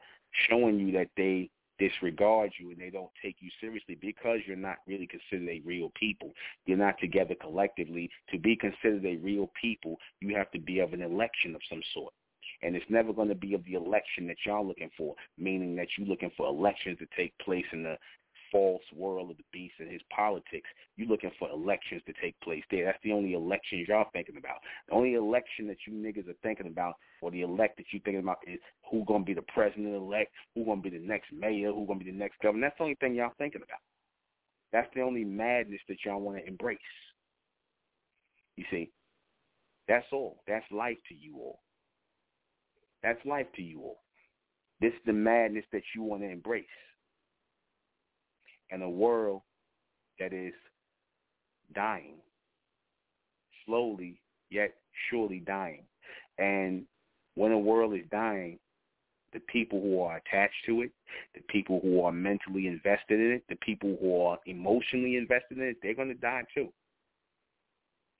showing 0.49 0.79
you 0.79 0.91
that 0.93 1.09
they 1.17 1.51
disregard 1.81 2.53
you 2.61 2.71
and 2.71 2.79
they 2.79 2.91
don't 2.91 3.11
take 3.23 3.37
you 3.41 3.51
seriously 3.61 3.97
because 4.01 4.39
you're 4.47 4.57
not 4.57 4.77
really 4.87 5.09
considered 5.09 5.49
a 5.49 5.63
real 5.65 5.91
people. 5.99 6.33
You're 6.67 6.79
not 6.79 7.01
together 7.01 7.35
collectively. 7.41 8.11
To 8.31 8.39
be 8.39 8.55
considered 8.55 9.05
a 9.05 9.17
real 9.17 9.51
people, 9.61 9.97
you 10.21 10.37
have 10.37 10.51
to 10.53 10.61
be 10.61 10.79
of 10.79 10.93
an 10.93 11.03
election 11.03 11.55
of 11.55 11.63
some 11.69 11.83
sort. 11.95 12.13
And 12.63 12.77
it's 12.77 12.91
never 12.91 13.13
going 13.13 13.29
to 13.29 13.35
be 13.35 13.55
of 13.55 13.65
the 13.65 13.75
election 13.75 14.27
that 14.27 14.37
y'all 14.45 14.67
looking 14.67 14.91
for, 14.97 15.15
meaning 15.39 15.75
that 15.77 15.89
you're 15.97 16.07
looking 16.07 16.31
for 16.37 16.47
elections 16.47 16.99
to 16.99 17.07
take 17.17 17.37
place 17.39 17.65
in 17.73 17.83
the 17.83 17.97
false 18.51 18.83
world 18.95 19.31
of 19.31 19.37
the 19.37 19.45
beast 19.53 19.75
and 19.79 19.91
his 19.91 20.03
politics. 20.15 20.69
You're 20.97 21.09
looking 21.09 21.31
for 21.39 21.49
elections 21.51 22.03
to 22.07 22.13
take 22.23 22.39
place 22.41 22.65
there. 22.71 22.85
That's 22.85 22.99
the 23.03 23.13
only 23.13 23.35
elections 23.35 23.89
y'all 23.89 24.09
thinking 24.13 24.37
about. 24.37 24.57
The 24.89 24.95
only 24.95 25.15
election 25.15 25.67
that 25.69 25.79
you 25.87 25.93
niggas 25.93 26.29
are 26.29 26.37
thinking 26.43 26.67
about 26.67 26.95
or 27.23 27.31
the 27.31 27.43
elect 27.43 27.77
that 27.79 27.87
you're 27.93 28.03
thinking 28.03 28.23
about 28.23 28.39
is 28.47 28.59
who's 28.91 29.07
going 29.07 29.23
to 29.23 29.27
be 29.27 29.35
the 29.35 29.43
president-elect, 29.55 30.33
who's 30.55 30.67
going 30.67 30.83
to 30.83 30.91
be 30.91 30.97
the 30.97 31.05
next 31.05 31.33
mayor, 31.33 31.73
who's 31.73 31.87
going 31.87 31.99
to 31.99 32.05
be 32.05 32.11
the 32.11 32.17
next 32.17 32.39
governor. 32.43 32.67
That's 32.67 32.79
the 32.79 32.85
only 32.85 32.97
thing 32.97 33.15
y'all 33.15 33.33
thinking 33.39 33.63
about. 33.63 33.81
That's 34.73 34.89
the 34.95 35.03
only 35.03 35.25
madness 35.25 35.81
that 35.89 35.99
y'all 36.05 36.21
want 36.21 36.39
to 36.39 36.47
embrace. 36.47 36.79
You 38.57 38.65
see, 38.71 38.91
that's 39.89 40.07
all. 40.13 40.43
That's 40.47 40.65
life 40.71 40.99
to 41.09 41.15
you 41.15 41.37
all. 41.37 41.61
That's 43.03 43.19
life 43.25 43.47
to 43.57 43.63
you 43.63 43.81
all. 43.81 44.01
This 44.81 44.93
is 44.93 45.01
the 45.07 45.13
madness 45.13 45.65
that 45.73 45.83
you 45.95 46.03
want 46.03 46.23
to 46.23 46.29
embrace. 46.31 46.65
And 48.71 48.83
a 48.83 48.89
world 48.89 49.43
that 50.19 50.33
is 50.33 50.55
dying, 51.75 52.17
slowly 53.67 54.21
yet 54.51 54.75
surely 55.09 55.41
dying. 55.41 55.85
And 56.39 56.85
when 57.35 57.53
a 57.53 57.59
world 57.59 57.95
is 57.95 58.05
dying, 58.11 58.59
the 59.33 59.41
people 59.41 59.81
who 59.81 60.01
are 60.01 60.17
attached 60.17 60.65
to 60.67 60.83
it, 60.83 60.91
the 61.35 61.43
people 61.49 61.81
who 61.83 62.03
are 62.03 62.13
mentally 62.13 62.67
invested 62.67 63.21
in 63.21 63.33
it, 63.33 63.45
the 63.49 63.57
people 63.57 63.97
who 64.01 64.23
are 64.25 64.39
emotionally 64.47 65.17
invested 65.17 65.59
in 65.59 65.65
it, 65.65 65.77
they're 65.83 65.95
going 65.95 66.09
to 66.09 66.15
die 66.15 66.43
too. 66.53 66.69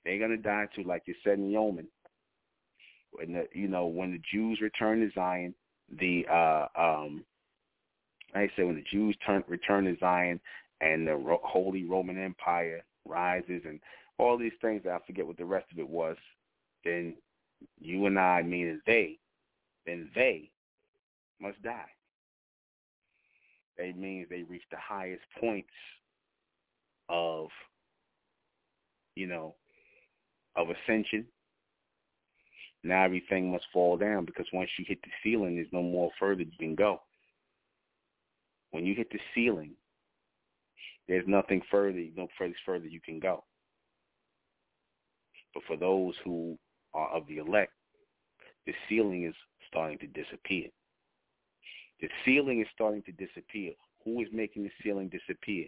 They're 0.05 0.19
going 0.19 0.31
to 0.31 0.37
die 0.37 0.67
too, 0.75 0.83
like 0.83 1.03
you 1.05 1.13
said 1.23 1.37
in 1.37 1.51
Yeoman 1.51 1.87
when 3.11 3.33
the, 3.33 3.47
you 3.53 3.67
know 3.67 3.85
when 3.85 4.11
the 4.11 4.21
Jews 4.31 4.59
return 4.61 5.01
to 5.01 5.11
Zion, 5.13 5.53
the 5.99 6.25
uh, 6.31 6.67
um, 6.75 7.23
I 8.33 8.49
say 8.55 8.63
when 8.63 8.75
the 8.75 8.83
Jews 8.89 9.15
turn 9.25 9.43
return 9.47 9.85
to 9.85 9.97
Zion 9.99 10.39
and 10.79 11.07
the 11.07 11.15
Ro- 11.15 11.41
Holy 11.43 11.85
Roman 11.85 12.17
Empire 12.17 12.83
rises 13.05 13.61
and 13.65 13.79
all 14.17 14.37
these 14.37 14.51
things. 14.61 14.83
I 14.85 14.99
forget 15.05 15.25
what 15.25 15.37
the 15.37 15.45
rest 15.45 15.71
of 15.71 15.79
it 15.79 15.87
was. 15.87 16.17
Then 16.83 17.15
you 17.79 18.05
and 18.05 18.17
I, 18.17 18.41
meaning 18.41 18.81
they, 18.85 19.17
then 19.85 20.09
they 20.15 20.49
must 21.39 21.61
die. 21.61 21.89
They 23.77 23.93
means 23.93 24.27
they 24.29 24.43
reach 24.43 24.63
the 24.71 24.77
highest 24.77 25.23
points 25.39 25.69
of, 27.09 27.49
you 29.15 29.27
know, 29.27 29.55
of 30.55 30.67
ascension 30.69 31.25
now 32.83 33.03
everything 33.03 33.51
must 33.51 33.65
fall 33.71 33.97
down 33.97 34.25
because 34.25 34.47
once 34.53 34.69
you 34.77 34.85
hit 34.87 35.01
the 35.03 35.09
ceiling, 35.23 35.55
there's 35.55 35.67
no 35.71 35.83
more 35.83 36.11
further 36.19 36.41
you 36.41 36.57
can 36.57 36.75
go. 36.75 37.01
When 38.71 38.85
you 38.85 38.95
hit 38.95 39.09
the 39.11 39.19
ceiling, 39.35 39.71
there's 41.07 41.27
nothing 41.27 41.61
further, 41.69 42.03
no 42.15 42.27
further 42.37 42.55
further 42.65 42.87
you 42.87 43.01
can 43.01 43.19
go. 43.19 43.43
But 45.53 45.63
for 45.67 45.75
those 45.75 46.13
who 46.23 46.57
are 46.93 47.09
of 47.09 47.27
the 47.27 47.37
elect, 47.37 47.73
the 48.65 48.73
ceiling 48.87 49.25
is 49.25 49.35
starting 49.67 49.97
to 49.99 50.07
disappear. 50.07 50.67
The 51.99 52.09
ceiling 52.25 52.61
is 52.61 52.67
starting 52.73 53.03
to 53.03 53.11
disappear. 53.11 53.73
Who 54.05 54.21
is 54.21 54.27
making 54.31 54.63
the 54.63 54.71
ceiling 54.83 55.09
disappear? 55.09 55.67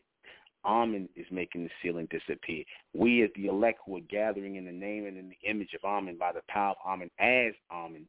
Amen 0.65 1.09
is 1.15 1.25
making 1.29 1.65
the 1.65 1.69
ceiling 1.81 2.07
disappear. 2.09 2.63
We 2.93 3.23
as 3.23 3.29
the 3.35 3.47
elect 3.47 3.79
who 3.85 3.97
are 3.97 4.07
gathering 4.09 4.55
in 4.55 4.65
the 4.65 4.71
name 4.71 5.05
and 5.05 5.17
in 5.17 5.29
the 5.29 5.49
image 5.49 5.73
of 5.73 5.83
Amen 5.83 6.17
by 6.17 6.31
the 6.31 6.41
power 6.47 6.71
of 6.71 6.77
Amen 6.85 7.09
as 7.19 7.53
Amen 7.71 8.05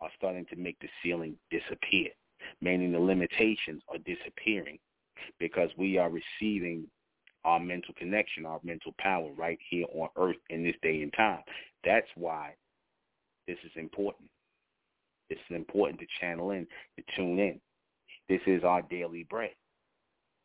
are 0.00 0.10
starting 0.16 0.46
to 0.46 0.56
make 0.56 0.78
the 0.78 0.88
ceiling 1.02 1.36
disappear, 1.50 2.10
meaning 2.60 2.92
the 2.92 2.98
limitations 2.98 3.82
are 3.88 3.98
disappearing 3.98 4.78
because 5.38 5.70
we 5.76 5.98
are 5.98 6.10
receiving 6.10 6.86
our 7.44 7.60
mental 7.60 7.94
connection, 7.96 8.44
our 8.44 8.60
mental 8.64 8.92
power 8.98 9.30
right 9.36 9.58
here 9.70 9.86
on 9.94 10.08
earth 10.16 10.36
in 10.50 10.64
this 10.64 10.74
day 10.82 11.02
and 11.02 11.12
time. 11.14 11.40
That's 11.84 12.08
why 12.16 12.54
this 13.46 13.58
is 13.64 13.70
important. 13.76 14.28
It's 15.30 15.40
important 15.50 16.00
to 16.00 16.06
channel 16.20 16.50
in, 16.50 16.66
to 16.96 17.04
tune 17.16 17.38
in. 17.38 17.60
This 18.28 18.40
is 18.46 18.64
our 18.64 18.82
daily 18.82 19.26
bread. 19.30 19.54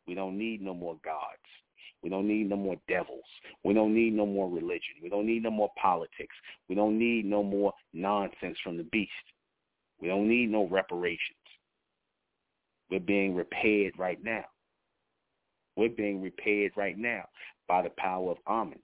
We 0.06 0.14
don't 0.14 0.38
need 0.38 0.62
no 0.62 0.74
more 0.74 0.96
gods. 1.04 1.38
We 2.02 2.10
don't 2.10 2.26
need 2.26 2.48
no 2.48 2.56
more 2.56 2.76
devils. 2.88 3.24
We 3.64 3.74
don't 3.74 3.94
need 3.94 4.14
no 4.14 4.26
more 4.26 4.48
religion. 4.48 4.94
We 5.02 5.08
don't 5.08 5.26
need 5.26 5.42
no 5.42 5.50
more 5.50 5.70
politics. 5.80 6.34
We 6.68 6.74
don't 6.74 6.98
need 6.98 7.24
no 7.24 7.42
more 7.42 7.72
nonsense 7.92 8.58
from 8.62 8.76
the 8.76 8.84
beast. 8.84 9.10
We 10.00 10.08
don't 10.08 10.28
need 10.28 10.50
no 10.50 10.66
reparations. 10.66 11.38
We're 12.92 13.00
being 13.00 13.34
repaired 13.34 13.94
right 13.98 14.22
now. 14.22 14.44
We're 15.76 15.88
being 15.88 16.22
repaired 16.22 16.72
right 16.76 16.96
now 16.96 17.24
by 17.66 17.82
the 17.82 17.90
power 17.96 18.30
of 18.30 18.36
Amen. 18.46 18.78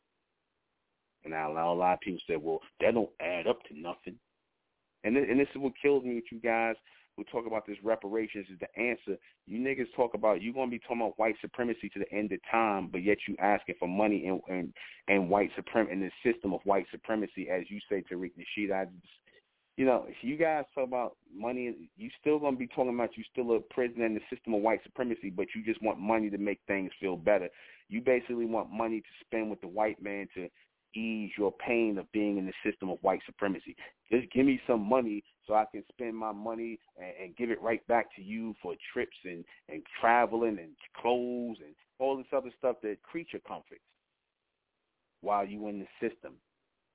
And 1.24 1.32
now 1.32 1.52
a 1.52 1.74
lot 1.74 1.92
of 1.94 2.00
people 2.00 2.20
say, 2.26 2.36
well, 2.36 2.60
that 2.80 2.94
don't 2.94 3.10
add 3.20 3.46
up 3.46 3.62
to 3.68 3.78
nothing. 3.78 4.18
And 5.04 5.14
this, 5.14 5.26
and 5.30 5.38
this 5.38 5.48
is 5.54 5.60
what 5.60 5.74
kills 5.80 6.04
me 6.04 6.16
with 6.16 6.24
you 6.32 6.40
guys 6.40 6.74
we 7.18 7.24
talk 7.24 7.46
about 7.46 7.66
this 7.66 7.76
reparations 7.82 8.46
is 8.50 8.58
the 8.60 8.80
answer. 8.80 9.18
You 9.46 9.58
niggas 9.58 9.92
talk 9.96 10.14
about 10.14 10.40
you're 10.40 10.54
gonna 10.54 10.70
be 10.70 10.78
talking 10.78 11.00
about 11.00 11.18
white 11.18 11.34
supremacy 11.40 11.90
to 11.90 11.98
the 11.98 12.10
end 12.12 12.32
of 12.32 12.38
time, 12.48 12.88
but 12.90 13.02
yet 13.02 13.18
you 13.26 13.34
asking 13.40 13.74
for 13.78 13.88
money 13.88 14.26
and 14.26 14.40
and, 14.48 14.72
and 15.08 15.28
white 15.28 15.50
supremacy 15.56 15.92
and 15.92 16.02
the 16.02 16.32
system 16.32 16.54
of 16.54 16.60
white 16.64 16.86
supremacy, 16.92 17.50
as 17.50 17.64
you 17.68 17.80
say, 17.90 18.04
Tariq 18.10 18.30
Nasheed. 18.38 18.72
I 18.72 18.86
you 19.78 19.84
know, 19.84 20.04
if 20.08 20.16
you 20.22 20.36
guys 20.36 20.64
talk 20.74 20.88
about 20.88 21.16
money, 21.32 21.72
you 21.96 22.10
still 22.20 22.40
gonna 22.40 22.56
be 22.56 22.66
talking 22.66 22.92
about 22.92 23.16
you 23.16 23.22
still 23.30 23.54
a 23.54 23.60
prisoner 23.60 24.06
in 24.06 24.14
the 24.14 24.20
system 24.28 24.52
of 24.54 24.60
white 24.60 24.80
supremacy, 24.82 25.30
but 25.30 25.46
you 25.54 25.64
just 25.64 25.80
want 25.80 26.00
money 26.00 26.28
to 26.30 26.36
make 26.36 26.58
things 26.66 26.90
feel 27.00 27.16
better. 27.16 27.48
You 27.88 28.00
basically 28.00 28.44
want 28.44 28.72
money 28.72 29.00
to 29.00 29.24
spend 29.24 29.50
with 29.50 29.60
the 29.60 29.68
white 29.68 30.02
man 30.02 30.26
to 30.34 30.48
ease 30.98 31.30
your 31.38 31.52
pain 31.64 31.96
of 31.96 32.10
being 32.10 32.38
in 32.38 32.46
the 32.46 32.52
system 32.68 32.90
of 32.90 32.98
white 33.02 33.20
supremacy. 33.24 33.76
Just 34.10 34.32
give 34.32 34.46
me 34.46 34.60
some 34.66 34.82
money 34.82 35.22
so 35.46 35.54
I 35.54 35.64
can 35.70 35.84
spend 35.92 36.16
my 36.16 36.32
money 36.32 36.80
and, 36.96 37.12
and 37.22 37.36
give 37.36 37.52
it 37.52 37.62
right 37.62 37.86
back 37.86 38.06
to 38.16 38.22
you 38.22 38.56
for 38.60 38.74
trips 38.92 39.16
and, 39.24 39.44
and 39.68 39.84
traveling 40.00 40.58
and 40.58 40.72
clothes 41.00 41.58
and 41.64 41.72
all 42.00 42.16
this 42.16 42.26
other 42.36 42.50
stuff 42.58 42.78
that 42.82 43.00
creature 43.04 43.40
comforts 43.46 43.80
while 45.20 45.46
you 45.46 45.68
in 45.68 45.78
the 45.78 46.08
system 46.08 46.32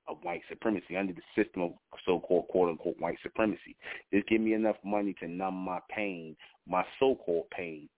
of 0.06 0.18
white 0.22 0.42
supremacy, 0.48 0.96
under 0.96 1.12
the 1.12 1.22
system 1.42 1.62
of 1.62 1.72
so-called 2.04 2.48
quote-unquote 2.48 2.98
white 2.98 3.18
supremacy. 3.22 3.76
Just 4.12 4.28
give 4.28 4.40
me 4.40 4.52
enough 4.52 4.76
money 4.84 5.14
to 5.20 5.28
numb 5.28 5.54
my 5.54 5.80
pain, 5.88 6.36
my 6.68 6.84
so-called 6.98 7.48
pain, 7.50 7.88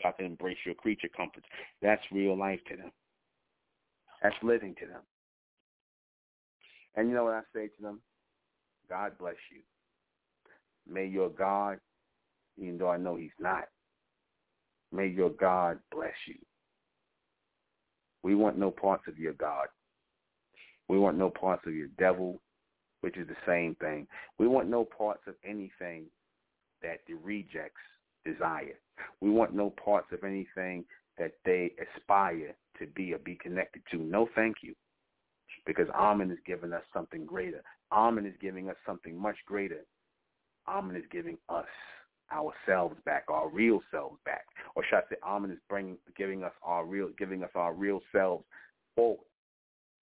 so 0.00 0.08
I 0.08 0.12
can 0.12 0.26
embrace 0.26 0.58
your 0.64 0.74
creature 0.74 1.08
comforts. 1.16 1.46
That's 1.82 2.02
real 2.12 2.38
life 2.38 2.60
to 2.68 2.76
them. 2.76 2.92
That's 4.22 4.36
living 4.42 4.74
to 4.80 4.86
them. 4.86 5.02
And 6.94 7.08
you 7.08 7.14
know 7.14 7.24
what 7.24 7.34
I 7.34 7.42
say 7.54 7.66
to 7.66 7.82
them? 7.82 8.00
God 8.88 9.12
bless 9.18 9.34
you. 9.52 9.60
May 10.88 11.06
your 11.06 11.28
God, 11.28 11.78
even 12.56 12.78
though 12.78 12.90
I 12.90 12.96
know 12.96 13.16
he's 13.16 13.30
not, 13.40 13.64
may 14.92 15.08
your 15.08 15.30
God 15.30 15.78
bless 15.90 16.14
you. 16.26 16.36
We 18.22 18.34
want 18.34 18.58
no 18.58 18.70
parts 18.70 19.04
of 19.08 19.18
your 19.18 19.34
God. 19.34 19.66
We 20.88 20.98
want 20.98 21.18
no 21.18 21.30
parts 21.30 21.62
of 21.66 21.74
your 21.74 21.88
devil, 21.98 22.40
which 23.00 23.16
is 23.16 23.26
the 23.26 23.36
same 23.46 23.74
thing. 23.76 24.06
We 24.38 24.46
want 24.46 24.68
no 24.68 24.84
parts 24.84 25.22
of 25.26 25.34
anything 25.44 26.04
that 26.82 27.00
the 27.06 27.14
rejects 27.14 27.80
desire. 28.24 28.78
We 29.20 29.30
want 29.30 29.54
no 29.54 29.70
parts 29.70 30.08
of 30.12 30.24
anything 30.24 30.84
that 31.18 31.32
they 31.44 31.72
aspire 31.96 32.54
to 32.78 32.86
be 32.88 33.12
or 33.14 33.18
be 33.18 33.36
connected 33.36 33.82
to. 33.90 33.98
No 33.98 34.28
thank 34.34 34.56
you. 34.62 34.74
Because 35.64 35.88
Amen 35.94 36.30
is 36.30 36.38
giving 36.46 36.72
us 36.72 36.82
something 36.92 37.26
greater. 37.26 37.62
Amen 37.92 38.26
is 38.26 38.34
giving 38.40 38.68
us 38.68 38.76
something 38.84 39.16
much 39.16 39.36
greater. 39.46 39.84
Amen 40.68 40.96
is 40.96 41.04
giving 41.10 41.38
us 41.48 41.66
ourselves 42.32 42.96
back, 43.04 43.24
our 43.28 43.48
real 43.48 43.80
selves 43.90 44.18
back. 44.24 44.44
Or 44.74 44.84
should 44.84 44.98
I 44.98 45.02
say 45.10 45.16
Amen 45.24 45.50
is 45.50 45.58
bringing 45.68 45.96
giving 46.16 46.44
us 46.44 46.52
our 46.62 46.84
real 46.84 47.08
giving 47.18 47.42
us 47.42 47.50
our 47.54 47.72
real 47.72 48.00
selves 48.12 48.44
forward. 48.94 49.24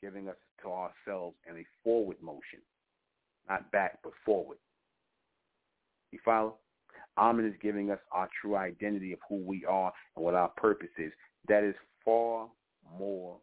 Giving 0.02 0.28
us 0.28 0.36
to 0.64 0.70
ourselves 0.70 1.36
in 1.48 1.56
a 1.56 1.64
forward 1.82 2.16
motion. 2.20 2.60
Not 3.48 3.70
back, 3.72 3.98
but 4.02 4.12
forward. 4.24 4.58
You 6.10 6.18
follow? 6.24 6.56
Amen 7.16 7.46
is 7.46 7.54
giving 7.62 7.90
us 7.90 7.98
our 8.10 8.28
true 8.40 8.56
identity 8.56 9.12
of 9.12 9.18
who 9.28 9.36
we 9.36 9.64
are 9.66 9.92
and 10.16 10.24
what 10.24 10.34
our 10.34 10.48
purpose 10.48 10.88
is. 10.98 11.12
That 11.48 11.62
is 11.62 11.74
far 12.04 12.48
more 12.98 13.36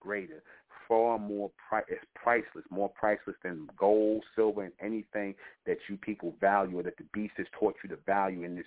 greater, 0.00 0.42
far 0.86 1.18
more 1.18 1.50
pri- 1.68 1.82
it's 1.88 2.04
priceless, 2.14 2.64
more 2.70 2.90
priceless 2.90 3.36
than 3.42 3.68
gold, 3.78 4.22
silver, 4.34 4.64
and 4.64 4.72
anything 4.80 5.34
that 5.66 5.78
you 5.88 5.96
people 5.96 6.34
value 6.40 6.78
or 6.78 6.82
that 6.82 6.96
the 6.98 7.06
beast 7.12 7.34
has 7.36 7.46
taught 7.58 7.74
you 7.82 7.88
to 7.90 7.96
value 8.06 8.44
in 8.44 8.54
this 8.54 8.66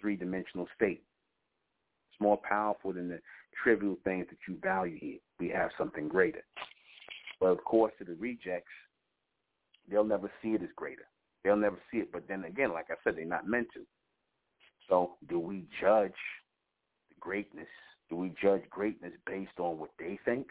three-dimensional 0.00 0.66
state. 0.74 1.02
It's 2.10 2.20
more 2.20 2.38
powerful 2.48 2.92
than 2.92 3.08
the 3.08 3.20
trivial 3.62 3.96
things 4.04 4.26
that 4.30 4.38
you 4.48 4.58
value 4.62 4.98
here. 5.00 5.18
We 5.38 5.48
have 5.50 5.70
something 5.78 6.08
greater. 6.08 6.42
But 7.44 7.50
of 7.50 7.62
course, 7.64 7.92
to 7.98 8.04
the 8.04 8.14
rejects, 8.14 8.72
they'll 9.90 10.02
never 10.02 10.32
see 10.40 10.54
it 10.54 10.62
as 10.62 10.70
greater. 10.76 11.06
They'll 11.42 11.58
never 11.58 11.76
see 11.92 11.98
it. 11.98 12.10
But 12.10 12.26
then 12.26 12.44
again, 12.44 12.72
like 12.72 12.86
I 12.88 12.94
said, 13.04 13.16
they're 13.18 13.26
not 13.26 13.46
meant 13.46 13.68
to. 13.74 13.80
So 14.88 15.16
do 15.28 15.38
we 15.38 15.66
judge 15.78 16.16
the 17.10 17.16
greatness 17.20 17.68
do 18.08 18.16
we 18.16 18.32
judge 18.40 18.62
greatness 18.70 19.12
based 19.26 19.58
on 19.58 19.78
what 19.78 19.90
they 19.98 20.18
think? 20.24 20.46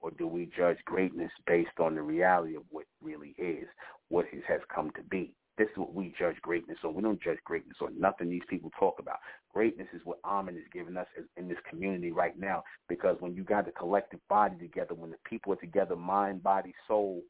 Or 0.00 0.10
do 0.12 0.26
we 0.26 0.50
judge 0.56 0.78
greatness 0.86 1.30
based 1.46 1.78
on 1.78 1.94
the 1.94 2.02
reality 2.02 2.56
of 2.56 2.62
what 2.70 2.86
really 3.02 3.34
is, 3.36 3.66
what 4.08 4.24
has 4.48 4.60
come 4.74 4.90
to 4.96 5.02
be? 5.10 5.34
This 5.60 5.68
is 5.72 5.76
what 5.76 5.92
we 5.92 6.14
judge 6.18 6.40
greatness 6.40 6.78
on. 6.82 6.94
We 6.94 7.02
don't 7.02 7.22
judge 7.22 7.36
greatness 7.44 7.76
on 7.82 8.00
nothing 8.00 8.30
these 8.30 8.40
people 8.48 8.70
talk 8.80 8.98
about. 8.98 9.18
Greatness 9.52 9.88
is 9.92 10.00
what 10.04 10.16
Amen 10.24 10.56
is 10.56 10.64
giving 10.72 10.96
us 10.96 11.06
in 11.36 11.48
this 11.48 11.58
community 11.68 12.12
right 12.12 12.32
now. 12.38 12.64
Because 12.88 13.18
when 13.20 13.34
you 13.34 13.44
got 13.44 13.66
the 13.66 13.72
collective 13.72 14.20
body 14.30 14.56
together, 14.56 14.94
when 14.94 15.10
the 15.10 15.18
people 15.28 15.52
are 15.52 15.56
together, 15.56 15.96
mind, 15.96 16.42
body, 16.42 16.72
soul, 16.88 17.20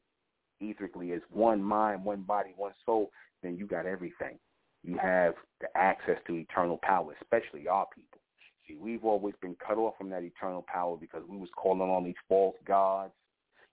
etherically 0.63 1.13
as 1.13 1.21
one 1.29 1.61
mind, 1.61 2.05
one 2.05 2.21
body, 2.21 2.53
one 2.55 2.71
soul, 2.85 3.11
then 3.43 3.57
you 3.57 3.67
got 3.67 3.85
everything. 3.85 4.39
You 4.81 4.97
have 4.97 5.33
the 5.59 5.67
access 5.75 6.15
to 6.27 6.35
eternal 6.35 6.79
power, 6.83 7.13
especially 7.21 7.67
our 7.67 7.87
people. 7.93 8.21
See, 8.65 8.77
we've 8.79 9.03
always 9.03 9.35
been 9.41 9.57
cut 9.57 9.77
off 9.77 9.95
from 9.97 10.09
that 10.11 10.23
eternal 10.23 10.63
power 10.73 10.95
because 10.95 11.23
we 11.27 11.35
was 11.35 11.49
calling 11.57 11.81
on 11.81 12.05
these 12.05 12.15
false 12.29 12.55
gods. 12.65 13.11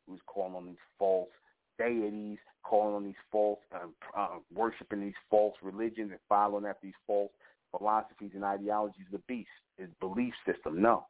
We 0.08 0.14
was 0.14 0.22
calling 0.26 0.56
on 0.56 0.66
these 0.66 0.84
false 0.98 1.30
deities, 1.78 2.38
calling 2.68 2.94
on 2.94 3.04
these 3.04 3.14
false, 3.32 3.60
uh, 3.74 4.18
uh, 4.18 4.38
worshiping 4.54 5.00
these 5.00 5.14
false 5.30 5.54
religions 5.62 6.10
and 6.10 6.20
following 6.28 6.66
after 6.66 6.86
these 6.86 6.92
false 7.06 7.32
philosophies 7.70 8.32
and 8.34 8.44
ideologies 8.44 9.06
of 9.06 9.12
the 9.12 9.24
beast, 9.26 9.48
his 9.78 9.88
belief 10.00 10.34
system. 10.46 10.80
No. 10.82 11.06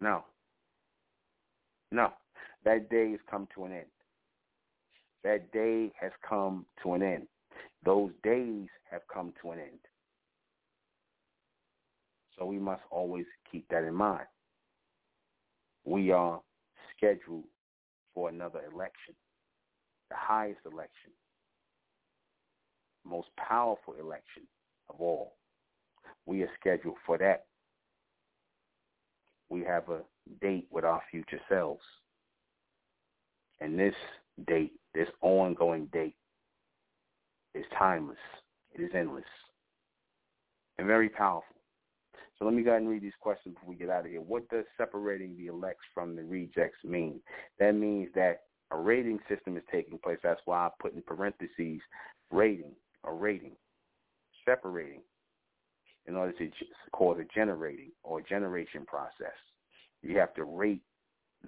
No. 0.00 0.24
No. 1.92 2.12
That 2.64 2.88
day 2.88 3.10
has 3.10 3.20
come 3.30 3.46
to 3.54 3.64
an 3.64 3.72
end. 3.72 3.84
That 5.22 5.52
day 5.52 5.92
has 6.00 6.12
come 6.26 6.64
to 6.82 6.94
an 6.94 7.02
end. 7.02 7.26
Those 7.84 8.10
days 8.22 8.68
have 8.90 9.02
come 9.12 9.32
to 9.42 9.50
an 9.50 9.58
end. 9.58 9.78
So 12.38 12.46
we 12.46 12.58
must 12.58 12.82
always 12.90 13.26
keep 13.50 13.68
that 13.68 13.84
in 13.84 13.94
mind. 13.94 14.26
We 15.84 16.10
are 16.10 16.40
scheduled 16.96 17.44
for 18.14 18.28
another 18.28 18.60
election, 18.72 19.14
the 20.10 20.16
highest 20.16 20.60
election, 20.66 21.12
most 23.04 23.28
powerful 23.36 23.94
election 24.00 24.42
of 24.88 25.00
all. 25.00 25.34
We 26.26 26.42
are 26.42 26.50
scheduled 26.58 26.96
for 27.06 27.18
that. 27.18 27.46
We 29.48 29.62
have 29.64 29.88
a 29.88 30.00
date 30.40 30.68
with 30.70 30.84
our 30.84 31.02
future 31.10 31.40
selves. 31.48 31.82
And 33.60 33.78
this 33.78 33.94
date, 34.46 34.72
this 34.94 35.08
ongoing 35.22 35.86
date, 35.92 36.16
is 37.54 37.64
timeless. 37.78 38.18
It 38.72 38.82
is 38.82 38.90
endless 38.94 39.24
and 40.80 40.86
very 40.86 41.10
powerful. 41.10 41.56
So 42.38 42.46
let 42.46 42.54
me 42.54 42.62
go 42.62 42.70
ahead 42.70 42.80
and 42.80 42.90
read 42.90 43.02
these 43.02 43.12
questions 43.20 43.54
before 43.54 43.68
we 43.68 43.76
get 43.76 43.90
out 43.90 44.06
of 44.06 44.10
here. 44.10 44.22
What 44.22 44.48
does 44.48 44.64
separating 44.78 45.36
the 45.36 45.48
elects 45.48 45.84
from 45.92 46.16
the 46.16 46.24
rejects 46.24 46.82
mean? 46.84 47.20
That 47.58 47.72
means 47.72 48.08
that 48.14 48.44
a 48.70 48.78
rating 48.78 49.18
system 49.28 49.56
is 49.56 49.62
taking 49.72 49.98
place. 49.98 50.18
That's 50.22 50.40
why 50.44 50.66
I 50.66 50.70
put 50.80 50.94
in 50.94 51.02
parentheses 51.02 51.80
rating 52.30 52.72
or 53.02 53.16
rating, 53.16 53.52
separating 54.44 55.00
in 56.06 56.16
order 56.16 56.32
to 56.32 56.50
cause 56.92 57.18
a 57.20 57.34
generating 57.34 57.90
or 58.02 58.20
generation 58.20 58.84
process. 58.86 59.36
You 60.02 60.18
have 60.18 60.34
to 60.34 60.44
rate 60.44 60.82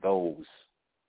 those. 0.02 0.44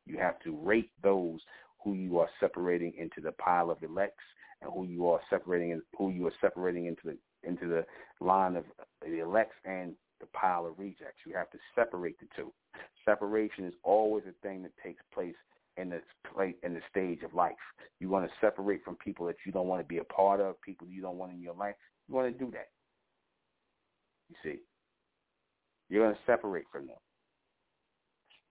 You 0.05 0.17
have 0.17 0.39
to 0.41 0.55
rate 0.55 0.91
those 1.01 1.39
who 1.83 1.93
you 1.93 2.19
are 2.19 2.29
separating 2.39 2.93
into 2.97 3.21
the 3.21 3.31
pile 3.33 3.69
of 3.69 3.81
elects 3.83 4.23
and 4.61 4.71
who 4.73 4.85
you 4.85 5.07
are 5.09 5.19
separating 5.29 5.81
who 5.97 6.09
you 6.09 6.27
are 6.27 6.33
separating 6.41 6.85
into 6.85 7.01
the 7.05 7.17
into 7.47 7.67
the 7.67 7.85
line 8.25 8.55
of 8.55 8.63
the 9.01 9.19
elects 9.19 9.55
and 9.65 9.93
the 10.21 10.27
pile 10.27 10.65
of 10.65 10.79
rejects. 10.79 11.19
You 11.25 11.33
have 11.35 11.49
to 11.51 11.57
separate 11.75 12.17
the 12.19 12.27
two. 12.35 12.53
Separation 13.03 13.65
is 13.65 13.73
always 13.83 14.23
a 14.27 14.47
thing 14.47 14.63
that 14.63 14.71
takes 14.81 15.03
place 15.13 15.35
in 15.77 15.89
the 15.89 16.01
play 16.33 16.55
in 16.63 16.73
the 16.73 16.81
stage 16.89 17.23
of 17.23 17.33
life. 17.33 17.53
You 17.99 18.09
want 18.09 18.25
to 18.25 18.31
separate 18.41 18.83
from 18.83 18.95
people 18.95 19.25
that 19.27 19.35
you 19.45 19.51
don't 19.51 19.67
want 19.67 19.81
to 19.81 19.87
be 19.87 19.99
a 19.99 20.03
part 20.03 20.39
of, 20.39 20.61
people 20.61 20.87
you 20.87 21.01
don't 21.01 21.17
want 21.17 21.33
in 21.33 21.41
your 21.41 21.55
life. 21.55 21.75
You 22.07 22.15
want 22.15 22.31
to 22.31 22.45
do 22.45 22.51
that. 22.51 22.69
You 24.29 24.35
see, 24.43 24.59
you're 25.89 26.03
going 26.03 26.15
to 26.15 26.21
separate 26.25 26.65
from 26.71 26.87
them. 26.87 26.97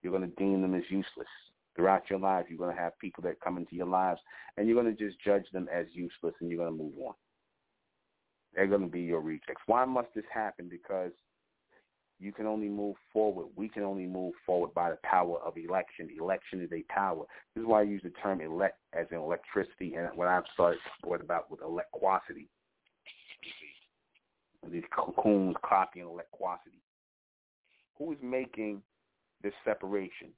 You're 0.01 0.11
going 0.11 0.29
to 0.29 0.35
deem 0.35 0.61
them 0.61 0.75
as 0.75 0.83
useless. 0.89 1.27
Throughout 1.75 2.03
your 2.09 2.19
life, 2.19 2.45
you're 2.49 2.57
going 2.59 2.75
to 2.75 2.81
have 2.81 2.97
people 2.99 3.23
that 3.23 3.41
come 3.41 3.57
into 3.57 3.75
your 3.75 3.87
lives, 3.87 4.19
and 4.57 4.67
you're 4.67 4.81
going 4.81 4.95
to 4.95 5.05
just 5.05 5.19
judge 5.23 5.45
them 5.53 5.67
as 5.73 5.87
useless, 5.91 6.35
and 6.39 6.49
you're 6.49 6.59
going 6.63 6.77
to 6.77 6.83
move 6.83 6.93
on. 7.03 7.13
They're 8.53 8.67
going 8.67 8.81
to 8.81 8.87
be 8.87 9.01
your 9.01 9.21
rejects. 9.21 9.63
Why 9.65 9.83
must 9.83 10.09
this 10.13 10.25
happen? 10.31 10.69
Because 10.69 11.11
you 12.23 12.31
can 12.31 12.45
only 12.45 12.69
move 12.69 12.95
forward. 13.11 13.47
We 13.55 13.67
can 13.67 13.83
only 13.83 14.05
move 14.05 14.33
forward 14.45 14.73
by 14.73 14.91
the 14.91 14.97
power 15.03 15.39
of 15.39 15.57
election. 15.57 16.09
Election 16.17 16.61
is 16.61 16.71
a 16.71 16.83
power. 16.91 17.25
This 17.53 17.63
is 17.63 17.67
why 17.67 17.81
I 17.81 17.83
use 17.83 18.01
the 18.03 18.11
term 18.21 18.39
elect 18.39 18.77
as 18.93 19.07
in 19.11 19.17
electricity, 19.17 19.95
and 19.95 20.07
what 20.15 20.29
I've 20.29 20.43
started 20.53 20.79
what 21.03 21.21
about 21.21 21.51
with 21.51 21.61
elecquosity. 21.61 22.47
These 24.71 24.83
cocoons 24.95 25.55
copying 25.65 26.07
elecquosity. 26.07 26.81
Who 27.97 28.13
is 28.13 28.17
making 28.23 28.81
this 29.41 29.53
separation? 29.65 30.29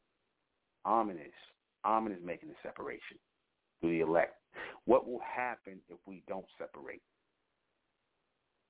Amen 0.88 1.18
is 1.18 2.26
making 2.26 2.50
the 2.50 2.56
separation 2.64 3.18
through 3.80 3.92
the 3.92 4.00
elect. 4.00 4.34
What 4.86 5.08
will 5.08 5.22
happen 5.22 5.80
if 5.90 5.98
we 6.08 6.24
don't 6.28 6.46
separate? 6.58 7.04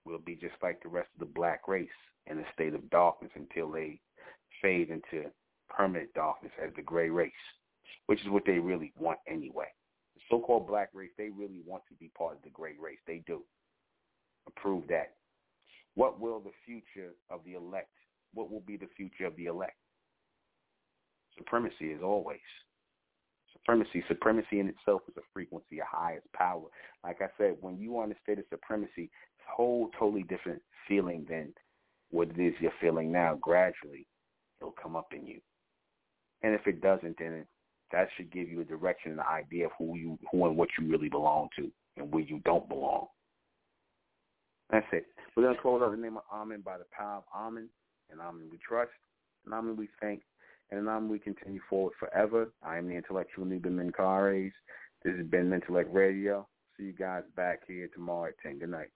We'll 0.04 0.20
be 0.20 0.36
just 0.36 0.56
like 0.62 0.84
the 0.84 0.90
rest 0.90 1.08
of 1.16 1.20
the 1.28 1.34
black 1.34 1.68
race 1.68 1.88
in 2.28 2.40
a 2.40 2.54
state 2.54 2.74
of 2.74 2.90
darkness 2.90 3.32
until 3.36 3.72
they 3.72 4.00
fade 4.62 4.90
into 4.90 5.30
permanent 5.70 6.14
darkness 6.14 6.52
as 6.64 6.72
the 6.76 6.82
gray 6.82 7.10
race, 7.10 7.32
which 8.08 8.22
is 8.22 8.30
what 8.30 8.44
they 8.46 8.60
really 8.60 8.92
want 8.98 9.20
anyway. 9.28 9.68
The 10.16 10.22
so-called 10.30 10.68
black 10.68 10.90
race, 10.94 11.12
they 11.18 11.30
really 11.30 11.62
want 11.66 11.84
to 11.90 11.96
be 11.96 12.12
part 12.18 12.36
of 12.36 12.42
the 12.44 12.50
gray 12.50 12.74
race. 12.80 13.00
They 13.06 13.24
do. 13.28 13.42
Approve 14.48 14.88
that. 14.90 15.14
What 15.96 16.20
will 16.20 16.40
the 16.40 16.52
future 16.66 17.14
of 17.30 17.42
the 17.46 17.54
elect, 17.54 17.90
what 18.34 18.52
will 18.52 18.62
be 18.62 18.78
the 18.78 18.90
future 18.96 19.26
of 19.26 19.36
the 19.36 19.46
elect? 19.46 19.78
Supremacy 21.38 21.92
is 21.92 22.02
always. 22.04 22.40
Supremacy. 23.54 24.04
Supremacy 24.08 24.60
in 24.60 24.68
itself 24.68 25.02
is 25.08 25.18
a 25.18 25.22
frequency, 25.34 25.80
a 25.80 25.86
highest 25.86 26.32
power. 26.34 26.68
Like 27.04 27.22
I 27.22 27.28
said, 27.38 27.56
when 27.62 27.78
you 27.78 27.98
are 27.98 28.06
in 28.06 28.12
a 28.12 28.20
state 28.24 28.40
of 28.40 28.46
supremacy, 28.50 29.10
it's 29.10 29.48
a 29.50 29.56
whole 29.56 29.90
totally 29.98 30.24
different 30.24 30.62
feeling 30.88 31.26
than 31.28 31.54
what 32.12 32.30
it 32.30 32.40
is 32.40 32.54
you're 32.60 32.72
feeling 32.80 33.12
now, 33.12 33.38
gradually 33.42 34.08
it'll 34.60 34.76
come 34.82 34.96
up 34.96 35.08
in 35.12 35.26
you. 35.26 35.40
And 36.44 36.54
if 36.54 36.68
it 36.68 36.82
doesn't, 36.82 37.18
then 37.18 37.46
that 37.92 38.08
should 38.16 38.32
give 38.32 38.50
you 38.50 38.62
a 38.62 38.66
direction 38.66 39.12
and 39.12 39.20
an 39.20 39.26
idea 39.28 39.66
of 39.66 39.72
who 39.78 39.98
you, 39.98 40.18
who 40.32 40.46
and 40.46 40.58
what 40.58 40.70
you 40.80 40.88
really 40.90 41.10
belong 41.10 41.50
to, 41.58 41.72
and 41.98 42.12
where 42.12 42.24
you 42.24 42.40
don't 42.46 42.68
belong. 42.68 43.08
That's 44.70 44.86
it. 44.92 45.06
We're 45.36 45.44
gonna 45.44 45.62
close 45.62 45.82
out 45.84 45.92
the 45.92 45.98
name 45.98 46.18
of 46.18 46.24
Amen 46.32 46.62
by 46.62 46.78
the 46.78 46.86
power 46.92 47.18
of 47.18 47.24
Amen, 47.36 47.70
and 48.12 48.20
Amen 48.20 48.48
we 48.52 48.58
trust, 48.58 48.92
and 49.46 49.54
Amen 49.54 49.76
we 49.76 49.90
thank, 50.02 50.22
and 50.72 50.88
Amen 50.88 51.10
we 51.10 51.20
continue 51.20 51.60
forward 51.70 51.94
forever. 52.00 52.52
I 52.64 52.78
am 52.78 52.88
the 52.88 52.96
intellectual 52.96 53.46
Nuben 53.46 53.76
Menkarayzz. 53.76 54.54
This 55.04 55.16
has 55.18 55.28
been 55.28 55.50
Mentelect 55.50 55.94
Radio. 55.94 56.48
See 56.78 56.86
you 56.86 56.94
guys 56.94 57.24
back 57.36 57.62
here 57.68 57.88
tomorrow 57.94 58.30
at 58.30 58.40
10. 58.42 58.60
Good 58.60 58.70
night. 58.70 58.90